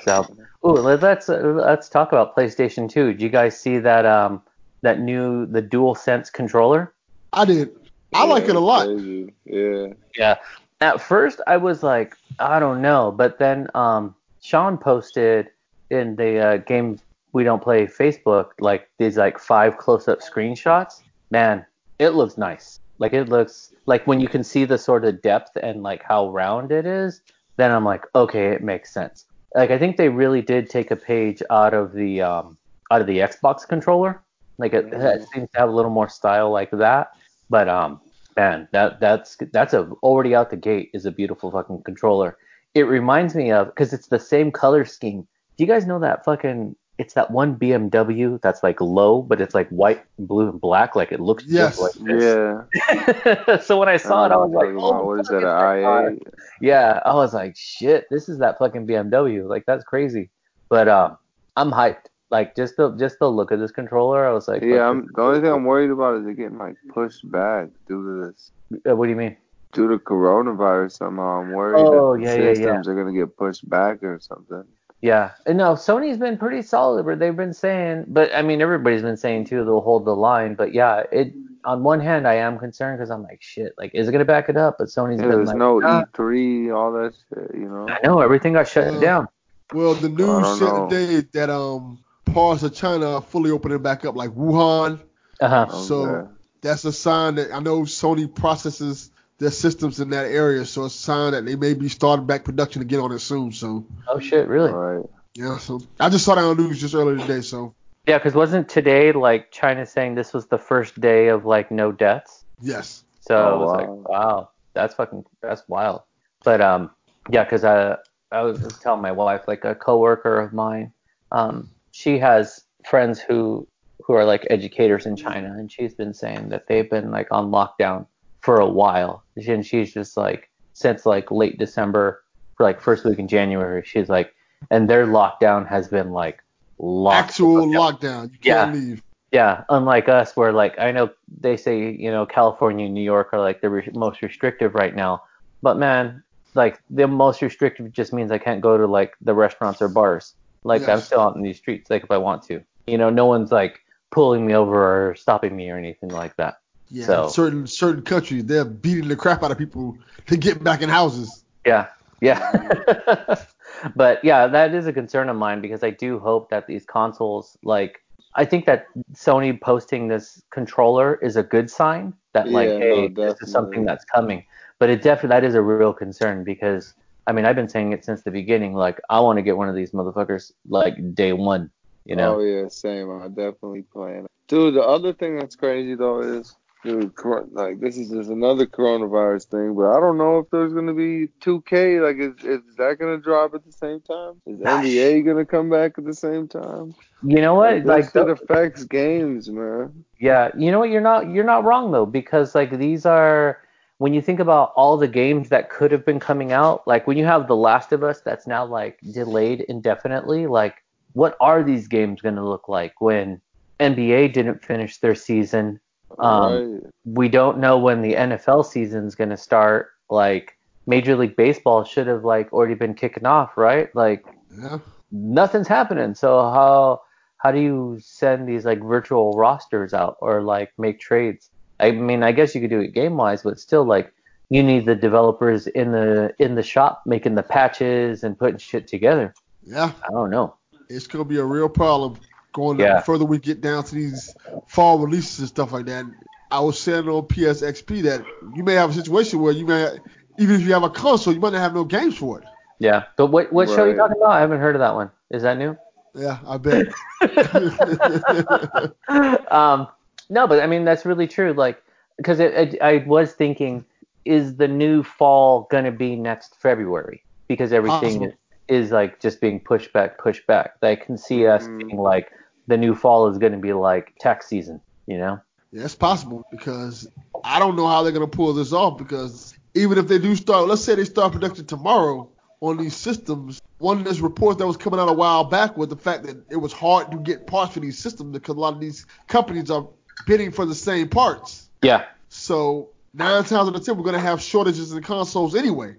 So, 0.03 0.27
ooh, 0.67 0.73
let- 0.73 1.01
let's 1.01 1.31
uh, 1.31 1.39
let's 1.39 1.89
talk 1.89 2.09
about 2.09 2.37
PlayStation 2.37 2.87
2. 2.87 3.13
Did 3.13 3.23
you 3.23 3.31
guys 3.31 3.59
see 3.59 3.79
that 3.79 4.05
um 4.05 4.43
that 4.83 5.01
new 5.01 5.47
the 5.47 5.63
DualSense 5.63 6.31
controller? 6.31 6.93
I 7.33 7.47
did. 7.47 7.71
I 8.13 8.27
like 8.27 8.45
it 8.45 8.57
a 8.57 8.61
lot. 8.61 8.89
Crazy. 8.89 9.33
Yeah. 9.47 9.87
Yeah. 10.19 10.35
At 10.83 11.01
first, 11.01 11.41
I 11.47 11.57
was 11.57 11.83
like, 11.83 12.15
I 12.39 12.61
don't 12.61 12.83
know, 12.83 13.11
but 13.11 13.39
then 13.39 13.69
um, 13.75 14.15
Shaun 14.43 14.77
posted 14.77 15.49
in 15.89 16.17
the 16.17 16.39
uh, 16.39 16.57
game 16.59 16.99
we 17.39 17.45
don't 17.45 17.63
play 17.63 17.87
Facebook 17.87 18.49
like 18.59 18.91
these 18.99 19.17
like 19.17 19.39
five 19.39 19.79
close-up 19.79 20.19
screenshots. 20.21 21.03
Man, 21.31 21.65
it 22.01 22.11
looks 22.11 22.37
nice. 22.37 22.81
Like 22.99 23.13
it 23.13 23.29
looks 23.29 23.73
like 23.87 24.05
when 24.09 24.19
you 24.19 24.27
can 24.27 24.43
see 24.43 24.65
the 24.65 24.77
sort 24.77 25.05
of 25.05 25.23
depth 25.23 25.57
and 25.63 25.85
like 25.85 26.03
how 26.03 26.31
round 26.31 26.73
it 26.73 26.85
is, 26.85 27.23
then 27.57 27.71
I'm 27.71 27.85
like, 27.85 28.05
okay, 28.17 28.49
it 28.49 28.61
makes 28.61 28.93
sense. 28.93 29.27
Like 29.55 29.71
I 29.71 29.79
think 29.79 29.97
they 29.97 30.09
really 30.09 30.43
did 30.43 30.69
take 30.69 30.91
a 30.91 30.97
page 30.97 31.41
out 31.49 31.75
of 31.75 31.93
the 31.93 32.23
um, 32.23 32.59
out 32.91 33.01
of 33.01 33.07
the 33.07 33.19
Xbox 33.19 33.67
controller. 33.69 34.21
Like 34.59 34.75
it, 34.75 34.93
it 34.93 35.29
seems 35.33 35.49
to 35.53 35.59
have 35.61 35.69
a 35.69 35.73
little 35.73 35.93
more 35.93 36.09
style 36.09 36.51
like 36.51 36.73
that. 36.73 37.13
But 37.49 37.69
um, 37.69 38.01
man, 38.37 38.67
that 38.73 38.99
that's 38.99 39.39
that's 39.53 39.75
a 39.75 39.83
already 40.03 40.35
out 40.35 40.51
the 40.51 40.57
gate 40.57 40.91
is 40.93 41.07
a 41.07 41.13
beautiful 41.13 41.53
fucking 41.53 41.83
controller. 41.85 42.37
It 42.75 42.83
reminds 42.83 43.37
me 43.37 43.53
of 43.53 43.69
because 43.69 43.93
it's 43.93 44.09
the 44.09 44.19
same 44.19 44.51
color 44.51 44.85
scheme. 44.85 45.23
Do 45.57 45.65
you 45.65 45.69
guys 45.69 45.87
know 45.87 46.01
that 46.01 46.25
fucking? 46.25 46.75
It's 46.99 47.15
that 47.15 47.31
one 47.31 47.57
BMW 47.57 48.41
that's 48.41 48.63
like 48.65 48.81
low, 48.81 49.23
but 49.23 49.41
it's 49.41 49.55
like 49.55 49.69
white, 49.71 50.03
blue, 50.19 50.49
and 50.51 50.61
black. 50.61 50.97
Like 50.97 51.13
it 51.13 51.21
looks 51.21 51.45
Yes. 51.47 51.79
just 51.79 51.81
like 51.81 52.07
this. 52.07 52.25
Yeah. 52.25 53.57
so 53.63 53.79
when 53.79 53.89
I 53.89 53.97
saw 53.97 54.27
it, 54.27 54.33
I 54.33 54.37
was 54.37 54.51
like, 54.53 54.71
oh, 54.77 55.05
what 55.05 55.21
is 55.21 55.29
that? 55.29 55.37
it's 55.37 55.45
An 55.45 55.49
that 55.49 55.83
car. 55.83 56.11
i8? 56.11 56.23
Yeah, 56.61 57.01
I 57.05 57.15
was 57.15 57.33
like, 57.35 57.57
shit, 57.57 58.07
this 58.11 58.29
is 58.29 58.39
that 58.39 58.59
fucking 58.59 58.87
BMW. 58.87 59.49
Like 59.49 59.65
that's 59.67 59.85
crazy. 59.85 60.31
But 60.69 60.89
um, 60.89 61.17
I'm 61.57 61.71
hyped. 61.71 62.07
Like 62.31 62.55
just 62.57 62.77
the 62.77 62.91
just 62.97 63.21
the 63.21 63.31
look 63.31 63.53
of 63.53 63.61
this 63.61 63.71
controller, 63.71 64.27
I 64.27 64.33
was 64.33 64.49
like, 64.49 64.63
Yeah, 64.63 64.89
I'm, 64.91 65.07
the 65.15 65.23
only 65.23 65.41
thing 65.41 65.51
I'm 65.51 65.65
worried 65.65 65.91
about 65.91 66.21
is 66.21 66.27
it 66.27 66.37
getting 66.37 66.59
like 66.59 66.75
pushed 66.93 67.31
back 67.31 67.69
due 67.87 68.03
to 68.03 68.27
this, 68.27 68.51
uh, 68.91 68.95
what 68.97 69.07
do 69.07 69.11
you 69.11 69.17
mean? 69.17 69.37
due 69.73 69.87
to 69.89 69.99
coronavirus 69.99 70.93
somehow. 70.99 71.41
I'm 71.43 71.53
worried 71.53 71.77
Oh, 71.87 72.17
that 72.17 72.21
the 72.21 72.25
yeah, 72.27 72.35
yeah, 72.37 72.43
yeah. 72.51 72.55
systems 72.55 72.89
are 72.89 72.95
gonna 72.95 73.13
get 73.17 73.37
pushed 73.37 73.69
back 73.69 74.03
or 74.03 74.19
something. 74.21 74.65
Yeah, 75.01 75.31
no, 75.47 75.75
Sony's 75.75 76.19
been 76.19 76.39
pretty 76.39 76.63
solid. 76.63 77.07
But 77.07 77.19
they've 77.19 77.37
been 77.37 77.53
saying, 77.55 78.07
but 78.09 78.35
I 78.35 78.43
mean, 78.43 78.61
everybody's 78.61 79.03
been 79.03 79.17
saying 79.17 79.45
too 79.45 79.65
they'll 79.65 79.81
hold 79.81 80.05
the 80.05 80.15
line. 80.17 80.55
But 80.55 80.75
yeah, 80.75 81.05
it 81.13 81.35
on 81.65 81.85
one 81.85 82.01
hand 82.01 82.27
I 82.27 82.35
am 82.35 82.59
concerned 82.59 82.99
because 82.99 83.11
I'm 83.11 83.23
like, 83.23 83.41
shit, 83.41 83.75
like 83.79 83.93
is 83.95 84.09
it 84.09 84.13
gonna 84.13 84.25
back 84.25 84.49
it 84.49 84.57
up? 84.57 84.77
But 84.79 84.89
Sony's 84.89 85.21
Yeah, 85.21 85.29
been 85.29 85.37
there's 85.37 85.49
like, 85.49 85.57
no 85.57 85.81
"Ah." 85.85 86.03
E3, 86.17 86.77
all 86.77 86.93
that 86.93 87.15
shit, 87.29 87.51
you 87.55 87.69
know. 87.69 87.87
I 87.89 87.99
know 88.05 88.21
everything 88.21 88.55
got 88.55 88.67
shut 88.69 89.01
down. 89.01 89.29
Well, 89.73 89.95
the 89.95 90.09
news 90.09 90.27
don't 90.27 90.59
said 90.59 90.89
today 90.91 91.29
that 91.33 91.51
um 91.51 91.99
parts 92.25 92.63
of 92.63 92.75
China 92.75 93.17
are 93.17 93.23
fully 93.23 93.51
opening 93.51 93.83
back 93.83 94.05
up, 94.05 94.17
like 94.17 94.31
Wuhan. 94.31 95.01
Uh 95.41 95.49
huh. 95.49 95.67
So 95.69 96.03
Okay. 96.05 96.29
that's 96.63 96.85
a 96.85 96.93
sign 96.93 97.37
that 97.37 97.53
I 97.53 97.61
know 97.61 97.83
Sony 97.83 98.33
processes 98.33 99.11
their 99.39 99.51
systems 99.51 100.01
in 100.01 100.11
that 100.11 100.27
area, 100.27 100.65
so 100.65 100.85
it's 100.85 100.95
a 100.95 100.99
sign 100.99 101.33
that 101.33 101.45
they 101.47 101.57
may 101.57 101.75
be 101.75 101.89
starting 101.89 102.27
back 102.27 102.45
production 102.45 102.83
again 102.83 103.01
on 103.01 103.13
it 103.13 103.21
soon. 103.21 103.53
So 103.53 103.85
Oh 104.09 104.19
shit, 104.19 104.49
really? 104.49 104.73
Right. 104.73 105.07
yeah, 105.35 105.59
so 105.59 105.81
I 106.01 106.09
just 106.09 106.25
saw 106.25 106.35
that 106.35 106.45
on 106.45 106.57
the 106.57 106.63
news 106.65 106.81
just 106.81 106.95
earlier 106.95 107.19
today. 107.19 107.41
So 107.41 107.75
Yeah, 108.07 108.19
because 108.19 108.35
wasn't 108.35 108.69
today 108.69 109.13
like 109.13 109.53
China 109.53 109.87
saying 109.87 110.17
this 110.17 110.33
was 110.33 110.47
the 110.47 110.59
first 110.59 111.01
day 111.01 111.29
of 111.29 111.45
like 111.45 111.71
no 111.71 111.93
deaths? 111.93 112.45
yes, 112.61 113.05
So 113.21 113.37
Oh, 113.37 113.55
I 113.55 113.59
was 113.59 113.73
like, 113.73 113.89
wow. 113.89 114.05
wow, 114.09 114.51
that's 114.75 114.95
fucking 114.95 115.25
that's 115.41 115.63
wild. 115.69 116.03
But 116.45 116.61
um, 116.61 116.91
yeah, 117.31 117.45
because 117.45 117.65
I 117.65 117.97
I 118.33 118.43
was 118.43 118.61
telling 118.83 119.03
my 119.03 119.13
wife 119.13 119.43
like 119.47 119.65
a 119.65 119.75
coworker 119.75 120.41
of 120.41 120.53
mine, 120.53 120.93
um, 121.31 121.69
she 121.93 122.19
has 122.19 122.65
friends 122.85 123.21
who 123.21 123.69
who 124.03 124.15
are 124.15 124.25
like 124.25 124.47
educators 124.51 125.07
in 125.07 125.15
China, 125.17 125.55
and 125.57 125.71
she's 125.71 125.95
been 125.95 126.15
saying 126.15 126.49
that 126.49 126.67
they've 126.67 126.89
been 126.91 127.11
like 127.13 127.29
on 127.31 127.51
lockdown 127.53 128.07
for 128.49 128.61
a 128.61 128.67
while, 128.67 129.23
and 129.47 129.67
she's 129.67 129.93
just 129.93 130.17
like 130.17 130.49
since 130.73 131.05
like 131.05 131.31
late 131.31 131.59
December 131.59 132.25
for 132.57 132.65
like 132.65 132.81
first 132.81 133.05
week 133.05 133.19
in 133.19 133.29
January, 133.29 133.83
she's 133.85 134.09
like, 134.09 134.35
and 134.71 134.89
their 134.89 135.07
lockdown 135.07 135.69
has 135.69 135.87
been 135.89 136.13
like 136.13 136.43
locked 136.79 137.29
actual 137.29 137.71
down. 137.71 137.73
lockdown. 137.75 138.23
You 138.33 138.39
can't 138.39 138.75
Yeah. 138.75 138.81
leave. 138.81 139.03
Yeah, 139.33 139.65
unlike 139.69 140.09
us, 140.09 140.35
where 140.35 140.51
like 140.51 140.79
I 140.79 140.93
know 140.93 141.11
they 141.47 141.59
say 141.59 141.91
you 141.91 142.11
know 142.11 142.25
California 142.25 142.87
and 142.87 142.95
New 142.95 143.03
York 143.03 143.29
are 143.35 143.39
like 143.41 143.61
the 143.61 143.69
re- 143.69 143.91
most 143.93 144.23
restrictive 144.23 144.75
right 144.75 144.97
now, 144.97 145.25
but 145.61 145.77
man, 145.77 146.23
like 146.55 146.81
the 146.89 147.07
most 147.07 147.43
restrictive 147.43 147.93
just 147.93 148.15
means 148.15 148.31
I 148.31 148.39
can't 148.39 148.63
go 148.63 148.79
to 148.79 148.87
like 148.87 149.13
the 149.21 149.35
restaurants 149.35 149.83
or 149.83 149.89
bars. 149.89 150.33
Like 150.65 150.89
I'm 150.89 151.03
still 151.03 151.21
out 151.21 151.37
in 151.37 151.43
these 151.43 151.59
streets, 151.59 151.91
like 151.91 152.03
if 152.03 152.11
I 152.11 152.17
want 152.17 152.45
to. 152.45 152.63
You 152.87 152.97
know, 152.97 153.11
no 153.11 153.27
one's 153.27 153.53
like 153.53 153.81
pulling 154.11 154.47
me 154.47 154.55
over 154.55 155.11
or 155.11 155.15
stopping 155.17 155.55
me 155.55 155.69
or 155.71 155.77
anything 155.77 156.09
like 156.09 156.35
that. 156.37 156.61
Yeah, 156.91 157.07
So- 157.07 157.29
certain 157.29 157.67
certain 157.67 158.03
countries 158.03 158.45
they're 158.47 158.65
beating 158.65 159.09
the 159.09 159.17
crap 159.17 159.43
out 159.43 159.51
of 159.51 159.59
people 159.59 159.97
to 160.27 160.37
get 160.37 160.63
back 160.63 160.83
in 160.83 160.89
houses. 160.89 161.45
Yeah, 161.67 161.89
yeah. 162.21 163.35
but 163.97 164.25
yeah, 164.25 164.47
that 164.47 164.75
is 164.75 164.87
a 164.87 164.93
concern 164.93 165.29
of 165.29 165.37
mine 165.37 165.61
because 165.61 165.83
I 165.83 165.91
do 165.91 166.19
hope 166.19 166.51
that 166.51 166.67
these 166.67 166.85
consoles, 166.85 167.59
like, 167.63 168.01
I 168.35 168.45
think 168.45 168.67
that 168.67 168.87
Sony 169.15 169.61
posting 169.61 170.09
this 170.09 170.43
controller 170.51 171.17
is 171.17 171.37
a 171.37 171.43
good 171.43 171.71
sign 171.71 172.15
that 172.33 172.49
like, 172.49 172.69
Yeah, 172.69 172.79
hey, 172.79 173.09
no, 173.09 173.27
this 173.33 173.41
is 173.43 173.51
something 173.51 173.85
that's 173.85 174.05
coming. 174.05 174.45
But 174.79 174.91
it 174.91 175.03
definitely 175.03 175.31
that 175.31 175.45
is 175.45 175.55
a 175.55 175.63
real 175.63 175.93
concern 175.93 176.45
because 176.45 176.95
I 177.27 177.33
mean 177.33 177.45
I've 177.45 177.57
been 177.57 177.69
saying 177.69 177.93
it 177.93 178.05
since 178.05 178.23
the 178.23 178.31
beginning. 178.31 178.75
Like 178.75 179.01
I 179.11 179.21
want 179.21 179.39
to 179.39 179.43
get 179.43 179.57
one 179.57 179.69
of 179.69 179.75
these 179.75 179.91
motherfuckers 179.91 180.53
like 180.69 181.15
day 181.15 181.33
one. 181.33 181.71
You 182.05 182.17
know? 182.17 182.37
Oh 182.37 182.41
yeah, 182.41 182.69
same. 182.69 183.11
I 183.21 183.29
definitely 183.29 183.83
plan. 183.83 184.25
it. 184.25 184.31
Dude, 184.47 184.75
the 184.75 184.83
other 184.83 185.13
thing 185.13 185.37
that's 185.37 185.57
crazy 185.57 185.95
though 185.95 186.21
is, 186.21 186.57
dude, 186.85 187.15
cor- 187.15 187.47
like 187.51 187.81
this 187.81 187.97
is 187.97 188.11
just 188.11 188.31
another 188.31 188.67
coronavirus 188.67 189.47
thing, 189.47 189.75
but 189.75 189.91
I 189.91 190.01
don't 190.01 190.19
know 190.19 190.39
if 190.39 190.51
there's 190.51 190.73
gonna 190.73 190.95
be 190.95 191.29
2K. 191.41 192.01
Like, 192.01 192.17
is 192.19 192.45
is 192.45 192.77
that 192.77 192.99
gonna 192.99 193.19
drop 193.19 193.55
at 193.55 193.65
the 193.65 193.73
same 193.73 194.01
time? 194.01 194.41
Is 194.47 194.61
NBA 194.61 195.25
gonna 195.25 195.45
come 195.45 195.71
back 195.71 195.99
at 195.99 196.05
the 196.05 196.15
same 196.15 196.49
time? 196.49 196.95
You 197.23 197.41
know 197.41 197.55
what? 197.55 197.85
Like, 197.85 198.05
Like 198.05 198.13
that 198.13 198.29
affects 198.29 198.85
games, 198.85 199.49
man. 199.49 200.05
Yeah, 200.19 200.51
you 200.57 200.71
know 200.71 200.79
what? 200.79 200.91
You're 200.91 201.01
not 201.01 201.31
you're 201.31 201.45
not 201.45 201.65
wrong 201.65 201.93
though 201.93 202.07
because 202.07 202.55
like 202.55 202.79
these 202.79 203.07
are 203.07 203.61
when 203.99 204.15
you 204.15 204.23
think 204.23 204.39
about 204.39 204.73
all 204.77 204.97
the 204.97 205.09
games 205.09 205.49
that 205.49 205.71
could 205.71 205.91
have 205.91 206.07
been 206.07 206.21
coming 206.21 206.53
out, 206.53 206.87
like 206.87 207.07
when 207.07 207.17
you 207.19 207.25
have 207.25 207.49
The 207.49 207.57
Last 207.57 207.93
of 207.93 208.05
Us 208.05 208.21
that's 208.21 208.47
now 208.47 208.65
like 208.65 208.99
delayed 209.13 209.63
indefinitely, 209.63 210.47
like 210.47 210.85
what 211.13 211.37
are 211.41 211.65
these 211.65 211.89
games 211.89 212.21
going 212.21 212.37
to 212.37 212.49
look 212.49 212.69
like 212.69 213.01
when 213.01 213.41
NBA 213.81 214.33
didn't 214.33 214.65
finish 214.65 214.99
their 214.99 215.17
season? 215.17 215.81
Um, 216.19 216.73
right. 216.75 216.83
We 217.05 217.29
don't 217.29 217.59
know 217.59 217.79
when 217.79 218.03
the 218.03 218.15
NFL 218.15 218.65
season's 218.67 219.15
going 219.15 219.31
to 219.31 219.37
start. 219.37 219.91
Like 220.11 220.57
Major 220.87 221.17
League 221.17 221.37
Baseball 221.37 221.85
should 221.85 222.07
have 222.07 222.25
like 222.25 222.53
already 222.53 222.75
been 222.75 222.95
kicking 222.95 223.27
off, 223.27 223.57
right? 223.57 223.95
Like 223.95 224.25
Yeah. 224.61 224.79
nothing's 225.13 225.69
happening. 225.69 226.15
So 226.15 226.39
how 226.39 227.03
how 227.39 227.53
do 227.53 227.61
you 227.61 227.99
send 228.03 228.49
these 228.49 228.65
like 228.65 228.81
virtual 228.83 229.37
rosters 229.37 229.95
out 229.95 230.17
or 230.21 230.43
like 230.43 230.73
make 230.79 230.99
trades? 230.99 231.51
I 231.79 231.93
mean, 231.93 232.23
I 232.23 232.33
guess 232.33 232.55
you 232.55 232.61
could 232.61 232.71
do 232.71 232.81
it 232.81 232.95
game 232.95 233.17
wise, 233.17 233.43
but 233.43 233.61
still 233.61 233.85
like 233.85 234.13
you 234.51 234.63
need 234.63 234.87
the 234.87 234.95
developers 234.97 235.67
in 235.67 235.93
the 235.93 236.35
in 236.39 236.55
the 236.55 236.63
shop 236.63 237.03
making 237.07 237.35
the 237.35 237.43
patches 237.43 238.25
and 238.25 238.37
putting 238.39 238.59
shit 238.59 238.89
together. 238.89 239.35
Yeah. 239.65 239.93
I 240.05 240.11
don't 240.11 240.31
know. 240.31 240.55
It's 240.89 241.07
gonna 241.07 241.25
be 241.25 241.37
a 241.37 241.45
real 241.45 241.69
problem 241.69 242.19
going 242.53 242.79
Yeah. 242.79 242.97
the 242.97 243.03
further 243.03 243.25
we 243.25 243.39
get 243.39 243.61
down 243.61 243.85
to 243.85 243.95
these 243.95 244.35
fall 244.67 244.99
releases 244.99 245.39
and 245.41 245.49
stuff 245.49 245.73
like 245.73 245.87
that. 245.87 246.07
I 246.51 246.61
was 246.61 246.79
saying 246.79 247.09
on 247.09 247.27
PSXP 247.27 248.03
that 248.05 248.25
you 248.55 248.63
may 248.63 248.75
have 248.75 248.91
a 248.91 248.95
situation 248.95 249.41
where 249.41 249.53
you 249.53 249.67
may, 249.67 249.99
even 250.39 250.57
if 250.57 250.63
you 250.63 250.73
have 250.73 250.83
a 250.83 250.91
console, 250.91 251.35
you 251.35 251.41
might 251.41 251.53
not 251.53 251.61
have 251.61 251.75
no 251.75 251.85
games 251.85 252.17
for 252.17 252.41
it. 252.41 252.47
Yeah, 252.79 253.05
but 253.17 253.27
what 253.27 253.53
what 253.53 253.69
show 253.69 253.83
are 253.83 253.89
you 253.89 253.97
talking 253.97 254.17
about? 254.17 254.31
I 254.31 254.41
haven't 254.41 254.61
heard 254.61 254.77
of 254.77 254.81
that 254.81 254.95
one. 254.95 255.11
Is 255.31 255.43
that 255.43 255.59
new? 255.59 255.77
Yeah, 256.15 256.39
I 256.47 256.57
bet. 256.59 256.87
um, 259.51 259.89
no, 260.31 260.47
but 260.47 260.61
I 260.61 260.67
mean 260.67 260.85
that's 260.85 261.05
really 261.05 261.27
true. 261.27 261.53
Like, 261.53 261.83
because 262.17 262.41
it, 262.41 262.55
it, 262.55 262.83
I 262.83 263.05
was 263.07 263.33
thinking, 263.33 263.85
is 264.25 264.57
the 264.57 264.69
new 264.69 265.03
fall 265.03 265.67
gonna 265.71 265.91
be 265.91 266.17
next 266.17 266.55
February? 266.57 267.23
Because 267.49 267.73
everything 267.73 268.21
Possible. 268.21 268.27
is 268.27 268.35
like 268.71 269.21
just 269.21 269.41
being 269.41 269.61
pushed 269.61 269.93
back, 269.93 270.19
pushed 270.19 270.47
back. 270.47 270.75
I 270.83 270.97
can 270.97 271.17
see 271.17 271.47
us 271.47 271.67
Mhm. 271.67 271.79
being 271.79 271.99
like 271.99 272.31
the 272.67 272.77
new 272.77 272.95
fall 272.95 273.29
is 273.29 273.39
gonna 273.39 273.59
be 273.59 273.73
like 273.73 274.15
tax 274.21 274.47
season. 274.47 274.81
You 275.07 275.19
know? 275.19 275.41
Yeah, 275.73 275.85
it's 275.85 275.95
possible 275.95 276.45
because 276.51 277.09
I 277.45 277.59
don't 277.59 277.77
know 277.77 277.87
how 277.87 278.03
they're 278.03 278.13
gonna 278.13 278.27
pull 278.27 278.53
this 278.53 278.73
off 278.73 278.99
because 278.99 279.55
even 279.75 279.99
if 279.99 280.09
they 280.09 280.19
do 280.19 280.35
start, 280.37 280.69
let's 280.69 280.83
say 280.83 280.95
they 280.95 281.05
start 281.05 281.33
production 281.33 281.65
tomorrow 281.67 282.29
on 282.61 282.77
these 282.77 282.97
systems. 282.97 283.61
One 283.79 283.99
of 283.99 284.05
those 284.05 284.21
reports 284.21 284.59
that 284.59 284.67
was 284.67 284.77
coming 284.77 284.99
out 284.99 285.09
a 285.09 285.13
while 285.13 285.45
back 285.45 285.77
was 285.77 285.89
the 285.89 285.97
fact 285.97 286.25
that 286.25 286.37
it 286.51 286.57
was 286.57 286.73
hard 286.73 287.11
to 287.13 287.19
get 287.19 287.47
parts 287.47 287.75
for 287.75 287.81
these 287.81 287.97
systems 287.99 288.33
because 288.33 288.57
a 288.57 288.59
lot 288.59 288.75
of 288.75 288.81
these 288.81 289.07
companies 289.29 289.71
are 289.71 289.87
bidding 290.27 290.51
for 290.51 290.67
the 290.67 290.75
same 290.75 291.09
parts. 291.09 291.71
Yeah, 291.83 292.07
So 292.29 292.89
nine 293.15 293.45
times 293.45 293.69
out 293.69 293.77
of 293.77 293.85
ten, 293.85 293.97
we're 293.97 294.03
gonna 294.05 294.19
have 294.19 294.43
shortages 294.43 294.91
in 294.91 294.97
the 294.97 295.03
consoles 295.03 295.55
anyway. 295.55 295.95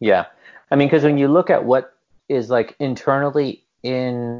yeah. 0.00 0.26
I 0.70 0.76
mean, 0.76 0.88
because 0.88 1.02
when 1.04 1.18
you 1.18 1.28
look 1.28 1.50
at 1.50 1.64
what 1.64 1.95
is 2.28 2.50
like 2.50 2.76
internally 2.78 3.62
in 3.82 4.38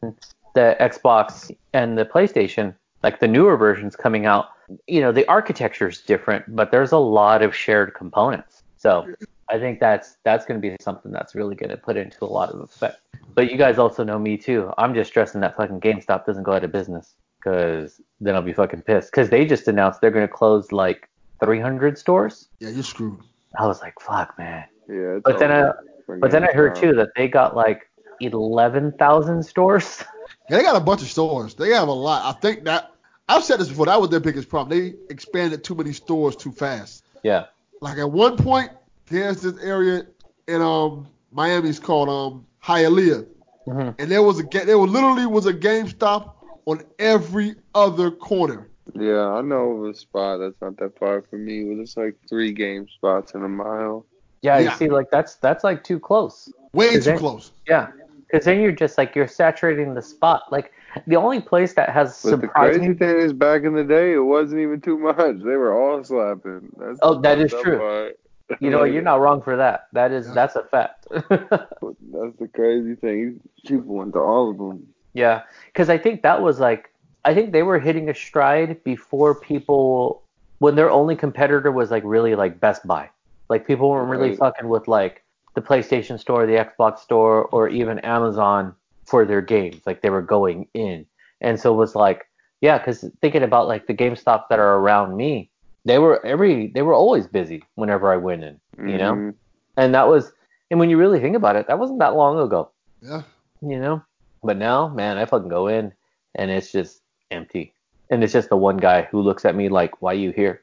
the 0.55 0.77
Xbox 0.81 1.55
and 1.73 1.97
the 1.97 2.05
PlayStation, 2.05 2.75
like 3.03 3.21
the 3.21 3.29
newer 3.29 3.57
versions 3.57 3.95
coming 3.95 4.27
out, 4.27 4.47
you 4.87 5.01
know, 5.01 5.13
the 5.13 5.27
architecture 5.29 5.89
is 5.89 6.01
different, 6.01 6.45
but 6.55 6.71
there's 6.71 6.93
a 6.93 6.99
lot 6.99 7.43
of 7.43 7.55
shared 7.55 7.95
components. 7.95 8.63
So 8.77 9.07
I 9.49 9.59
think 9.59 9.81
that's 9.81 10.17
that's 10.25 10.45
going 10.45 10.61
to 10.61 10.69
be 10.71 10.77
something 10.81 11.13
that's 11.13 11.35
really 11.35 11.55
going 11.55 11.71
to 11.71 11.77
put 11.77 11.97
into 11.97 12.25
a 12.25 12.27
lot 12.27 12.51
of 12.51 12.61
effect. 12.61 13.01
But 13.35 13.51
you 13.51 13.57
guys 13.57 13.79
also 13.79 14.03
know 14.03 14.19
me 14.19 14.37
too. 14.37 14.73
I'm 14.79 14.95
just 14.95 15.11
stressing 15.11 15.41
that 15.43 15.57
fucking 15.57 15.81
GameStop 15.81 16.25
doesn't 16.25 16.43
go 16.43 16.53
out 16.53 16.65
of 16.65 16.73
business 16.73 17.15
because 17.39 18.01
then 18.21 18.35
I'll 18.35 18.43
be 18.43 18.53
fucking 18.53 18.83
pissed. 18.83 19.11
Because 19.13 19.29
they 19.29 19.45
just 19.45 19.69
announced 19.69 20.01
they're 20.01 20.11
going 20.11 20.27
to 20.27 20.33
close 20.33 20.73
like 20.73 21.09
300 21.45 21.99
stores. 21.99 22.49
Yeah, 22.61 22.71
you're 22.71 22.83
screwed. 22.83 23.21
I 23.59 23.67
was 23.67 23.81
like, 23.81 24.01
fuck, 24.01 24.37
man. 24.39 24.65
Yeah. 24.89 25.19
But 25.23 25.39
then 25.39 25.53
I 25.53 25.73
but 26.07 26.31
then 26.31 26.45
I 26.45 26.53
heard 26.53 26.75
too 26.75 26.95
that 26.95 27.11
they 27.17 27.29
got 27.29 27.57
like 27.57 27.89
11,000 28.21 29.43
stores. 29.43 30.03
Yeah, 30.49 30.57
they 30.59 30.63
got 30.63 30.77
a 30.77 30.81
bunch 30.81 31.03
of 31.03 31.09
stores. 31.09 31.55
They 31.55 31.71
have 31.71 31.89
a 31.89 31.93
lot. 31.93 32.25
I 32.25 32.39
think 32.41 32.65
that 32.65 32.93
I've 33.29 33.45
said 33.45 33.61
this 33.61 33.69
before. 33.69 33.87
That 33.87 34.01
was 34.01 34.11
their 34.11 34.21
biggest 34.21 34.49
problem. 34.49 34.79
They 34.79 34.95
expanded 35.11 35.65
too 35.65 35.75
many 35.75 35.93
stores 35.93 36.37
too 36.37 36.53
fast. 36.53 37.05
yeah. 37.23 37.47
Like 37.81 37.99
at 37.99 38.11
one 38.11 38.37
point, 38.37 38.71
there's 39.09 39.43
this 39.43 39.59
area 39.63 40.07
in 40.49 40.63
um 40.63 41.07
Miami's 41.33 41.79
called 41.79 42.09
um 42.09 42.47
Hialeah, 42.65 43.27
hmm 43.67 43.91
and 43.99 44.11
there 44.11 44.23
was 44.23 44.39
a 44.39 44.43
ga- 44.45 44.65
there 44.65 44.79
was 44.79 44.91
literally 44.91 45.27
was 45.27 45.47
a 45.47 45.53
GameStop 45.53 46.33
on 46.67 46.83
every 46.99 47.55
other 47.75 48.11
corner. 48.11 48.69
Yeah, 48.95 49.29
I 49.29 49.43
know 49.43 49.73
of 49.73 49.91
a 49.91 49.95
spot 49.95 50.41
that's 50.41 50.61
not 50.61 50.77
that 50.79 50.99
far 50.99 51.23
from 51.23 51.45
me. 51.45 51.65
Where 51.65 51.77
there's 51.77 51.97
like 51.97 52.17
three 52.29 52.53
game 52.53 52.89
spots 52.89 53.35
in 53.35 53.43
a 53.43 53.49
mile. 53.49 54.07
Yeah, 54.43 54.59
you 54.59 54.71
see, 54.71 54.89
like 54.89 55.11
that's 55.11 55.37
that's 55.37 55.65
like 55.65 55.83
too 55.85 55.99
close. 55.99 56.53
Way 56.73 57.01
too 57.01 57.11
it? 57.11 57.19
close. 57.19 57.53
Yeah, 57.67 57.89
because 58.31 58.45
then 58.45 58.61
you're 58.61 58.73
just 58.73 58.99
like 58.99 59.15
you're 59.17 59.27
saturating 59.29 59.95
the 59.95 60.03
spot. 60.03 60.43
Like 60.53 60.73
the 61.07 61.17
only 61.17 61.41
place 61.41 61.75
that 61.75 61.91
has 61.91 62.21
But 62.23 62.41
the 62.41 62.49
crazy 62.49 62.95
thing 62.95 63.17
is, 63.19 63.33
back 63.33 63.65
in 63.65 63.75
the 63.75 63.85
day, 63.85 64.13
it 64.15 64.19
wasn't 64.21 64.61
even 64.61 64.81
too 64.81 64.99
much. 64.99 65.39
They 65.39 65.57
were 65.57 65.73
all 65.75 66.03
slapping. 66.05 66.71
That's 66.79 66.99
Oh, 67.03 67.21
that 67.23 67.39
is 67.39 67.53
true. 67.63 67.79
part. 67.79 68.19
You 68.61 68.71
know, 68.71 68.85
you're 68.85 69.03
not 69.03 69.21
wrong 69.21 69.43
for 69.43 69.57
that. 69.57 69.89
That 69.93 70.13
is 70.13 70.29
Yeah. 70.29 70.35
that's 70.35 70.55
a 70.57 70.63
fact. 70.65 71.07
That's 71.11 72.37
the 72.39 72.49
crazy 72.55 72.95
thing. 72.95 73.41
People 73.67 73.97
went 73.97 74.13
to 74.15 74.21
all 74.21 74.51
of 74.51 74.59
them. 74.59 74.87
yeah, 75.15 75.43
because 75.67 75.89
I 75.89 75.99
think 75.99 76.23
that 76.23 76.41
was 76.43 76.61
like 76.61 76.91
I 77.25 77.35
think 77.35 77.51
they 77.53 77.63
were 77.65 77.81
hitting 77.81 78.09
a 78.09 78.15
stride 78.15 78.85
before 78.85 79.35
people 79.35 80.23
when 80.59 80.77
their 80.77 80.91
only 80.91 81.17
competitor 81.17 81.73
was 81.73 81.91
like 81.91 82.05
really 82.07 82.35
like 82.37 82.61
Best 82.61 82.87
Buy. 82.87 83.11
Like 83.49 83.67
people 83.67 83.91
weren't 83.91 84.11
really 84.11 84.31
Right. 84.31 84.39
fucking 84.39 84.69
with 84.69 84.89
like 84.89 85.23
the 85.55 85.63
PlayStation 85.63 86.19
Store, 86.19 86.47
the 86.47 86.55
Xbox 86.55 86.99
Store, 86.99 87.45
or 87.47 87.69
even 87.69 87.99
Amazon 88.01 88.75
for 89.05 89.25
their 89.25 89.41
games. 89.41 89.81
Like 89.87 90.03
they 90.03 90.11
were 90.11 90.23
going 90.23 90.69
in, 90.75 91.07
and 91.41 91.59
so 91.59 91.73
it 91.73 91.77
was 91.77 91.95
like 91.95 92.27
yeah, 92.63 92.79
because 92.79 93.05
thinking 93.21 93.43
about 93.43 93.69
like 93.69 93.87
the 93.87 93.95
GameStops 93.95 94.45
that 94.49 94.59
are 94.59 94.77
around 94.79 95.17
me, 95.17 95.51
they 95.85 95.99
were 95.99 96.25
every 96.27 96.69
they 96.69 96.83
were 96.83 96.95
always 96.95 97.27
busy 97.27 97.63
whenever 97.77 98.13
I 98.13 98.17
went 98.17 98.43
in, 98.45 98.59
you 98.79 98.99
know, 98.99 99.13
Mhm. 99.15 99.35
and 99.77 99.95
that 99.95 100.09
was 100.09 100.33
and 100.71 100.81
when 100.81 100.91
you 100.91 100.99
really 100.99 101.21
think 101.21 101.37
about 101.37 101.55
it, 101.57 101.69
that 101.69 101.79
wasn't 101.79 102.01
that 102.01 102.17
long 102.17 102.41
ago, 102.41 102.71
Yeah. 103.01 103.23
you 103.61 103.79
know. 103.79 104.03
But 104.43 104.57
now, 104.57 104.89
man, 104.89 105.17
I 105.19 105.25
fucking 105.27 105.49
go 105.49 105.69
in 105.69 105.93
and 106.35 106.51
it's 106.51 106.73
just 106.73 107.03
empty, 107.31 107.73
and 108.11 108.25
it's 108.25 108.33
just 108.33 108.49
the 108.49 108.57
one 108.57 108.77
guy 108.79 109.03
who 109.03 109.21
looks 109.21 109.45
at 109.45 109.55
me 109.55 109.69
like, 109.69 110.03
"Why 110.03 110.13
are 110.13 110.15
you 110.15 110.33
here?" 110.33 110.63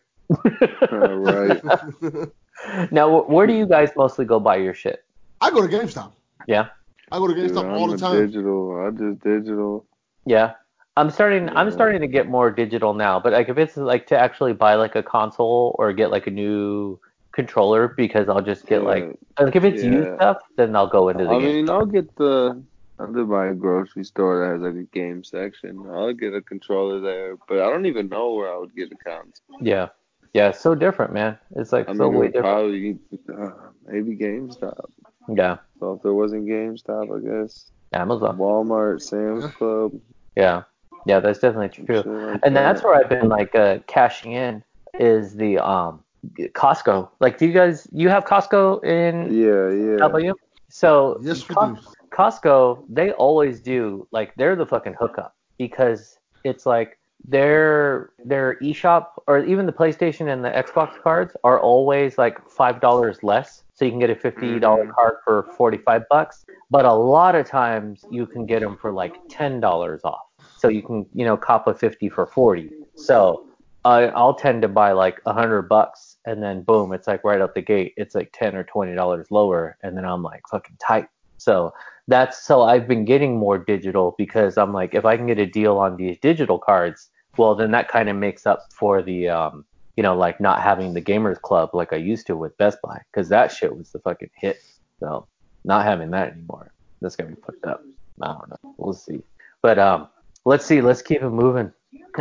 Uh, 0.91 1.13
right. 1.15 1.61
now, 2.91 3.23
where 3.23 3.47
do 3.47 3.53
you 3.53 3.65
guys 3.65 3.91
mostly 3.95 4.25
go 4.25 4.39
buy 4.39 4.57
your 4.57 4.73
shit? 4.73 5.03
I 5.41 5.49
go 5.51 5.65
to 5.65 5.67
GameStop. 5.67 6.11
Yeah. 6.47 6.67
I 7.11 7.17
go 7.19 7.27
to 7.27 7.33
Dude, 7.33 7.51
GameStop 7.51 7.65
I'm 7.65 7.71
all 7.73 7.87
the 7.87 7.95
a 7.95 7.97
time. 7.97 8.25
digital. 8.25 8.85
I 8.85 8.89
just 8.91 9.21
digital. 9.21 9.85
Yeah. 10.25 10.53
I'm 10.95 11.09
starting 11.09 11.49
I'm 11.49 11.71
starting 11.71 12.01
to 12.01 12.07
get 12.07 12.27
more 12.29 12.51
digital 12.51 12.93
now, 12.93 13.19
but 13.19 13.33
like 13.33 13.49
if 13.49 13.57
it's 13.57 13.75
like 13.77 14.05
to 14.07 14.17
actually 14.17 14.53
buy 14.53 14.75
like 14.75 14.95
a 14.95 15.01
console 15.01 15.75
or 15.79 15.91
get 15.91 16.11
like 16.11 16.27
a 16.27 16.31
new 16.31 16.99
controller 17.31 17.87
because 17.87 18.29
I'll 18.29 18.43
just 18.43 18.67
get 18.67 18.81
Yeah. 18.83 18.87
like 18.87 19.19
like 19.39 19.55
if 19.55 19.63
it's 19.63 19.83
used 19.83 20.13
stuff, 20.17 20.37
then 20.55 20.75
I'll 20.75 20.87
go 20.87 21.09
into 21.09 21.23
the 21.23 21.31
I 21.31 21.39
game. 21.39 21.55
mean, 21.55 21.69
I'll 21.69 21.85
get 21.87 22.15
the. 22.15 22.61
I'll 22.99 23.07
live 23.09 23.27
by 23.27 23.47
a 23.47 23.53
grocery 23.55 24.03
store 24.03 24.45
that 24.45 24.51
has 24.53 24.61
like 24.61 24.75
a 24.75 24.87
game 24.95 25.23
section. 25.23 25.83
I'll 25.91 26.13
get 26.13 26.35
a 26.35 26.41
controller 26.41 26.99
there, 26.99 27.37
but 27.49 27.57
I 27.59 27.71
don't 27.71 27.87
even 27.87 28.07
know 28.07 28.35
where 28.35 28.53
I 28.53 28.57
would 28.59 28.75
get 28.75 28.91
a 28.91 28.95
console. 28.95 29.57
Yeah. 29.61 29.87
Yeah, 30.33 30.49
it's 30.49 30.59
so 30.59 30.73
different, 30.75 31.13
man. 31.13 31.37
It's 31.55 31.71
like 31.71 31.87
I 31.89 31.93
so 31.93 32.09
mean, 32.09 32.19
way 32.19 32.27
different. 32.27 32.45
probably 32.45 32.99
uh, 33.29 33.51
maybe 33.85 34.17
GameStop. 34.17 34.85
Yeah. 35.29 35.57
So 35.79 35.93
if 35.93 36.01
there 36.01 36.13
wasn't 36.13 36.47
GameStop, 36.47 37.15
I 37.15 37.43
guess 37.43 37.71
Amazon. 37.93 38.37
Walmart, 38.37 39.01
Sam's 39.01 39.45
Club, 39.53 39.91
Yeah. 40.35 40.63
Yeah, 41.05 41.19
that's 41.19 41.39
definitely 41.39 41.69
true. 41.85 42.01
shit 42.01 42.05
like 42.07 42.39
And 42.43 42.55
that. 42.55 42.73
that's 42.73 42.83
where 42.83 42.95
I've 42.95 43.09
been 43.09 43.29
like 43.29 43.53
uh 43.55 43.79
cashing 43.87 44.31
in 44.31 44.63
is 44.99 45.35
the 45.35 45.57
um 45.59 46.03
Costco. 46.39 47.09
Like 47.19 47.37
do 47.37 47.45
you 47.45 47.53
guys 47.53 47.87
you 47.91 48.09
have 48.09 48.25
Costco 48.25 48.83
in 48.83 49.31
Yeah, 49.31 49.69
yeah. 49.69 49.99
how 49.99 50.07
about 50.07 50.23
you? 50.23 50.33
So 50.69 51.19
Yes, 51.21 51.47
we 51.47 51.55
Co- 51.55 51.75
do. 51.75 51.81
Costco, 52.11 52.85
they 52.89 53.11
always 53.11 53.59
do 53.59 54.07
like 54.11 54.33
they're 54.37 54.55
the 54.55 54.65
fucking 54.65 54.95
hookup 54.99 55.35
because 55.59 56.17
it's 56.43 56.65
like 56.65 56.97
their 57.25 58.11
their 58.25 58.57
eShop 58.61 59.07
or 59.27 59.43
even 59.45 59.65
the 59.65 59.71
PlayStation 59.71 60.31
and 60.31 60.43
the 60.43 60.49
Xbox 60.49 61.01
cards 61.01 61.35
are 61.43 61.59
always 61.59 62.17
like 62.17 62.37
five 62.49 62.81
dollars 62.81 63.17
less. 63.23 63.63
So 63.75 63.85
you 63.85 63.91
can 63.91 63.99
get 63.99 64.09
a 64.09 64.15
fifty 64.15 64.59
dollars 64.59 64.89
Mhm. 64.89 64.95
card 64.95 65.15
for 65.25 65.43
forty 65.57 65.77
five 65.77 66.03
bucks. 66.09 66.45
But 66.69 66.85
a 66.85 66.93
lot 66.93 67.35
of 67.35 67.47
times 67.47 68.05
you 68.09 68.25
can 68.27 68.45
get 68.45 68.61
them 68.61 68.77
for 68.77 68.91
like 68.91 69.15
ten 69.29 69.59
dollars 69.59 70.01
off. 70.03 70.25
So 70.55 70.67
you 70.67 70.81
can 70.81 71.05
you 71.13 71.25
know 71.25 71.37
cop 71.37 71.67
a 71.67 71.73
fifty 71.73 72.09
for 72.09 72.27
forty. 72.27 72.71
So 72.95 73.45
I 73.85 74.07
I'll 74.09 74.33
tend 74.35 74.61
to 74.63 74.67
buy 74.67 74.91
like 74.91 75.21
a 75.25 75.33
hundred 75.33 75.63
bucks 75.63 76.17
and 76.25 76.41
then 76.43 76.63
boom, 76.63 76.93
it's 76.93 77.07
like 77.07 77.23
right 77.23 77.41
out 77.41 77.55
the 77.55 77.61
gate, 77.61 77.93
it's 77.97 78.15
like 78.15 78.31
ten 78.33 78.55
or 78.55 78.63
twenty 78.65 78.95
dollars 78.95 79.27
lower, 79.31 79.77
and 79.81 79.95
then 79.97 80.05
I'm 80.05 80.23
like 80.23 80.41
fucking 80.49 80.77
tight. 80.85 81.07
So 81.37 81.73
that's 82.07 82.43
so 82.45 82.63
I've 82.63 82.87
been 82.87 83.05
getting 83.05 83.37
more 83.37 83.57
digital 83.57 84.15
because 84.17 84.57
I'm 84.57 84.73
like, 84.73 84.93
if 84.93 85.05
I 85.05 85.17
can 85.17 85.27
get 85.27 85.39
a 85.39 85.45
deal 85.45 85.77
on 85.77 85.95
these 85.97 86.17
digital 86.19 86.59
cards, 86.59 87.09
well, 87.37 87.55
then 87.55 87.71
that 87.71 87.87
kind 87.87 88.09
of 88.09 88.15
makes 88.15 88.45
up 88.45 88.71
for 88.71 89.01
the, 89.01 89.29
um, 89.29 89.65
you 89.97 90.03
know, 90.03 90.15
like 90.15 90.39
not 90.39 90.61
having 90.61 90.93
the 90.93 91.01
gamers 91.01 91.39
club 91.41 91.71
like 91.73 91.93
I 91.93 91.97
used 91.97 92.27
to 92.27 92.35
with 92.35 92.57
Best 92.57 92.79
Buy 92.81 93.01
because 93.11 93.29
that 93.29 93.51
shit 93.51 93.75
was 93.75 93.91
the 93.91 93.99
fucking 93.99 94.31
hit. 94.35 94.61
So 94.99 95.27
not 95.63 95.85
having 95.85 96.11
that 96.11 96.33
anymore, 96.33 96.71
that's 97.01 97.15
gonna 97.15 97.31
be 97.31 97.41
fucked 97.41 97.65
up. 97.65 97.83
I 98.21 98.27
don't 98.27 98.49
know. 98.49 98.75
We'll 98.77 98.93
see. 98.93 99.21
But 99.61 99.79
um, 99.79 100.07
let's 100.45 100.65
see. 100.65 100.81
Let's 100.81 101.01
keep 101.01 101.21
it 101.21 101.29
moving. 101.29 101.71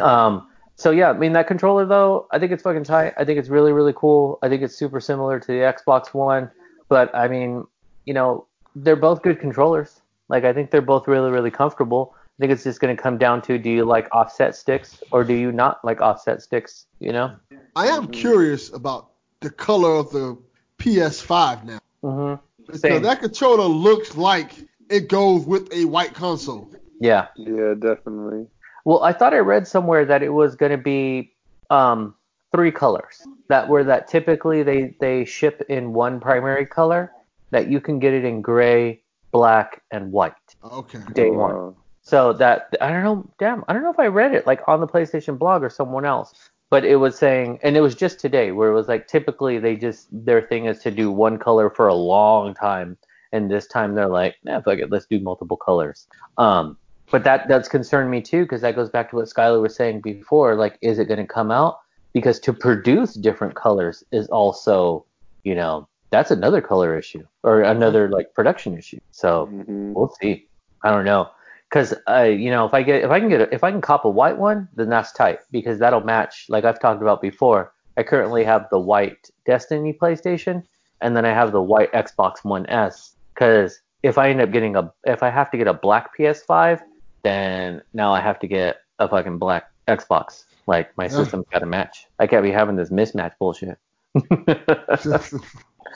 Um, 0.00 0.48
so 0.76 0.90
yeah, 0.90 1.10
I 1.10 1.12
mean 1.12 1.32
that 1.32 1.46
controller 1.46 1.86
though, 1.86 2.26
I 2.30 2.38
think 2.38 2.52
it's 2.52 2.62
fucking 2.62 2.84
tight. 2.84 3.14
I 3.16 3.24
think 3.24 3.38
it's 3.38 3.48
really 3.48 3.72
really 3.72 3.92
cool. 3.94 4.38
I 4.42 4.48
think 4.48 4.62
it's 4.62 4.74
super 4.74 5.00
similar 5.00 5.38
to 5.38 5.46
the 5.46 5.52
Xbox 5.52 6.14
One, 6.14 6.50
but 6.88 7.14
I 7.14 7.28
mean, 7.28 7.64
you 8.04 8.14
know, 8.14 8.46
they're 8.74 8.96
both 8.96 9.22
good 9.22 9.38
controllers. 9.38 10.00
Like 10.28 10.44
I 10.44 10.52
think 10.52 10.70
they're 10.70 10.80
both 10.80 11.06
really 11.06 11.30
really 11.30 11.50
comfortable. 11.50 12.14
I 12.42 12.44
think 12.44 12.54
it's 12.54 12.64
just 12.64 12.80
going 12.80 12.96
to 12.96 13.00
come 13.00 13.18
down 13.18 13.40
to 13.42 13.56
do 13.56 13.70
you 13.70 13.84
like 13.84 14.08
offset 14.10 14.56
sticks 14.56 15.00
or 15.12 15.22
do 15.22 15.32
you 15.32 15.52
not 15.52 15.78
like 15.84 16.00
offset 16.00 16.42
sticks? 16.42 16.86
You 16.98 17.12
know. 17.12 17.36
I 17.76 17.86
am 17.86 18.08
curious 18.08 18.72
about 18.72 19.12
the 19.38 19.48
color 19.48 19.94
of 19.94 20.10
the 20.10 20.36
PS5 20.80 21.64
now. 21.64 21.78
hmm 22.02 22.34
Because 22.66 22.80
Same. 22.80 23.02
that 23.02 23.20
controller 23.20 23.68
looks 23.68 24.16
like 24.16 24.54
it 24.90 25.08
goes 25.08 25.46
with 25.46 25.72
a 25.72 25.84
white 25.84 26.14
console. 26.14 26.68
Yeah. 26.98 27.28
Yeah, 27.36 27.74
definitely. 27.78 28.48
Well, 28.84 29.04
I 29.04 29.12
thought 29.12 29.34
I 29.34 29.38
read 29.38 29.68
somewhere 29.68 30.04
that 30.04 30.24
it 30.24 30.30
was 30.30 30.56
going 30.56 30.72
to 30.72 30.78
be 30.78 31.34
um, 31.70 32.16
three 32.50 32.72
colors. 32.72 33.24
That 33.50 33.68
were 33.68 33.84
that 33.84 34.08
typically 34.08 34.64
they 34.64 34.96
they 34.98 35.26
ship 35.26 35.62
in 35.68 35.92
one 35.92 36.18
primary 36.18 36.66
color. 36.66 37.12
That 37.52 37.68
you 37.68 37.80
can 37.80 38.00
get 38.00 38.14
it 38.14 38.24
in 38.24 38.42
gray, 38.42 39.04
black, 39.30 39.82
and 39.92 40.10
white. 40.10 40.32
Okay. 40.64 40.98
Day 41.14 41.30
one. 41.30 41.54
wow. 41.54 41.76
So 42.02 42.32
that 42.34 42.74
I 42.80 42.90
don't 42.90 43.04
know, 43.04 43.30
damn, 43.38 43.64
I 43.68 43.72
don't 43.72 43.82
know 43.82 43.92
if 43.92 43.98
I 43.98 44.08
read 44.08 44.34
it 44.34 44.46
like 44.46 44.60
on 44.66 44.80
the 44.80 44.88
PlayStation 44.88 45.38
blog 45.38 45.62
or 45.62 45.70
someone 45.70 46.04
else, 46.04 46.50
but 46.68 46.84
it 46.84 46.96
was 46.96 47.16
saying, 47.16 47.60
and 47.62 47.76
it 47.76 47.80
was 47.80 47.94
just 47.94 48.18
today 48.18 48.50
where 48.50 48.70
it 48.70 48.74
was 48.74 48.88
like 48.88 49.06
typically 49.06 49.58
they 49.58 49.76
just 49.76 50.08
their 50.10 50.42
thing 50.42 50.66
is 50.66 50.80
to 50.80 50.90
do 50.90 51.12
one 51.12 51.38
color 51.38 51.70
for 51.70 51.86
a 51.86 51.94
long 51.94 52.54
time, 52.54 52.98
and 53.30 53.48
this 53.48 53.68
time 53.68 53.94
they're 53.94 54.08
like, 54.08 54.34
nah, 54.42 54.60
fuck 54.60 54.78
it, 54.78 54.90
let's 54.90 55.06
do 55.06 55.20
multiple 55.20 55.56
colors. 55.56 56.08
Um, 56.38 56.76
but 57.12 57.22
that 57.22 57.46
that's 57.46 57.68
concerned 57.68 58.10
me 58.10 58.20
too 58.20 58.42
because 58.42 58.62
that 58.62 58.74
goes 58.74 58.90
back 58.90 59.10
to 59.10 59.16
what 59.16 59.26
Skylar 59.26 59.62
was 59.62 59.76
saying 59.76 60.00
before. 60.00 60.56
Like, 60.56 60.78
is 60.82 60.98
it 60.98 61.06
going 61.06 61.20
to 61.20 61.32
come 61.32 61.52
out? 61.52 61.78
Because 62.14 62.40
to 62.40 62.52
produce 62.52 63.14
different 63.14 63.54
colors 63.54 64.02
is 64.10 64.26
also, 64.28 65.06
you 65.44 65.54
know, 65.54 65.88
that's 66.10 66.30
another 66.32 66.60
color 66.60 66.98
issue 66.98 67.24
or 67.42 67.62
another 67.62 68.08
like 68.08 68.34
production 68.34 68.76
issue. 68.76 68.98
So 69.12 69.46
Mhm. 69.46 69.92
we'll 69.94 70.12
see. 70.20 70.48
I 70.84 70.90
don't 70.90 71.04
know. 71.04 71.28
Cause 71.72 71.94
I, 72.06 72.26
you 72.26 72.50
know, 72.50 72.66
if 72.66 72.74
I 72.74 72.82
get, 72.82 73.02
if 73.02 73.10
I 73.10 73.18
can 73.18 73.30
get, 73.30 73.40
a, 73.40 73.54
if 73.54 73.64
I 73.64 73.70
can 73.70 73.80
cop 73.80 74.04
a 74.04 74.10
white 74.10 74.36
one, 74.36 74.68
then 74.76 74.90
that's 74.90 75.10
tight 75.10 75.38
because 75.50 75.78
that'll 75.78 76.02
match. 76.02 76.44
Like 76.50 76.64
I've 76.64 76.78
talked 76.78 77.00
about 77.00 77.22
before, 77.22 77.72
I 77.96 78.02
currently 78.02 78.44
have 78.44 78.68
the 78.70 78.78
white 78.78 79.30
Destiny 79.46 79.94
PlayStation, 79.94 80.64
and 81.00 81.16
then 81.16 81.24
I 81.24 81.30
have 81.30 81.50
the 81.50 81.62
white 81.62 81.90
Xbox 81.92 82.44
One 82.44 82.66
S. 82.66 83.16
Cause 83.36 83.80
if 84.02 84.18
I 84.18 84.28
end 84.28 84.42
up 84.42 84.52
getting 84.52 84.76
a, 84.76 84.92
if 85.04 85.22
I 85.22 85.30
have 85.30 85.50
to 85.52 85.56
get 85.56 85.66
a 85.66 85.72
black 85.72 86.14
PS5, 86.14 86.82
then 87.22 87.80
now 87.94 88.12
I 88.12 88.20
have 88.20 88.38
to 88.40 88.46
get 88.46 88.82
a 88.98 89.08
fucking 89.08 89.38
black 89.38 89.70
Xbox. 89.88 90.44
Like 90.66 90.94
my 90.98 91.08
system's 91.08 91.46
got 91.50 91.60
to 91.60 91.66
match. 91.66 92.06
I 92.18 92.26
can't 92.26 92.42
be 92.42 92.50
having 92.50 92.76
this 92.76 92.90
mismatch 92.90 93.32
bullshit. 93.38 93.78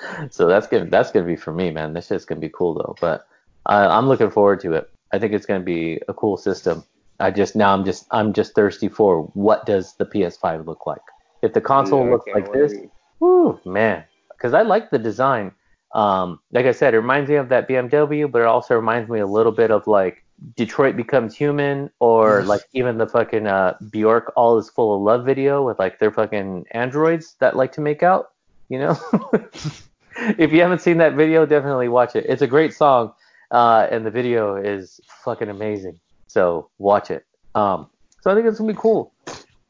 so 0.31 0.47
that's 0.47 0.67
gonna 0.67 0.87
that's 0.87 1.11
gonna 1.13 1.27
be 1.27 1.37
for 1.37 1.53
me, 1.53 1.71
man. 1.71 1.93
This 1.93 2.07
shit's 2.07 2.25
gonna 2.25 2.41
be 2.41 2.49
cool 2.49 2.75
though. 2.75 2.97
But 3.01 3.27
uh, 3.67 3.89
I'm 3.91 4.09
looking 4.09 4.31
forward 4.31 4.61
to 4.61 4.73
it. 4.73 4.91
I 5.17 5.19
think 5.19 5.33
it's 5.33 5.47
gonna 5.47 5.61
be 5.65 5.99
a 6.09 6.15
cool 6.15 6.37
system. 6.37 6.85
I 7.19 7.31
just 7.31 7.57
now 7.57 7.73
I'm 7.73 7.85
just 7.85 8.07
I'm 8.11 8.33
just 8.35 8.55
thirsty 8.55 8.89
for 8.89 9.23
what 9.33 9.65
does 9.65 9.95
the 9.95 10.05
PS5 10.05 10.67
look 10.67 10.87
like. 10.87 11.01
If 11.43 11.55
the 11.55 11.61
console 11.61 12.05
Yeah, 12.05 12.11
looks 12.13 12.27
like 12.35 12.53
this, 12.53 12.73
whoo, 13.19 13.59
man, 13.65 14.05
because 14.29 14.53
I 14.53 14.63
like 14.63 14.91
the 14.91 14.99
design. 14.99 15.53
Um, 15.95 16.41
like 16.53 16.67
I 16.67 16.73
said, 16.73 16.93
it 16.93 16.99
reminds 16.99 17.31
me 17.31 17.37
of 17.37 17.49
that 17.49 17.67
BMW, 17.69 18.31
but 18.31 18.43
it 18.43 18.47
also 18.47 18.75
reminds 18.75 19.09
me 19.09 19.21
a 19.21 19.27
little 19.27 19.53
bit 19.53 19.71
of 19.71 19.87
like 19.87 20.23
Detroit 20.57 20.97
Becomes 20.97 21.35
Human, 21.35 21.91
or 21.99 22.45
like 22.45 22.61
even 22.75 22.99
the 22.99 23.07
fucking 23.07 23.47
uh, 23.47 23.79
Bjork 23.91 24.33
All 24.37 24.59
Is 24.59 24.69
Full 24.69 24.97
of 24.97 25.01
Love 25.03 25.25
video 25.25 25.65
with 25.65 25.79
like 25.79 25.99
their 25.99 26.11
fucking 26.11 26.67
androids 26.73 27.37
that 27.41 27.57
like 27.57 27.73
to 27.73 27.81
make 27.81 28.03
out. 28.03 28.33
You 28.69 28.81
know, 28.81 28.99
if 30.39 30.53
you 30.53 30.61
haven't 30.61 30.83
seen 30.83 30.99
that 30.99 31.15
video, 31.15 31.47
definitely 31.47 31.89
watch 31.89 32.17
it. 32.17 32.27
It's 32.29 32.43
a 32.43 32.47
great 32.47 32.75
song, 32.75 33.15
uh, 33.51 33.87
and 33.91 34.05
the 34.05 34.11
video 34.11 34.57
is 34.57 35.01
fucking 35.25 35.49
amazing. 35.49 35.99
So 36.27 36.71
watch 36.79 37.11
it. 37.11 37.25
Um, 37.55 37.89
so 38.21 38.31
I 38.31 38.35
think 38.35 38.47
it's 38.47 38.59
gonna 38.59 38.73
be 38.73 38.79
cool. 38.79 39.13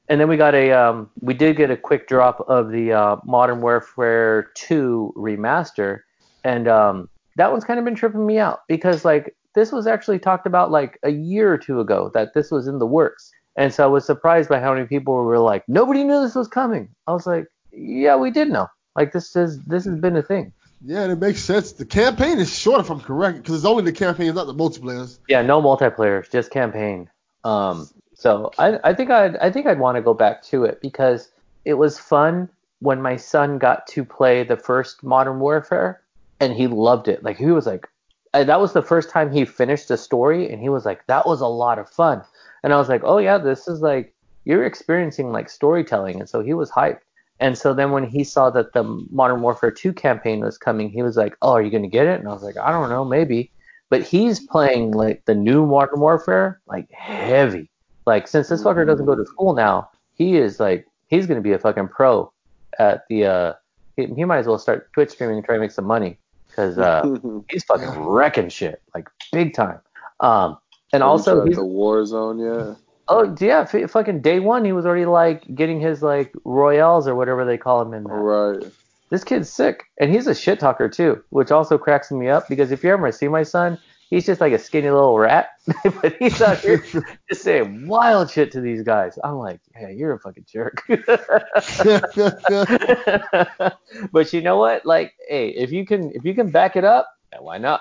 And 0.08 0.20
then 0.20 0.28
we 0.28 0.36
got 0.36 0.54
a, 0.54 0.72
um, 0.72 1.10
we 1.20 1.34
did 1.34 1.56
get 1.56 1.70
a 1.70 1.76
quick 1.76 2.06
drop 2.06 2.44
of 2.48 2.70
the 2.70 2.92
uh, 2.92 3.16
Modern 3.24 3.60
Warfare 3.60 4.50
2 4.54 5.14
remaster, 5.16 6.00
and 6.44 6.68
um, 6.68 7.08
that 7.36 7.50
one's 7.50 7.64
kind 7.64 7.78
of 7.78 7.84
been 7.84 7.96
tripping 7.96 8.24
me 8.24 8.38
out 8.38 8.60
because 8.68 9.04
like 9.04 9.34
this 9.54 9.72
was 9.72 9.86
actually 9.86 10.20
talked 10.20 10.46
about 10.46 10.70
like 10.70 10.98
a 11.02 11.10
year 11.10 11.52
or 11.52 11.58
two 11.58 11.80
ago 11.80 12.10
that 12.14 12.34
this 12.34 12.50
was 12.52 12.68
in 12.68 12.78
the 12.78 12.86
works, 12.86 13.32
and 13.56 13.74
so 13.74 13.84
I 13.84 13.86
was 13.88 14.04
surprised 14.04 14.48
by 14.48 14.60
how 14.60 14.74
many 14.74 14.86
people 14.86 15.14
were 15.14 15.38
like, 15.38 15.64
nobody 15.68 16.04
knew 16.04 16.20
this 16.20 16.34
was 16.34 16.48
coming. 16.48 16.88
I 17.06 17.12
was 17.12 17.26
like, 17.26 17.46
yeah, 17.72 18.16
we 18.16 18.30
did 18.30 18.48
know. 18.48 18.68
Like 18.94 19.12
this 19.12 19.34
is 19.36 19.62
this 19.64 19.84
has 19.84 19.98
been 19.98 20.16
a 20.16 20.22
thing. 20.22 20.52
Yeah, 20.84 21.10
it 21.10 21.18
makes 21.18 21.42
sense. 21.42 21.72
The 21.72 21.86
campaign 21.86 22.38
is 22.38 22.56
short, 22.56 22.80
if 22.80 22.90
I'm 22.90 23.00
correct, 23.00 23.38
because 23.38 23.56
it's 23.56 23.64
only 23.64 23.84
the 23.84 23.92
campaign, 23.92 24.34
not 24.34 24.46
the 24.46 24.54
multiplayers. 24.54 25.18
Yeah, 25.28 25.42
no 25.42 25.62
multiplayer, 25.62 26.30
just 26.30 26.50
campaign. 26.50 27.08
Um, 27.44 27.88
so 28.14 28.50
I, 28.58 28.78
I 28.84 28.94
think 28.94 29.10
I'd, 29.10 29.36
I 29.36 29.50
think 29.50 29.66
I'd 29.66 29.78
want 29.78 29.96
to 29.96 30.02
go 30.02 30.14
back 30.14 30.42
to 30.44 30.64
it 30.64 30.80
because 30.80 31.30
it 31.64 31.74
was 31.74 31.98
fun 31.98 32.48
when 32.80 33.00
my 33.00 33.16
son 33.16 33.58
got 33.58 33.86
to 33.88 34.04
play 34.04 34.44
the 34.44 34.56
first 34.56 35.02
Modern 35.02 35.40
Warfare, 35.40 36.00
and 36.40 36.52
he 36.52 36.66
loved 36.66 37.08
it. 37.08 37.22
Like 37.22 37.38
he 37.38 37.46
was 37.46 37.66
like, 37.66 37.88
that 38.32 38.60
was 38.60 38.74
the 38.74 38.82
first 38.82 39.08
time 39.08 39.32
he 39.32 39.44
finished 39.46 39.90
a 39.90 39.96
story, 39.96 40.50
and 40.52 40.60
he 40.60 40.68
was 40.68 40.84
like, 40.84 41.06
that 41.06 41.26
was 41.26 41.40
a 41.40 41.46
lot 41.46 41.78
of 41.78 41.88
fun. 41.88 42.22
And 42.62 42.72
I 42.72 42.76
was 42.76 42.88
like, 42.88 43.02
oh 43.04 43.18
yeah, 43.18 43.38
this 43.38 43.66
is 43.66 43.80
like 43.80 44.12
you're 44.44 44.64
experiencing 44.64 45.32
like 45.32 45.48
storytelling, 45.48 46.20
and 46.20 46.28
so 46.28 46.42
he 46.42 46.52
was 46.52 46.70
hyped. 46.70 47.00
And 47.38 47.58
so 47.58 47.74
then 47.74 47.90
when 47.90 48.04
he 48.04 48.24
saw 48.24 48.50
that 48.50 48.72
the 48.72 48.82
Modern 49.10 49.42
Warfare 49.42 49.70
2 49.70 49.92
campaign 49.92 50.40
was 50.40 50.56
coming, 50.56 50.88
he 50.88 51.02
was 51.02 51.16
like, 51.16 51.36
"Oh, 51.42 51.52
are 51.52 51.62
you 51.62 51.70
gonna 51.70 51.88
get 51.88 52.06
it?" 52.06 52.18
And 52.18 52.28
I 52.28 52.32
was 52.32 52.42
like, 52.42 52.56
"I 52.56 52.70
don't 52.70 52.88
know, 52.88 53.04
maybe." 53.04 53.50
But 53.90 54.02
he's 54.02 54.40
playing 54.40 54.92
like 54.92 55.24
the 55.26 55.34
new 55.34 55.66
Modern 55.66 56.00
Warfare, 56.00 56.60
like 56.66 56.90
heavy. 56.90 57.70
Like 58.06 58.26
since 58.26 58.48
this 58.48 58.62
fucker 58.62 58.86
doesn't 58.86 59.06
go 59.06 59.14
to 59.14 59.26
school 59.26 59.54
now, 59.54 59.90
he 60.14 60.36
is 60.36 60.58
like 60.58 60.86
he's 61.08 61.26
gonna 61.26 61.40
be 61.40 61.52
a 61.52 61.58
fucking 61.58 61.88
pro 61.88 62.32
at 62.78 63.04
the. 63.08 63.26
uh 63.26 63.52
He, 63.96 64.06
he 64.06 64.24
might 64.24 64.38
as 64.38 64.46
well 64.46 64.58
start 64.58 64.92
Twitch 64.92 65.10
streaming 65.10 65.36
and 65.36 65.44
try 65.44 65.56
to 65.56 65.60
make 65.60 65.72
some 65.72 65.86
money 65.86 66.18
because 66.48 66.78
uh, 66.78 67.16
he's 67.50 67.64
fucking 67.64 68.00
wrecking 68.00 68.48
shit 68.48 68.82
like 68.94 69.08
big 69.32 69.54
time. 69.54 69.80
Um, 70.20 70.58
and 70.92 71.02
also 71.02 71.44
he's 71.44 71.56
the 71.56 71.62
Warzone, 71.62 72.40
yeah. 72.40 72.74
Oh 73.08 73.34
yeah, 73.40 73.66
f- 73.72 73.90
fucking 73.90 74.20
day 74.20 74.40
one 74.40 74.64
he 74.64 74.72
was 74.72 74.86
already 74.86 75.06
like 75.06 75.42
getting 75.54 75.80
his 75.80 76.02
like 76.02 76.32
royales 76.44 77.06
or 77.08 77.14
whatever 77.14 77.44
they 77.44 77.58
call 77.58 77.84
them 77.84 77.94
in 77.94 78.04
that. 78.04 78.12
Right. 78.12 78.64
this 79.10 79.24
kid's 79.24 79.50
sick 79.50 79.84
and 80.00 80.10
he's 80.10 80.26
a 80.26 80.34
shit 80.34 80.58
talker 80.60 80.88
too 80.88 81.22
which 81.30 81.50
also 81.50 81.78
cracks 81.78 82.10
me 82.10 82.28
up 82.28 82.48
because 82.48 82.70
if 82.72 82.82
you 82.82 82.90
ever 82.92 83.10
see 83.12 83.28
my 83.28 83.42
son 83.42 83.78
he's 84.10 84.26
just 84.26 84.40
like 84.40 84.52
a 84.52 84.58
skinny 84.58 84.90
little 84.90 85.18
rat 85.18 85.48
but 86.02 86.14
he's 86.18 86.40
out 86.42 86.58
here 86.58 86.78
just 87.28 87.42
saying 87.42 87.86
wild 87.88 88.30
shit 88.30 88.52
to 88.52 88.60
these 88.60 88.82
guys. 88.82 89.18
I'm 89.24 89.36
like 89.38 89.60
yeah 89.80 89.88
you're 89.88 90.12
a 90.12 90.20
fucking 90.20 90.46
jerk. 90.50 90.82
But 94.12 94.32
you 94.32 94.42
know 94.42 94.58
what? 94.58 94.84
Like 94.84 95.14
hey 95.28 95.48
if 95.50 95.72
you 95.72 95.86
can 95.86 96.10
if 96.12 96.24
you 96.24 96.34
can 96.34 96.50
back 96.50 96.76
it 96.76 96.84
up 96.84 97.08
yeah, 97.32 97.40
why 97.40 97.58
not? 97.58 97.80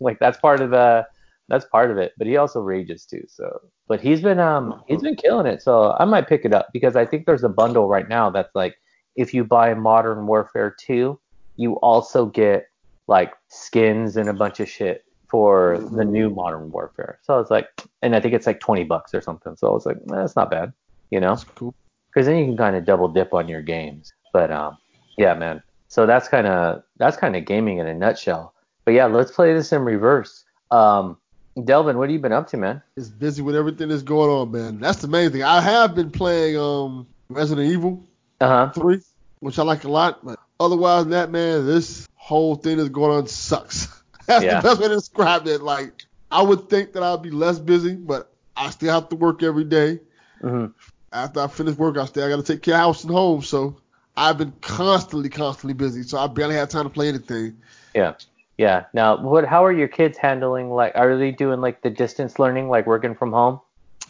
Like 0.00 0.18
that's 0.20 0.38
part 0.38 0.60
of 0.60 0.70
the 0.70 1.06
that's 1.48 1.64
part 1.66 1.90
of 1.90 1.98
it 1.98 2.12
but 2.18 2.26
he 2.26 2.36
also 2.36 2.60
rages 2.60 3.04
too 3.04 3.22
so 3.28 3.60
but 3.86 4.00
he's 4.00 4.20
been 4.20 4.38
um 4.38 4.82
he's 4.86 5.02
been 5.02 5.16
killing 5.16 5.46
it 5.46 5.62
so 5.62 5.94
i 5.98 6.04
might 6.04 6.28
pick 6.28 6.44
it 6.44 6.54
up 6.54 6.68
because 6.72 6.96
i 6.96 7.04
think 7.04 7.26
there's 7.26 7.44
a 7.44 7.48
bundle 7.48 7.88
right 7.88 8.08
now 8.08 8.30
that's 8.30 8.54
like 8.54 8.76
if 9.16 9.34
you 9.34 9.44
buy 9.44 9.74
modern 9.74 10.26
warfare 10.26 10.74
2 10.80 11.18
you 11.56 11.74
also 11.76 12.26
get 12.26 12.68
like 13.06 13.32
skins 13.48 14.16
and 14.16 14.28
a 14.28 14.32
bunch 14.32 14.60
of 14.60 14.68
shit 14.68 15.04
for 15.34 15.78
the 15.90 16.04
new 16.04 16.30
Modern 16.30 16.70
Warfare. 16.70 17.18
So 17.22 17.34
I 17.34 17.38
was 17.38 17.50
like, 17.50 17.68
and 18.02 18.14
I 18.14 18.20
think 18.20 18.34
it's 18.34 18.46
like 18.46 18.60
20 18.60 18.84
bucks 18.84 19.12
or 19.12 19.20
something. 19.20 19.56
So 19.56 19.68
I 19.68 19.72
was 19.72 19.84
like, 19.84 19.96
eh, 19.96 20.14
that's 20.14 20.36
not 20.36 20.48
bad, 20.48 20.72
you 21.10 21.18
know, 21.18 21.30
That's 21.30 21.42
cool. 21.42 21.74
because 22.06 22.26
then 22.26 22.36
you 22.36 22.44
can 22.44 22.56
kind 22.56 22.76
of 22.76 22.84
double 22.84 23.08
dip 23.08 23.34
on 23.34 23.48
your 23.48 23.60
games. 23.60 24.12
But 24.32 24.52
um, 24.52 24.78
yeah, 25.18 25.34
man. 25.34 25.60
So 25.88 26.06
that's 26.06 26.28
kind 26.28 26.46
of 26.46 26.84
that's 26.98 27.16
kind 27.16 27.34
of 27.34 27.44
gaming 27.44 27.78
in 27.78 27.88
a 27.88 27.94
nutshell. 27.94 28.54
But 28.84 28.94
yeah, 28.94 29.06
let's 29.06 29.32
play 29.32 29.52
this 29.54 29.72
in 29.72 29.82
reverse. 29.82 30.44
Um, 30.70 31.16
Delvin, 31.62 31.98
what 31.98 32.08
have 32.08 32.12
you 32.12 32.18
been 32.20 32.32
up 32.32 32.48
to, 32.48 32.56
man? 32.56 32.82
It's 32.96 33.08
busy 33.08 33.42
with 33.42 33.54
everything 33.56 33.88
that's 33.88 34.02
going 34.02 34.30
on, 34.30 34.50
man. 34.50 34.80
That's 34.80 35.00
the 35.00 35.08
main 35.08 35.30
thing. 35.30 35.42
I 35.42 35.60
have 35.60 35.94
been 35.94 36.10
playing 36.10 36.56
um 36.58 37.06
Resident 37.28 37.70
Evil 37.70 38.02
Uh 38.40 38.68
huh. 38.68 38.72
3, 38.74 39.00
which 39.40 39.58
I 39.58 39.62
like 39.62 39.84
a 39.84 39.88
lot, 39.90 40.24
but 40.24 40.38
otherwise 40.58 41.04
than 41.04 41.10
that, 41.10 41.30
man, 41.30 41.66
this 41.66 42.06
whole 42.16 42.56
thing 42.56 42.76
that's 42.78 42.88
going 42.88 43.16
on 43.16 43.26
sucks. 43.26 43.88
That's 44.26 44.44
Yeah. 44.44 44.60
the 44.60 44.62
best 44.68 44.80
way 44.80 44.88
to 44.88 44.94
describe 44.94 45.46
it. 45.46 45.60
Like, 45.60 45.92
I 46.30 46.42
would 46.42 46.70
think 46.70 46.94
that 46.94 47.02
I'd 47.02 47.22
be 47.22 47.30
less 47.30 47.58
busy, 47.58 47.94
but 47.94 48.32
I 48.56 48.70
still 48.70 48.92
have 48.92 49.10
to 49.10 49.16
work 49.16 49.42
every 49.42 49.64
day. 49.64 50.00
hmm 50.40 50.66
After 51.12 51.40
I 51.40 51.46
finish 51.48 51.76
work, 51.76 51.96
I 51.98 52.06
still 52.06 52.28
got 52.28 52.36
to 52.44 52.52
take 52.52 52.62
care 52.62 52.74
of 52.74 52.80
house 52.80 53.04
and 53.04 53.12
home. 53.12 53.42
So 53.42 53.76
I've 54.16 54.38
been 54.38 54.52
constantly, 54.62 55.28
constantly 55.28 55.74
busy. 55.74 56.02
So 56.02 56.18
I 56.18 56.26
barely 56.26 56.54
had 56.54 56.70
time 56.70 56.84
to 56.84 56.90
play 56.90 57.08
anything. 57.08 57.58
Yeah. 57.94 58.14
Yeah. 58.58 58.84
Now, 58.92 59.20
what? 59.20 59.44
How 59.44 59.64
are 59.64 59.72
your 59.72 59.88
kids 59.88 60.16
handling? 60.16 60.70
Like, 60.70 60.92
are 60.94 61.16
they 61.16 61.30
doing 61.30 61.60
like 61.60 61.82
the 61.82 61.90
distance 61.90 62.38
learning, 62.38 62.68
like 62.68 62.86
working 62.86 63.14
from 63.14 63.32
home? 63.32 63.60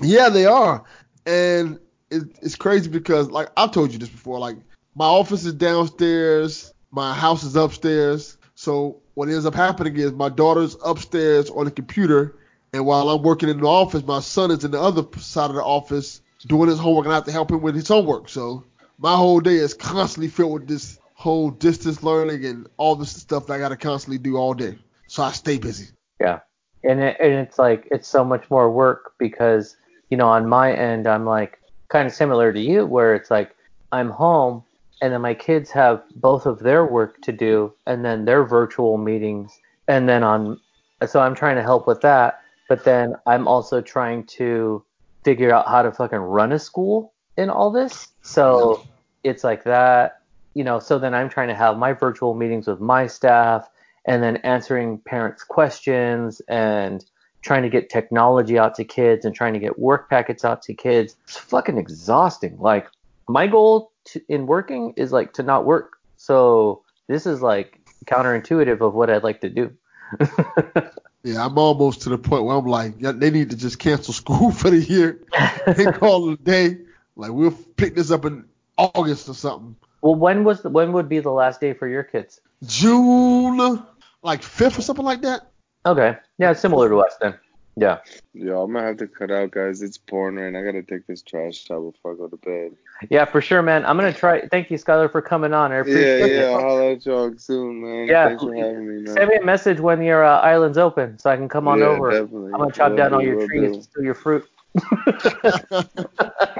Yeah, 0.00 0.28
they 0.28 0.46
are. 0.46 0.84
And 1.26 1.78
it, 2.10 2.24
it's 2.42 2.56
crazy 2.56 2.90
because, 2.90 3.30
like, 3.30 3.48
I've 3.56 3.72
told 3.72 3.92
you 3.92 3.98
this 3.98 4.08
before. 4.08 4.38
Like, 4.38 4.56
my 4.94 5.06
office 5.06 5.44
is 5.44 5.54
downstairs, 5.54 6.72
my 6.90 7.14
house 7.14 7.42
is 7.42 7.56
upstairs. 7.56 8.36
So 8.54 9.00
what 9.14 9.28
ends 9.28 9.46
up 9.46 9.54
happening 9.54 9.96
is 9.96 10.12
my 10.12 10.28
daughter's 10.28 10.76
upstairs 10.84 11.50
on 11.50 11.64
the 11.64 11.70
computer, 11.70 12.36
and 12.72 12.86
while 12.86 13.08
I'm 13.08 13.22
working 13.22 13.48
in 13.48 13.60
the 13.60 13.66
office, 13.66 14.04
my 14.04 14.20
son 14.20 14.50
is 14.50 14.64
in 14.64 14.70
the 14.70 14.80
other 14.80 15.04
side 15.18 15.50
of 15.50 15.56
the 15.56 15.62
office 15.62 16.20
doing 16.46 16.68
his 16.68 16.78
homework, 16.78 17.06
and 17.06 17.12
I 17.12 17.16
have 17.16 17.24
to 17.24 17.32
help 17.32 17.50
him 17.50 17.62
with 17.62 17.74
his 17.74 17.88
homework. 17.88 18.28
So 18.28 18.64
my 18.98 19.16
whole 19.16 19.40
day 19.40 19.56
is 19.56 19.74
constantly 19.74 20.28
filled 20.28 20.52
with 20.52 20.68
this 20.68 20.98
whole 21.24 21.48
distance 21.50 22.02
learning 22.02 22.44
and 22.44 22.68
all 22.76 22.94
this 22.94 23.10
stuff 23.10 23.46
that 23.46 23.54
I 23.54 23.58
got 23.58 23.70
to 23.70 23.78
constantly 23.78 24.18
do 24.18 24.36
all 24.36 24.52
day. 24.52 24.76
So 25.06 25.22
I 25.22 25.32
stay 25.32 25.56
busy. 25.56 25.86
Yeah. 26.20 26.40
And 26.82 27.00
it, 27.00 27.16
and 27.18 27.32
it's 27.32 27.58
like 27.58 27.88
it's 27.90 28.06
so 28.06 28.22
much 28.22 28.50
more 28.50 28.70
work 28.70 29.14
because 29.18 29.74
you 30.10 30.18
know 30.18 30.28
on 30.28 30.46
my 30.46 30.74
end 30.74 31.06
I'm 31.06 31.24
like 31.24 31.58
kind 31.88 32.06
of 32.06 32.12
similar 32.12 32.52
to 32.52 32.60
you 32.60 32.84
where 32.84 33.14
it's 33.14 33.30
like 33.30 33.56
I'm 33.90 34.10
home 34.10 34.64
and 35.00 35.14
then 35.14 35.22
my 35.22 35.32
kids 35.32 35.70
have 35.70 36.02
both 36.16 36.44
of 36.44 36.58
their 36.58 36.84
work 36.84 37.22
to 37.22 37.32
do 37.32 37.72
and 37.86 38.04
then 38.04 38.26
their 38.26 38.44
virtual 38.44 38.98
meetings 38.98 39.58
and 39.88 40.06
then 40.06 40.22
on 40.22 40.60
so 41.06 41.20
I'm 41.20 41.34
trying 41.34 41.56
to 41.56 41.62
help 41.62 41.86
with 41.86 42.02
that 42.02 42.42
but 42.68 42.84
then 42.84 43.14
I'm 43.24 43.48
also 43.48 43.80
trying 43.80 44.24
to 44.38 44.84
figure 45.24 45.54
out 45.54 45.68
how 45.68 45.80
to 45.80 45.90
fucking 45.90 46.18
run 46.18 46.52
a 46.52 46.58
school 46.58 47.14
in 47.38 47.48
all 47.48 47.70
this 47.70 48.08
so 48.20 48.86
it's 49.22 49.42
like 49.42 49.64
that 49.64 50.20
you 50.54 50.64
know 50.64 50.78
so 50.78 50.98
then 50.98 51.14
I'm 51.14 51.28
trying 51.28 51.48
to 51.48 51.54
have 51.54 51.78
my 51.78 51.92
virtual 51.92 52.34
meetings 52.34 52.66
with 52.66 52.80
my 52.80 53.06
staff 53.06 53.68
and 54.06 54.22
then 54.22 54.36
answering 54.38 54.98
parents' 54.98 55.42
questions 55.44 56.40
and 56.48 57.04
trying 57.42 57.62
to 57.62 57.68
get 57.68 57.90
technology 57.90 58.58
out 58.58 58.74
to 58.76 58.84
kids 58.84 59.24
and 59.24 59.34
trying 59.34 59.52
to 59.52 59.58
get 59.58 59.78
work 59.78 60.08
packets 60.08 60.44
out 60.44 60.62
to 60.62 60.74
kids. 60.74 61.16
It's 61.24 61.36
fucking 61.36 61.78
exhausting. 61.78 62.58
Like 62.58 62.88
my 63.28 63.46
goal 63.46 63.92
to, 64.06 64.22
in 64.28 64.46
working 64.46 64.94
is 64.96 65.12
like 65.12 65.34
to 65.34 65.42
not 65.42 65.64
work. 65.64 65.98
So 66.16 66.82
this 67.06 67.26
is 67.26 67.42
like 67.42 67.80
counterintuitive 68.06 68.80
of 68.80 68.94
what 68.94 69.10
I'd 69.10 69.22
like 69.22 69.40
to 69.42 69.50
do. 69.50 69.72
Yeah, 71.24 71.42
I'm 71.42 71.56
almost 71.56 72.02
to 72.02 72.10
the 72.10 72.18
point 72.18 72.44
where 72.44 72.54
I'm 72.54 72.66
like, 72.66 72.98
they 72.98 73.30
need 73.30 73.48
to 73.50 73.56
just 73.56 73.78
cancel 73.78 74.12
school 74.14 74.52
for 74.52 74.68
the 74.70 74.78
year 74.78 75.20
they 75.66 75.86
call 75.86 76.30
it 76.30 76.40
a 76.40 76.42
day. 76.42 76.78
Like 77.16 77.32
we'll 77.32 77.50
pick 77.50 77.94
this 77.94 78.10
up 78.10 78.26
in 78.26 78.44
August 78.76 79.28
or 79.28 79.34
something. 79.34 79.74
Well, 80.04 80.14
when 80.14 80.44
was 80.44 80.60
the, 80.60 80.68
when 80.68 80.92
would 80.92 81.08
be 81.08 81.18
the 81.20 81.30
last 81.30 81.62
day 81.62 81.72
for 81.72 81.88
your 81.88 82.02
kids? 82.02 82.38
June, 82.66 83.82
like 84.22 84.42
fifth 84.42 84.78
or 84.78 84.82
something 84.82 85.04
like 85.04 85.22
that. 85.22 85.50
Okay, 85.86 86.16
yeah, 86.38 86.52
similar 86.52 86.90
to 86.90 87.00
us 87.00 87.16
then. 87.22 87.34
Yeah, 87.76 87.98
Yo, 88.34 88.62
I'm 88.62 88.72
gonna 88.72 88.86
have 88.86 88.98
to 88.98 89.08
cut 89.08 89.30
out, 89.30 89.50
guys. 89.52 89.80
It's 89.80 89.96
pouring 89.96 90.36
rain. 90.36 90.54
I 90.56 90.62
gotta 90.62 90.82
take 90.82 91.06
this 91.06 91.22
trash 91.22 91.70
out 91.70 91.92
before 91.92 92.12
I 92.12 92.16
go 92.16 92.28
to 92.28 92.36
bed. 92.36 92.72
yeah, 93.08 93.24
for 93.24 93.40
sure, 93.40 93.62
man. 93.62 93.86
I'm 93.86 93.96
gonna 93.96 94.12
try. 94.12 94.46
Thank 94.48 94.70
you, 94.70 94.76
Skylar, 94.76 95.10
for 95.10 95.22
coming 95.22 95.54
on. 95.54 95.72
I 95.72 95.76
Yeah, 95.76 95.80
appreciate 95.80 96.18
yeah. 96.32 96.40
it. 96.42 96.52
I'll 96.52 96.60
holler 96.60 96.90
at 96.90 97.06
y'all 97.06 97.32
soon, 97.38 97.80
man. 97.82 98.06
Yeah, 98.06 98.28
Thanks 98.28 98.44
for 98.44 98.54
having 98.54 98.86
me, 98.86 98.94
man. 99.04 99.14
Send 99.14 99.28
me 99.30 99.36
a 99.36 99.44
message 99.44 99.80
when 99.80 100.02
your 100.02 100.22
uh, 100.22 100.40
island's 100.40 100.76
open 100.76 101.18
so 101.18 101.30
I 101.30 101.36
can 101.36 101.48
come 101.48 101.66
on 101.66 101.80
yeah, 101.80 101.86
over. 101.86 102.10
Definitely. 102.10 102.52
I'm 102.52 102.58
gonna 102.58 102.72
chop 102.72 102.90
Will 102.90 102.96
down 102.98 103.14
all 103.14 103.22
your 103.22 103.46
trees 103.46 103.70
do. 103.70 103.74
and 103.74 103.82
steal 103.82 104.04
your 104.04 104.14
fruit. 104.14 104.44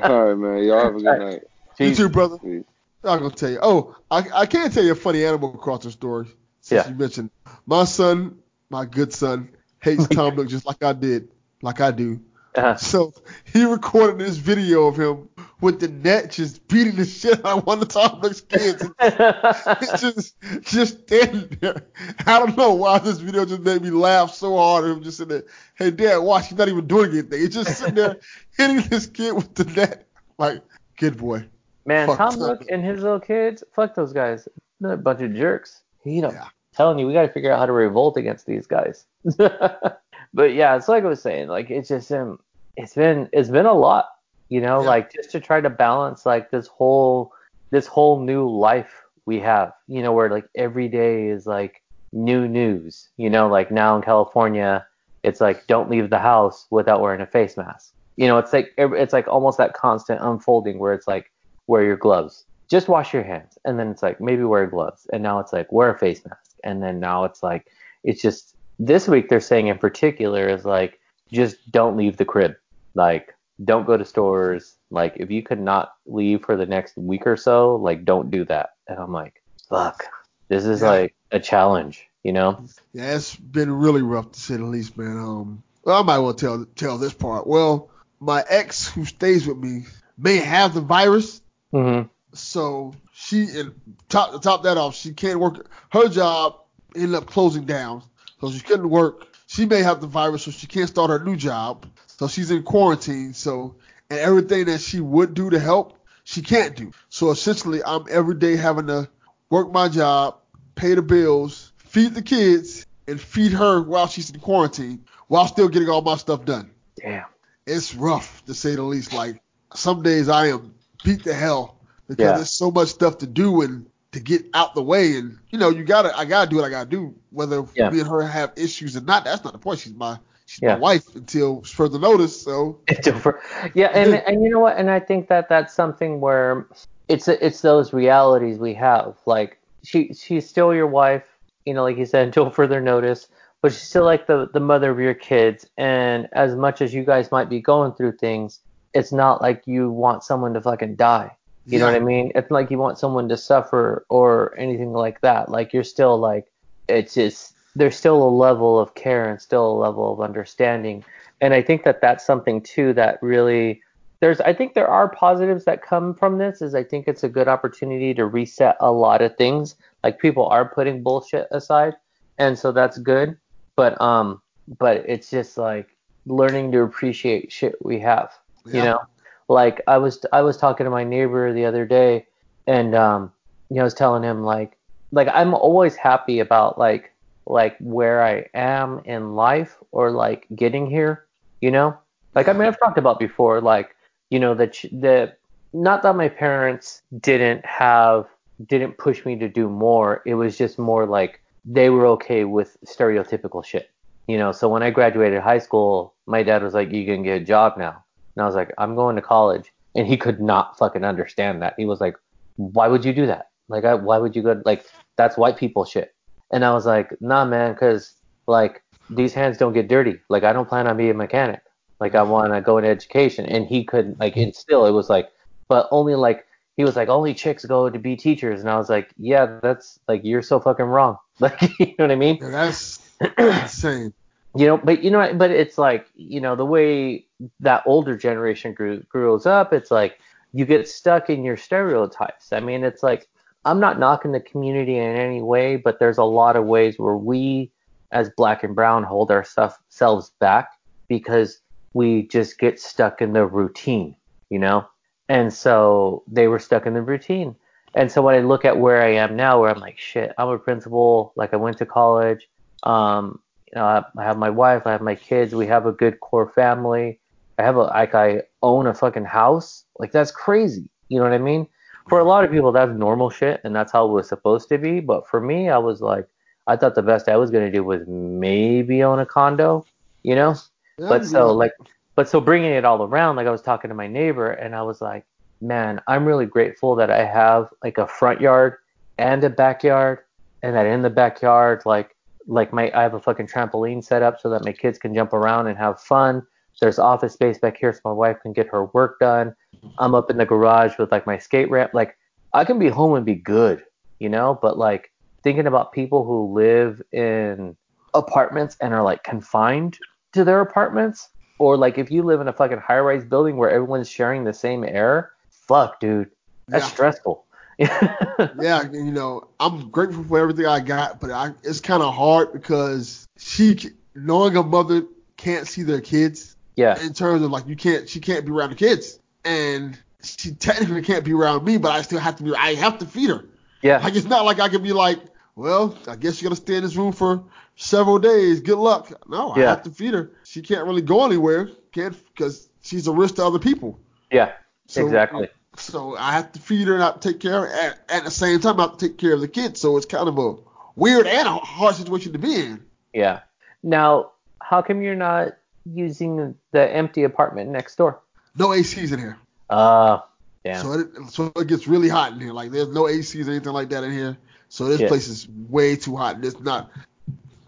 All 0.03 0.25
right, 0.25 0.35
man. 0.35 0.65
Y'all 0.65 0.85
have 0.85 0.97
a 0.97 0.99
good 0.99 1.07
All 1.07 1.19
night. 1.19 1.43
You 1.79 1.95
too, 1.95 2.09
brother. 2.09 2.39
Peace. 2.39 2.65
I'm 3.07 3.19
gonna 3.21 3.31
tell 3.31 3.51
you. 3.51 3.59
Oh, 3.63 3.97
I 4.11 4.25
I 4.35 4.47
can't 4.47 4.73
tell 4.73 4.85
you 4.85 4.93
a 4.93 4.97
funny 4.97 5.25
Animal 5.25 5.53
Crossing 5.53 5.91
story 5.91 6.27
since 6.61 6.85
Yeah. 6.87 6.91
you 6.93 6.97
mentioned 6.99 7.31
my 7.67 7.85
son, 7.85 8.39
my 8.71 8.85
good 8.87 9.13
son, 9.13 9.51
hates 9.81 10.07
Tom 10.15 10.37
Nook 10.37 10.49
just 10.49 10.67
like 10.67 10.83
I 10.83 10.93
did, 10.93 11.29
like 11.63 11.81
I 11.81 11.91
do. 11.91 12.21
Uh, 12.55 12.77
So 12.77 13.13
he 13.53 13.65
recorded 13.65 14.19
this 14.19 14.37
video 14.37 14.87
of 14.87 14.97
him 14.97 15.29
with 15.61 15.81
the 15.81 15.89
net 15.89 16.31
just 16.31 16.67
beating 16.69 16.95
the 16.95 17.05
shit 17.05 17.45
out 17.45 17.59
of 17.59 17.67
one 17.67 17.83
of 17.83 17.89
Tom 17.89 18.21
Nook's 18.23 18.41
kids. 18.43 18.85
It's 19.01 20.01
just 20.01 20.35
just 20.63 20.99
standing 21.09 21.59
there. 21.61 21.83
I 22.27 22.39
don't 22.39 22.57
know 22.57 22.75
why 22.75 22.99
this 23.01 23.19
video 23.19 23.45
just 23.45 23.61
made 23.63 23.83
me 23.83 23.91
laugh 23.91 24.35
so 24.35 24.57
hard. 24.57 24.85
Him 24.85 25.03
just 25.03 25.17
sitting 25.19 25.31
there, 25.39 25.45
hey 25.75 25.91
dad, 25.91 26.19
watch, 26.19 26.47
he's 26.49 26.57
not 26.59 26.69
even 26.69 26.87
doing 26.87 27.11
anything. 27.11 27.41
He's 27.41 27.55
just 27.55 27.77
sitting 27.79 27.95
there 27.97 28.19
hitting 28.57 28.81
this 28.89 29.07
kid 29.07 29.35
with 29.35 29.53
the 29.55 29.65
net. 29.65 30.07
Like, 30.39 30.63
good 30.97 31.17
boy. 31.17 31.49
Man, 31.87 32.07
Fuck 32.09 32.17
Tom. 32.19 32.39
Nook 32.39 32.65
and 32.71 32.85
his 32.85 33.03
little 33.03 33.21
kids, 33.21 33.63
fuck 33.75 33.95
those 33.95 34.13
guys. 34.13 34.49
They're 34.81 34.93
a 34.93 34.97
bunch 34.99 35.21
of 35.21 35.35
jerks. 35.35 35.83
You 36.05 36.23
know, 36.23 36.33
Yeah. 36.33 36.49
telling 36.75 36.99
you, 36.99 37.07
we 37.07 37.13
got 37.13 37.23
to 37.23 37.33
figure 37.33 37.51
out 37.53 37.59
how 37.59 37.67
to 37.67 37.73
revolt 37.73 38.17
against 38.17 38.47
these 38.47 38.67
guys. 38.67 39.05
but 39.39 40.53
yeah, 40.53 40.77
it's 40.77 40.89
like 40.89 41.05
I 41.05 41.09
was 41.09 41.23
saying, 41.23 41.49
like 41.49 41.71
it's 41.71 41.89
just 41.89 42.11
um, 42.13 42.41
it's 42.77 42.95
been 42.95 43.29
it's 43.33 43.49
been 43.51 43.67
a 43.67 43.73
lot, 43.73 44.07
you 44.49 44.61
know, 44.61 44.81
Yeah. 44.83 44.89
like 44.89 45.13
just 45.13 45.31
to 45.33 45.41
try 45.41 45.61
to 45.61 45.71
balance 45.71 46.27
like 46.27 46.51
this 46.51 46.67
whole 46.67 47.33
this 47.71 47.87
whole 47.87 48.21
new 48.21 48.49
life 48.49 49.03
we 49.27 49.41
have, 49.41 49.73
you 49.89 50.03
know, 50.03 50.13
where 50.13 50.31
like 50.31 50.47
every 50.55 50.89
day 50.89 51.29
is 51.29 51.47
like 51.47 51.83
new 52.13 52.47
news, 52.47 53.09
you 53.17 53.31
know, 53.31 53.49
like 53.49 53.71
now 53.71 53.97
in 53.97 54.03
California, 54.03 54.87
it's 55.23 55.41
like 55.41 55.67
don't 55.67 55.91
leave 55.91 56.11
the 56.11 56.19
house 56.19 56.67
without 56.71 57.01
wearing 57.01 57.21
a 57.21 57.27
face 57.27 57.57
mask. 57.57 57.93
You 58.17 58.27
know, 58.29 58.39
it's 58.39 58.53
like 58.53 58.73
it's 58.79 59.13
like 59.13 59.27
almost 59.29 59.59
that 59.59 59.73
constant 59.75 60.21
unfolding 60.23 60.79
where 60.79 60.93
it's 60.95 61.09
like 61.09 61.31
wear 61.67 61.83
your 61.83 61.97
gloves, 61.97 62.45
just 62.71 62.89
wash 62.89 63.13
your 63.15 63.23
hands, 63.23 63.59
and 63.65 63.79
then 63.79 63.89
it's 63.89 64.03
like 64.03 64.21
maybe 64.21 64.43
wear 64.45 64.67
gloves, 64.67 65.07
and 65.13 65.23
now 65.23 65.39
it's 65.41 65.53
like 65.53 65.71
wear 65.73 65.91
a 65.95 65.99
face 65.99 66.25
mask, 66.25 66.57
and 66.65 66.83
then 66.83 67.01
now 67.01 67.25
it's 67.25 67.43
like 67.43 67.67
it's 68.03 68.23
just 68.23 68.55
this 68.79 69.07
week 69.09 69.29
they're 69.29 69.41
saying 69.41 69.69
in 69.69 69.79
particular 69.79 70.49
is 70.49 70.65
like 70.65 70.99
just 71.33 71.71
don't 71.71 71.97
leave 71.97 72.17
the 72.17 72.25
crib, 72.25 72.55
like 72.95 73.35
don't 73.65 73.87
go 73.87 73.97
to 73.97 74.05
stores, 74.05 74.77
like 74.91 75.15
if 75.17 75.31
you 75.31 75.43
could 75.43 75.61
not 75.61 75.95
leave 76.07 76.45
for 76.45 76.57
the 76.57 76.67
next 76.67 76.97
week 76.97 77.27
or 77.27 77.37
so, 77.37 77.77
like 77.77 78.05
don't 78.05 78.31
do 78.31 78.45
that, 78.47 78.71
and 78.89 78.99
I'm 78.99 79.13
like 79.13 79.41
fuck, 79.69 80.05
this 80.49 80.65
is 80.65 80.83
Yeah. 80.83 80.89
like 80.89 81.15
a 81.33 81.41
challenge, 81.41 82.07
you 82.23 82.33
know? 82.33 82.65
Yeah, 82.93 83.17
it's 83.17 83.35
been 83.35 83.73
really 83.73 84.03
rough 84.03 84.31
to 84.33 84.41
say 84.41 84.57
the 84.57 84.65
least, 84.65 84.97
man. 84.99 85.17
Um, 85.17 85.63
well, 85.85 86.01
I 86.01 86.03
might 86.03 86.19
well 86.19 86.35
tell 86.35 86.65
tell 86.77 86.99
this 86.99 87.15
part. 87.15 87.47
Well, 87.47 87.91
my 88.21 88.45
ex 88.49 88.89
who 88.89 89.05
stays 89.05 89.47
with 89.47 89.57
me 89.57 89.87
may 90.19 90.37
have 90.37 90.75
the 90.75 90.81
virus, 90.83 91.41
Mm-hmm. 91.75 92.09
so 92.33 92.95
she 93.13 93.49
and 93.59 93.75
top 94.09 94.33
to 94.33 94.39
top 94.39 94.63
that 94.63 94.77
off, 94.79 94.95
she 94.95 95.13
can't 95.13 95.41
work. 95.41 95.69
Her 95.91 96.09
job 96.09 96.61
ended 96.95 97.15
up 97.15 97.27
closing 97.27 97.65
down, 97.65 98.03
so 98.41 98.51
she 98.51 98.61
couldn't 98.61 98.89
work. 98.89 99.27
She 99.47 99.67
may 99.67 99.83
have 99.83 100.01
the 100.01 100.07
virus, 100.07 100.45
so 100.45 100.51
she 100.51 100.67
can't 100.67 100.89
start 100.89 101.11
her 101.11 101.19
new 101.19 101.37
job. 101.37 101.87
So 102.07 102.29
she's 102.29 102.51
in 102.51 102.63
quarantine. 102.63 103.35
So 103.35 103.77
and 104.11 104.19
everything 104.19 104.67
that 104.67 104.81
she 104.81 105.01
would 105.01 105.35
do 105.35 105.51
to 105.51 105.59
help, 105.59 105.99
she 106.25 106.43
can't 106.43 106.77
do. 106.77 106.93
So 107.09 107.31
essentially, 107.31 107.83
I'm 107.85 108.05
every 108.11 108.37
day 108.37 108.57
having 108.57 108.87
to 108.87 109.09
work 109.51 109.73
my 109.73 109.89
job, 109.89 110.39
pay 110.75 110.95
the 110.95 111.03
bills, 111.03 111.73
feed 111.79 112.15
the 112.15 112.23
kids, 112.23 112.87
and 113.09 113.21
feed 113.21 113.53
her 113.53 113.83
while 113.83 114.07
she's 114.07 114.31
in 114.31 114.41
quarantine, 114.41 115.05
while 115.29 115.47
still 115.47 115.69
getting 115.69 115.89
all 115.89 116.03
my 116.03 116.17
stuff 116.17 116.45
done. 116.45 116.71
Damn. 116.97 117.25
It's 117.67 117.95
rough 117.95 118.45
to 118.45 118.55
say 118.55 118.75
the 118.75 118.83
least. 118.83 119.13
Like 119.13 119.43
some 119.75 120.03
days 120.03 120.29
I 120.29 120.49
am 120.49 120.75
beat 121.05 121.23
the 121.25 121.35
hell 121.35 121.77
because 122.09 122.25
Yeah. 122.25 122.33
there's 122.33 122.53
so 122.53 122.71
much 122.71 122.89
stuff 122.89 123.19
to 123.19 123.27
do 123.27 123.63
and 123.63 123.87
to 124.13 124.21
get 124.21 124.45
out 124.55 124.75
the 124.75 124.83
way. 124.83 125.17
And 125.17 125.39
you 125.51 125.59
know, 125.59 125.69
you 125.71 125.85
gotta, 125.85 126.17
I 126.17 126.25
gotta 126.25 126.49
do 126.51 126.57
what 126.57 126.65
I 126.65 126.71
gotta 126.71 126.89
do, 126.91 127.15
whether 127.31 127.65
Yeah. 127.75 127.91
me 127.91 128.01
and 128.01 128.09
her 128.09 128.23
have 128.23 128.53
issues 128.57 128.97
or 128.97 129.01
not. 129.03 129.25
That's 129.25 129.45
not 129.45 129.53
the 129.53 129.59
point. 129.59 129.81
She's 129.81 129.95
my, 129.95 130.19
she's 130.47 130.63
Yeah. 130.63 130.75
my 130.75 130.81
wife 130.81 131.15
until 131.15 131.63
further 131.63 131.99
notice. 131.99 132.41
So 132.43 132.81
Yeah, 133.75 133.89
and 133.95 134.15
and 134.27 134.43
you 134.43 134.51
know 134.51 134.61
what? 134.61 134.77
And 134.77 134.91
I 134.91 135.01
think 135.01 135.29
that 135.29 135.49
that's 135.49 135.75
something 135.75 136.21
where 136.21 136.67
it's 137.09 137.29
it's 137.29 137.61
those 137.61 137.93
realities 137.93 138.59
we 138.59 138.75
have. 138.75 139.17
Like 139.27 139.59
she 139.85 140.13
she's 140.15 140.49
still 140.49 140.75
your 140.75 140.87
wife, 140.87 141.25
you 141.67 141.75
know, 141.75 141.83
like 141.83 141.99
you 141.99 142.07
said, 142.07 142.27
until 142.27 142.51
further 142.51 142.81
notice. 142.81 143.29
but 143.63 143.73
she's 143.73 143.83
still 143.83 144.05
like 144.05 144.27
the 144.27 144.49
the 144.53 144.61
mother 144.61 144.91
of 144.91 145.01
your 145.01 145.15
kids. 145.15 145.67
And 145.77 146.29
as 146.33 146.55
much 146.55 146.81
as 146.83 146.95
you 146.95 147.05
guys 147.05 147.33
might 147.33 147.49
be 147.49 147.61
going 147.61 147.93
through 147.95 148.17
things, 148.19 148.61
it's 148.95 149.13
not 149.13 149.43
like 149.43 149.67
you 149.67 149.91
want 149.91 150.23
someone 150.23 150.55
to 150.55 150.61
fucking 150.61 150.97
die. 150.97 151.37
You 151.67 151.79
know 151.79 151.87
what 151.87 151.95
I 151.95 152.01
mean? 152.01 152.31
It's 152.35 152.51
like 152.51 152.71
you 152.71 152.79
want 152.79 152.99
someone 152.99 153.29
to 153.31 153.39
suffer 153.39 154.05
or 154.11 154.55
anything 154.59 154.93
like 154.93 155.23
that. 155.23 155.49
Like 155.49 155.73
you're 155.73 155.83
still 155.83 156.19
like 156.19 156.47
it's 156.89 157.15
just 157.15 157.55
there's 157.75 157.97
still 157.97 158.23
a 158.23 158.29
level 158.29 158.79
of 158.79 158.95
care 158.95 159.29
and 159.31 159.41
still 159.41 159.73
a 159.73 159.79
level 159.79 160.13
of 160.13 160.21
understanding. 160.21 161.05
And 161.41 161.55
I 161.55 161.63
think 161.63 161.85
that 161.85 162.03
that's 162.03 162.25
something 162.25 162.61
too 162.61 162.93
that 162.95 163.19
really 163.23 163.81
there's 164.21 164.41
I 164.43 164.53
think 164.53 164.75
there 164.75 164.89
are 164.89 165.09
positives 165.09 165.65
that 165.65 165.83
come 165.83 166.15
from 166.15 166.37
this 166.37 166.61
is 166.61 166.75
I 166.75 166.85
think 166.85 167.09
it's 167.09 167.25
a 167.25 167.31
good 167.31 167.49
opportunity 167.49 168.13
to 168.15 168.27
reset 168.27 168.77
a 168.81 168.93
lot 168.93 169.23
of 169.23 169.35
things. 169.37 169.75
Like 170.03 170.19
people 170.19 170.47
are 170.47 170.69
putting 170.69 171.03
bullshit 171.03 171.49
aside 171.51 171.95
and 172.37 172.59
so 172.59 172.73
that's 172.73 172.99
good. 172.99 173.39
But 173.75 173.99
um 174.03 174.43
but 174.79 174.99
it's 175.09 175.31
just 175.31 175.57
like 175.57 175.97
learning 176.27 176.73
to 176.73 176.83
appreciate 176.83 177.51
shit 177.51 177.75
we 177.83 178.01
have. 178.01 178.33
You 178.73 178.83
know? 178.83 179.01
Like 179.49 179.83
I 179.87 179.99
was 179.99 180.25
I 180.33 180.43
was 180.43 180.57
talking 180.57 180.85
to 180.85 180.91
my 180.91 181.05
neighbor 181.05 181.53
the 181.53 181.65
other 181.67 181.85
day 181.85 182.27
and 182.67 182.95
um 182.95 183.33
you 183.69 183.77
know, 183.77 183.83
I 183.83 183.85
was 183.85 183.95
telling 183.95 184.23
him 184.23 184.43
like 184.43 184.77
like 185.13 185.29
I'm 185.33 185.55
always 185.55 185.97
happy 185.97 186.41
about 186.41 186.79
like 186.79 187.13
like 187.47 187.77
where 187.79 188.23
I 188.23 188.47
am 188.55 189.03
in 189.05 189.35
life 189.35 189.77
or 189.93 190.11
like 190.11 190.47
getting 190.55 190.89
here, 190.89 191.27
you 191.61 191.71
know? 191.71 191.97
Like 192.35 192.49
I 192.49 192.53
mean 192.53 192.67
I've 192.67 192.79
talked 192.81 192.99
about 192.99 193.19
before 193.19 193.61
like 193.61 193.95
you 194.31 194.39
know 194.41 194.55
ch- 194.67 194.87
the 194.93 195.35
not 195.73 196.03
that 196.03 196.17
my 196.17 196.29
parents 196.29 197.03
didn't 197.21 197.65
have 197.67 198.27
didn't 198.67 198.97
push 198.99 199.25
me 199.25 199.37
to 199.37 199.49
do 199.49 199.69
more, 199.69 200.23
it 200.25 200.35
was 200.35 200.57
just 200.57 200.79
more 200.79 201.07
like 201.07 201.41
they 201.65 201.91
were 201.91 202.07
okay 202.07 202.45
with 202.45 202.77
stereotypical 202.87 203.65
shit. 203.65 203.91
You 204.27 204.39
know, 204.39 204.53
so 204.53 204.69
when 204.69 204.83
I 204.83 204.91
graduated 204.91 205.41
high 205.43 205.59
school, 205.59 206.15
my 206.27 206.43
dad 206.43 206.63
was 206.63 206.73
like 206.73 206.93
you 206.93 207.05
can 207.05 207.23
get 207.23 207.43
a 207.43 207.45
job 207.45 207.77
now. 207.77 208.04
And 208.37 208.43
I 208.43 208.47
was 208.47 208.55
like 208.55 208.73
I'm 208.79 208.95
going 208.95 209.17
to 209.17 209.23
college 209.23 209.73
and 209.95 210.07
he 210.07 210.17
could 210.17 210.41
not 210.41 210.77
fucking 210.79 211.05
understand 211.05 211.63
that. 211.63 211.75
He 211.77 211.85
was 211.85 212.01
like 212.01 212.17
why 212.57 212.89
would 212.89 213.05
you 213.05 213.13
do 213.13 213.27
that? 213.27 213.49
Like, 213.69 213.85
I, 213.85 213.95
why 213.95 214.19
would 214.19 214.37
you 214.37 214.43
go? 214.43 214.61
Like, 214.65 214.85
that's 215.17 215.37
white 215.37 215.57
people 215.57 215.85
shit. 215.85 216.15
And 216.51 216.65
I 216.65 216.73
was 216.73 216.87
like, 216.87 217.21
nah, 217.21 217.45
man, 217.45 217.73
because 217.73 218.15
like 218.47 218.83
these 219.11 219.33
hands 219.33 219.59
don't 219.59 219.73
get 219.73 219.89
dirty. 219.89 220.19
Like, 220.29 220.45
I 220.45 220.53
don't 220.53 220.69
plan 220.69 220.87
on 220.87 220.97
being 220.97 221.11
a 221.11 221.15
mechanic. 221.15 221.61
Like, 222.01 222.15
I 222.15 222.23
want 222.23 222.53
to 222.53 222.61
go 222.61 222.79
into 222.79 222.91
education. 222.91 223.47
And 223.47 223.67
he 223.67 223.85
couldn't. 223.85 224.21
Like, 224.21 224.37
and 224.37 224.55
still, 224.55 224.87
it 224.87 224.93
was 224.93 225.09
like, 225.09 225.31
but 225.69 225.89
only 225.91 226.15
like 226.15 226.47
he 226.77 226.85
was 226.85 226.97
like, 226.97 227.09
only 227.09 227.35
chicks 227.35 227.65
go 227.65 227.89
to 227.89 227.99
be 227.99 228.17
teachers. 228.17 228.61
And 228.61 228.69
I 228.69 228.77
was 228.77 228.91
like, 228.91 229.11
yeah, 229.17 229.59
that's 229.63 229.99
like 230.09 230.23
you're 230.25 230.43
so 230.43 230.61
fucking 230.61 230.87
wrong. 230.87 231.19
Like, 231.41 231.61
you 231.81 231.87
know 231.99 232.05
what 232.05 232.13
I 232.13 232.15
mean? 232.15 232.39
Yeah, 232.41 232.51
that's 232.51 233.01
insane. 233.39 234.13
You 234.57 234.67
know 234.67 234.77
but 234.79 235.03
you 235.03 235.11
know 235.11 235.33
but 235.35 235.51
it's 235.51 235.79
like 235.79 236.07
you 236.15 236.41
know 236.41 236.55
the 236.57 236.65
way 236.65 237.25
that 237.61 237.83
older 237.87 238.17
generation 238.17 238.73
grew, 238.73 239.01
grows 239.09 239.47
up 239.47 239.73
it's 239.73 239.91
like 239.91 240.19
you 240.53 240.65
get 240.65 240.87
stuck 240.89 241.29
in 241.29 241.43
your 241.43 241.57
stereotypes. 241.57 242.53
I 242.53 242.61
mean 242.61 242.85
it's 242.85 243.03
like 243.03 243.29
i'm 243.65 243.81
not 243.81 243.99
knocking 243.99 244.33
the 244.33 244.41
community 244.41 244.97
in 244.99 245.17
any 245.17 245.43
way 245.43 245.77
but 245.77 245.99
there's 245.99 246.19
a 246.19 246.25
lot 246.25 246.57
of 246.57 246.65
ways 246.67 246.99
where 246.99 247.17
we 247.17 247.71
as 248.13 248.31
black 248.37 248.63
and 248.63 248.75
brown 248.75 249.03
hold 249.03 249.31
ourselves 249.31 250.31
back 250.39 250.71
because 251.09 251.61
we 251.95 252.27
just 252.29 252.59
get 252.59 252.81
stuck 252.81 253.21
in 253.21 253.33
the 253.33 253.47
routine 253.47 254.15
you 254.51 254.59
know? 254.59 254.87
And 255.29 255.53
so 255.53 256.23
they 256.29 256.49
were 256.49 256.59
stuck 256.59 256.87
in 256.87 256.95
the 256.95 257.03
routine. 257.03 257.57
And 257.97 258.11
so 258.11 258.23
when 258.23 258.35
i 258.35 258.41
look 258.41 258.65
at 258.65 258.79
where 258.79 259.03
i 259.03 259.11
am 259.11 259.37
now 259.37 259.61
where 259.61 259.71
i'm 259.71 259.81
like 259.81 259.99
shit 259.99 260.33
i'm 260.37 260.49
a 260.49 260.59
principal 260.59 261.33
like 261.37 261.55
i 261.55 261.57
went 261.57 261.79
to 261.79 261.87
college 261.87 262.49
um 262.83 263.39
know, 263.75 263.85
I, 264.17 264.23
have 264.23 264.39
my 264.39 264.51
wife, 264.51 264.87
I 264.87 264.93
have 264.93 265.01
my 265.01 265.15
kids, 265.15 265.55
we 265.55 265.67
have 265.67 265.87
a 265.87 265.93
good 265.93 266.21
core 266.21 266.51
family. 266.55 267.19
I 267.59 267.63
have 267.63 267.77
a 267.77 267.83
like 267.83 268.15
I 268.15 268.43
own 268.63 268.87
a 268.87 268.95
fucking 268.95 269.25
house. 269.25 269.85
Like 269.99 270.13
that's 270.13 270.31
crazy. 270.31 270.89
You 271.09 271.19
know 271.19 271.25
what 271.25 271.33
I 271.33 271.39
mean? 271.39 271.69
For 272.09 272.19
a 272.19 272.25
lot 272.25 272.45
of 272.45 272.51
people 272.51 272.73
that's 272.73 272.93
normal 272.93 273.31
shit 273.31 273.61
and 273.65 273.75
that's 273.75 273.93
how 273.93 274.07
it 274.07 274.13
was 274.13 274.29
supposed 274.29 274.69
to 274.71 274.79
be, 274.79 275.01
but 275.01 275.29
for 275.29 275.41
me 275.41 275.69
I 275.69 275.79
was 275.79 276.01
like 276.01 276.27
I 276.67 276.77
thought 276.77 276.95
the 276.95 277.03
best 277.03 277.29
I 277.29 277.37
was 277.37 277.51
going 277.51 277.65
to 277.65 277.71
do 277.71 277.85
was 277.85 278.07
maybe 278.07 279.03
own 279.03 279.19
a 279.19 279.27
condo, 279.27 279.85
you 280.23 280.35
know? 280.35 280.57
Yeah, 280.99 281.09
but 281.09 281.27
so 281.27 281.53
like 281.53 281.73
but 282.15 282.29
so 282.29 282.41
bringing 282.41 282.71
it 282.71 282.85
all 282.85 283.03
around 283.03 283.37
like 283.37 283.47
i 283.47 283.51
was 283.51 283.63
talking 283.63 283.89
to 283.89 283.95
my 283.95 284.07
neighbor 284.07 284.51
and 284.51 284.75
i 284.75 284.83
was 284.83 285.01
like 285.01 285.25
man 285.61 286.01
i'm 286.07 286.25
really 286.25 286.47
grateful 286.47 286.95
that 286.95 287.11
i 287.11 287.25
have 287.25 287.69
like 287.83 287.99
a 287.99 288.07
front 288.07 288.41
yard 288.41 288.77
and 289.19 289.43
a 289.45 289.51
backyard 289.51 290.21
and 290.63 290.75
that 290.75 290.87
in 290.87 291.03
the 291.03 291.11
backyard 291.11 291.83
like 291.85 292.14
like 292.47 292.73
my 292.73 292.91
i 292.95 293.03
have 293.03 293.15
a 293.15 293.21
fucking 293.21 293.47
trampoline 293.47 294.05
set 294.05 294.23
up 294.23 294.41
so 294.41 294.51
that 294.51 294.65
my 294.65 294.73
kids 294.73 294.99
can 294.99 295.15
jump 295.15 295.33
around 295.33 295.67
and 295.67 295.79
have 295.79 296.01
fun. 296.01 296.43
There's 296.81 296.99
office 296.99 297.33
space 297.33 297.59
back 297.59 297.77
here 297.79 297.93
so 297.93 298.01
my 298.05 298.13
wife 298.13 298.39
can 298.43 298.53
get 298.53 298.67
her 298.69 298.87
work 298.87 299.19
done. 299.21 299.55
I'm 299.99 300.15
up 300.15 300.31
in 300.31 300.37
the 300.39 300.47
garage 300.47 300.99
with 300.99 301.13
like 301.13 301.27
my 301.27 301.39
skate 301.39 301.71
ramp. 301.71 301.93
Like 301.95 302.17
i 302.53 302.65
can 302.65 302.79
be 302.79 302.89
home 302.89 303.15
and 303.15 303.27
be 303.27 303.35
good 303.35 303.83
you 304.19 304.29
know? 304.29 304.59
But 304.61 304.79
like 304.79 305.13
thinking 305.43 305.67
about 305.67 305.93
people 305.93 306.25
who 306.25 306.55
live 306.55 307.03
in 307.13 307.77
apartments 308.15 308.77
and 308.81 308.95
are 308.95 309.03
like 309.03 309.23
confined 309.25 309.99
to 310.33 310.45
their 310.45 310.61
apartments 310.61 311.29
or 311.59 311.77
like 311.77 311.99
if 311.99 312.11
you 312.11 312.23
live 312.23 312.41
in 312.41 312.49
a 312.49 312.53
fucking 312.53 312.79
high 312.79 312.99
rise 312.99 313.25
building 313.25 313.57
where 313.57 313.71
everyone's 313.71 314.09
sharing 314.09 314.45
the 314.45 314.53
same 314.53 314.85
air 314.85 315.33
fuck 315.51 316.01
dude. 316.01 316.31
That's 316.69 316.87
Yeah. 316.87 316.91
stressful 316.91 317.44
yeah, 317.79 318.83
you 318.93 319.11
know, 319.13 319.49
I'm 319.59 319.91
grateful 319.91 320.25
for 320.25 320.39
everything 320.39 320.67
I 320.67 320.81
got, 320.81 321.21
but 321.21 321.31
I, 321.31 321.53
it's 321.63 321.81
kind 321.81 322.03
of 322.03 322.15
hard 322.15 322.53
because 322.53 323.27
she, 323.39 323.77
knowing 324.15 324.57
a 324.57 324.63
mother 324.63 325.05
can't 325.37 325.67
see 325.67 325.83
their 325.83 326.01
kids 326.01 326.57
yeah 326.77 327.01
in 327.01 327.13
terms 327.13 327.43
of 327.43 327.51
like 327.51 327.67
you 327.69 327.77
can't, 327.77 328.09
she 328.09 328.21
can't 328.21 328.45
be 328.45 328.53
around 328.53 328.71
the 328.71 328.77
kids, 328.77 329.19
and 329.45 329.99
she 330.23 330.53
technically 330.53 331.03
can't 331.03 331.25
be 331.25 331.33
around 331.33 331.65
me, 331.65 331.77
but 331.77 331.93
I 331.93 332.03
still 332.03 332.19
have 332.21 332.37
to 332.37 332.43
be, 332.43 332.55
I 332.55 332.75
have 332.75 332.99
to 332.99 333.07
feed 333.07 333.31
her. 333.31 333.45
yeah 333.83 333.99
Like 333.99 334.15
it's 334.17 334.27
not 334.27 334.45
like 334.45 334.61
I 334.61 334.69
can 334.69 334.83
be 334.83 334.93
like, 334.93 335.19
well, 335.57 335.97
I 336.09 336.17
guess 336.17 336.41
you're 336.41 336.49
gonna 336.49 336.57
stay 336.57 336.77
in 336.77 336.83
this 336.83 336.97
room 336.97 337.13
for 337.13 337.45
several 337.77 338.19
days. 338.19 338.61
Good 338.61 338.79
luck. 338.79 339.13
No, 339.29 339.53
I 339.53 339.61
Yeah. 339.61 339.69
have 339.69 339.83
to 339.85 339.91
feed 339.91 340.15
her. 340.15 340.31
She 340.45 340.63
can't 340.63 340.87
really 340.87 341.03
go 341.03 341.25
anywhere, 341.25 341.69
can't 341.93 342.17
because 342.35 342.69
she's 342.83 343.07
a 343.07 343.13
risk 343.13 343.37
to 343.37 343.45
other 343.45 343.59
people. 343.59 343.99
yeah 344.31 344.53
So, 344.87 345.05
exactly 345.07 345.49
So 345.77 346.17
I 346.17 346.33
have 346.33 346.53
to 346.53 346.61
feed 346.61 346.89
her 346.89 346.95
and 346.95 347.03
I 347.03 347.07
have 347.07 347.21
to 347.21 347.33
take 347.33 347.41
care 347.41 347.65
of 347.65 347.71
her. 347.71 347.75
At, 347.75 347.99
at 348.09 348.25
the 348.25 348.31
same 348.31 348.61
time, 348.61 348.79
I 348.79 348.85
have 348.85 348.97
to 348.99 349.09
take 349.09 349.19
care 349.19 349.35
of 349.35 349.41
the 349.41 349.49
kids. 349.49 349.81
So 349.81 349.97
it's 349.97 350.07
kind 350.07 350.29
of 350.29 350.39
a 350.39 350.55
weird 350.97 351.27
and 351.27 351.49
a 351.49 351.53
hard 351.53 351.97
situation 351.97 352.33
to 352.33 352.39
be 352.39 352.55
in. 352.55 352.85
yeah 353.13 353.41
now 353.83 354.31
how 354.63 354.81
come 354.81 355.03
you're 355.03 355.15
not 355.17 355.57
using 355.85 356.55
the 356.73 356.91
empty 356.97 357.25
apartment 357.25 357.69
next 357.71 357.97
door 357.97 358.21
No 358.57 358.69
ACs 358.69 359.13
in 359.13 359.19
here. 359.19 359.37
uh 359.69 360.21
damn 360.65 360.83
So 360.83 360.93
it, 360.93 361.09
so 361.31 361.53
it 361.57 361.67
gets 361.67 361.87
really 361.89 362.09
hot 362.09 362.33
in 362.33 362.41
here. 362.41 362.53
Like 362.53 362.71
there's 362.71 362.89
no 362.89 363.03
ACs 363.03 363.47
or 363.47 363.51
anything 363.51 363.73
like 363.73 363.89
that 363.91 364.05
in 364.05 364.13
here. 364.13 364.37
So 364.69 364.87
this 364.87 365.01
Yeah. 365.01 365.09
place 365.09 365.29
is 365.29 365.49
way 365.69 365.97
too 365.97 366.17
hot. 366.17 366.37
and 366.37 366.45
It's 366.45 366.59
not 366.61 366.91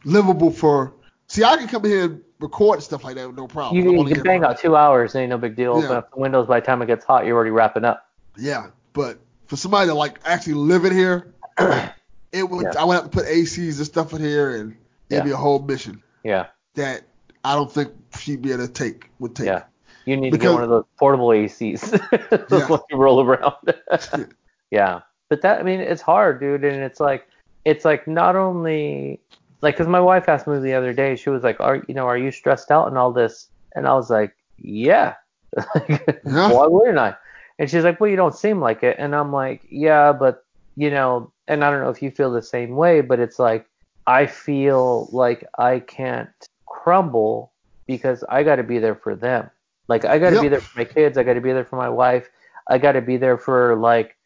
livable 0.04 0.50
for. 0.50 0.92
See, 1.28 1.42
I 1.44 1.56
can 1.56 1.68
come 1.68 1.84
here 1.84 2.04
and 2.04 2.22
record 2.38 2.82
stuff 2.82 3.04
like 3.04 3.14
that 3.16 3.26
with 3.26 3.36
no 3.36 3.46
problem. 3.46 3.76
you, 3.82 4.06
you 4.06 4.14
can 4.14 4.22
bang 4.22 4.44
out 4.44 4.58
two 4.58 4.76
hours 4.76 5.14
ain't 5.14 5.30
no 5.30 5.38
big 5.38 5.56
deal 5.56 5.80
Yeah. 5.82 5.92
up 5.92 6.10
the 6.12 6.20
windows 6.20 6.46
by 6.46 6.60
the 6.60 6.66
time 6.66 6.82
it 6.82 6.86
gets 6.86 7.04
hot 7.04 7.24
you're 7.26 7.34
already 7.34 7.50
wrapping 7.50 7.84
up 7.84 8.06
Yeah, 8.36 8.66
but 8.92 9.18
for 9.46 9.56
somebody 9.56 9.88
to 9.88 9.94
like 9.94 10.18
actually 10.24 10.54
live 10.54 10.84
in 10.84 10.92
here, 10.92 11.32
it 12.32 12.48
would. 12.50 12.64
Yeah. 12.64 12.80
I 12.80 12.84
would 12.84 12.94
have 12.94 13.04
to 13.04 13.08
put 13.10 13.26
ACs 13.26 13.76
and 13.78 13.86
stuff 13.86 14.12
in 14.12 14.20
here, 14.20 14.56
and 14.56 14.72
it'd 15.08 15.22
Yeah. 15.22 15.22
be 15.22 15.30
a 15.30 15.36
whole 15.36 15.60
mission 15.60 16.02
yeah 16.24 16.46
that 16.74 17.02
I 17.44 17.54
don't 17.54 17.70
think 17.72 17.92
she'd 18.18 18.42
be 18.42 18.52
able 18.52 18.66
to 18.66 18.72
take. 18.72 19.08
Would 19.20 19.36
take. 19.36 19.46
Yeah. 19.46 19.62
You 20.04 20.16
need 20.16 20.30
to 20.32 20.38
get 20.38 20.52
one 20.52 20.62
of 20.64 20.68
those 20.68 20.84
portable 20.98 21.28
ACs. 21.28 21.80
those 22.48 22.68
ones 22.68 22.82
you 22.90 22.96
roll 22.96 23.22
around. 23.24 23.54
yeah. 24.70 25.00
But 25.28 25.42
that, 25.42 25.60
I 25.60 25.62
mean, 25.62 25.80
it's 25.80 26.02
hard, 26.02 26.38
dude. 26.40 26.64
And 26.64 26.82
it's 26.82 27.00
like, 27.00 27.26
it's 27.64 27.84
like 27.84 28.06
not 28.06 28.36
only, 28.36 29.20
like, 29.66 29.76
because 29.76 29.88
my 29.88 30.00
wife 30.00 30.28
asked 30.30 30.48
me 30.48 30.60
the 30.60 30.74
other 30.74 30.94
day, 30.94 31.16
she 31.16 31.30
was 31.30 31.44
like, 31.44 31.60
are, 31.60 31.84
you 31.88 31.94
know, 31.94 32.06
are 32.06 32.18
you 32.18 32.32
stressed 32.32 32.72
out 32.72 32.88
and 32.88 32.98
all 32.98 33.12
this? 33.12 33.50
And 33.76 33.88
I 33.88 33.94
was 33.94 34.10
like, 34.16 34.34
yeah. 34.58 35.14
Why 36.46 36.66
wouldn't 36.68 36.98
I? 36.98 37.16
And 37.58 37.70
she's 37.70 37.84
like, 37.84 38.00
well, 38.00 38.10
you 38.10 38.16
don't 38.16 38.34
seem 38.36 38.60
like 38.60 38.84
it. 38.84 38.96
And 39.00 39.14
I'm 39.14 39.32
like, 39.32 39.66
yeah, 39.70 40.12
but, 40.12 40.44
you 40.76 40.90
know, 40.90 41.32
and 41.48 41.64
I 41.64 41.70
don't 41.70 41.82
know 41.82 41.90
if 41.90 42.02
you 42.02 42.10
feel 42.10 42.32
the 42.32 42.42
same 42.42 42.76
way, 42.76 43.00
but 43.02 43.20
it's 43.20 43.38
like, 43.38 43.66
I 44.06 44.26
feel 44.26 45.08
like 45.12 45.46
I 45.58 45.80
can't 45.80 46.30
crumble 46.66 47.52
because 47.86 48.24
I 48.28 48.42
got 48.44 48.56
to 48.56 48.64
be 48.64 48.78
there 48.78 48.94
for 48.96 49.14
them. 49.16 49.50
Like 49.88 50.04
I 50.04 50.18
got 50.18 50.30
to 50.30 50.36
Yep. 50.36 50.44
be 50.44 50.48
there 50.48 50.62
for 50.62 50.78
my 50.78 50.84
kids. 50.84 51.18
I 51.18 51.24
got 51.24 51.34
to 51.34 51.40
be 51.42 51.52
there 51.52 51.64
for 51.64 51.76
my 51.76 51.90
wife. 51.90 52.30
I 52.68 52.78
got 52.78 52.92
to 52.92 53.02
be 53.02 53.18
there 53.18 53.38
for 53.38 53.76
like 53.76 54.16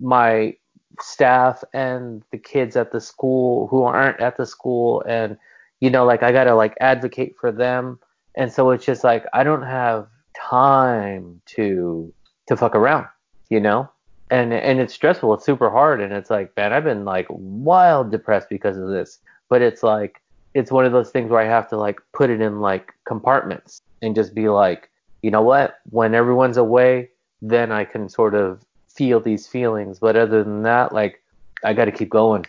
my 0.00 0.56
staff 1.02 1.62
and 1.72 2.22
the 2.30 2.38
kids 2.38 2.76
at 2.76 2.92
the 2.92 3.00
school 3.00 3.66
who 3.68 3.82
aren't 3.82 4.20
at 4.20 4.36
the 4.36 4.46
school 4.46 5.02
and 5.06 5.36
you 5.80 5.90
know 5.90 6.04
like 6.04 6.22
I 6.22 6.32
got 6.32 6.44
to 6.44 6.54
like 6.54 6.74
advocate 6.80 7.36
for 7.40 7.52
them. 7.52 7.98
And 8.34 8.52
so 8.52 8.70
it's 8.70 8.84
just 8.84 9.04
like 9.04 9.24
I 9.32 9.42
don't 9.44 9.62
have 9.62 10.08
time 10.34 11.40
to 11.46 12.12
to 12.46 12.56
fuck 12.56 12.74
around, 12.74 13.06
you 13.48 13.60
know? 13.60 13.90
And 14.30 14.52
and 14.52 14.80
it's 14.80 14.94
stressful. 14.94 15.34
It's 15.34 15.46
super 15.46 15.70
hard 15.70 16.00
and 16.00 16.12
it's 16.12 16.30
like, 16.30 16.54
man, 16.56 16.72
I've 16.72 16.84
been 16.84 17.04
like 17.04 17.26
wild 17.30 18.10
depressed 18.10 18.48
because 18.48 18.76
of 18.76 18.88
this. 18.88 19.18
But 19.48 19.62
it's 19.62 19.82
like 19.82 20.20
it's 20.54 20.72
one 20.72 20.84
of 20.84 20.92
those 20.92 21.10
things 21.10 21.30
where 21.30 21.40
I 21.40 21.46
have 21.46 21.68
to 21.70 21.76
like 21.76 22.00
put 22.12 22.30
it 22.30 22.40
in 22.40 22.60
like 22.60 22.92
compartments 23.04 23.82
and 24.02 24.14
just 24.14 24.34
be 24.34 24.48
like, 24.48 24.90
you 25.22 25.30
know 25.30 25.42
what? 25.42 25.78
When 25.90 26.14
everyone's 26.14 26.56
away, 26.56 27.10
then 27.40 27.72
I 27.72 27.84
can 27.84 28.08
sort 28.08 28.34
of 28.34 28.64
feel 28.98 29.20
these 29.20 29.46
feelings. 29.46 30.00
But 30.00 30.16
other 30.16 30.42
than 30.42 30.62
that, 30.64 30.92
like 30.92 31.22
I 31.64 31.72
got 31.72 31.84
to 31.84 31.92
keep 31.92 32.10
going, 32.10 32.44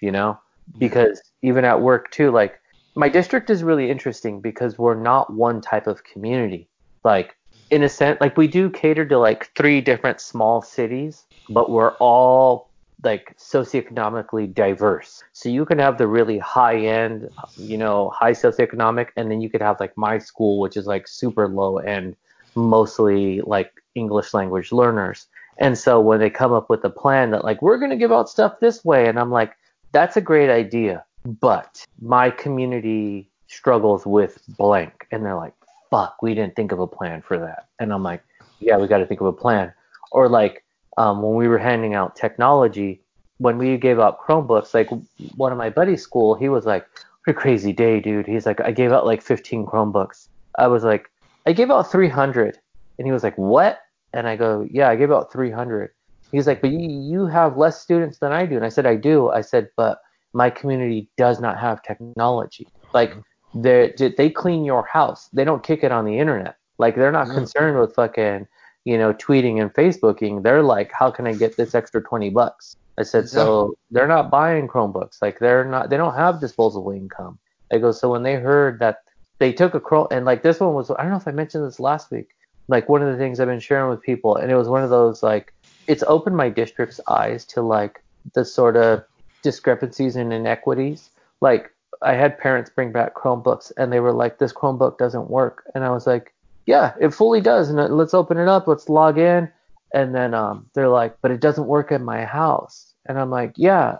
you 0.00 0.10
know? 0.10 0.38
Because 0.78 1.22
even 1.42 1.64
at 1.64 1.80
work 1.80 2.10
too, 2.10 2.30
like 2.30 2.60
my 2.94 3.08
district 3.08 3.50
is 3.50 3.62
really 3.62 3.88
interesting 3.90 4.40
because 4.40 4.78
we're 4.78 5.00
not 5.00 5.32
one 5.32 5.60
type 5.60 5.86
of 5.86 6.02
community. 6.04 6.68
Like 7.04 7.36
in 7.70 7.82
a 7.82 7.88
sense, 7.88 8.20
like 8.20 8.36
we 8.36 8.48
do 8.48 8.68
cater 8.68 9.06
to 9.06 9.18
like 9.18 9.50
three 9.56 9.80
different 9.80 10.20
small 10.20 10.60
cities, 10.60 11.24
but 11.48 11.70
we're 11.70 11.92
all 11.92 12.68
like 13.04 13.36
socioeconomically 13.38 14.52
diverse. 14.52 15.24
So 15.32 15.48
you 15.48 15.64
can 15.64 15.78
have 15.78 15.98
the 15.98 16.06
really 16.06 16.38
high 16.38 16.78
end, 16.78 17.30
you 17.56 17.78
know, 17.78 18.10
high 18.10 18.32
socioeconomic, 18.32 19.08
and 19.16 19.30
then 19.30 19.40
you 19.40 19.50
could 19.50 19.62
have 19.62 19.80
like 19.80 19.96
my 19.96 20.18
school, 20.18 20.60
which 20.60 20.76
is 20.76 20.86
like 20.86 21.08
super 21.08 21.48
low 21.48 21.78
end, 21.78 22.16
mostly 22.54 23.40
like 23.40 23.72
English 23.94 24.34
language 24.34 24.70
learners. 24.72 25.26
And 25.58 25.76
so 25.78 26.00
when 26.00 26.18
they 26.20 26.30
come 26.30 26.52
up 26.52 26.70
with 26.70 26.84
a 26.84 26.90
plan 26.90 27.30
that 27.30 27.44
like 27.44 27.60
we're 27.62 27.78
gonna 27.78 27.96
give 27.96 28.12
out 28.12 28.28
stuff 28.28 28.60
this 28.60 28.84
way, 28.84 29.08
and 29.08 29.18
I'm 29.18 29.30
like, 29.30 29.56
that's 29.92 30.16
a 30.16 30.20
great 30.20 30.50
idea, 30.50 31.04
but 31.24 31.84
my 32.00 32.30
community 32.30 33.28
struggles 33.48 34.06
with 34.06 34.42
blank, 34.56 35.06
and 35.10 35.24
they're 35.24 35.36
like, 35.36 35.54
fuck, 35.90 36.22
we 36.22 36.34
didn't 36.34 36.56
think 36.56 36.72
of 36.72 36.80
a 36.80 36.86
plan 36.86 37.22
for 37.22 37.38
that, 37.38 37.66
and 37.78 37.92
I'm 37.92 38.02
like, 38.02 38.22
yeah, 38.60 38.78
we 38.78 38.86
got 38.86 38.98
to 38.98 39.06
think 39.06 39.20
of 39.20 39.26
a 39.26 39.32
plan, 39.32 39.72
or 40.10 40.28
like 40.28 40.64
um, 40.96 41.22
when 41.22 41.34
we 41.34 41.48
were 41.48 41.58
handing 41.58 41.94
out 41.94 42.16
technology, 42.16 43.00
when 43.38 43.58
we 43.58 43.76
gave 43.76 43.98
out 43.98 44.20
Chromebooks, 44.20 44.74
like 44.74 44.88
one 45.36 45.52
of 45.52 45.58
my 45.58 45.70
buddy's 45.70 46.02
school, 46.02 46.34
he 46.34 46.48
was 46.48 46.64
like, 46.64 46.86
"What 47.24 47.32
a 47.32 47.34
crazy 47.34 47.72
day, 47.72 48.00
dude." 48.00 48.26
He's 48.26 48.46
like, 48.46 48.60
"I 48.60 48.72
gave 48.72 48.92
out 48.92 49.06
like 49.06 49.22
15 49.22 49.66
Chromebooks." 49.66 50.28
I 50.58 50.66
was 50.68 50.84
like, 50.84 51.10
"I 51.46 51.52
gave 51.52 51.70
out 51.70 51.90
300," 51.90 52.58
and 52.98 53.06
he 53.06 53.12
was 53.12 53.22
like, 53.22 53.36
"What?" 53.36 53.80
And 54.12 54.26
I 54.28 54.36
go, 54.36 54.66
"Yeah, 54.70 54.88
I 54.88 54.96
gave 54.96 55.10
out 55.12 55.32
300." 55.32 55.90
He's 56.32 56.46
like, 56.46 56.60
"But 56.60 56.70
you, 56.70 56.88
you 56.88 57.26
have 57.26 57.56
less 57.56 57.80
students 57.80 58.18
than 58.18 58.32
I 58.32 58.46
do," 58.46 58.56
and 58.56 58.64
I 58.64 58.68
said, 58.68 58.86
"I 58.86 58.96
do." 58.96 59.30
I 59.30 59.40
said, 59.40 59.68
"But 59.76 60.00
my 60.32 60.50
community 60.50 61.08
does 61.16 61.40
not 61.40 61.58
have 61.58 61.82
technology. 61.82 62.68
Like 62.94 63.14
they 63.54 63.92
they 64.16 64.30
clean 64.30 64.64
your 64.64 64.84
house. 64.86 65.28
They 65.32 65.44
don't 65.44 65.62
kick 65.62 65.84
it 65.84 65.92
on 65.92 66.04
the 66.04 66.18
internet. 66.18 66.56
Like 66.78 66.96
they're 66.96 67.12
not 67.12 67.28
Yeah. 67.28 67.34
concerned 67.34 67.78
with 67.78 67.94
fucking." 67.94 68.46
you 68.84 68.98
know, 68.98 69.12
tweeting 69.14 69.60
and 69.60 69.72
Facebooking, 69.72 70.42
they're 70.42 70.62
like, 70.62 70.90
how 70.92 71.08
can 71.10 71.26
I 71.26 71.34
get 71.34 71.56
this 71.56 71.72
extra 71.74 72.02
20 72.02 72.30
bucks? 72.30 72.74
I 72.98 73.04
said, 73.04 73.28
so 73.28 73.76
they're 73.92 74.08
not 74.08 74.28
buying 74.30 74.66
Chromebooks. 74.66 75.22
Like 75.22 75.38
they're 75.38 75.64
not, 75.64 75.88
they 75.88 75.96
don't 75.96 76.14
have 76.14 76.40
disposable 76.40 76.90
income. 76.90 77.38
I 77.72 77.78
go, 77.78 77.92
so 77.92 78.10
when 78.10 78.22
they 78.24 78.34
heard 78.34 78.80
that 78.80 78.98
they 79.38 79.52
took 79.52 79.74
a 79.74 79.80
Chrome, 79.80 80.08
and 80.10 80.24
like 80.24 80.42
this 80.42 80.58
one 80.60 80.74
was, 80.74 80.90
I 80.90 81.02
don't 81.02 81.12
know 81.12 81.16
if 81.16 81.28
I 81.28 81.30
mentioned 81.30 81.64
this 81.64 81.80
last 81.80 82.10
week, 82.10 82.30
like 82.68 82.88
one 82.88 83.02
of 83.02 83.12
the 83.12 83.18
things 83.18 83.40
I've 83.40 83.48
been 83.48 83.60
sharing 83.60 83.90
with 83.90 84.02
people, 84.02 84.36
and 84.36 84.50
it 84.50 84.56
was 84.56 84.68
one 84.68 84.82
of 84.82 84.90
those 84.90 85.22
like, 85.22 85.52
it's 85.86 86.04
opened 86.06 86.36
my 86.36 86.48
district's 86.48 87.00
eyes 87.08 87.44
to 87.46 87.62
like 87.62 88.02
the 88.34 88.44
sort 88.44 88.76
of 88.76 89.04
discrepancies 89.42 90.16
and 90.16 90.32
inequities. 90.32 91.10
Like 91.40 91.72
I 92.00 92.14
had 92.14 92.38
parents 92.38 92.70
bring 92.70 92.92
back 92.92 93.14
Chromebooks 93.14 93.72
and 93.76 93.92
they 93.92 94.00
were 94.00 94.12
like, 94.12 94.38
this 94.38 94.52
Chromebook 94.52 94.98
doesn't 94.98 95.30
work. 95.30 95.64
And 95.74 95.84
I 95.84 95.90
was 95.90 96.06
like, 96.06 96.32
yeah, 96.66 96.94
it 97.00 97.12
fully 97.12 97.40
does. 97.40 97.68
And 97.68 97.80
uh, 97.80 97.88
let's 97.88 98.14
open 98.14 98.38
it 98.38 98.48
up. 98.48 98.68
Let's 98.68 98.88
log 98.88 99.18
in. 99.18 99.50
And 99.92 100.14
then 100.14 100.32
um, 100.34 100.66
they're 100.74 100.88
like, 100.88 101.16
but 101.20 101.30
it 101.30 101.40
doesn't 101.40 101.66
work 101.66 101.92
in 101.92 102.04
my 102.04 102.24
house. 102.24 102.94
And 103.06 103.18
I'm 103.18 103.30
like, 103.30 103.52
yeah. 103.56 103.96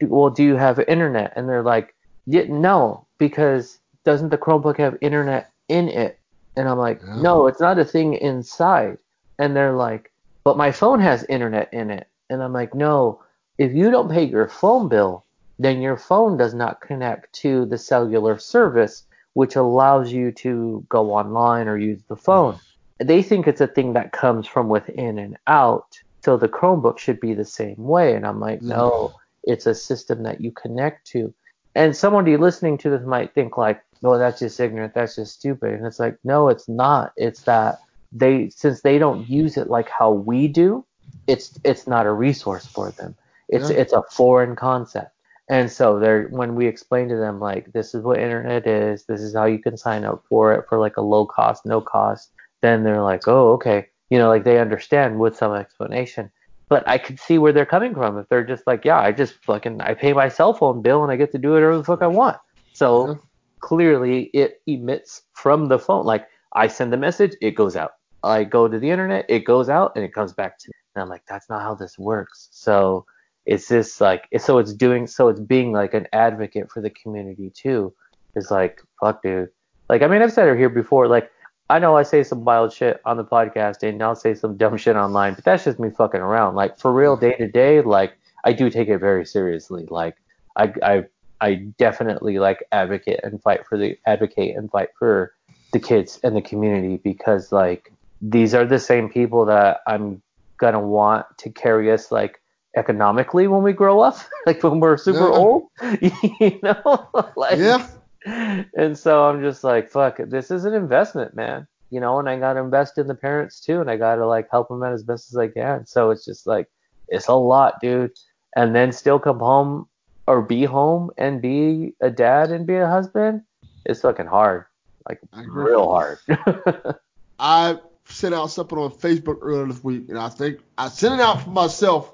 Well, 0.00 0.30
do 0.30 0.44
you 0.44 0.56
have 0.56 0.78
internet? 0.78 1.32
And 1.36 1.48
they're 1.48 1.62
like, 1.62 1.94
yeah, 2.26 2.44
no, 2.48 3.06
because 3.18 3.78
doesn't 4.04 4.30
the 4.30 4.38
Chromebook 4.38 4.78
have 4.78 4.96
internet 5.00 5.50
in 5.68 5.88
it? 5.88 6.18
And 6.56 6.68
I'm 6.68 6.78
like, 6.78 7.00
Yeah. 7.02 7.20
no, 7.20 7.46
it's 7.46 7.60
not 7.60 7.78
a 7.78 7.84
thing 7.84 8.14
inside. 8.14 8.98
And 9.38 9.54
they're 9.54 9.76
like, 9.76 10.12
but 10.44 10.56
my 10.56 10.72
phone 10.72 11.00
has 11.00 11.24
internet 11.24 11.72
in 11.72 11.90
it. 11.90 12.08
And 12.30 12.42
I'm 12.42 12.52
like, 12.52 12.74
no, 12.74 13.22
if 13.58 13.72
you 13.72 13.90
don't 13.90 14.10
pay 14.10 14.24
your 14.24 14.48
phone 14.48 14.88
bill, 14.88 15.24
then 15.58 15.80
your 15.80 15.96
phone 15.96 16.36
does 16.36 16.54
not 16.54 16.80
connect 16.80 17.32
to 17.34 17.66
the 17.66 17.78
cellular 17.78 18.38
service, 18.38 19.04
which 19.34 19.56
allows 19.56 20.12
you 20.12 20.32
to 20.32 20.84
go 20.88 21.12
online 21.12 21.68
or 21.68 21.78
use 21.78 22.02
the 22.08 22.16
phone. 22.16 22.58
They 22.98 23.22
think 23.22 23.46
it's 23.46 23.60
a 23.60 23.66
thing 23.66 23.92
that 23.94 24.12
comes 24.12 24.46
from 24.46 24.68
within 24.68 25.18
and 25.18 25.36
out. 25.46 25.98
So 26.24 26.36
the 26.36 26.48
Chromebook 26.48 26.98
should 26.98 27.20
be 27.20 27.34
the 27.34 27.44
same 27.44 27.76
way. 27.76 28.14
And 28.14 28.26
I'm 28.26 28.40
like, 28.40 28.62
no, 28.62 29.14
it's 29.44 29.66
a 29.66 29.74
system 29.74 30.22
that 30.24 30.40
you 30.40 30.50
connect 30.52 31.06
to. 31.08 31.32
And 31.74 31.94
somebody 31.94 32.36
listening 32.36 32.78
to 32.78 32.90
this 32.90 33.02
might 33.06 33.34
think 33.34 33.56
like, 33.58 33.82
no, 34.06 34.18
that's 34.18 34.38
just 34.38 34.60
ignorant. 34.60 34.94
That's 34.94 35.16
just 35.16 35.34
stupid. 35.34 35.74
And 35.74 35.86
it's 35.86 35.98
like, 35.98 36.16
no, 36.22 36.48
it's 36.48 36.68
not. 36.68 37.12
It's 37.16 37.42
that 37.42 37.80
they, 38.12 38.50
since 38.50 38.82
they 38.82 38.98
don't 38.98 39.28
use 39.28 39.56
it 39.56 39.68
like 39.68 39.88
how 39.88 40.12
we 40.12 40.46
do, 40.48 40.84
it's 41.26 41.58
it's 41.64 41.86
not 41.88 42.06
a 42.06 42.12
resource 42.12 42.66
for 42.66 42.90
them. 42.92 43.16
It's 43.48 43.70
Yeah. 43.70 43.76
it's 43.80 43.92
a 43.92 44.02
foreign 44.10 44.54
concept. 44.54 45.10
And 45.48 45.70
so 45.70 45.98
they're 45.98 46.28
when 46.28 46.54
we 46.54 46.66
explain 46.66 47.08
to 47.08 47.16
them 47.16 47.40
like 47.40 47.72
this 47.72 47.94
is 47.94 48.02
what 48.02 48.18
internet 48.18 48.66
is, 48.66 49.04
this 49.06 49.20
is 49.20 49.34
how 49.34 49.46
you 49.46 49.58
can 49.58 49.76
sign 49.76 50.04
up 50.04 50.22
for 50.28 50.52
it 50.54 50.68
for 50.68 50.78
like 50.78 50.96
a 50.96 51.02
low 51.02 51.26
cost, 51.26 51.66
no 51.66 51.80
cost, 51.80 52.30
then 52.62 52.84
they're 52.84 53.02
like, 53.02 53.26
Oh, 53.26 53.52
okay. 53.54 53.88
You 54.10 54.18
know, 54.18 54.28
like 54.28 54.44
they 54.44 54.60
understand 54.60 55.18
with 55.18 55.36
some 55.36 55.52
explanation. 55.54 56.30
But 56.68 56.86
I 56.88 56.98
could 56.98 57.18
see 57.20 57.38
where 57.38 57.52
they're 57.52 57.66
coming 57.76 57.94
from 57.94 58.18
if 58.18 58.28
they're 58.28 58.44
just 58.54 58.66
like, 58.66 58.84
Yeah, 58.84 59.00
I 59.00 59.10
just 59.12 59.34
fucking 59.44 59.80
I 59.80 59.94
pay 59.94 60.12
my 60.12 60.28
cell 60.28 60.52
phone 60.54 60.80
bill 60.82 61.02
and 61.02 61.10
I 61.12 61.16
get 61.16 61.32
to 61.32 61.38
do 61.38 61.52
whatever 61.52 61.76
the 61.78 61.84
fuck 61.84 62.02
I 62.02 62.08
want. 62.08 62.38
So. 62.72 63.18
Clearly 63.60 64.24
it 64.34 64.60
emits 64.66 65.22
from 65.32 65.68
the 65.68 65.78
phone. 65.78 66.04
Like 66.04 66.26
I 66.52 66.68
send 66.68 66.92
the 66.92 66.96
message, 66.96 67.34
it 67.40 67.52
goes 67.52 67.76
out. 67.76 67.92
I 68.22 68.44
go 68.44 68.68
to 68.68 68.78
the 68.78 68.90
internet, 68.90 69.26
it 69.28 69.44
goes 69.44 69.68
out 69.68 69.92
and 69.94 70.04
it 70.04 70.12
comes 70.12 70.32
back 70.32 70.58
to 70.58 70.68
me. 70.68 70.72
And 70.94 71.02
I'm 71.02 71.08
like, 71.08 71.24
that's 71.28 71.48
not 71.48 71.62
how 71.62 71.74
this 71.74 71.98
works. 71.98 72.48
So 72.50 73.06
it's 73.44 73.68
just 73.68 74.00
like 74.00 74.28
so 74.38 74.58
it's 74.58 74.72
doing 74.72 75.06
so 75.06 75.28
it's 75.28 75.40
being 75.40 75.72
like 75.72 75.94
an 75.94 76.06
advocate 76.12 76.70
for 76.70 76.80
the 76.80 76.90
community 76.90 77.50
too. 77.50 77.94
It's 78.34 78.50
like, 78.50 78.82
fuck 79.00 79.22
dude. 79.22 79.50
Like 79.88 80.02
I 80.02 80.08
mean 80.08 80.22
I've 80.22 80.32
said 80.32 80.48
it 80.48 80.58
here 80.58 80.68
before, 80.68 81.06
like 81.08 81.30
I 81.68 81.78
know 81.78 81.96
I 81.96 82.02
say 82.02 82.22
some 82.22 82.44
wild 82.44 82.72
shit 82.72 83.00
on 83.04 83.16
the 83.16 83.24
podcast 83.24 83.82
and 83.82 84.02
I'll 84.02 84.14
say 84.14 84.34
some 84.34 84.56
dumb 84.56 84.76
shit 84.76 84.96
online, 84.96 85.34
but 85.34 85.44
that's 85.44 85.64
just 85.64 85.80
me 85.80 85.90
fucking 85.90 86.20
around. 86.20 86.54
Like 86.54 86.78
for 86.78 86.92
real 86.92 87.16
day 87.16 87.34
to 87.36 87.48
day, 87.48 87.80
like 87.80 88.16
I 88.44 88.52
do 88.52 88.70
take 88.70 88.88
it 88.88 88.98
very 88.98 89.24
seriously. 89.24 89.86
Like 89.90 90.16
I 90.56 90.72
I 90.82 91.04
I 91.40 91.54
definitely 91.78 92.38
like 92.38 92.64
advocate 92.72 93.20
and 93.22 93.42
fight 93.42 93.66
for 93.66 93.76
the 93.76 93.98
advocate 94.06 94.56
and 94.56 94.70
fight 94.70 94.88
for 94.98 95.34
the 95.72 95.80
kids 95.80 96.18
and 96.22 96.34
the 96.36 96.42
community 96.42 96.96
because 96.96 97.52
like 97.52 97.92
these 98.20 98.54
are 98.54 98.64
the 98.64 98.78
same 98.78 99.08
people 99.10 99.44
that 99.46 99.80
I'm 99.86 100.22
gonna 100.58 100.80
want 100.80 101.26
to 101.38 101.50
carry 101.50 101.92
us 101.92 102.10
like 102.10 102.40
economically 102.76 103.46
when 103.48 103.62
we 103.62 103.72
grow 103.72 104.00
up, 104.00 104.16
like 104.46 104.62
when 104.62 104.80
we're 104.80 104.96
super 104.96 105.30
Yeah. 105.30 105.38
old, 105.38 105.68
you 106.40 106.58
know, 106.62 107.08
like 107.36 107.58
Yeah. 107.58 107.86
and 108.24 108.98
so 108.98 109.24
I'm 109.24 109.40
just 109.42 109.62
like, 109.64 109.90
fuck, 109.90 110.18
this 110.18 110.50
is 110.50 110.64
an 110.64 110.74
investment, 110.74 111.34
man. 111.34 111.66
You 111.90 112.00
know, 112.00 112.18
and 112.18 112.28
I 112.28 112.38
gotta 112.38 112.60
invest 112.60 112.98
in 112.98 113.06
the 113.06 113.14
parents 113.14 113.60
too, 113.60 113.80
and 113.80 113.90
I 113.90 113.96
gotta 113.96 114.26
like 114.26 114.48
help 114.50 114.68
them 114.68 114.82
out 114.82 114.92
as 114.92 115.02
best 115.02 115.32
as 115.32 115.36
I 115.36 115.48
can. 115.48 115.86
So 115.86 116.10
it's 116.10 116.24
just 116.24 116.46
like, 116.46 116.68
it's 117.08 117.28
a 117.28 117.34
lot, 117.34 117.74
dude. 117.80 118.12
And 118.56 118.74
then 118.74 118.90
still 118.90 119.18
come 119.18 119.38
home 119.38 119.86
or 120.26 120.42
be 120.42 120.64
home 120.64 121.10
and 121.16 121.40
be 121.40 121.94
a 122.00 122.10
dad 122.10 122.50
and 122.50 122.66
be 122.66 122.74
a 122.74 122.86
husband. 122.86 123.42
It's 123.84 124.00
fucking 124.00 124.26
hard, 124.26 124.64
like 125.08 125.20
real 125.32 125.88
hard. 125.88 126.18
I 127.38 127.78
sent 128.08 128.34
out 128.34 128.50
something 128.50 128.76
on 128.78 128.90
Facebook 128.90 129.38
earlier 129.42 129.66
this 129.66 129.82
week, 129.82 130.08
and 130.08 130.18
I 130.18 130.28
think 130.28 130.60
I 130.76 130.88
sent 130.88 131.14
it 131.14 131.20
out 131.20 131.42
for 131.42 131.50
myself 131.50 132.12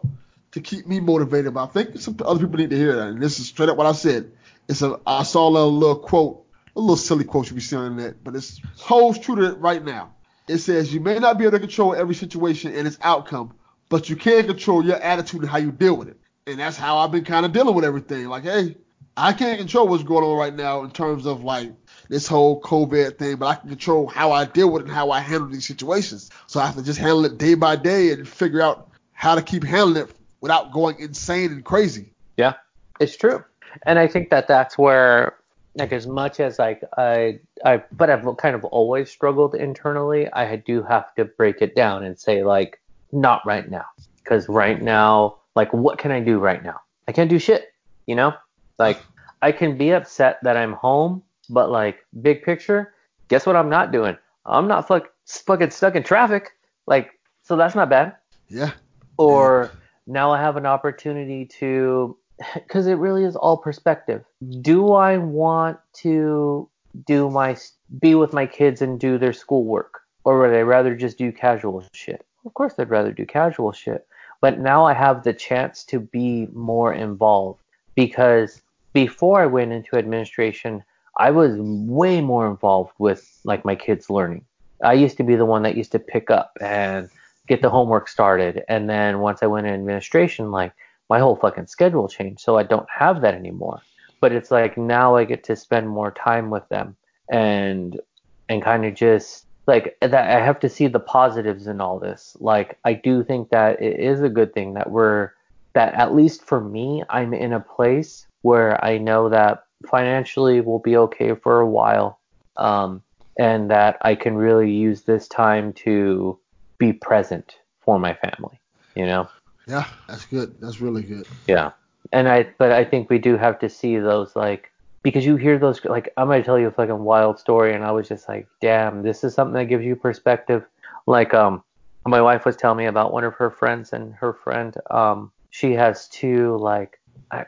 to 0.53 0.61
keep 0.61 0.87
me 0.87 1.01
motivated. 1.01 1.55
But 1.55 1.65
I 1.65 1.67
think 1.67 1.99
some 1.99 2.17
other 2.25 2.41
people 2.41 2.59
need 2.59 2.71
to 2.71 2.77
hear 2.77 2.97
that. 2.97 3.09
And 3.09 3.23
this 3.23 3.39
is 3.39 3.47
straight 3.47 3.69
up 3.69 3.77
what 3.77 3.87
I 3.87 3.93
said. 3.93 4.33
It's 4.69 4.83
a 4.83 5.01
I 5.07 5.23
saw 5.23 5.49
a 5.49 5.51
little, 5.51 5.73
little 5.73 5.99
quote, 5.99 6.45
a 6.77 6.81
little 6.81 6.97
silly 6.97 7.25
quote 7.25 7.49
you 7.49 7.55
be 7.55 7.61
seeing 7.61 7.83
on 7.83 7.97
the 7.97 8.03
net, 8.03 8.17
but 8.23 8.37
it 8.37 8.51
holds 8.77 9.19
true 9.19 9.37
to 9.37 9.53
it 9.53 9.59
right 9.59 9.83
now. 9.83 10.15
It 10.49 10.59
says 10.59 10.93
you 10.93 11.01
may 11.01 11.19
not 11.19 11.39
be 11.39 11.45
able 11.45 11.53
to 11.53 11.61
control 11.61 11.95
every 11.95 12.15
situation 12.15 12.75
and 12.75 12.87
its 12.87 12.99
outcome, 13.03 13.55
but 13.89 14.11
you 14.11 14.17
can 14.17 14.47
control 14.47 14.85
your 14.85 14.97
attitude 14.97 15.43
and 15.43 15.51
how 15.51 15.59
you 15.59 15.73
deal 15.73 15.97
with 15.97 16.09
it. 16.09 16.19
And 16.47 16.59
that's 16.59 16.76
how 16.76 16.99
I've 16.99 17.12
been 17.12 17.24
kind 17.24 17.47
of 17.47 17.53
dealing 17.53 17.74
with 17.74 17.84
everything. 17.84 18.26
Like, 18.26 18.43
hey, 18.43 18.76
I 19.16 19.32
can't 19.32 19.59
control 19.59 19.88
what's 19.88 20.03
going 20.03 20.24
on 20.24 20.36
right 20.36 20.55
now 20.55 20.82
in 20.84 20.90
terms 20.90 21.26
of 21.26 21.45
like 21.45 21.70
this 22.09 22.26
whole 22.26 22.61
COVID 22.62 23.18
thing, 23.18 23.36
but 23.36 23.47
I 23.47 23.55
can 23.55 23.68
control 23.68 24.07
how 24.07 24.32
I 24.32 24.45
deal 24.47 24.70
with 24.70 24.82
it 24.82 24.86
and 24.86 24.95
how 24.95 25.11
I 25.11 25.20
handle 25.20 25.49
these 25.49 25.66
situations. 25.66 26.30
So 26.47 26.61
I 26.61 26.66
have 26.66 26.76
to 26.76 26.82
just 26.82 26.99
handle 26.99 27.24
it 27.24 27.38
day 27.38 27.55
by 27.55 27.76
day 27.76 28.11
and 28.11 28.26
figure 28.28 28.61
out 28.61 28.88
how 29.12 29.34
to 29.34 29.43
keep 29.43 29.64
handling 29.64 30.05
it 30.05 30.14
without 30.40 30.72
going 30.72 30.99
insane 30.99 31.53
and 31.53 31.64
crazy. 31.64 32.12
Yeah, 32.36 32.55
it's 32.99 33.16
true, 33.16 33.45
and 33.84 33.99
I 33.99 34.09
think 34.09 34.30
that 34.30 34.49
that's 34.49 34.76
where, 34.76 35.36
like, 35.76 35.93
as 35.93 36.07
much 36.07 36.40
as 36.40 36.59
like 36.59 36.82
I, 36.97 37.38
I, 37.64 37.82
but 37.93 38.11
I've 38.11 38.26
kind 38.38 38.57
of 38.57 38.64
always 38.64 39.11
struggled 39.11 39.55
internally. 39.55 40.30
I 40.32 40.57
do 40.57 40.82
have 40.82 41.14
to 41.14 41.24
break 41.26 41.62
it 41.62 41.76
down 41.76 42.03
and 42.03 42.18
say 42.18 42.43
like, 42.43 42.80
not 43.12 43.45
right 43.47 43.70
now, 43.70 43.84
because 44.16 44.49
right 44.49 44.80
now, 44.82 45.36
like, 45.55 45.73
what 45.73 45.99
can 45.99 46.11
I 46.11 46.21
do 46.21 46.39
right 46.39 46.63
now? 46.63 46.81
I 47.09 47.13
can't 47.13 47.31
do 47.31 47.39
shit, 47.39 47.73
you 48.07 48.15
know. 48.15 48.35
Like, 48.79 49.01
I 49.43 49.53
can 49.53 49.77
be 49.77 49.91
upset 49.91 50.39
that 50.43 50.57
I'm 50.57 50.73
home, 50.73 51.23
but 51.51 51.71
like 51.71 52.05
big 52.23 52.43
picture, 52.43 52.95
guess 53.29 53.45
what 53.45 53.57
I'm 53.57 53.69
not 53.69 53.93
doing? 53.93 54.17
I'm 54.47 54.69
not 54.69 54.89
fuck, 54.89 55.11
fucking 55.27 55.71
stuck 55.71 55.95
in 55.95 56.03
traffic. 56.03 56.51
Like, 56.87 57.19
so 57.43 57.57
that's 57.57 57.75
not 57.75 57.91
bad. 57.91 58.17
Yeah. 58.49 58.73
Or 59.19 59.71
now 60.07 60.31
I 60.31 60.41
have 60.41 60.57
an 60.57 60.67
opportunity 60.67 61.47
to, 61.59 62.17
because 62.55 62.87
it 62.87 62.95
really 62.95 63.25
is 63.25 63.37
all 63.37 63.57
perspective. 63.57 64.25
Do 64.61 64.93
I 64.93 65.19
want 65.19 65.79
to 65.95 66.69
do 67.07 67.31
my, 67.31 67.57
be 68.01 68.15
with 68.15 68.33
my 68.33 68.47
kids 68.47 68.83
and 68.83 68.99
do 68.99 69.19
their 69.19 69.33
schoolwork? 69.33 70.01
Or 70.25 70.41
would 70.41 70.55
I 70.55 70.61
rather 70.61 70.95
just 70.95 71.19
do 71.19 71.33
casual 71.33 71.85
shit? 71.93 72.25
Of 72.45 72.55
course, 72.55 72.75
I'd 72.79 72.91
rather 72.91 73.13
do 73.13 73.27
casual 73.27 73.73
shit. 73.73 74.07
But 74.43 74.59
now 74.59 74.84
I 74.84 74.93
have 74.93 75.22
the 75.22 75.32
chance 75.32 75.84
to 75.84 76.01
be 76.01 76.49
more 76.53 76.93
involved 76.93 77.62
because 77.95 78.61
before 78.93 79.40
I 79.40 79.47
went 79.47 79.72
into 79.72 79.97
administration, 79.97 80.82
I 81.16 81.30
was 81.30 81.57
way 81.59 82.20
more 82.20 82.51
involved 82.51 82.93
with 82.99 83.40
like 83.45 83.64
my 83.64 83.76
kids 83.76 84.11
learning. 84.11 84.45
I 84.82 84.95
used 84.95 85.16
to 85.18 85.22
be 85.22 85.36
the 85.36 85.47
one 85.47 85.62
that 85.62 85.76
used 85.76 85.93
to 85.93 86.01
pick 86.01 86.28
up 86.28 86.59
and 86.61 87.09
get 87.47 87.62
the 87.62 87.70
homework 87.70 88.09
started. 88.09 88.64
And 88.68 88.90
then 88.90 89.20
once 89.20 89.45
I 89.45 89.47
went 89.47 89.68
in 89.68 89.74
administration, 89.74 90.51
like 90.51 90.72
my 91.09 91.20
whole 91.20 91.36
fucking 91.36 91.68
schedule 91.68 92.09
changed. 92.09 92.40
So 92.40 92.59
I 92.59 92.64
don't 92.64 92.88
have 92.90 93.20
that 93.20 93.34
anymore. 93.34 93.80
But 94.20 94.32
it's 94.32 94.51
like 94.51 94.76
now 94.76 95.14
I 95.14 95.24
get 95.24 95.45
to 95.45 95.57
spend 95.57 95.88
more 95.88 96.11
time 96.11 96.51
with 96.51 96.68
them 96.68 96.97
and 97.30 98.01
and 98.49 98.61
kind 98.61 98.84
of 98.84 98.95
just 98.95 99.47
like 99.67 99.97
that 100.01 100.15
I 100.15 100.45
have 100.45 100.61
to 100.61 100.69
see 100.69 100.87
the 100.87 101.01
positives 101.01 101.67
in 101.67 101.81
all 101.81 101.99
this. 101.99 102.37
Like 102.41 102.79
I 102.85 102.95
do 102.95 103.23
think 103.23 103.51
that 103.51 103.81
it 103.81 104.01
is 104.01 104.23
a 104.23 104.29
good 104.29 104.53
thing 104.55 104.75
that 104.75 104.91
we're 104.91 105.31
that 105.75 105.95
at 105.95 106.15
least 106.15 106.45
for 106.45 106.61
me, 106.61 107.03
I'm 107.09 107.33
in 107.33 107.53
a 107.53 107.61
place 107.61 108.27
where 108.43 108.83
I 108.85 108.99
know 108.99 109.29
that 109.29 109.65
financially 109.89 110.61
we'll 110.61 110.79
be 110.79 110.97
okay 110.97 111.35
for 111.35 111.61
a 111.61 111.69
while. 111.69 112.19
Um, 112.57 113.03
and 113.39 113.71
that 113.71 113.97
I 114.03 114.15
can 114.15 114.37
really 114.37 114.71
use 114.71 115.03
this 115.03 115.29
time 115.29 115.73
to 115.73 116.39
be 116.79 116.93
present 116.93 117.57
for 117.81 117.99
my 117.99 118.15
family, 118.15 118.61
you 118.95 119.07
know? 119.07 119.29
Yeah, 119.67 119.87
that's 120.09 120.27
good. 120.27 120.61
That's 120.61 120.81
really 120.81 121.03
good. 121.03 121.27
Yeah. 121.47 121.73
And 122.13 122.29
I, 122.29 122.49
but 122.59 122.73
I 122.73 122.85
think 122.85 123.09
we 123.09 123.19
do 123.19 123.37
have 123.37 123.59
to 123.61 123.69
see 123.69 123.99
those, 123.99 124.37
like, 124.37 124.71
because 125.03 125.27
you 125.27 125.37
hear 125.37 125.59
those, 125.59 125.85
like, 125.85 126.13
I'm 126.17 126.29
to 126.29 126.43
tell 126.43 126.59
you 126.59 126.69
a 126.69 126.71
fucking 126.71 126.99
wild 126.99 127.39
story, 127.39 127.75
and 127.75 127.85
I 127.85 127.91
was 127.91 128.09
just 128.09 128.29
like, 128.29 128.47
damn, 128.61 129.03
this 129.03 129.25
is 129.25 129.35
something 129.35 129.55
that 129.55 129.67
gives 129.67 129.85
you 129.85 129.97
perspective. 129.97 130.65
Like, 131.07 131.35
um, 131.35 131.63
my 132.07 132.21
wife 132.21 132.45
was 132.45 132.57
telling 132.57 132.79
me 132.79 132.87
about 132.87 133.13
one 133.13 133.25
of 133.25 133.35
her 133.35 133.51
friends, 133.51 133.93
and 133.93 134.15
her 134.15 134.33
friend, 134.33 134.77
um, 134.91 135.33
she 135.51 135.73
has 135.73 136.09
two, 136.09 136.57
like, 136.59 136.99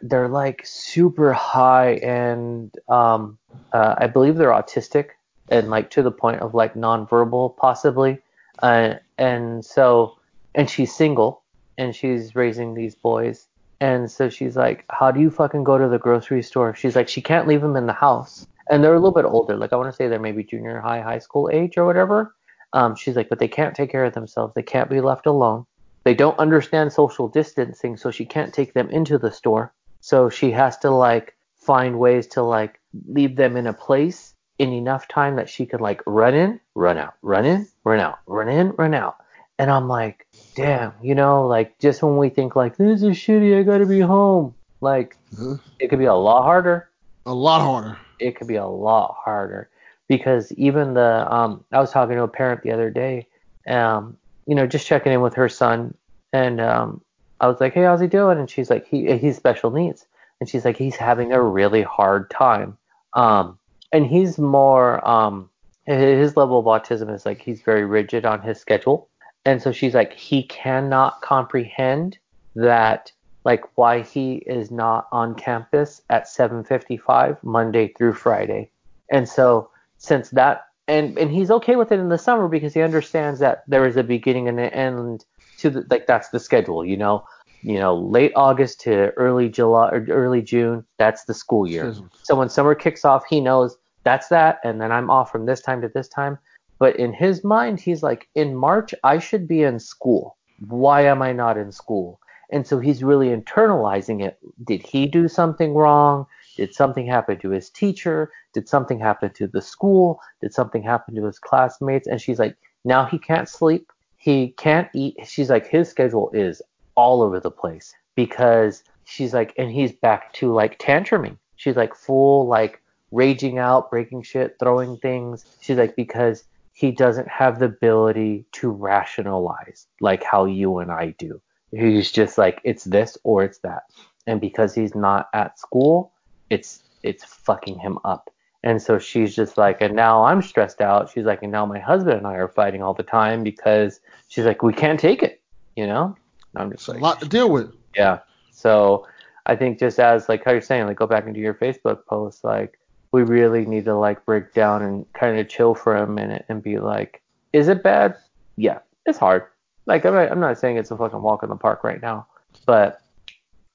they're 0.03 0.29
like 0.29 0.63
super 0.65 1.33
high 1.33 1.93
and 1.97 2.75
um, 2.89 3.39
uh, 3.73 3.95
I 3.99 4.07
believe 4.07 4.37
they're 4.37 4.49
autistic 4.49 5.11
and 5.51 5.69
like 5.69 5.91
to 5.91 6.03
the 6.03 6.11
point 6.11 6.41
of 6.41 6.55
like 6.55 6.75
nonverbal 6.75 7.57
possibly. 7.57 8.19
Uh, 8.63 8.95
and 9.19 9.65
so, 9.65 10.17
and 10.55 10.71
she's 10.71 10.95
single 10.95 11.43
and 11.77 11.95
she's 11.95 12.35
raising 12.35 12.75
these 12.75 12.95
boys. 12.95 13.47
And 13.85 14.11
so 14.11 14.31
she's 14.31 14.57
like, 14.57 14.87
how 14.89 15.11
do 15.11 15.21
you 15.21 15.29
fucking 15.29 15.63
go 15.63 15.77
to 15.77 15.89
the 15.89 15.99
grocery 15.99 16.43
store? 16.43 16.75
She's 16.75 16.97
like, 16.97 17.07
she 17.07 17.21
can't 17.21 17.47
leave 17.47 17.61
them 17.61 17.77
in 17.77 17.85
the 17.85 17.93
house. 17.93 18.47
And 18.71 18.83
they're 18.83 18.95
a 18.95 18.99
little 18.99 19.13
bit 19.13 19.27
older. 19.27 19.59
Like 19.59 19.75
I 19.75 19.77
want 19.77 19.91
to 19.91 19.93
say 19.95 20.09
they're 20.09 20.19
maybe 20.19 20.43
junior 20.43 20.81
high, 20.81 21.03
high 21.03 21.19
school 21.19 21.51
age 21.53 21.77
or 21.77 21.85
whatever. 21.85 22.35
Um, 22.73 22.97
she's 22.97 23.15
like, 23.15 23.29
but 23.29 23.41
they 23.41 23.47
can't 23.47 23.77
take 23.77 23.91
care 23.91 24.07
of 24.07 24.15
themselves. 24.15 24.55
They 24.55 24.63
can't 24.63 24.89
be 24.89 25.03
left 25.03 25.27
alone. 25.27 25.67
They 26.05 26.15
don't 26.15 26.39
understand 26.39 26.95
social 26.95 27.29
distancing, 27.29 27.99
so 27.99 28.11
she 28.11 28.25
can't 28.25 28.55
take 28.55 28.73
them 28.73 28.89
into 28.89 29.19
the 29.19 29.31
store. 29.31 29.75
So 30.01 30.31
she 30.31 30.51
has 30.53 30.79
to 30.79 30.91
like 30.91 31.35
find 31.55 31.99
ways 31.99 32.27
to 32.29 32.43
like 32.43 32.81
leave 33.07 33.37
them 33.37 33.55
in 33.55 33.67
a 33.67 33.75
place 33.75 34.35
in 34.59 34.73
enough 34.73 35.09
time 35.09 35.37
that 35.37 35.51
she 35.51 35.67
could 35.67 35.83
like 35.83 36.01
run 36.07 36.33
in, 36.33 36.59
run 36.75 36.97
out, 36.97 37.17
run 37.21 37.45
in, 37.45 37.69
run 37.85 38.01
out, 38.01 38.19
run 38.27 38.49
in, 38.49 38.71
run 38.79 38.95
out. 38.95 39.17
And 39.59 39.71
I'm 39.71 39.89
like, 39.89 40.27
damn, 40.55 40.93
you 41.03 41.15
know, 41.15 41.47
like 41.47 41.79
just 41.79 42.03
when 42.03 42.17
we 42.17 42.29
think 42.29 42.57
like 42.57 42.77
this 42.77 43.03
is 43.03 43.17
shitty, 43.17 43.59
I 43.59 43.63
gotta 43.63 43.87
be 43.87 44.01
home. 44.01 44.55
Like 44.81 45.17
Uh-huh. 45.33 45.57
it 45.79 45.89
could 45.89 45.99
be 45.99 46.05
a 46.05 46.15
lot 46.15 46.43
harder. 46.43 46.89
A 47.27 47.35
lot 47.35 47.61
harder. 47.63 47.99
It 48.19 48.37
could 48.37 48.47
be 48.49 48.57
a 48.57 48.67
lot 48.67 49.17
harder 49.25 49.69
because 50.09 50.53
even 50.53 50.95
the 50.95 51.27
um, 51.35 51.65
I 51.73 51.81
was 51.81 51.91
talking 51.91 52.17
to 52.17 52.23
a 52.23 52.29
parent 52.29 52.63
the 52.63 52.73
other 52.73 52.91
day, 52.91 53.27
um, 53.67 54.17
you 54.47 54.55
know, 54.55 54.67
just 54.67 54.87
checking 54.87 55.13
in 55.13 55.21
with 55.23 55.35
her 55.35 55.49
son, 55.49 55.95
and 56.33 56.61
um, 56.61 57.01
I 57.41 57.49
was 57.49 57.61
like, 57.61 57.73
hey, 57.75 57.83
how's 57.85 58.01
he 58.01 58.07
doing? 58.07 58.39
And 58.39 58.49
she's 58.51 58.71
like, 58.71 58.87
he 58.87 59.17
he's 59.19 59.37
special 59.37 59.71
needs, 59.71 60.07
and 60.41 60.49
she's 60.49 60.65
like, 60.65 60.77
he's 60.77 60.97
having 60.97 61.33
a 61.33 61.43
really 61.43 61.83
hard 61.83 62.31
time. 62.31 62.77
Um, 63.15 63.59
and 63.93 64.07
he's 64.07 64.39
more 64.39 65.07
um, 65.09 65.49
his 65.87 66.37
level 66.37 66.59
of 66.59 66.67
autism 66.67 67.13
is 67.15 67.25
like 67.25 67.41
he's 67.41 67.63
very 67.63 67.85
rigid 67.85 68.25
on 68.27 68.43
his 68.43 68.61
schedule, 68.61 69.09
and 69.45 69.61
so 69.61 69.73
she's 69.73 69.95
like, 69.95 70.13
he 70.15 70.45
cannot 70.45 71.21
comprehend 71.21 72.19
that 72.55 73.13
like 73.45 73.65
why 73.77 74.01
he 74.01 74.37
is 74.47 74.71
not 74.71 75.07
on 75.13 75.35
campus 75.35 76.01
at 76.09 76.27
7:55 76.27 77.43
Monday 77.43 77.89
through 77.89 78.15
Friday. 78.15 78.71
And 79.11 79.29
so 79.29 79.71
since 79.99 80.31
that 80.31 80.67
and 80.89 81.19
and 81.19 81.31
he's 81.31 81.51
okay 81.51 81.77
with 81.77 81.93
it 81.93 81.99
in 81.99 82.09
the 82.09 82.19
summer 82.19 82.49
because 82.49 82.75
he 82.75 82.83
understands 82.83 83.41
that 83.41 83.65
there 83.69 83.87
is 83.87 83.97
a 83.97 84.03
beginning 84.03 84.49
and 84.49 84.59
an 84.59 84.71
end 84.71 85.25
to 85.59 85.71
the 85.71 85.87
like 85.91 86.07
that's 86.07 86.31
the 86.31 86.41
schedule, 86.41 86.85
you 86.85 86.97
know. 86.97 87.25
You 87.63 87.79
know, 87.79 87.97
late 87.97 88.33
August 88.37 88.81
to 88.83 89.11
early 89.13 89.49
July 89.49 89.89
or 89.89 90.05
early 90.11 90.43
June, 90.43 90.85
that's 90.99 91.25
the 91.25 91.33
school 91.33 91.67
year. 91.67 91.95
So 92.23 92.35
when 92.35 92.51
summer 92.51 92.75
kicks 92.75 93.07
off, 93.07 93.25
he 93.27 93.41
knows 93.41 93.79
that's 94.03 94.29
that 94.29 94.61
and 94.65 94.83
then 94.83 94.93
I'm 94.93 95.11
off 95.11 95.33
from 95.33 95.47
this 95.47 95.63
time 95.63 95.81
to 95.81 95.89
this 95.89 96.07
time. 96.07 96.39
But 96.79 96.97
in 96.97 97.13
his 97.13 97.45
mind, 97.45 97.81
he's 97.81 98.03
like, 98.03 98.29
in 98.35 98.55
March, 98.55 98.95
I 99.05 99.19
should 99.19 99.47
be 99.47 99.63
in 99.63 99.79
school. 99.79 100.37
Why 100.69 101.03
am 101.03 101.23
I 101.23 101.33
not 101.33 101.57
in 101.57 101.73
school? 101.73 102.21
And 102.51 102.67
so 102.67 102.79
he's 102.79 103.03
really 103.03 103.29
internalizing 103.29 104.25
it. 104.25 104.39
Did 104.65 104.83
he 104.83 105.07
do 105.07 105.29
something 105.29 105.75
wrong? 105.75 106.27
Did 106.57 106.75
something 106.75 107.07
happen 107.07 107.39
to 107.41 107.51
his 107.51 107.71
teacher? 107.71 108.31
Did 108.53 108.69
something 108.69 108.99
happen 108.99 109.33
to 109.35 109.47
the 109.47 109.63
school? 109.63 110.21
Did 110.41 110.55
something 110.55 110.83
happen 110.83 111.15
to 111.17 111.25
his 111.25 111.39
classmates? 111.39 112.07
And 112.07 112.21
she's 112.21 112.39
like, 112.39 112.57
now 112.85 113.05
he 113.05 113.19
can't 113.19 113.49
sleep. 113.49 113.91
He 114.17 114.51
can't 114.57 114.89
eat. 114.95 115.17
She's 115.27 115.51
like, 115.51 115.67
his 115.67 115.89
schedule 115.89 116.31
is 116.33 116.63
all 116.95 117.23
over 117.23 117.41
the 117.41 117.51
place 117.51 117.95
because 118.15 118.85
she's 119.05 119.35
like, 119.35 119.53
and 119.59 119.71
he's 119.71 119.93
back 119.93 120.33
to 120.35 120.53
like 120.53 120.79
tantruming. 120.79 121.37
She's 121.57 121.77
like 121.77 121.95
full 121.95 122.47
like 122.47 122.81
raging 123.11 123.59
out, 123.59 123.91
breaking 123.91 124.23
shit, 124.23 124.57
throwing 124.59 124.97
things. 124.99 125.45
She's 125.61 125.77
like, 125.77 125.97
because 125.97 126.45
he 126.75 126.91
doesn't 126.91 127.29
have 127.29 127.59
the 127.61 127.67
ability 127.67 128.45
to 128.53 128.69
rationalize 128.71 129.87
like 130.01 130.23
how 130.23 130.45
you 130.45 130.79
and 130.79 130.91
I 130.91 131.15
do. 131.19 131.41
He's 131.71 132.11
just 132.13 132.37
like, 132.37 132.61
it's 132.65 132.85
this 132.85 133.17
or 133.25 133.43
it's 133.45 133.59
that. 133.59 133.85
And 134.27 134.41
because 134.41 134.75
he's 134.75 134.95
not 134.95 135.29
at 135.35 135.59
school, 135.59 136.13
it's 136.51 136.83
it's 137.03 137.25
fucking 137.25 137.79
him 137.79 137.99
up. 138.05 138.31
And 138.65 138.81
so 138.81 138.99
she's 138.99 139.37
just 139.37 139.59
like, 139.59 139.83
and 139.83 139.95
now 139.95 140.25
I'm 140.25 140.41
stressed 140.43 140.81
out. 140.81 141.11
She's 141.11 141.25
like, 141.25 141.43
and 141.43 141.53
now 141.53 141.67
my 141.67 141.79
husband 141.79 142.17
and 142.17 142.27
I 142.27 142.35
are 142.35 142.49
fighting 142.49 142.83
all 142.83 142.95
the 142.95 143.03
time 143.03 143.43
because 143.45 144.01
she's 144.29 144.47
like, 144.47 144.63
we 144.63 144.73
can't 144.73 144.99
take 144.99 145.23
it, 145.23 145.43
you 145.77 145.87
know? 145.87 146.17
And 146.55 146.63
I'm 146.63 146.71
just 146.71 146.83
It's 146.83 146.89
a 146.89 146.93
like, 146.93 147.01
lot 147.03 147.21
to 147.21 147.29
deal 147.29 147.51
with. 147.51 147.73
yeah. 147.95 148.21
So 148.53 149.07
I 149.47 149.55
think 149.55 149.79
just 149.79 150.01
as 150.01 150.29
like 150.31 150.43
how 150.45 150.53
you're 150.53 150.63
saying, 150.63 150.87
like 150.87 150.97
go 150.97 151.07
back 151.07 151.27
into 151.27 151.41
your 151.41 151.55
Facebook 151.55 152.07
post, 152.07 152.43
like 152.43 152.79
we 153.15 153.23
really 153.23 153.65
need 153.65 153.85
to 153.85 153.95
like 153.95 154.27
break 154.27 154.53
down 154.55 154.83
and 154.83 155.07
kind 155.13 155.39
of 155.39 155.49
chill 155.49 155.73
for 155.73 155.95
a 155.95 156.05
minute 156.05 156.45
and 156.49 156.61
be 156.61 156.81
like, 156.81 157.23
is 157.53 157.69
it 157.69 157.81
bad? 157.81 158.17
Yeah, 158.57 158.81
it's 159.07 159.19
hard. 159.19 159.45
Like 159.87 160.05
I'm 160.05 160.15
not, 160.15 160.33
I'm 160.33 160.41
not 160.41 160.59
saying 160.59 160.79
it's 160.79 160.91
a 160.91 160.97
fucking 160.97 161.23
walk 161.23 161.45
in 161.45 161.49
the 161.49 161.55
park 161.55 161.85
right 161.85 162.03
now, 162.03 162.27
but 162.67 163.03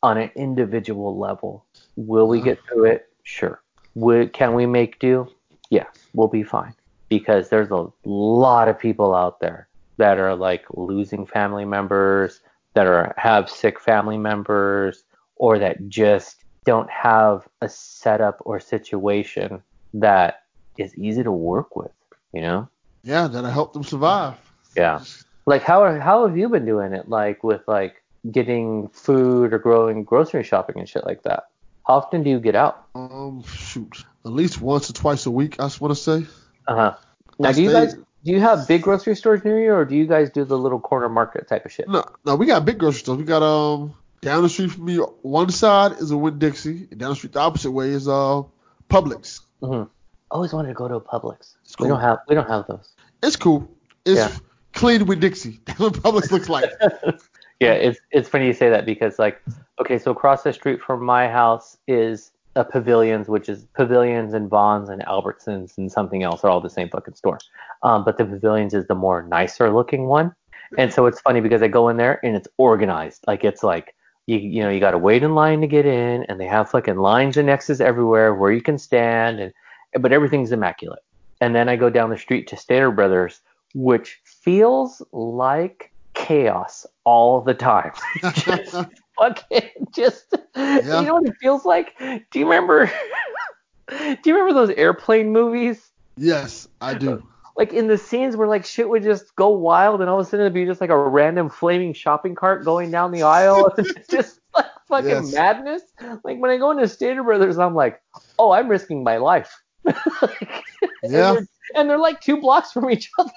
on 0.04 0.18
an 0.18 0.30
individual 0.36 1.18
level, 1.18 1.64
will 1.96 2.28
we 2.28 2.42
get 2.42 2.60
through 2.66 2.88
it? 2.88 3.08
Sure. 3.24 3.62
Would, 3.96 4.34
can 4.34 4.56
we 4.56 4.66
make 4.66 5.00
do? 5.00 5.26
Yeah, 5.70 5.86
we'll 6.14 6.28
be 6.28 6.44
fine 6.44 6.74
because 7.08 7.48
there's 7.48 7.72
a 7.72 7.88
lot 8.04 8.68
of 8.68 8.78
people 8.78 9.16
out 9.16 9.40
there 9.40 9.70
that 9.96 10.18
are 10.18 10.36
like 10.36 10.66
losing 10.72 11.26
family 11.26 11.64
members, 11.64 12.42
that 12.74 12.88
are 12.88 13.14
have 13.16 13.50
sick 13.50 13.80
family 13.80 14.18
members, 14.18 15.06
or 15.38 15.60
that 15.60 15.88
just 15.88 16.44
don't 16.70 16.90
have 16.92 17.48
a 17.62 17.68
setup 17.68 18.38
or 18.42 18.60
situation 18.60 19.64
that 19.96 20.44
is 20.78 20.96
easy 20.96 21.24
to 21.24 21.32
work 21.32 21.76
with. 21.76 21.92
You 22.32 22.42
know? 22.42 22.70
Yeah, 23.02 23.28
that'll 23.28 23.50
help 23.50 23.74
them 23.74 23.84
survive. 23.84 24.36
Yeah. 24.78 25.04
Like 25.48 25.64
how 25.64 26.00
how 26.00 26.28
have 26.28 26.38
you 26.38 26.48
been 26.48 26.66
doing 26.66 26.94
it? 26.94 27.10
Like 27.10 27.44
with 27.44 27.68
like 27.68 28.04
getting 28.32 28.88
food 28.90 29.52
or 29.52 29.58
growing 29.58 30.04
grocery 30.04 30.44
shopping 30.44 30.78
and 30.78 30.88
shit 30.88 31.06
like 31.08 31.24
that. 31.24 31.48
How 31.88 31.96
often 31.96 32.22
do 32.22 32.30
you 32.30 32.40
get 32.40 32.56
out? 32.56 32.86
Um, 32.94 33.44
shoot, 33.44 34.06
at 34.24 34.32
least 34.32 34.62
once 34.62 34.92
or 34.92 34.94
twice 34.94 35.26
a 35.26 35.32
week, 35.32 35.56
I 35.60 35.64
just 35.64 35.82
want 35.82 35.96
to 35.96 36.00
say. 36.00 36.28
Uh 36.68 36.76
huh. 36.76 36.96
Now, 37.40 37.50
I 37.50 37.54
do 37.54 37.64
you 37.64 37.72
guys 37.72 37.96
do 37.96 38.32
you 38.32 38.42
have 38.42 38.68
big 38.68 38.84
grocery 38.84 39.16
stores 39.16 39.44
near 39.44 39.60
you, 39.60 39.74
or 39.74 39.86
do 39.86 39.96
you 39.96 40.06
guys 40.06 40.30
do 40.30 40.46
the 40.46 40.58
little 40.58 40.80
corner 40.80 41.10
market 41.10 41.48
type 41.48 41.66
of 41.66 41.72
shit? 41.72 41.90
No, 41.90 42.04
no, 42.26 42.36
we 42.36 42.46
got 42.46 42.64
big 42.64 42.78
grocery 42.78 43.00
stores. 43.00 43.18
We 43.18 43.24
got 43.24 43.42
um 43.42 43.96
Down 44.22 44.44
the 44.44 44.50
street 44.50 44.72
from 44.72 44.86
me, 44.86 44.98
one 44.98 45.50
side 45.50 45.94
is 45.94 46.12
a 46.12 46.18
Winn 46.18 46.40
Dixie, 46.40 46.88
and 46.92 47.00
down 47.00 47.12
the 47.12 47.16
street 47.16 47.34
the 47.34 47.40
opposite 47.40 47.72
way 47.72 47.90
is 47.90 48.08
uh 48.08 48.42
Publix. 48.90 49.42
hmm 49.62 49.84
Always 50.32 50.54
wanted 50.54 50.68
to 50.70 50.74
go 50.76 50.88
to 50.88 50.96
a 50.96 51.02
Publix. 51.02 51.56
It's 51.64 51.78
We 51.80 51.88
don't 51.88 52.02
have 52.02 52.20
we 52.28 52.36
don't 52.36 52.48
have 52.48 52.68
those. 52.68 52.90
It's 53.24 53.36
cool. 53.36 53.70
It's 54.06 54.20
Yeah. 54.20 54.32
clean 54.74 55.06
Winn 55.06 55.20
Dixie. 55.20 55.60
That's 55.66 55.80
what 55.80 55.94
Publix 55.94 56.32
looks 56.32 56.50
like. 56.50 56.72
Yeah, 57.62 57.74
it's 57.74 58.00
it's 58.12 58.30
funny 58.30 58.46
you 58.48 58.54
say 58.54 58.70
that 58.70 58.86
because 58.86 59.20
like 59.20 59.42
okay, 59.82 60.00
so 60.00 60.12
across 60.12 60.44
the 60.44 60.54
street 60.54 60.82
from 60.82 61.04
my 61.04 61.28
house 61.28 61.76
is 61.90 62.32
a 62.56 62.64
Pavilions, 62.64 63.28
which 63.28 63.50
is 63.50 63.66
Pavilions 63.76 64.34
and 64.34 64.50
Vons 64.50 64.88
and 64.88 65.02
Albertsons 65.06 65.78
and 65.78 65.92
something 65.92 66.24
else 66.24 66.46
are 66.46 66.50
all 66.50 66.62
the 66.62 66.70
same 66.70 66.88
fucking 66.88 67.16
store. 67.16 67.38
Um, 67.84 68.06
but 68.06 68.18
the 68.18 68.24
Pavilions 68.24 68.74
is 68.74 68.88
the 68.88 68.96
more 68.96 69.24
nicer 69.24 69.70
looking 69.74 70.06
one, 70.06 70.34
and 70.78 70.94
so 70.94 71.06
it's 71.06 71.20
funny 71.20 71.42
because 71.42 71.62
I 71.62 71.68
go 71.68 71.90
in 71.90 71.98
there 71.98 72.20
and 72.26 72.34
it's 72.38 72.48
organized. 72.58 73.26
Like 73.28 73.44
it's 73.44 73.62
like 73.62 73.94
you 74.30 74.38
you 74.38 74.64
know 74.64 74.70
you 74.70 74.80
got 74.80 74.92
to 74.92 74.98
wait 74.98 75.24
in 75.24 75.34
line 75.34 75.62
to 75.62 75.68
get 75.68 75.86
in, 75.86 76.24
and 76.24 76.40
they 76.40 76.46
have 76.46 76.70
fucking 76.70 76.98
lines 76.98 77.38
and 77.38 77.50
X's 77.50 77.82
everywhere 77.82 78.36
where 78.36 78.52
you 78.52 78.62
can 78.62 78.78
stand, 78.78 79.40
and 79.40 79.54
but 80.00 80.12
everything's 80.12 80.52
immaculate. 80.52 81.04
And 81.42 81.56
then 81.56 81.68
I 81.68 81.76
go 81.76 81.90
down 81.90 82.10
the 82.10 82.18
street 82.18 82.48
to 82.48 82.58
Stater 82.58 82.92
Brothers, 82.92 83.42
which 83.74 84.20
feels 84.24 85.02
like 85.12 85.92
chaos 86.14 86.86
all 87.06 87.42
the 87.42 87.54
time. 87.54 87.94
Just 88.34 88.76
fucking 89.20 89.88
just 89.94 90.34
yeah. 90.56 91.02
you 91.02 91.08
know 91.08 91.16
what 91.16 91.26
it 91.26 91.36
feels 91.42 91.66
like? 91.66 91.98
Do 92.00 92.40
you 92.40 92.46
remember 92.46 92.86
do 93.90 94.18
you 94.26 94.34
remember 94.34 94.54
those 94.54 94.70
airplane 94.78 95.32
movies? 95.32 95.92
yes, 96.18 96.68
I 96.82 96.94
do. 96.94 97.24
Like 97.58 97.74
in 97.74 97.88
the 97.88 97.98
scenes 97.98 98.36
where 98.36 98.48
like 98.48 98.66
shit 98.66 98.88
would 98.88 99.04
just 99.04 99.36
go 99.36 99.50
wild 99.50 100.00
and 100.02 100.10
all 100.10 100.20
of 100.20 100.26
a 100.26 100.30
sudden 100.30 100.46
it'd 100.46 100.54
be 100.54 100.66
just 100.66 100.80
like 100.82 100.90
a 100.90 100.98
random 100.98 101.50
flaming 101.50 101.94
shopping 101.94 102.34
cart 102.36 102.64
going 102.64 102.90
down 102.92 103.12
the 103.12 103.24
aisle 103.24 103.74
and 103.78 103.86
it's 103.98 104.08
just 104.08 104.40
like 104.56 104.66
fucking 104.88 105.10
Yes. 105.10 105.34
madness. 105.34 105.82
Like 106.24 106.40
when 106.40 106.52
I 106.52 106.58
go 106.58 106.72
into 106.72 106.88
Stater 106.88 107.24
Brothers 107.24 107.58
I'm 107.58 107.76
like, 107.76 108.02
oh 108.38 108.52
I'm 108.52 108.70
risking 108.70 109.04
my 109.04 109.18
life. 109.18 109.62
Like, 110.22 110.64
and 111.04 111.12
Yeah. 111.14 111.34
they're- 111.34 111.48
and 111.76 111.88
they're 111.90 112.00
like 112.00 112.20
two 112.20 112.38
blocks 112.42 112.72
from 112.72 112.90
each 112.90 113.12
other. 113.20 113.32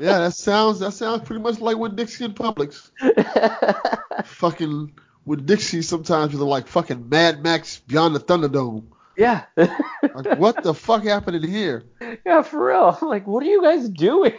Yeah, 0.00 0.18
that 0.18 0.34
sounds 0.34 0.80
that 0.80 0.90
sounds 0.92 1.22
pretty 1.22 1.40
much 1.40 1.60
like 1.60 1.76
Winn 1.76 1.94
Dixie 1.94 2.24
and 2.24 2.34
Publix. 2.34 2.90
Fucking 4.24 4.92
Winn 5.24 5.46
Dixie 5.46 5.82
sometimes 5.82 6.32
you're 6.32 6.42
like 6.44 6.66
fucking 6.66 7.08
Mad 7.08 7.42
Max 7.42 7.78
Beyond 7.86 8.14
the 8.16 8.20
Thunderdome. 8.20 8.86
Yeah. 9.16 9.44
Like 9.56 10.38
what 10.38 10.62
the 10.62 10.74
fuck 10.74 11.04
happened 11.04 11.36
in 11.42 11.50
here? 11.50 11.84
yeah, 12.24 12.42
for 12.42 12.66
real. 12.68 12.98
I'm 13.00 13.08
like, 13.08 13.26
what 13.26 13.42
are 13.42 13.46
you 13.46 13.62
guys 13.62 13.88
doing? 13.88 14.34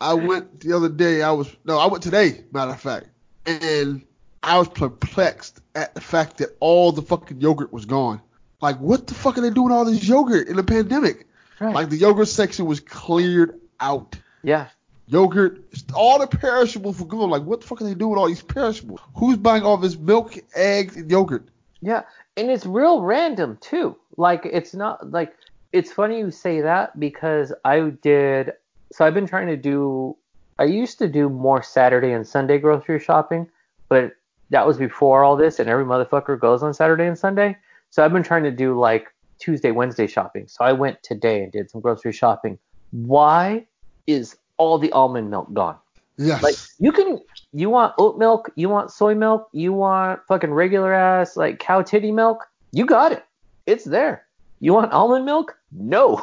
I 0.00 0.14
went 0.14 0.60
the 0.60 0.72
other 0.74 0.88
day. 0.88 1.22
I 1.22 1.32
was 1.32 1.54
no, 1.64 1.78
I 1.78 1.86
went 1.86 2.02
today. 2.02 2.44
Matter 2.52 2.72
of 2.72 2.80
fact, 2.80 3.06
and 3.46 4.02
I 4.42 4.58
was 4.58 4.68
perplexed 4.68 5.60
at 5.74 5.94
the 5.94 6.00
fact 6.00 6.38
that 6.38 6.50
all 6.60 6.92
the 6.92 7.02
fucking 7.02 7.40
yogurt 7.40 7.72
was 7.72 7.86
gone. 7.86 8.20
Like, 8.60 8.78
what 8.78 9.06
the 9.06 9.14
fuck 9.14 9.38
are 9.38 9.40
they 9.40 9.50
doing 9.50 9.72
all 9.72 9.84
this 9.84 10.06
yogurt 10.06 10.48
in 10.48 10.56
the 10.56 10.64
pandemic? 10.64 11.26
Right. 11.60 11.74
Like 11.74 11.90
the 11.90 11.96
yogurt 11.96 12.28
section 12.28 12.66
was 12.66 12.80
cleared 12.80 13.60
out. 13.80 14.16
yeah. 14.42 14.68
Yogurt, 15.06 15.62
all 15.94 16.18
the 16.18 16.26
perishables 16.26 16.98
were 16.98 17.04
gone. 17.06 17.28
Like, 17.28 17.42
what 17.42 17.60
the 17.60 17.66
fuck 17.66 17.82
are 17.82 17.84
they 17.84 17.92
doing 17.92 18.12
with 18.12 18.18
all 18.18 18.26
these 18.26 18.40
perishables? 18.40 19.00
Who's 19.14 19.36
buying 19.36 19.62
all 19.62 19.76
this 19.76 19.98
milk, 19.98 20.34
eggs, 20.54 20.96
and 20.96 21.10
yogurt? 21.10 21.46
Yeah, 21.82 22.04
and 22.36 22.50
it's 22.50 22.66
real 22.66 23.02
random 23.02 23.58
too. 23.60 23.96
Like 24.16 24.42
it's 24.44 24.74
not 24.74 25.10
like 25.10 25.34
it's 25.72 25.92
funny 25.92 26.18
you 26.18 26.30
say 26.30 26.60
that 26.60 26.98
because 26.98 27.52
I 27.64 27.80
did 28.02 28.52
so 28.92 29.04
I've 29.04 29.14
been 29.14 29.26
trying 29.26 29.48
to 29.48 29.56
do 29.56 30.16
I 30.58 30.64
used 30.64 30.98
to 30.98 31.08
do 31.08 31.28
more 31.28 31.62
Saturday 31.62 32.12
and 32.12 32.26
Sunday 32.26 32.58
grocery 32.58 33.00
shopping, 33.00 33.48
but 33.88 34.12
that 34.50 34.66
was 34.66 34.76
before 34.76 35.24
all 35.24 35.36
this 35.36 35.58
and 35.58 35.68
every 35.68 35.84
motherfucker 35.84 36.38
goes 36.38 36.62
on 36.62 36.72
Saturday 36.74 37.06
and 37.06 37.18
Sunday. 37.18 37.56
So 37.90 38.04
I've 38.04 38.12
been 38.12 38.22
trying 38.22 38.44
to 38.44 38.50
do 38.50 38.78
like 38.78 39.12
Tuesday, 39.38 39.72
Wednesday 39.72 40.06
shopping. 40.06 40.46
So 40.46 40.64
I 40.64 40.72
went 40.72 41.02
today 41.02 41.42
and 41.42 41.50
did 41.50 41.70
some 41.70 41.80
grocery 41.80 42.12
shopping. 42.12 42.58
Why 42.92 43.66
is 44.06 44.36
all 44.56 44.78
the 44.78 44.92
almond 44.92 45.30
milk 45.30 45.52
gone? 45.52 45.76
Yes. 46.16 46.42
Like 46.42 46.54
you 46.78 46.92
can 46.92 47.20
you 47.52 47.70
want 47.70 47.94
oat 47.98 48.18
milk, 48.18 48.50
you 48.54 48.68
want 48.68 48.90
soy 48.90 49.14
milk, 49.14 49.48
you 49.52 49.72
want 49.72 50.20
fucking 50.28 50.52
regular 50.52 50.92
ass 50.92 51.36
like 51.36 51.58
cow 51.58 51.82
titty 51.82 52.12
milk, 52.12 52.44
you 52.72 52.86
got 52.86 53.12
it. 53.12 53.24
It's 53.66 53.84
there. 53.84 54.26
You 54.60 54.72
want 54.72 54.92
almond 54.92 55.24
milk? 55.24 55.56
No. 55.72 56.22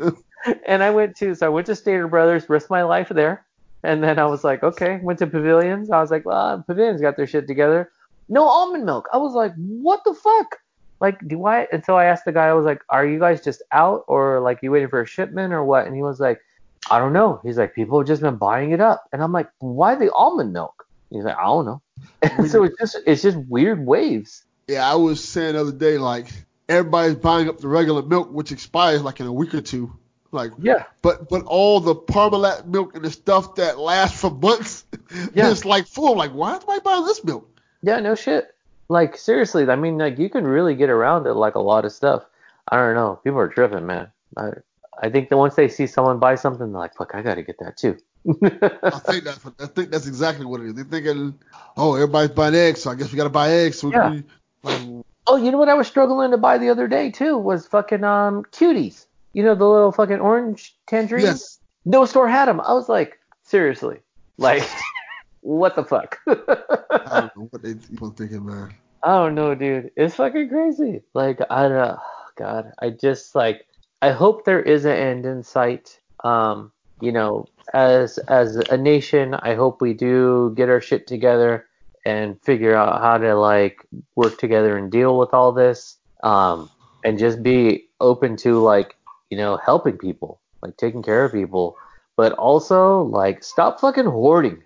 and 0.66 0.82
I 0.82 0.90
went 0.90 1.16
to 1.16 1.34
so 1.34 1.46
I 1.46 1.48
went 1.48 1.66
to 1.66 1.76
Stater 1.76 2.08
Brothers, 2.08 2.48
risked 2.48 2.70
my 2.70 2.82
life 2.82 3.08
there. 3.08 3.44
And 3.82 4.02
then 4.02 4.18
I 4.18 4.24
was 4.24 4.44
like, 4.44 4.62
okay, 4.62 4.98
went 5.02 5.18
to 5.18 5.26
Pavilions. 5.26 5.90
I 5.90 6.00
was 6.00 6.10
like, 6.10 6.24
well, 6.24 6.64
Pavilions 6.66 7.02
got 7.02 7.16
their 7.16 7.26
shit 7.26 7.46
together. 7.46 7.92
No 8.30 8.44
almond 8.44 8.86
milk. 8.86 9.08
I 9.12 9.18
was 9.18 9.34
like, 9.34 9.52
what 9.56 10.00
the 10.04 10.14
fuck? 10.14 10.56
Like, 11.00 11.20
do 11.28 11.44
I? 11.44 11.66
And 11.70 11.84
so 11.84 11.96
I 11.96 12.06
asked 12.06 12.24
the 12.24 12.32
guy, 12.32 12.46
I 12.46 12.54
was 12.54 12.64
like, 12.64 12.80
are 12.88 13.06
you 13.06 13.18
guys 13.18 13.44
just 13.44 13.62
out 13.72 14.04
or 14.08 14.40
like 14.40 14.60
you 14.62 14.70
waiting 14.70 14.88
for 14.88 15.02
a 15.02 15.06
shipment 15.06 15.52
or 15.52 15.62
what? 15.62 15.86
And 15.86 15.94
he 15.94 16.02
was 16.02 16.18
like, 16.18 16.40
I 16.90 16.98
don't 16.98 17.12
know. 17.12 17.40
He's 17.42 17.56
like, 17.58 17.74
people 17.74 17.98
have 17.98 18.06
just 18.06 18.22
been 18.22 18.36
buying 18.36 18.72
it 18.72 18.80
up. 18.80 19.04
And 19.12 19.22
I'm 19.22 19.32
like, 19.32 19.48
why 19.58 19.94
the 19.94 20.12
almond 20.12 20.52
milk? 20.52 20.86
He's 21.10 21.24
like, 21.24 21.36
I 21.36 21.44
don't 21.44 21.64
know. 21.66 21.82
And 22.22 22.50
so 22.50 22.64
it's 22.64 22.76
just 22.78 22.96
it's 23.06 23.22
just 23.22 23.36
weird 23.48 23.84
waves. 23.86 24.44
yeah, 24.68 24.90
I 24.90 24.94
was 24.96 25.22
saying 25.26 25.54
the 25.54 25.60
other 25.60 25.72
day, 25.72 25.96
like, 25.98 26.28
everybody's 26.68 27.14
buying 27.16 27.48
up 27.48 27.58
the 27.58 27.68
regular 27.68 28.02
milk, 28.02 28.30
which 28.32 28.52
expires 28.52 29.02
like 29.02 29.20
in 29.20 29.26
a 29.26 29.32
week 29.32 29.54
or 29.54 29.60
two. 29.60 29.92
Like, 30.32 30.50
Yeah. 30.58 30.84
but 31.00 31.28
but 31.28 31.44
all 31.44 31.78
the 31.80 31.94
Parmalat 31.94 32.66
milk 32.66 32.96
and 32.96 33.04
the 33.04 33.10
stuff 33.10 33.54
that 33.54 33.78
lasts 33.78 34.20
for 34.20 34.30
months, 34.30 34.84
Yeah. 35.34 35.50
it's 35.50 35.64
like 35.64 35.86
full. 35.86 36.16
Like, 36.16 36.32
why 36.32 36.54
am 36.56 36.60
I 36.68 36.80
buying 36.80 37.04
this 37.06 37.22
milk? 37.24 37.48
Yeah, 37.82 38.00
no 38.00 38.14
shit. 38.16 38.52
Like 38.88 39.16
seriously, 39.16 39.68
I 39.70 39.76
mean, 39.76 39.96
like 39.96 40.18
you 40.18 40.28
can 40.28 40.44
really 40.44 40.74
get 40.74 40.90
around 40.90 41.26
it 41.26 41.34
like 41.34 41.54
a 41.54 41.60
lot 41.60 41.84
of 41.84 41.92
stuff. 41.92 42.24
I 42.68 42.76
don't 42.76 42.94
know. 42.94 43.20
People 43.22 43.38
are 43.40 43.48
tripping, 43.48 43.86
man. 43.86 44.08
I 44.36 44.50
I 45.02 45.10
think 45.10 45.28
that 45.30 45.36
once 45.36 45.54
they 45.54 45.68
see 45.68 45.86
someone 45.86 46.18
buy 46.18 46.34
something, 46.36 46.70
they're 46.72 46.80
like, 46.80 46.94
fuck, 46.94 47.14
I 47.14 47.22
got 47.22 47.34
to 47.34 47.42
get 47.42 47.58
that 47.58 47.76
too. 47.76 47.96
I 48.26 48.98
think 49.00 49.24
that's 49.24 49.40
I 49.60 49.66
think 49.66 49.90
that's 49.90 50.06
exactly 50.06 50.46
what 50.46 50.60
it 50.62 50.68
is. 50.68 50.74
They're 50.74 50.84
thinking, 50.84 51.38
oh, 51.76 51.94
everybody's 51.94 52.30
buying 52.30 52.54
eggs, 52.54 52.82
so 52.82 52.90
I 52.90 52.94
guess 52.94 53.12
we 53.12 53.16
gotta 53.18 53.28
buy 53.28 53.50
eggs. 53.50 53.78
So 53.80 53.90
Yeah. 53.90 54.10
we, 54.10 54.22
like, 54.62 55.04
Oh, 55.26 55.36
you 55.36 55.50
know 55.50 55.58
what 55.58 55.68
I 55.68 55.74
was 55.74 55.86
struggling 55.88 56.30
to 56.30 56.38
buy 56.38 56.56
the 56.58 56.68
other 56.70 56.88
day 56.88 57.10
too 57.10 57.36
was 57.36 57.66
fucking 57.66 58.02
um 58.02 58.44
cuties. 58.52 59.04
You 59.34 59.42
know 59.42 59.54
the 59.54 59.66
little 59.66 59.92
fucking 59.92 60.20
orange 60.20 60.74
tangerines. 60.86 61.24
yes, 61.24 61.58
No 61.84 62.06
store 62.06 62.28
had 62.28 62.46
them. 62.46 62.60
I 62.62 62.72
was 62.72 62.88
like, 62.88 63.18
seriously, 63.42 63.98
like, 64.38 64.62
what 65.40 65.76
the 65.76 65.84
fuck? 65.84 66.18
I 66.26 67.20
don't 67.20 67.36
know 67.36 67.48
what 67.50 67.62
they 67.62 67.74
people 67.74 68.10
thinking, 68.10 68.46
man. 68.46 68.72
I 69.02 69.16
don't 69.16 69.34
know, 69.34 69.54
dude. 69.54 69.90
It's 69.96 70.14
fucking 70.14 70.48
crazy. 70.48 71.02
Like, 71.12 71.40
I 71.50 71.62
don't. 71.68 71.72
know, 71.76 71.98
God, 72.36 72.72
I 72.80 72.88
just 72.90 73.34
like. 73.34 73.66
I 74.04 74.12
hope 74.12 74.44
there 74.44 74.60
is 74.60 74.84
an 74.84 74.92
end 74.92 75.24
in 75.24 75.42
sight. 75.42 75.98
Um, 76.22 76.72
you 77.00 77.10
know, 77.10 77.46
as 77.72 78.18
as 78.18 78.56
a 78.56 78.76
nation, 78.76 79.32
I 79.32 79.54
hope 79.54 79.80
we 79.80 79.94
do 79.94 80.52
get 80.54 80.68
our 80.68 80.82
shit 80.82 81.06
together 81.06 81.66
and 82.04 82.38
figure 82.42 82.76
out 82.76 83.00
how 83.00 83.16
to 83.16 83.34
like 83.34 83.78
work 84.14 84.36
together 84.36 84.76
and 84.76 84.92
deal 84.92 85.16
with 85.16 85.32
all 85.32 85.52
this. 85.52 85.96
Um, 86.22 86.68
and 87.02 87.18
just 87.18 87.42
be 87.42 87.88
open 87.98 88.36
to 88.44 88.58
like, 88.58 88.94
you 89.30 89.38
know, 89.38 89.56
helping 89.56 89.96
people, 89.96 90.38
like 90.60 90.76
taking 90.76 91.02
care 91.02 91.24
of 91.24 91.32
people, 91.32 91.74
but 92.14 92.32
also 92.32 93.04
like 93.04 93.42
stop 93.42 93.80
fucking 93.80 94.04
hoarding. 94.04 94.62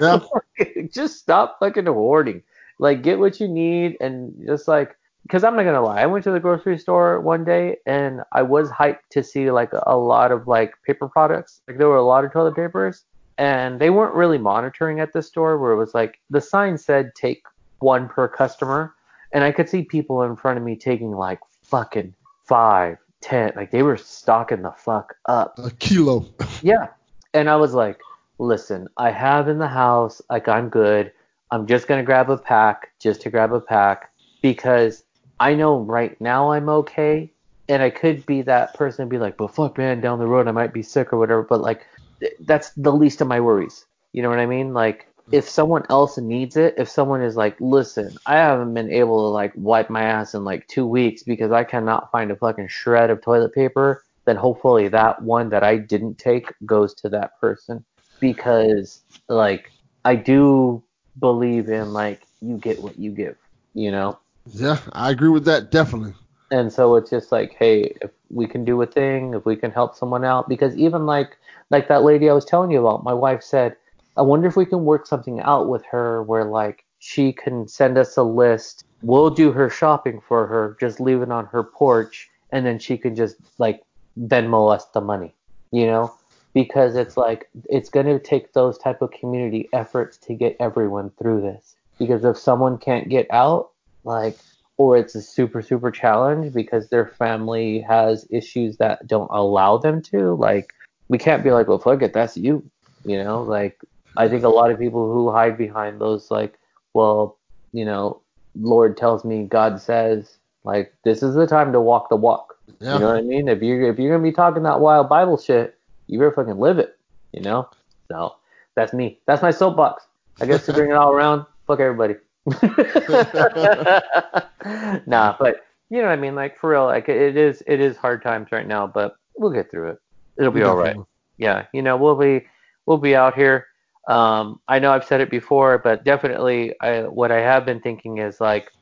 Yeah. 0.00 0.20
just 0.90 1.18
stop 1.18 1.58
fucking 1.60 1.84
hoarding. 1.84 2.42
Like 2.78 3.02
get 3.02 3.18
what 3.18 3.40
you 3.40 3.46
need 3.48 3.98
and 4.00 4.34
just 4.46 4.68
like 4.68 4.96
because 5.22 5.44
I'm 5.44 5.56
not 5.56 5.64
gonna 5.64 5.82
lie, 5.82 6.02
I 6.02 6.06
went 6.06 6.24
to 6.24 6.30
the 6.30 6.40
grocery 6.40 6.78
store 6.78 7.20
one 7.20 7.44
day 7.44 7.76
and 7.86 8.22
I 8.32 8.42
was 8.42 8.70
hyped 8.70 9.08
to 9.10 9.22
see 9.22 9.50
like 9.50 9.70
a, 9.72 9.96
lot 9.96 10.32
of 10.32 10.48
like 10.48 10.74
paper 10.84 11.08
products. 11.08 11.60
Like 11.68 11.78
there 11.78 11.88
were 11.88 11.96
a 11.96 12.04
lot 12.04 12.24
of 12.24 12.32
toilet 12.32 12.56
papers 12.56 13.04
and 13.38 13.80
they 13.80 13.90
weren't 13.90 14.14
really 14.14 14.38
monitoring 14.38 15.00
at 15.00 15.12
the 15.12 15.22
store 15.22 15.58
where 15.58 15.72
it 15.72 15.76
was 15.76 15.94
like 15.94 16.20
the 16.30 16.40
sign 16.40 16.76
said 16.76 17.14
take 17.14 17.42
one 17.78 18.08
per 18.08 18.28
customer 18.28 18.94
and 19.32 19.44
I 19.44 19.52
could 19.52 19.68
see 19.68 19.82
people 19.82 20.22
in 20.22 20.36
front 20.36 20.58
of 20.58 20.64
me 20.64 20.76
taking 20.76 21.12
like 21.12 21.40
fucking 21.62 22.14
five, 22.44 22.98
ten, 23.20 23.52
like 23.56 23.70
they 23.70 23.82
were 23.82 23.96
stocking 23.96 24.62
the 24.62 24.72
fuck 24.72 25.14
up. 25.26 25.58
A 25.58 25.70
kilo. 25.70 26.26
Yeah. 26.62 26.88
And 27.34 27.48
I 27.48 27.56
was 27.56 27.72
like, 27.72 27.98
listen, 28.38 28.88
I 28.98 29.10
have 29.10 29.48
in 29.48 29.58
the 29.58 29.68
house, 29.68 30.20
like 30.28 30.48
I'm 30.48 30.68
good. 30.68 31.12
I'm 31.50 31.66
just 31.66 31.86
gonna 31.86 32.02
grab 32.02 32.28
a 32.28 32.36
pack 32.36 32.90
just 32.98 33.22
to 33.22 33.30
grab 33.30 33.52
a 33.52 33.60
pack 33.60 34.10
because 34.42 35.04
I 35.40 35.54
know 35.54 35.80
right 35.80 36.18
now 36.20 36.52
I'm 36.52 36.68
okay. 36.68 37.30
And 37.68 37.82
I 37.82 37.90
could 37.90 38.26
be 38.26 38.42
that 38.42 38.74
person 38.74 39.02
and 39.02 39.10
be 39.10 39.18
like, 39.18 39.36
but 39.36 39.54
fuck 39.54 39.78
man, 39.78 40.00
down 40.00 40.18
the 40.18 40.26
road 40.26 40.48
I 40.48 40.52
might 40.52 40.72
be 40.72 40.82
sick 40.82 41.12
or 41.12 41.18
whatever. 41.18 41.42
But 41.42 41.60
like 41.60 41.86
th- 42.20 42.34
that's 42.40 42.70
the 42.70 42.92
least 42.92 43.20
of 43.20 43.28
my 43.28 43.40
worries. 43.40 43.86
You 44.12 44.22
know 44.22 44.28
what 44.28 44.40
I 44.40 44.46
mean? 44.46 44.74
Like 44.74 45.06
mm-hmm. 45.22 45.34
if 45.34 45.48
someone 45.48 45.84
else 45.88 46.18
needs 46.18 46.56
it, 46.56 46.74
if 46.76 46.88
someone 46.88 47.22
is 47.22 47.36
like, 47.36 47.56
listen, 47.60 48.16
I 48.26 48.34
haven't 48.36 48.74
been 48.74 48.90
able 48.90 49.22
to 49.22 49.28
like 49.28 49.52
wipe 49.56 49.90
my 49.90 50.02
ass 50.02 50.34
in 50.34 50.44
like 50.44 50.66
two 50.68 50.86
weeks 50.86 51.22
because 51.22 51.52
I 51.52 51.64
cannot 51.64 52.10
find 52.10 52.30
a 52.30 52.36
fucking 52.36 52.68
shred 52.68 53.10
of 53.10 53.22
toilet 53.22 53.54
paper, 53.54 54.04
then 54.24 54.36
hopefully 54.36 54.88
that 54.88 55.22
one 55.22 55.48
that 55.50 55.62
I 55.62 55.76
didn't 55.76 56.18
take 56.18 56.52
goes 56.66 56.94
to 56.94 57.08
that 57.10 57.40
person 57.40 57.84
because 58.20 59.00
like 59.28 59.70
I 60.04 60.16
do 60.16 60.82
believe 61.18 61.68
in 61.68 61.92
like 61.92 62.22
you 62.40 62.56
get 62.56 62.82
what 62.82 62.98
you 62.98 63.10
give, 63.10 63.36
you 63.74 63.90
know. 63.90 64.18
Yeah, 64.46 64.78
I 64.92 65.10
agree 65.10 65.28
with 65.28 65.44
that 65.44 65.70
definitely. 65.70 66.14
And 66.50 66.72
so 66.72 66.96
it's 66.96 67.10
just 67.10 67.32
like, 67.32 67.54
hey, 67.58 67.96
if 68.02 68.10
we 68.30 68.46
can 68.46 68.64
do 68.64 68.80
a 68.82 68.86
thing, 68.86 69.34
if 69.34 69.46
we 69.46 69.56
can 69.56 69.70
help 69.70 69.96
someone 69.96 70.24
out, 70.24 70.48
because 70.48 70.76
even 70.76 71.06
like 71.06 71.36
like 71.70 71.88
that 71.88 72.02
lady 72.02 72.28
I 72.28 72.34
was 72.34 72.44
telling 72.44 72.70
you 72.70 72.80
about, 72.86 73.04
my 73.04 73.14
wife 73.14 73.42
said, 73.42 73.76
I 74.16 74.22
wonder 74.22 74.46
if 74.46 74.56
we 74.56 74.66
can 74.66 74.84
work 74.84 75.06
something 75.06 75.40
out 75.40 75.68
with 75.68 75.84
her 75.86 76.22
where 76.22 76.44
like 76.44 76.84
she 76.98 77.32
can 77.32 77.66
send 77.66 77.96
us 77.96 78.16
a 78.16 78.22
list. 78.22 78.84
We'll 79.00 79.30
do 79.30 79.50
her 79.52 79.70
shopping 79.70 80.20
for 80.20 80.46
her, 80.46 80.76
just 80.78 81.00
leave 81.00 81.22
it 81.22 81.32
on 81.32 81.46
her 81.46 81.64
porch, 81.64 82.28
and 82.50 82.66
then 82.66 82.78
she 82.78 82.98
can 82.98 83.16
just 83.16 83.36
like 83.58 83.82
Venmo 84.20 84.72
us 84.72 84.84
the 84.86 85.00
money, 85.00 85.34
you 85.70 85.86
know? 85.86 86.14
Because 86.54 86.96
it's 86.96 87.16
like 87.16 87.48
it's 87.70 87.88
to 87.88 88.18
take 88.18 88.52
those 88.52 88.76
type 88.76 89.00
of 89.00 89.10
community 89.10 89.70
efforts 89.72 90.18
to 90.18 90.34
get 90.34 90.56
everyone 90.60 91.10
through 91.18 91.40
this. 91.40 91.76
Because 91.98 92.24
if 92.24 92.36
someone 92.36 92.76
can't 92.76 93.08
get 93.08 93.26
out, 93.30 93.71
like 94.04 94.36
or 94.76 94.96
it's 94.96 95.14
a 95.14 95.22
super 95.22 95.62
super 95.62 95.90
challenge 95.90 96.52
because 96.52 96.88
their 96.88 97.06
family 97.06 97.80
has 97.80 98.26
issues 98.30 98.76
that 98.78 99.06
don't 99.06 99.30
allow 99.30 99.76
them 99.76 100.00
to 100.02 100.34
like 100.34 100.72
we 101.08 101.18
can't 101.18 101.44
be 101.44 101.50
like 101.50 101.68
well 101.68 101.78
fuck 101.78 102.02
it 102.02 102.12
that's 102.12 102.36
you 102.36 102.62
you 103.04 103.22
know? 103.22 103.42
Like 103.42 103.80
i 104.16 104.28
think 104.28 104.44
a 104.44 104.48
lot 104.48 104.70
of 104.70 104.78
people 104.78 105.12
who 105.12 105.30
hide 105.30 105.56
behind 105.56 106.00
those 106.00 106.30
like 106.30 106.58
well 106.94 107.38
you 107.72 107.84
know 107.84 108.20
lord 108.60 108.96
tells 108.96 109.24
me 109.24 109.44
god 109.44 109.80
says 109.80 110.36
like 110.64 110.94
this 111.04 111.22
is 111.22 111.34
the 111.34 111.46
time 111.46 111.72
to 111.72 111.80
walk 111.80 112.08
the 112.08 112.16
walk. 112.16 112.56
Yeah. 112.80 112.94
you 112.94 113.00
know 113.00 113.08
what 113.08 113.16
i 113.16 113.22
mean? 113.22 113.48
If 113.48 113.62
you're 113.62 113.90
if 113.90 113.98
you're 113.98 114.12
gonna 114.12 114.22
be 114.22 114.32
talking 114.32 114.62
that 114.64 114.80
wild 114.80 115.08
bible 115.08 115.38
shit 115.38 115.78
you 116.06 116.18
better 116.18 116.32
fucking 116.32 116.58
live 116.58 116.78
it 116.78 116.98
you 117.32 117.40
know? 117.40 117.68
So 118.08 118.36
that's 118.74 118.92
me. 118.92 119.18
That's 119.26 119.42
my 119.42 119.50
soapbox. 119.50 120.04
I 120.40 120.46
guess 120.46 120.66
to 120.66 120.72
bring 120.72 120.90
it 120.90 120.94
all 120.94 121.12
around 121.12 121.46
fuck 121.66 121.80
everybody 121.80 122.14
nah, 125.06 125.36
but 125.38 125.64
you 125.90 125.98
know 125.98 126.08
what 126.08 126.12
I 126.12 126.16
mean. 126.16 126.34
Like 126.34 126.58
for 126.58 126.70
real, 126.70 126.86
like 126.86 127.08
it 127.08 127.36
is 127.36 127.62
it 127.66 127.80
is 127.80 127.96
hard 127.96 128.22
times 128.22 128.50
right 128.50 128.66
now, 128.66 128.86
but 128.86 129.16
we'll 129.36 129.52
get 129.52 129.70
through 129.70 129.90
it. 129.90 129.98
It'll 130.38 130.50
be 130.50 130.62
all 130.62 130.76
right. 130.76 130.96
Yeah, 131.38 131.66
you 131.72 131.82
know 131.82 131.96
we'll 131.96 132.16
be 132.16 132.46
we'll 132.86 132.98
be 132.98 133.14
out 133.14 133.34
here. 133.34 133.66
Um, 134.08 134.60
I 134.66 134.80
know 134.80 134.92
I've 134.92 135.04
said 135.04 135.20
it 135.20 135.30
before, 135.30 135.78
but 135.78 136.04
definitely, 136.04 136.74
I, 136.80 137.02
what 137.02 137.30
I 137.30 137.40
have 137.40 137.64
been 137.64 137.80
thinking 137.80 138.18
is 138.18 138.40
like 138.40 138.72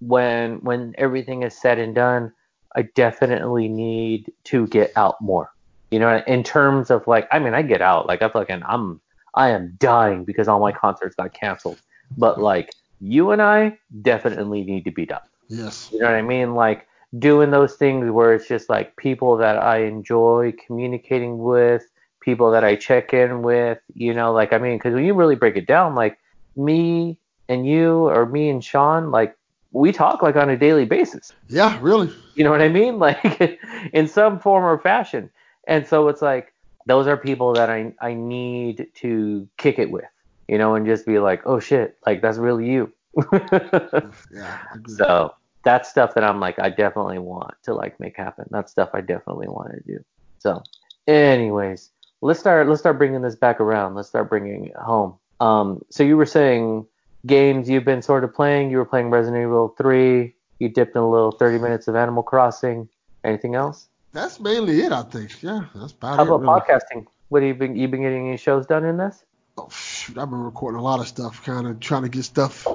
when 0.00 0.58
when 0.58 0.94
everything 0.98 1.42
is 1.42 1.58
said 1.58 1.78
and 1.78 1.94
done, 1.94 2.32
I 2.76 2.82
definitely 2.82 3.68
need 3.68 4.32
to 4.44 4.66
get 4.68 4.92
out 4.96 5.20
more. 5.20 5.50
You 5.90 5.98
know, 5.98 6.22
in 6.26 6.42
terms 6.42 6.90
of 6.90 7.06
like, 7.06 7.28
I 7.32 7.38
mean, 7.38 7.54
I 7.54 7.62
get 7.62 7.82
out. 7.82 8.06
Like 8.06 8.22
I 8.22 8.28
fucking, 8.28 8.62
I'm 8.64 9.00
I 9.34 9.50
am 9.50 9.74
dying 9.78 10.24
because 10.24 10.48
all 10.48 10.60
my 10.60 10.72
concerts 10.72 11.16
got 11.16 11.34
canceled. 11.34 11.80
But 12.16 12.40
like 12.40 12.72
you 13.04 13.30
and 13.32 13.42
I 13.42 13.78
definitely 14.02 14.64
need 14.64 14.84
to 14.84 14.90
be 14.90 15.04
done. 15.04 15.20
Yes. 15.48 15.90
You 15.92 16.00
know 16.00 16.06
what 16.06 16.14
I 16.14 16.22
mean? 16.22 16.54
Like 16.54 16.86
doing 17.18 17.50
those 17.50 17.74
things 17.74 18.10
where 18.10 18.34
it's 18.34 18.48
just 18.48 18.68
like 18.70 18.96
people 18.96 19.36
that 19.36 19.62
I 19.62 19.84
enjoy 19.84 20.54
communicating 20.66 21.38
with, 21.38 21.86
people 22.20 22.50
that 22.52 22.64
I 22.64 22.76
check 22.76 23.12
in 23.12 23.42
with, 23.42 23.78
you 23.94 24.14
know, 24.14 24.32
like 24.32 24.52
I 24.52 24.58
mean, 24.58 24.78
because 24.78 24.94
when 24.94 25.04
you 25.04 25.14
really 25.14 25.36
break 25.36 25.56
it 25.56 25.66
down, 25.66 25.94
like 25.94 26.18
me 26.56 27.18
and 27.48 27.66
you 27.66 28.08
or 28.08 28.24
me 28.24 28.48
and 28.48 28.64
Shaun, 28.64 29.10
like 29.10 29.36
we 29.72 29.92
talk 29.92 30.22
like 30.22 30.36
on 30.36 30.48
a 30.48 30.56
daily 30.56 30.86
basis. 30.86 31.32
Yeah, 31.48 31.78
really. 31.82 32.10
You 32.34 32.44
know 32.44 32.50
what 32.50 32.62
I 32.62 32.68
mean? 32.68 32.98
Like 32.98 33.60
in 33.92 34.08
some 34.08 34.38
form 34.38 34.64
or 34.64 34.78
fashion. 34.78 35.28
And 35.68 35.86
so 35.86 36.08
it's 36.08 36.22
like 36.22 36.54
those 36.86 37.06
are 37.06 37.18
people 37.18 37.52
that 37.52 37.68
I 37.68 37.92
I 38.00 38.14
need 38.14 38.88
to 38.96 39.46
kick 39.58 39.78
it 39.78 39.90
with, 39.90 40.08
you 40.48 40.56
know, 40.56 40.74
and 40.74 40.86
just 40.86 41.04
be 41.04 41.18
like, 41.18 41.42
oh 41.44 41.60
shit, 41.60 41.98
like 42.06 42.22
that's 42.22 42.38
really 42.38 42.70
you. 42.70 42.90
Yeah. 44.32 44.58
So 44.86 45.34
that's 45.64 45.88
stuff 45.88 46.14
that 46.14 46.24
I'm 46.24 46.40
like, 46.40 46.58
I 46.58 46.68
definitely 46.68 47.18
want 47.18 47.54
to 47.64 47.74
like 47.74 47.98
make 47.98 48.16
happen. 48.16 48.46
That's 48.50 48.70
stuff 48.70 48.90
I 48.94 49.00
definitely 49.00 49.48
want 49.48 49.72
to 49.72 49.80
do. 49.86 50.04
So, 50.38 50.62
anyways, 51.06 51.90
let's 52.20 52.38
start. 52.40 52.68
Let's 52.68 52.80
start 52.80 52.98
bringing 52.98 53.22
this 53.22 53.34
back 53.34 53.60
around. 53.60 53.94
Let's 53.94 54.08
start 54.08 54.28
bringing 54.28 54.66
it 54.66 54.76
home. 54.76 55.14
Um, 55.40 55.82
so 55.90 56.02
you 56.02 56.16
were 56.16 56.26
saying 56.26 56.86
games 57.26 57.68
you've 57.68 57.84
been 57.84 58.02
sort 58.02 58.24
of 58.24 58.34
playing. 58.34 58.70
You 58.70 58.78
were 58.78 58.84
playing 58.84 59.10
Resident 59.10 59.42
Evil 59.42 59.74
3. 59.78 60.34
You 60.58 60.68
dipped 60.68 60.94
in 60.94 61.02
a 61.02 61.10
little 61.10 61.32
30 61.32 61.58
minutes 61.58 61.88
of 61.88 61.96
Animal 61.96 62.22
Crossing. 62.22 62.88
Anything 63.24 63.54
else? 63.54 63.88
That's 64.12 64.38
mainly 64.38 64.80
it, 64.82 64.92
I 64.92 65.02
think. 65.02 65.42
Yeah, 65.42 65.64
that's 65.74 65.92
about 65.92 66.16
How 66.16 66.22
it. 66.22 66.28
about 66.28 66.40
really. 66.42 66.60
podcasting? 66.60 67.06
What 67.30 67.42
have 67.42 67.48
you 67.48 67.54
been? 67.54 67.74
You 67.74 67.88
been 67.88 68.02
getting 68.02 68.28
any 68.28 68.36
shows 68.36 68.66
done 68.66 68.84
in 68.84 68.96
this? 68.96 69.24
Oh, 69.56 69.68
shoot, 69.70 70.18
I've 70.18 70.30
been 70.30 70.40
recording 70.40 70.78
a 70.78 70.82
lot 70.82 71.00
of 71.00 71.08
stuff, 71.08 71.42
kind 71.44 71.66
of 71.66 71.80
trying 71.80 72.02
to 72.02 72.08
get 72.08 72.24
stuff 72.24 72.66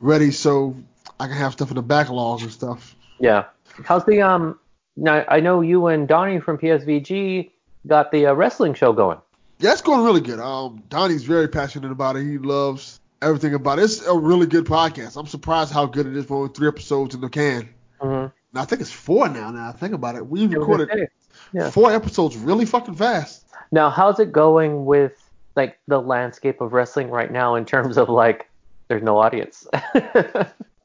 ready 0.00 0.30
so 0.30 0.76
I 1.20 1.26
can 1.26 1.36
have 1.36 1.52
stuff 1.52 1.70
in 1.70 1.76
the 1.76 1.82
backlogs 1.82 2.42
and 2.42 2.52
stuff. 2.52 2.94
Yeah. 3.18 3.44
How's 3.84 4.04
the 4.04 4.22
um? 4.22 4.58
Now 4.96 5.24
I 5.28 5.40
know 5.40 5.60
you 5.60 5.86
and 5.88 6.08
Donnie 6.08 6.40
from 6.40 6.58
PSVG 6.58 7.50
got 7.86 8.10
the 8.10 8.26
uh, 8.26 8.32
wrestling 8.34 8.74
show 8.74 8.92
going. 8.92 9.18
Yeah, 9.58 9.72
it's 9.72 9.82
going 9.82 10.04
really 10.04 10.20
good. 10.20 10.38
Um, 10.38 10.82
Donnie's 10.88 11.24
very 11.24 11.48
passionate 11.48 11.90
about 11.90 12.16
it. 12.16 12.24
He 12.24 12.38
loves 12.38 13.00
everything 13.22 13.54
about 13.54 13.78
it. 13.78 13.82
It's 13.84 14.06
a 14.06 14.16
really 14.16 14.46
good 14.46 14.66
podcast. 14.66 15.16
I'm 15.16 15.26
surprised 15.26 15.72
how 15.72 15.86
good 15.86 16.06
it 16.06 16.16
is 16.16 16.26
for 16.26 16.36
only 16.42 16.52
three 16.52 16.68
episodes 16.68 17.14
in 17.14 17.20
the 17.20 17.28
can. 17.30 17.68
Mm-hmm. 18.00 18.58
I 18.58 18.64
think 18.64 18.80
it's 18.80 18.92
four 18.92 19.28
now. 19.28 19.50
Now 19.50 19.68
I 19.68 19.72
think 19.72 19.94
about 19.94 20.16
it, 20.16 20.26
we 20.26 20.46
recorded 20.46 21.08
Yeah. 21.52 21.70
four 21.70 21.92
episodes 21.92 22.36
really 22.36 22.64
fucking 22.66 22.94
fast. 22.94 23.44
Now, 23.72 23.90
how's 23.90 24.18
it 24.20 24.32
going 24.32 24.84
with 24.84 25.14
like 25.56 25.78
the 25.88 26.00
landscape 26.00 26.60
of 26.60 26.72
wrestling 26.72 27.08
right 27.10 27.30
now 27.30 27.54
in 27.54 27.64
terms 27.64 27.96
of 27.96 28.08
like 28.08 28.48
there's 28.88 29.02
no 29.02 29.18
audience? 29.18 29.66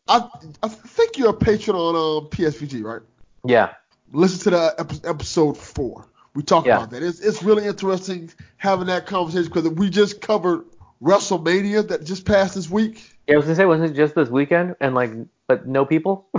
I 0.08 0.30
I 0.64 0.68
think 0.68 1.18
you're 1.18 1.30
a 1.30 1.34
patron 1.34 1.76
on 1.76 1.95
um, 1.95 2.30
PSVG, 2.30 2.84
right? 2.84 3.02
yeah. 3.45 3.74
Listen 4.14 4.39
to 4.39 4.49
the 4.49 4.76
ep- 4.78 5.06
episode 5.10 5.58
four. 5.58 6.06
We 6.36 6.43
talked 6.43 6.68
Yeah. 6.68 6.78
about 6.78 6.89
that. 6.91 7.04
It's 7.04 7.20
it's 7.22 7.41
really 7.43 7.66
interesting 7.66 8.30
having 8.58 8.88
that 8.88 9.06
conversation 9.06 9.52
because 9.54 9.70
we 9.70 9.89
just 9.89 10.20
covered 10.22 10.66
WrestleMania 11.02 11.88
that 11.89 12.04
just 12.04 12.26
passed 12.26 12.56
this 12.56 12.70
week. 12.70 13.02
Yeah, 13.28 13.36
I 13.36 13.38
was 13.38 13.45
gonna 13.45 13.56
say, 13.56 13.66
wasn't 13.66 13.91
it 13.91 13.95
just 13.95 14.16
this 14.16 14.30
weekend 14.30 14.76
and 14.82 14.93
like, 14.95 15.12
but 15.47 15.68
no 15.68 15.86
people? 15.86 16.28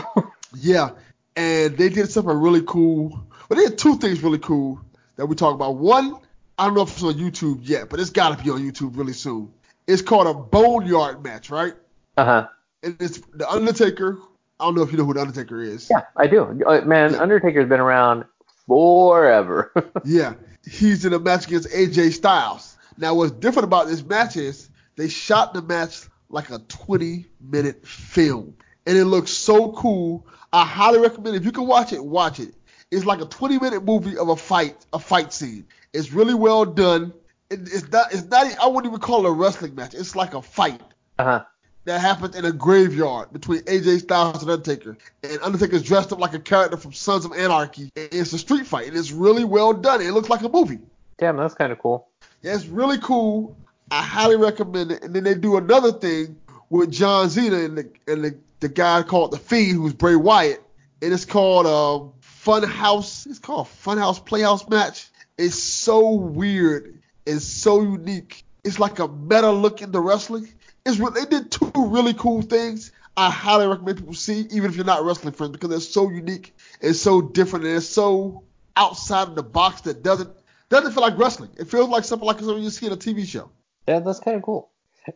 Yeah, 0.54 0.90
and 1.34 1.78
they 1.78 1.88
did 1.88 2.10
something 2.10 2.38
really 2.38 2.60
cool. 2.66 3.08
Well, 3.48 3.58
they 3.58 3.68
did 3.70 3.78
two 3.78 3.96
things 3.96 4.22
really 4.22 4.38
cool 4.38 4.82
that 5.16 5.24
we 5.24 5.34
talked 5.34 5.54
about. 5.54 5.76
One, 5.76 6.16
I 6.58 6.66
don't 6.66 6.74
know 6.74 6.82
if 6.82 6.90
it's 6.92 7.02
on 7.02 7.14
YouTube 7.14 7.60
yet, 7.62 7.88
but 7.88 8.00
it's 8.00 8.10
got 8.10 8.36
to 8.36 8.44
be 8.44 8.50
on 8.50 8.60
YouTube 8.60 8.98
really 8.98 9.14
soon. 9.14 9.50
It's 9.86 10.02
called 10.02 10.26
a 10.26 10.34
Boneyard 10.34 11.22
match, 11.22 11.50
right? 11.50 11.74
uh 12.16 12.24
huh. 12.24 12.48
And 12.82 12.96
it's 13.00 13.18
the 13.34 13.48
Undertaker. 13.48 14.18
I 14.59 14.64
don't 14.64 14.74
know 14.74 14.82
if 14.82 14.92
you 14.92 14.98
know 14.98 15.04
who 15.04 15.14
the 15.14 15.20
Undertaker 15.20 15.60
is. 15.62 15.88
Yeah, 15.90 16.02
I 16.16 16.26
do. 16.26 16.60
Uh, 16.66 16.80
man, 16.82 17.12
Yeah. 17.12 17.18
Undertaker's 17.22 17.68
been 17.68 17.80
around 17.80 18.24
forever. 18.66 19.72
Yeah, 20.04 20.34
he's 20.68 21.04
in 21.04 21.12
a 21.12 21.18
match 21.18 21.46
against 21.46 21.68
AJ 21.70 22.12
Styles. 22.12 22.76
Now, 22.98 23.14
what's 23.14 23.32
different 23.32 23.64
about 23.64 23.86
this 23.86 24.02
match 24.04 24.36
is 24.36 24.68
they 24.96 25.09
shot 25.09 25.54
the 25.54 25.62
match 25.62 26.06
like 26.28 26.50
a 26.50 26.59
20 26.59 27.26
minute 27.40 27.86
film, 27.86 28.54
and 28.86 28.96
it 28.96 29.04
looks 29.04 29.30
so 29.30 29.72
cool. 29.72 30.26
I 30.52 30.64
highly 30.64 30.98
recommend 30.98 31.34
it. 31.36 31.40
if 31.40 31.44
you 31.44 31.52
can 31.52 31.66
watch 31.66 31.92
it, 31.92 32.04
watch 32.04 32.40
it. 32.40 32.54
It's 32.90 33.06
like 33.06 33.20
a 33.20 33.26
20 33.26 33.59
minute 33.59 33.84
movie 33.84 34.18
of 34.18 34.28
a 34.28 34.36
fight, 34.36 34.84
a 34.92 34.98
fight 34.98 35.32
scene. 35.32 35.66
It's 35.92 36.12
really 36.12 36.34
well 36.34 36.64
done. 36.64 37.12
It, 37.52 37.60
it's 37.72 37.90
not, 37.90 38.12
it's 38.12 38.24
not. 38.24 38.58
I 38.58 38.66
wouldn't 38.66 38.86
even 38.92 39.00
call 39.00 39.26
it 39.26 39.28
a 39.28 39.32
wrestling 39.32 39.74
match. 39.74 39.94
It's 39.94 40.16
like 40.16 40.34
a 40.34 40.42
fight 40.42 40.80
uh 41.18 41.24
huh. 41.24 41.44
that 41.84 42.00
happens 42.00 42.34
in 42.34 42.44
a 42.44 42.52
graveyard 42.52 43.32
between 43.32 43.60
AJ 43.62 44.00
Styles 44.00 44.42
and 44.42 44.50
Undertaker. 44.50 44.96
And 45.22 45.38
Undertaker's 45.42 45.82
dressed 45.82 46.12
up 46.12 46.18
like 46.18 46.34
a 46.34 46.40
character 46.40 46.76
from 46.76 46.92
Sons 46.92 47.24
of 47.24 47.32
Anarchy. 47.32 47.90
And 47.94 48.08
It's 48.12 48.32
a 48.32 48.38
street 48.38 48.66
fight, 48.66 48.88
and 48.88 48.96
it's 48.96 49.12
really 49.12 49.44
well 49.44 49.72
done. 49.72 50.00
It 50.00 50.12
looks 50.12 50.30
like 50.30 50.42
a 50.42 50.48
movie. 50.48 50.78
Damn, 51.18 51.36
that's 51.36 51.54
kind 51.54 51.70
of 51.72 51.78
cool. 51.78 52.08
Yeah, 52.40 52.54
it's 52.54 52.66
really 52.66 52.98
cool. 52.98 53.56
I 53.90 54.02
highly 54.02 54.36
recommend 54.36 54.90
it. 54.90 55.02
And 55.02 55.14
then 55.14 55.24
they 55.24 55.34
do 55.34 55.58
another 55.58 55.92
thing 55.92 56.36
with 56.70 56.90
John 56.90 57.28
Cena 57.28 57.56
and 57.56 57.76
the 57.76 57.90
and 58.08 58.24
the, 58.24 58.38
the 58.60 58.68
guy 58.68 59.02
called 59.02 59.30
the 59.30 59.38
Fiend, 59.38 59.76
who's 59.76 59.92
Bray 59.92 60.16
Wyatt, 60.16 60.62
and 61.02 61.12
it's 61.12 61.26
called 61.26 61.66
um, 61.66 62.12
Fun 62.20 62.62
House. 62.62 63.26
It's 63.26 63.38
called 63.38 63.68
Fun 63.68 63.98
House 63.98 64.18
Playhouse 64.18 64.66
match. 64.68 65.10
It's 65.36 65.58
so 65.58 66.12
weird. 66.14 67.01
It's 67.27 67.44
so 67.44 67.82
unique. 67.82 68.44
It's 68.65 68.78
like 68.78 68.99
a 68.99 69.09
meta 69.09 69.51
look 69.51 69.82
into 69.82 70.01
wrestling. 70.01 70.49
It's 70.85 70.99
they 70.99 71.24
did 71.24 71.51
two 71.51 71.70
really 71.77 72.15
cool 72.15 72.43
things. 72.43 72.93
I 73.16 73.31
highly 73.31 73.66
recommend 73.66 73.99
people 73.99 74.15
see, 74.15 74.47
even 74.51 74.70
if 74.70 74.77
you're 74.77 74.86
not 74.86 75.05
wrestling 75.05 75.35
friends, 75.35 75.53
because 75.53 75.69
they're 75.70 75.81
so 75.81 76.09
unique 76.09 76.55
and 76.81 76.97
so 76.97 77.20
different 77.20 77.66
and 77.66 77.77
it's 77.77 77.86
so 77.86 78.43
outside 78.77 79.28
of 79.28 79.35
the 79.35 79.43
box 79.43 79.82
that 79.82 80.03
doesn't 80.03 80.31
doesn't 80.70 80.93
feel 80.93 81.03
like 81.03 81.19
wrestling. 81.19 81.51
It 81.59 81.69
feels 81.69 81.89
like 81.89 82.05
something 82.05 82.27
like 82.27 82.39
something 82.39 82.62
you 82.62 82.70
see 82.70 82.86
in 82.86 82.93
a 82.93 82.97
TV 82.97 83.27
show. 83.27 83.51
Yeah, 83.86 84.01
that's 84.01 84.20
kind 84.20 84.36
of 84.36 84.43
cool. 84.43 84.70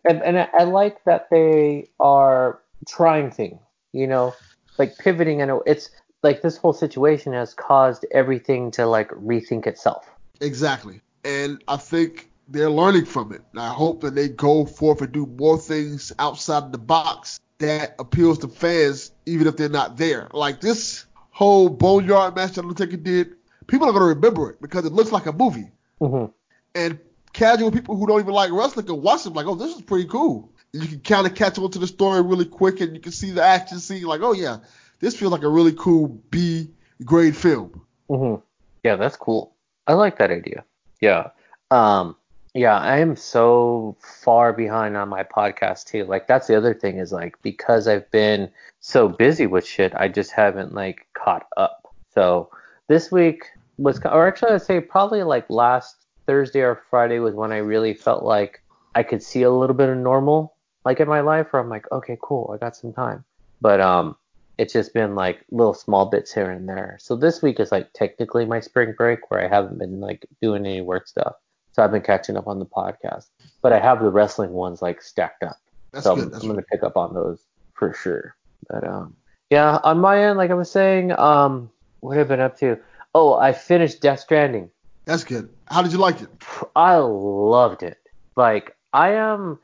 And, 0.05 0.23
and 0.23 0.39
I, 0.39 0.49
I 0.53 0.65
like 0.65 1.03
that 1.05 1.31
they 1.31 1.89
are 1.99 2.61
trying 2.87 3.31
things, 3.31 3.61
you 3.93 4.07
know, 4.07 4.35
like 4.79 4.99
pivoting. 4.99 5.41
And 5.41 5.61
it's 5.65 5.91
like 6.23 6.43
this 6.43 6.57
whole 6.57 6.73
situation 6.73 7.33
has 7.33 7.55
caused 7.55 8.05
everything 8.13 8.71
to 8.73 8.87
like 8.87 9.11
rethink 9.11 9.67
itself. 9.67 10.11
Exactly. 10.41 11.01
And 11.27 11.63
I 11.67 11.77
think 11.77 12.31
they're 12.49 12.71
learning 12.71 13.07
from 13.07 13.33
it. 13.33 13.43
And 13.51 13.61
I 13.61 13.69
hope 13.69 14.03
that 14.03 14.15
they 14.15 14.29
go 14.29 14.65
forth 14.65 15.03
and 15.03 15.11
do 15.11 15.27
more 15.27 15.59
things 15.59 16.13
outside 16.21 16.71
the 16.71 16.79
box 16.79 17.41
that 17.59 17.97
appeals 17.99 18.39
to 18.39 18.49
fans, 18.49 19.11
even 19.27 19.49
if 19.49 19.57
they're 19.57 19.69
not 19.69 19.97
there. 19.97 20.29
Like 20.33 20.61
this 20.61 21.05
whole 21.31 21.69
Boneyard 21.69 22.37
match 22.37 22.53
that 22.53 22.65
Undertaker 22.65 22.97
did, 22.97 23.35
people 23.67 23.89
are 23.89 23.93
gonna 23.93 24.07
remember 24.07 24.51
it 24.51 24.63
because 24.63 24.85
it 24.85 24.93
looks 24.93 25.11
like 25.11 25.27
a 25.27 25.33
movie. 25.33 25.73
Mm-hmm. 26.01 26.31
And 26.77 26.99
casual 27.33 27.73
people 27.73 27.97
who 27.97 28.07
don't 28.07 28.21
even 28.21 28.33
like 28.33 28.53
wrestling 28.53 28.87
can 28.87 29.03
watch 29.03 29.27
it 29.27 29.31
like, 29.31 29.47
oh, 29.47 29.57
this 29.57 29.75
is 29.75 29.83
pretty 29.83 30.09
cool. 30.09 30.53
And 30.73 30.83
you 30.83 30.89
can 30.89 31.01
kind 31.01 31.27
of 31.27 31.35
catch 31.35 31.59
on 31.59 31.71
to 31.73 31.79
the 31.81 31.89
story 31.89 32.23
really 32.23 32.45
quick, 32.45 32.81
and 32.81 32.95
you 32.95 33.01
can 33.01 33.13
see 33.13 33.33
the 33.33 33.43
action 33.43 33.81
scene. 33.81 34.05
Like, 34.05 34.21
oh 34.21 34.33
yeah, 34.33 34.59
this 35.01 35.17
feels 35.17 35.33
like 35.33 35.43
a 35.43 35.49
really 35.49 35.73
cool 35.73 36.07
B 36.31 36.71
grade 37.05 37.37
film. 37.37 37.83
Mm-hmm. 38.09 38.43
Yeah, 38.85 38.95
that's 38.95 39.17
cool. 39.17 39.55
I 39.89 39.95
like 39.95 40.19
that 40.19 40.31
idea. 40.31 40.65
Yeah. 41.01 41.31
Um. 41.71 42.17
Yeah, 42.55 42.79
I 42.79 43.01
am 43.01 43.17
so 43.17 43.97
far 44.01 44.55
behind 44.55 44.97
on 44.97 45.11
my 45.11 45.23
podcast 45.23 45.85
too. 45.85 46.05
Like 46.05 46.27
that's 46.27 46.47
the 46.47 46.57
other 46.57 46.73
thing 46.73 46.97
is 46.99 47.13
like 47.13 47.37
because 47.43 47.87
I've 47.87 48.11
been 48.11 48.51
so 48.81 49.09
busy 49.09 49.47
with 49.47 49.67
shit, 49.67 49.93
I 49.95 50.09
just 50.09 50.31
haven't 50.31 50.73
like 50.73 51.07
caught 51.13 51.47
up. 51.59 51.93
So 52.15 52.49
this 52.89 53.13
week 53.13 53.45
was, 53.77 54.01
or 54.07 54.27
actually 54.27 54.53
I'd 54.53 54.63
say 54.63 54.81
probably 54.81 55.23
like 55.23 55.51
last 55.51 56.07
Thursday 56.27 56.61
or 56.61 56.81
Friday 56.89 57.19
was 57.19 57.35
when 57.35 57.53
I 57.53 57.59
really 57.59 57.93
felt 57.93 58.25
like 58.25 58.63
I 58.95 59.03
could 59.03 59.23
see 59.23 59.43
a 59.43 59.51
little 59.51 59.77
bit 59.77 59.91
of 59.91 59.99
normal 59.99 60.55
like 60.87 61.01
in 61.01 61.09
my 61.09 61.21
life 61.21 61.53
where 61.53 61.61
I'm 61.61 61.69
like, 61.69 61.85
okay, 61.93 62.17
cool, 62.23 62.51
I 62.55 62.57
got 62.57 62.75
some 62.75 62.95
time. 62.95 63.23
But 63.61 63.83
um 63.83 64.17
it's 64.59 64.73
just 64.73 64.95
been 64.95 65.15
like 65.15 65.45
little 65.51 65.75
small 65.75 66.07
bits 66.07 66.33
here 66.33 66.51
and 66.51 66.69
there. 66.69 66.97
So 67.01 67.17
this 67.17 67.43
week 67.43 67.61
is 67.61 67.73
like 67.73 67.93
technically 67.93 68.47
my 68.47 68.61
spring 68.61 68.95
break 68.97 69.31
where 69.31 69.45
I 69.45 69.49
haven't 69.49 69.79
been 69.79 70.01
like 70.01 70.27
doing 70.41 70.65
any 70.65 70.81
work 70.81 71.07
stuff. 71.09 71.35
So 71.73 71.83
I've 71.83 71.93
been 71.93 72.03
catching 72.03 72.37
up 72.37 72.47
on 72.47 72.59
the 72.59 72.67
podcast. 72.67 73.27
But 73.61 73.73
I 73.73 73.79
have 73.79 74.01
the 74.01 74.11
wrestling 74.11 74.53
ones 74.53 74.81
like 74.81 75.03
stacked 75.03 75.43
up. 75.43 75.59
That's 75.93 76.05
so 76.05 76.17
good. 76.17 76.33
I'm, 76.33 76.41
I'm 76.41 76.49
gonna 76.49 76.63
pick 76.63 76.83
up 76.83 76.97
on 76.97 77.13
those 77.13 77.41
for 77.75 77.93
sure. 77.93 78.35
But 78.69 78.87
um 78.87 79.15
yeah, 79.51 79.79
on 79.85 80.01
my 80.01 80.25
end, 80.25 80.39
like 80.39 80.51
I 80.51 80.55
was 80.55 80.71
saying, 80.71 81.13
um 81.19 81.71
what 82.01 82.17
have 82.17 82.29
I 82.29 82.37
been 82.37 82.41
up 82.41 82.59
to? 82.59 82.79
Oh, 83.15 83.35
I 83.35 83.53
finished 83.53 84.01
Death 84.01 84.21
Stranding. 84.21 84.71
That's 85.05 85.25
good. 85.25 85.49
How 85.67 85.83
did 85.83 85.93
you 85.93 85.99
like 85.99 86.21
it? 86.23 86.29
I 86.75 86.97
loved 86.97 87.83
it. 87.83 87.99
Like 88.37 88.75
I 88.93 89.13
am 89.13 89.59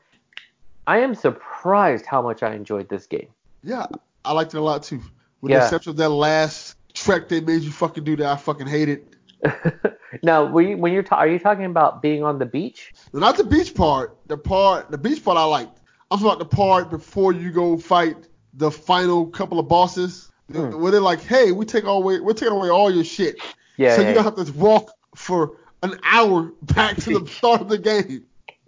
I 0.85 0.99
am 0.99 1.15
surprised 1.15 2.05
how 2.05 2.21
much 2.21 2.43
I 2.43 2.53
enjoyed 2.53 2.89
this 2.89 3.07
game. 3.07 3.29
Yeah, 3.63 3.87
I 4.25 4.31
liked 4.33 4.53
it 4.53 4.57
a 4.57 4.61
lot 4.61 4.83
too. 4.83 5.01
With 5.41 5.51
the 5.51 5.57
exception 5.63 5.89
of 5.91 5.97
that 5.97 6.09
last 6.09 6.75
trek 6.93 7.27
they 7.27 7.41
made 7.41 7.61
you 7.63 7.71
fucking 7.71 8.03
do 8.03 8.15
that 8.17 8.27
I 8.27 8.35
fucking 8.37 8.67
hated. 8.67 9.15
now, 10.23 10.45
when 10.45 10.67
you, 10.69 10.77
when 10.77 10.93
you're 10.93 11.03
ta- 11.03 11.17
are 11.17 11.27
you 11.27 11.39
talking 11.39 11.65
about 11.65 12.01
being 12.01 12.23
on 12.23 12.39
the 12.39 12.45
beach? 12.45 12.93
Not 13.11 13.35
the 13.35 13.43
beach 13.43 13.75
part. 13.75 14.15
The 14.27 14.37
part, 14.37 14.89
the 14.89 14.97
beach 14.97 15.23
part 15.23 15.37
I 15.37 15.43
liked. 15.43 15.79
I'm 16.09 16.19
talking 16.19 16.27
about 16.27 16.39
the 16.39 16.55
part 16.55 16.89
before 16.89 17.33
you 17.33 17.51
go 17.51 17.77
fight 17.77 18.15
the 18.53 18.71
final 18.71 19.25
couple 19.27 19.59
of 19.59 19.67
bosses, 19.67 20.31
Hmm. 20.51 20.79
where 20.79 20.91
they're 20.91 21.01
like, 21.01 21.21
"Hey, 21.21 21.51
we 21.51 21.65
take 21.65 21.85
away, 21.85 22.19
we're 22.19 22.33
taking 22.33 22.53
away 22.53 22.69
all 22.69 22.91
your 22.91 23.03
shit, 23.03 23.37
Yeah, 23.77 23.95
so 23.95 24.01
yeah, 24.01 24.09
you 24.09 24.13
don't 24.13 24.23
have 24.23 24.35
to 24.45 24.51
walk 24.53 24.91
for 25.15 25.57
an 25.81 25.99
hour 26.03 26.51
back 26.61 26.97
to 26.97 27.19
the 27.19 27.27
start 27.31 27.61
of 27.61 27.69
the 27.69 27.77
game." 27.77 28.25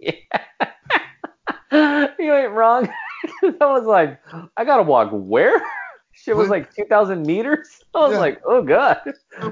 you 2.18 2.34
ain't 2.34 2.52
wrong. 2.52 2.88
I 3.42 3.54
was 3.60 3.84
like, 3.84 4.20
I 4.56 4.64
gotta 4.64 4.82
walk 4.82 5.10
where? 5.12 5.60
Shit 6.12 6.34
was 6.34 6.48
like 6.48 6.74
2,000 6.74 7.26
meters. 7.26 7.68
I 7.94 7.98
was 8.00 8.12
Yeah. 8.12 8.18
like, 8.20 8.40
oh 8.46 8.62
god. 8.62 9.00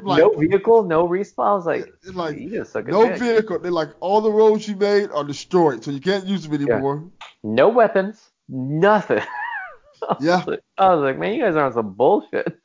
Like, 0.02 0.18
no 0.18 0.30
vehicle, 0.30 0.82
no 0.84 1.06
respawn. 1.06 1.46
I 1.46 1.54
was 1.54 1.66
like, 1.66 1.92
like 2.14 2.38
you 2.38 2.50
just 2.50 2.72
suck 2.72 2.86
no 2.86 3.06
dick. 3.06 3.18
vehicle. 3.18 3.58
They're 3.58 3.70
like 3.70 3.90
all 4.00 4.22
the 4.22 4.30
roads 4.32 4.66
you 4.66 4.74
made 4.76 5.10
are 5.10 5.24
destroyed, 5.24 5.84
so 5.84 5.90
you 5.90 6.00
can't 6.00 6.24
use 6.26 6.44
them 6.48 6.54
anymore. 6.54 7.04
No 7.42 7.68
weapons, 7.68 8.30
nothing. 8.48 9.20
Yeah, 10.20 10.44
I 10.78 10.94
was 10.94 11.02
like, 11.02 11.18
man, 11.18 11.32
you 11.34 11.42
guys 11.42 11.56
are 11.56 11.64
on 11.64 11.72
some 11.72 11.94
bullshit. 11.94 12.58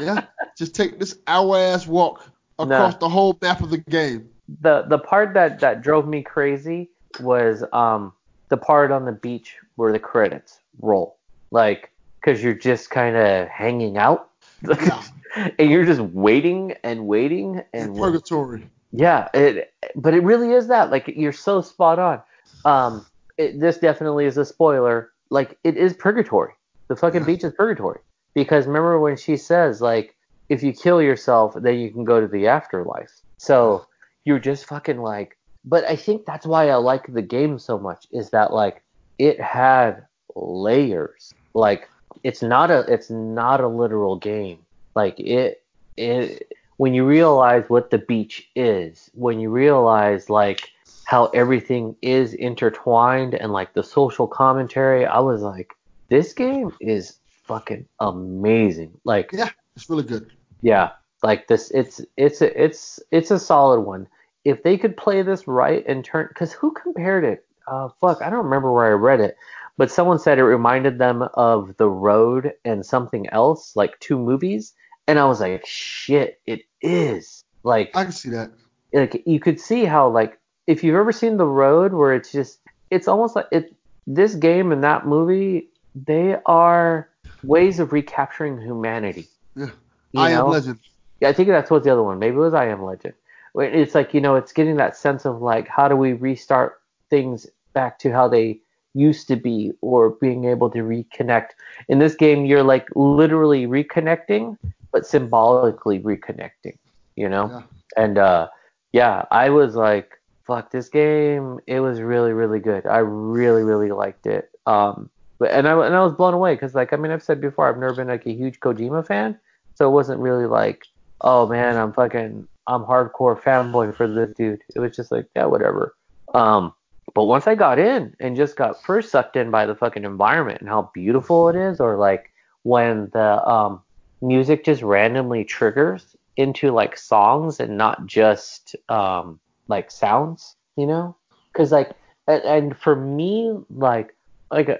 yeah. 0.00 0.24
Just 0.58 0.74
take 0.74 0.98
this 0.98 1.16
hour 1.28 1.56
ass 1.58 1.86
walk 1.86 2.28
across 2.58 2.96
the 2.96 3.08
whole 3.08 3.38
map 3.42 3.60
of 3.60 3.70
the 3.70 3.78
game. 3.78 4.28
the 4.60 4.82
the 4.88 4.98
part 4.98 5.34
that 5.34 5.60
that 5.60 5.82
drove 5.82 6.06
me 6.08 6.22
crazy 6.22 6.90
was 7.20 7.62
um 7.72 8.12
the 8.52 8.56
part 8.58 8.90
on 8.92 9.06
the 9.06 9.12
beach 9.12 9.56
where 9.76 9.92
the 9.92 9.98
credits 9.98 10.60
roll. 10.82 11.16
Like 11.50 11.90
because 12.20 12.42
you're 12.44 12.52
just 12.70 12.90
kind 12.90 13.16
of 13.16 13.48
hanging 13.48 13.96
out. 13.96 14.28
Yeah. 14.68 15.02
and 15.58 15.70
you're 15.70 15.86
just 15.86 16.02
waiting 16.02 16.74
and 16.84 17.06
waiting 17.06 17.62
and 17.72 17.96
purgatory. 17.96 18.68
yeah 18.92 19.28
it 19.32 19.72
but 19.96 20.12
it 20.12 20.22
really 20.22 20.52
is 20.52 20.66
that. 20.68 20.90
Like 20.90 21.08
you're 21.08 21.32
so 21.48 21.62
spot 21.62 21.98
on. 21.98 22.20
Um 22.66 23.06
it, 23.38 23.58
this 23.58 23.78
definitely 23.78 24.26
is 24.26 24.36
a 24.36 24.44
spoiler. 24.44 25.10
Like 25.30 25.56
it 25.64 25.78
is 25.78 25.94
purgatory. 25.94 26.52
The 26.88 26.96
fucking 26.96 27.22
Yeah. 27.22 27.26
beach 27.26 27.44
is 27.44 27.54
purgatory. 27.54 28.00
Because 28.34 28.66
remember 28.66 29.00
when 29.00 29.16
she 29.16 29.38
says 29.38 29.80
like 29.80 30.14
if 30.50 30.62
you 30.62 30.72
kill 30.74 31.00
yourself 31.00 31.54
then 31.56 31.78
you 31.78 31.90
can 31.90 32.04
go 32.04 32.20
to 32.20 32.28
the 32.28 32.46
afterlife. 32.48 33.12
So 33.38 33.86
you're 34.26 34.38
just 34.50 34.66
fucking 34.66 35.00
like 35.00 35.38
but 35.64 35.84
i 35.84 35.96
think 35.96 36.24
that's 36.24 36.46
why 36.46 36.68
i 36.68 36.74
like 36.76 37.12
the 37.12 37.22
game 37.22 37.58
so 37.58 37.78
much 37.78 38.06
is 38.12 38.30
that 38.30 38.52
like 38.52 38.82
it 39.18 39.40
had 39.40 40.06
layers 40.34 41.34
like 41.54 41.88
it's 42.24 42.42
not 42.42 42.70
a 42.70 42.80
it's 42.92 43.10
not 43.10 43.60
a 43.60 43.68
literal 43.68 44.16
game 44.16 44.58
like 44.94 45.18
it 45.18 45.62
it 45.96 46.52
when 46.78 46.94
you 46.94 47.06
realize 47.06 47.64
what 47.68 47.90
the 47.90 47.98
beach 47.98 48.48
is 48.56 49.10
when 49.14 49.38
you 49.38 49.50
realize 49.50 50.30
like 50.30 50.70
how 51.04 51.26
everything 51.26 51.94
is 52.00 52.34
intertwined 52.34 53.34
and 53.34 53.52
like 53.52 53.74
the 53.74 53.82
social 53.82 54.26
commentary 54.26 55.04
i 55.04 55.18
was 55.18 55.42
like 55.42 55.74
this 56.08 56.32
game 56.32 56.72
is 56.80 57.18
fucking 57.44 57.86
amazing 58.00 58.92
like 59.04 59.30
Yeah, 59.32 59.50
it's 59.76 59.90
really 59.90 60.04
good. 60.04 60.30
yeah, 60.62 60.90
like 61.22 61.48
this, 61.48 61.70
it's 61.72 62.00
it's 62.16 62.40
a, 62.40 62.62
it's 62.64 63.00
it's 63.10 63.30
a 63.30 63.38
solid 63.38 63.80
one. 63.80 64.06
If 64.44 64.62
they 64.62 64.76
could 64.76 64.96
play 64.96 65.22
this 65.22 65.46
right 65.46 65.84
and 65.86 66.04
turn, 66.04 66.26
because 66.28 66.52
who 66.52 66.72
compared 66.72 67.24
it? 67.24 67.44
Uh, 67.66 67.88
fuck, 68.00 68.22
I 68.22 68.30
don't 68.30 68.44
remember 68.44 68.72
where 68.72 68.86
I 68.86 68.90
read 68.90 69.20
it, 69.20 69.36
but 69.76 69.90
someone 69.90 70.18
said 70.18 70.38
it 70.38 70.44
reminded 70.44 70.98
them 70.98 71.22
of 71.34 71.76
The 71.76 71.88
Road 71.88 72.52
and 72.64 72.84
something 72.84 73.28
else, 73.30 73.76
like 73.76 73.98
two 74.00 74.18
movies, 74.18 74.74
and 75.06 75.18
I 75.18 75.24
was 75.26 75.40
like, 75.40 75.64
shit, 75.66 76.40
it 76.46 76.62
is. 76.80 77.44
Like, 77.62 77.90
I 77.94 78.02
can 78.02 78.12
see 78.12 78.30
that. 78.30 78.50
like 78.92 79.22
you 79.26 79.38
could 79.38 79.60
see 79.60 79.84
how 79.84 80.08
like 80.08 80.38
if 80.66 80.82
you've 80.82 80.96
ever 80.96 81.12
seen 81.12 81.36
The 81.36 81.46
Road, 81.46 81.92
where 81.92 82.14
it's 82.14 82.32
just 82.32 82.58
it's 82.90 83.08
almost 83.08 83.36
like 83.36 83.46
it. 83.52 83.74
This 84.04 84.34
game 84.34 84.72
and 84.72 84.82
that 84.82 85.06
movie, 85.06 85.68
they 85.94 86.36
are 86.44 87.08
ways 87.44 87.78
of 87.78 87.92
recapturing 87.92 88.60
humanity. 88.60 89.28
Yeah. 89.54 89.66
You 90.12 90.20
I 90.20 90.32
know? 90.32 90.46
am 90.46 90.50
Legend. 90.52 90.78
Yeah, 91.20 91.28
I 91.28 91.32
think 91.32 91.48
that's 91.48 91.70
what 91.70 91.84
the 91.84 91.92
other 91.92 92.02
one. 92.02 92.18
Maybe 92.18 92.34
it 92.34 92.40
was 92.40 92.52
I 92.54 92.66
Am 92.66 92.82
Legend. 92.82 93.14
It's 93.56 93.94
like 93.94 94.14
you 94.14 94.20
know, 94.20 94.36
it's 94.36 94.52
getting 94.52 94.76
that 94.76 94.96
sense 94.96 95.24
of 95.24 95.42
like, 95.42 95.68
how 95.68 95.88
do 95.88 95.96
we 95.96 96.12
restart 96.14 96.80
things 97.10 97.46
back 97.74 97.98
to 98.00 98.10
how 98.12 98.28
they 98.28 98.60
used 98.94 99.26
to 99.28 99.36
be, 99.36 99.72
or 99.80 100.10
being 100.10 100.44
able 100.44 100.68
to 100.70 100.78
reconnect. 100.78 101.48
In 101.88 101.98
this 101.98 102.14
game, 102.14 102.44
you're 102.44 102.62
like 102.62 102.86
literally 102.94 103.66
reconnecting, 103.66 104.56
but 104.92 105.06
symbolically 105.06 105.98
reconnecting. 106.00 106.76
You 107.16 107.28
know, 107.28 107.48
Yeah. 107.50 108.02
and 108.02 108.18
uh, 108.18 108.48
yeah, 108.92 109.24
I 109.30 109.50
was 109.50 109.74
like, 109.74 110.18
fuck, 110.46 110.70
this 110.70 110.88
game. 110.88 111.60
It 111.66 111.80
was 111.80 112.00
really, 112.00 112.32
really 112.32 112.60
good. 112.60 112.86
I 112.86 112.98
really, 112.98 113.62
really 113.62 113.92
liked 113.92 114.26
it. 114.26 114.50
Um, 114.66 115.08
but 115.38 115.50
and 115.50 115.66
I 115.66 115.86
and 115.86 115.94
I 115.96 116.02
was 116.04 116.12
blown 116.14 116.34
away 116.34 116.54
because 116.54 116.74
like 116.74 116.92
I 116.92 116.96
mean 116.96 117.10
I've 117.10 117.22
said 117.22 117.40
before 117.40 117.68
I've 117.68 117.78
never 117.78 117.94
been 117.94 118.08
like 118.08 118.26
a 118.26 118.32
huge 118.32 118.60
Kojima 118.60 119.06
fan, 119.06 119.38
so 119.74 119.88
it 119.88 119.92
wasn't 119.92 120.20
really 120.20 120.46
like, 120.46 120.86
oh 121.22 121.46
man, 121.48 121.76
I'm 121.76 121.92
fucking 121.92 122.46
I'm 122.66 122.82
hardcore 122.82 123.40
fanboy 123.40 123.96
for 123.96 124.06
this 124.06 124.34
dude. 124.36 124.62
It 124.74 124.78
was 124.78 124.94
just 124.96 125.10
like, 125.10 125.26
yeah, 125.34 125.46
whatever. 125.46 125.94
Um, 126.34 126.72
but 127.14 127.24
once 127.24 127.46
I 127.46 127.54
got 127.54 127.78
in 127.78 128.14
and 128.20 128.36
just 128.36 128.56
got 128.56 128.82
first 128.82 129.10
sucked 129.10 129.36
in 129.36 129.50
by 129.50 129.66
the 129.66 129.74
fucking 129.74 130.04
environment 130.04 130.60
and 130.60 130.68
how 130.68 130.90
beautiful 130.94 131.48
it 131.48 131.56
is, 131.56 131.80
or 131.80 131.96
like 131.96 132.30
when 132.62 133.10
the 133.12 133.46
um 133.46 133.82
music 134.20 134.64
just 134.64 134.82
randomly 134.82 135.44
triggers 135.44 136.16
into 136.36 136.70
like 136.70 136.96
songs 136.96 137.60
and 137.60 137.76
not 137.76 138.06
just 138.06 138.76
um 138.88 139.40
like 139.68 139.90
sounds, 139.90 140.56
you 140.76 140.86
know? 140.86 141.16
Because 141.52 141.72
like 141.72 141.92
and, 142.26 142.42
and 142.44 142.76
for 142.78 142.94
me 142.94 143.58
like 143.70 144.14
like 144.50 144.68
uh, 144.68 144.76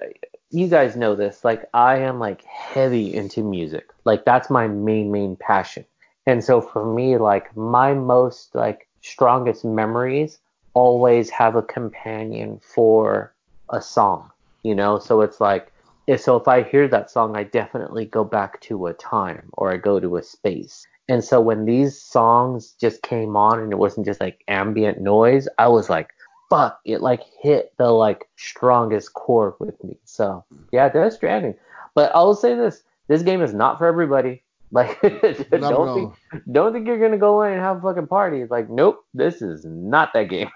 you 0.50 0.68
guys 0.68 0.96
know 0.96 1.14
this 1.14 1.44
like 1.44 1.64
I 1.74 1.98
am 1.98 2.18
like 2.18 2.44
heavy 2.44 3.12
into 3.12 3.42
music 3.42 3.88
like 4.04 4.24
that's 4.24 4.50
my 4.50 4.68
main 4.68 5.10
main 5.10 5.34
passion 5.36 5.84
and 6.26 6.42
so 6.42 6.60
for 6.60 6.84
me 6.84 7.16
like 7.16 7.54
my 7.56 7.92
most 7.94 8.54
like 8.54 8.88
strongest 9.00 9.64
memories 9.64 10.38
always 10.74 11.30
have 11.30 11.56
a 11.56 11.62
companion 11.62 12.60
for 12.62 13.34
a 13.70 13.80
song 13.80 14.30
you 14.62 14.74
know 14.74 14.98
so 14.98 15.20
it's 15.20 15.40
like 15.40 15.72
if 16.06 16.20
so 16.20 16.36
if 16.36 16.48
I 16.48 16.62
hear 16.62 16.88
that 16.88 17.10
song 17.10 17.36
I 17.36 17.44
definitely 17.44 18.06
go 18.06 18.24
back 18.24 18.60
to 18.62 18.86
a 18.86 18.94
time 18.94 19.50
or 19.54 19.72
I 19.72 19.76
go 19.76 20.00
to 20.00 20.16
a 20.16 20.22
space 20.22 20.86
and 21.08 21.22
so 21.22 21.40
when 21.40 21.64
these 21.64 22.00
songs 22.00 22.74
just 22.80 23.02
came 23.02 23.36
on 23.36 23.60
and 23.60 23.72
it 23.72 23.78
wasn't 23.78 24.06
just 24.06 24.20
like 24.20 24.42
ambient 24.48 25.00
noise 25.00 25.48
I 25.58 25.68
was 25.68 25.90
like 25.90 26.10
fuck, 26.52 26.80
it 26.84 27.00
like 27.00 27.22
hit 27.40 27.72
the 27.78 27.90
like 27.90 28.28
strongest 28.36 29.14
chord 29.14 29.54
with 29.58 29.82
me. 29.82 29.96
So 30.04 30.44
yeah, 30.70 30.90
Death 30.90 31.14
Stranding. 31.14 31.54
But 31.94 32.14
I 32.14 32.22
will 32.22 32.34
say 32.34 32.54
this: 32.54 32.82
this 33.08 33.22
game 33.22 33.40
is 33.40 33.54
not 33.54 33.78
for 33.78 33.86
everybody. 33.86 34.42
Like, 34.72 35.00
don't 35.50 35.94
think 35.94 36.14
don't 36.50 36.72
think 36.72 36.86
you're 36.86 36.98
gonna 36.98 37.18
go 37.18 37.42
in 37.42 37.52
and 37.52 37.60
have 37.60 37.76
a 37.76 37.80
fucking 37.80 38.06
party. 38.06 38.46
Like, 38.46 38.70
nope, 38.70 39.04
this 39.12 39.42
is 39.42 39.66
not 39.66 40.14
that 40.14 40.30
game. 40.30 40.50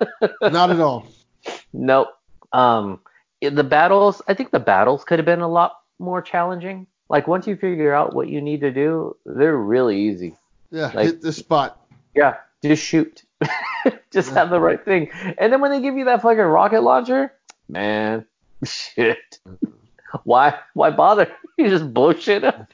not 0.42 0.70
at 0.70 0.78
all. 0.78 1.06
Nope. 1.72 2.08
Um, 2.52 3.00
the 3.40 3.64
battles, 3.64 4.20
I 4.28 4.34
think 4.34 4.50
the 4.50 4.60
battles 4.60 5.04
could 5.04 5.18
have 5.18 5.26
been 5.26 5.40
a 5.40 5.48
lot 5.48 5.80
more 5.98 6.20
challenging. 6.20 6.86
Like 7.08 7.26
once 7.26 7.46
you 7.46 7.56
figure 7.56 7.94
out 7.94 8.14
what 8.14 8.28
you 8.28 8.42
need 8.42 8.60
to 8.60 8.70
do, 8.70 9.16
they're 9.24 9.56
really 9.56 9.98
easy. 9.98 10.36
Yeah, 10.70 10.92
like, 10.94 11.06
hit 11.06 11.22
the 11.22 11.32
spot. 11.32 11.80
Yeah, 12.14 12.36
just 12.62 12.84
shoot. 12.84 13.22
just 14.12 14.28
yeah. 14.28 14.34
have 14.34 14.50
the 14.50 14.60
right 14.60 14.84
thing. 14.84 15.10
And 15.38 15.50
then 15.50 15.62
when 15.62 15.70
they 15.70 15.80
give 15.80 15.96
you 15.96 16.04
that 16.06 16.20
fucking 16.20 16.38
rocket 16.38 16.82
launcher, 16.82 17.32
man, 17.70 18.26
shit. 18.64 19.38
why 20.24 20.58
why 20.74 20.90
bother? 20.90 21.32
You 21.56 21.68
just 21.68 21.92
blow 21.92 22.12
shit 22.12 22.44
up. 22.44 22.70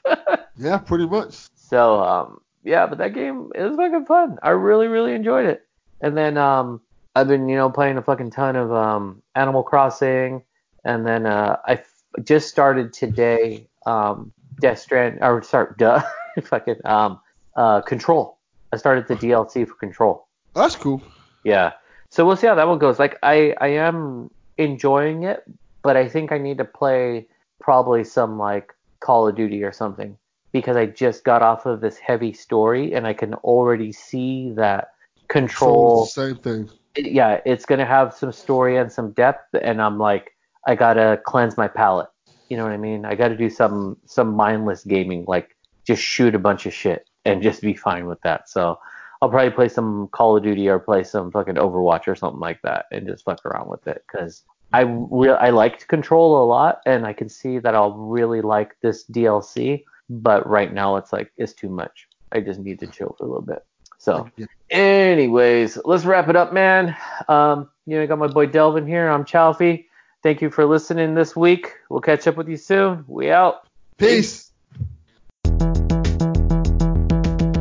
Yeah, 0.58 0.78
pretty 0.78 1.06
much. 1.06 1.48
So 1.54 2.00
um 2.02 2.40
yeah, 2.64 2.86
but 2.86 2.98
that 2.98 3.14
game 3.14 3.50
is 3.54 3.76
fucking 3.76 4.06
fun. 4.06 4.38
I 4.42 4.50
really 4.50 4.88
really 4.88 5.14
enjoyed 5.14 5.46
it. 5.46 5.66
And 6.00 6.16
then 6.16 6.36
um 6.36 6.80
I've 7.14 7.28
been 7.28 7.48
you 7.48 7.56
know 7.56 7.70
playing 7.70 7.98
a 7.98 8.02
fucking 8.02 8.30
ton 8.30 8.56
of 8.56 8.72
um 8.72 9.22
Animal 9.34 9.62
Crossing, 9.62 10.42
and 10.84 11.06
then 11.06 11.26
uh 11.26 11.56
I 11.66 11.74
f- 11.74 12.02
just 12.24 12.48
started 12.48 12.92
today 12.92 13.66
um 13.86 14.32
Death 14.60 14.80
Strand 14.80 15.18
or 15.22 15.42
sorry 15.42 15.74
duh 15.78 16.02
fucking 16.42 16.80
um 16.84 17.20
uh 17.56 17.80
Control. 17.82 18.38
I 18.72 18.76
started 18.76 19.08
the 19.08 19.16
DLC 19.16 19.66
for 19.66 19.74
Control. 19.74 20.26
That's 20.54 20.76
cool. 20.76 21.02
Yeah. 21.44 21.72
So 22.10 22.26
we'll 22.26 22.36
see 22.36 22.46
how 22.46 22.54
that 22.54 22.68
one 22.68 22.78
goes. 22.78 22.98
Like 22.98 23.18
I 23.22 23.54
I 23.60 23.68
am 23.68 24.30
enjoying 24.56 25.22
it, 25.22 25.44
but 25.82 25.96
I 25.96 26.08
think 26.08 26.32
I 26.32 26.38
need 26.38 26.58
to 26.58 26.64
play 26.64 27.28
probably 27.60 28.04
some 28.04 28.38
like 28.38 28.74
Call 29.00 29.28
of 29.28 29.36
Duty 29.36 29.62
or 29.62 29.72
something 29.72 30.16
because 30.52 30.76
I 30.76 30.86
just 30.86 31.24
got 31.24 31.42
off 31.42 31.66
of 31.66 31.80
this 31.80 31.98
heavy 31.98 32.32
story 32.32 32.94
and 32.94 33.06
I 33.06 33.12
can 33.12 33.34
already 33.34 33.92
see 33.92 34.52
that 34.56 34.92
control 35.28 36.06
same 36.06 36.36
thing. 36.36 36.70
Yeah, 36.96 37.40
it's 37.44 37.64
gonna 37.64 37.86
have 37.86 38.14
some 38.14 38.32
story 38.32 38.76
and 38.76 38.90
some 38.90 39.12
depth, 39.12 39.54
and 39.60 39.80
I'm 39.80 39.98
like, 39.98 40.34
I 40.66 40.74
gotta 40.74 41.20
cleanse 41.24 41.56
my 41.56 41.68
palate. 41.68 42.08
You 42.48 42.56
know 42.56 42.64
what 42.64 42.72
I 42.72 42.78
mean? 42.78 43.04
I 43.04 43.14
gotta 43.14 43.36
do 43.36 43.50
some 43.50 43.98
some 44.06 44.34
mindless 44.34 44.84
gaming, 44.84 45.24
like 45.28 45.56
just 45.86 46.02
shoot 46.02 46.34
a 46.34 46.38
bunch 46.38 46.66
of 46.66 46.74
shit 46.74 47.08
and 47.24 47.42
just 47.42 47.62
be 47.62 47.74
fine 47.74 48.06
with 48.06 48.20
that. 48.22 48.48
So 48.48 48.78
I'll 49.20 49.28
probably 49.28 49.50
play 49.50 49.68
some 49.68 50.08
Call 50.08 50.36
of 50.36 50.42
Duty 50.42 50.68
or 50.68 50.78
play 50.78 51.04
some 51.04 51.30
fucking 51.30 51.56
Overwatch 51.56 52.08
or 52.08 52.14
something 52.14 52.40
like 52.40 52.60
that 52.62 52.86
and 52.90 53.06
just 53.06 53.24
fuck 53.24 53.44
around 53.44 53.68
with 53.68 53.86
it 53.86 54.04
because 54.06 54.44
I 54.72 54.82
re- 54.82 55.30
I 55.30 55.50
liked 55.50 55.88
Control 55.88 56.42
a 56.42 56.46
lot, 56.46 56.80
and 56.86 57.06
I 57.06 57.12
can 57.12 57.28
see 57.28 57.58
that 57.58 57.74
I'll 57.74 57.92
really 57.92 58.40
like 58.40 58.76
this 58.82 59.04
DLC. 59.04 59.84
But 60.10 60.48
right 60.48 60.72
now, 60.72 60.96
it's 60.96 61.12
like 61.12 61.32
it's 61.36 61.52
too 61.52 61.68
much. 61.68 62.08
I 62.32 62.40
just 62.40 62.60
need 62.60 62.80
to 62.80 62.86
chill 62.86 63.14
for 63.18 63.24
a 63.24 63.28
little 63.28 63.42
bit. 63.42 63.64
So, 63.98 64.30
anyways, 64.70 65.78
let's 65.84 66.04
wrap 66.04 66.28
it 66.28 66.36
up, 66.36 66.52
man. 66.52 66.96
Um, 67.28 67.68
you 67.84 67.96
know, 67.96 68.02
I 68.02 68.06
got 68.06 68.18
my 68.18 68.28
boy 68.28 68.46
Delvin 68.46 68.86
here. 68.86 69.08
I'm 69.08 69.24
Chaufie. 69.24 69.86
Thank 70.22 70.40
you 70.40 70.50
for 70.50 70.64
listening 70.64 71.14
this 71.14 71.34
week. 71.34 71.72
We'll 71.90 72.00
catch 72.00 72.26
up 72.26 72.36
with 72.36 72.48
you 72.48 72.56
soon. 72.56 73.04
We 73.06 73.30
out. 73.30 73.66
Peace. 73.96 74.50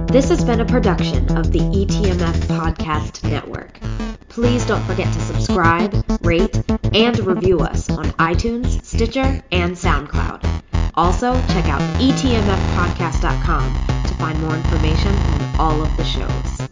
This 0.10 0.30
has 0.30 0.44
been 0.44 0.62
a 0.62 0.66
production 0.66 1.38
of 1.38 1.52
the 1.52 1.60
ETMF 1.60 2.34
Podcast 2.48 3.30
Network. 3.30 3.80
Please 4.30 4.66
don't 4.66 4.84
forget 4.86 5.12
to 5.14 5.20
subscribe, 5.20 5.94
rate, 6.22 6.64
and 6.94 7.20
review 7.20 7.60
us 7.60 7.90
on 7.90 8.06
iTunes, 8.14 8.84
Stitcher, 8.86 9.44
and 9.52 9.74
SoundCloud. 9.74 10.77
Also, 10.98 11.34
check 11.50 11.70
out 11.70 11.80
etmfpodcast.com 12.02 13.74
to 14.08 14.14
find 14.16 14.42
more 14.42 14.56
information 14.56 15.16
on 15.16 15.56
all 15.60 15.84
of 15.84 15.96
the 15.96 16.04
shows. 16.04 16.68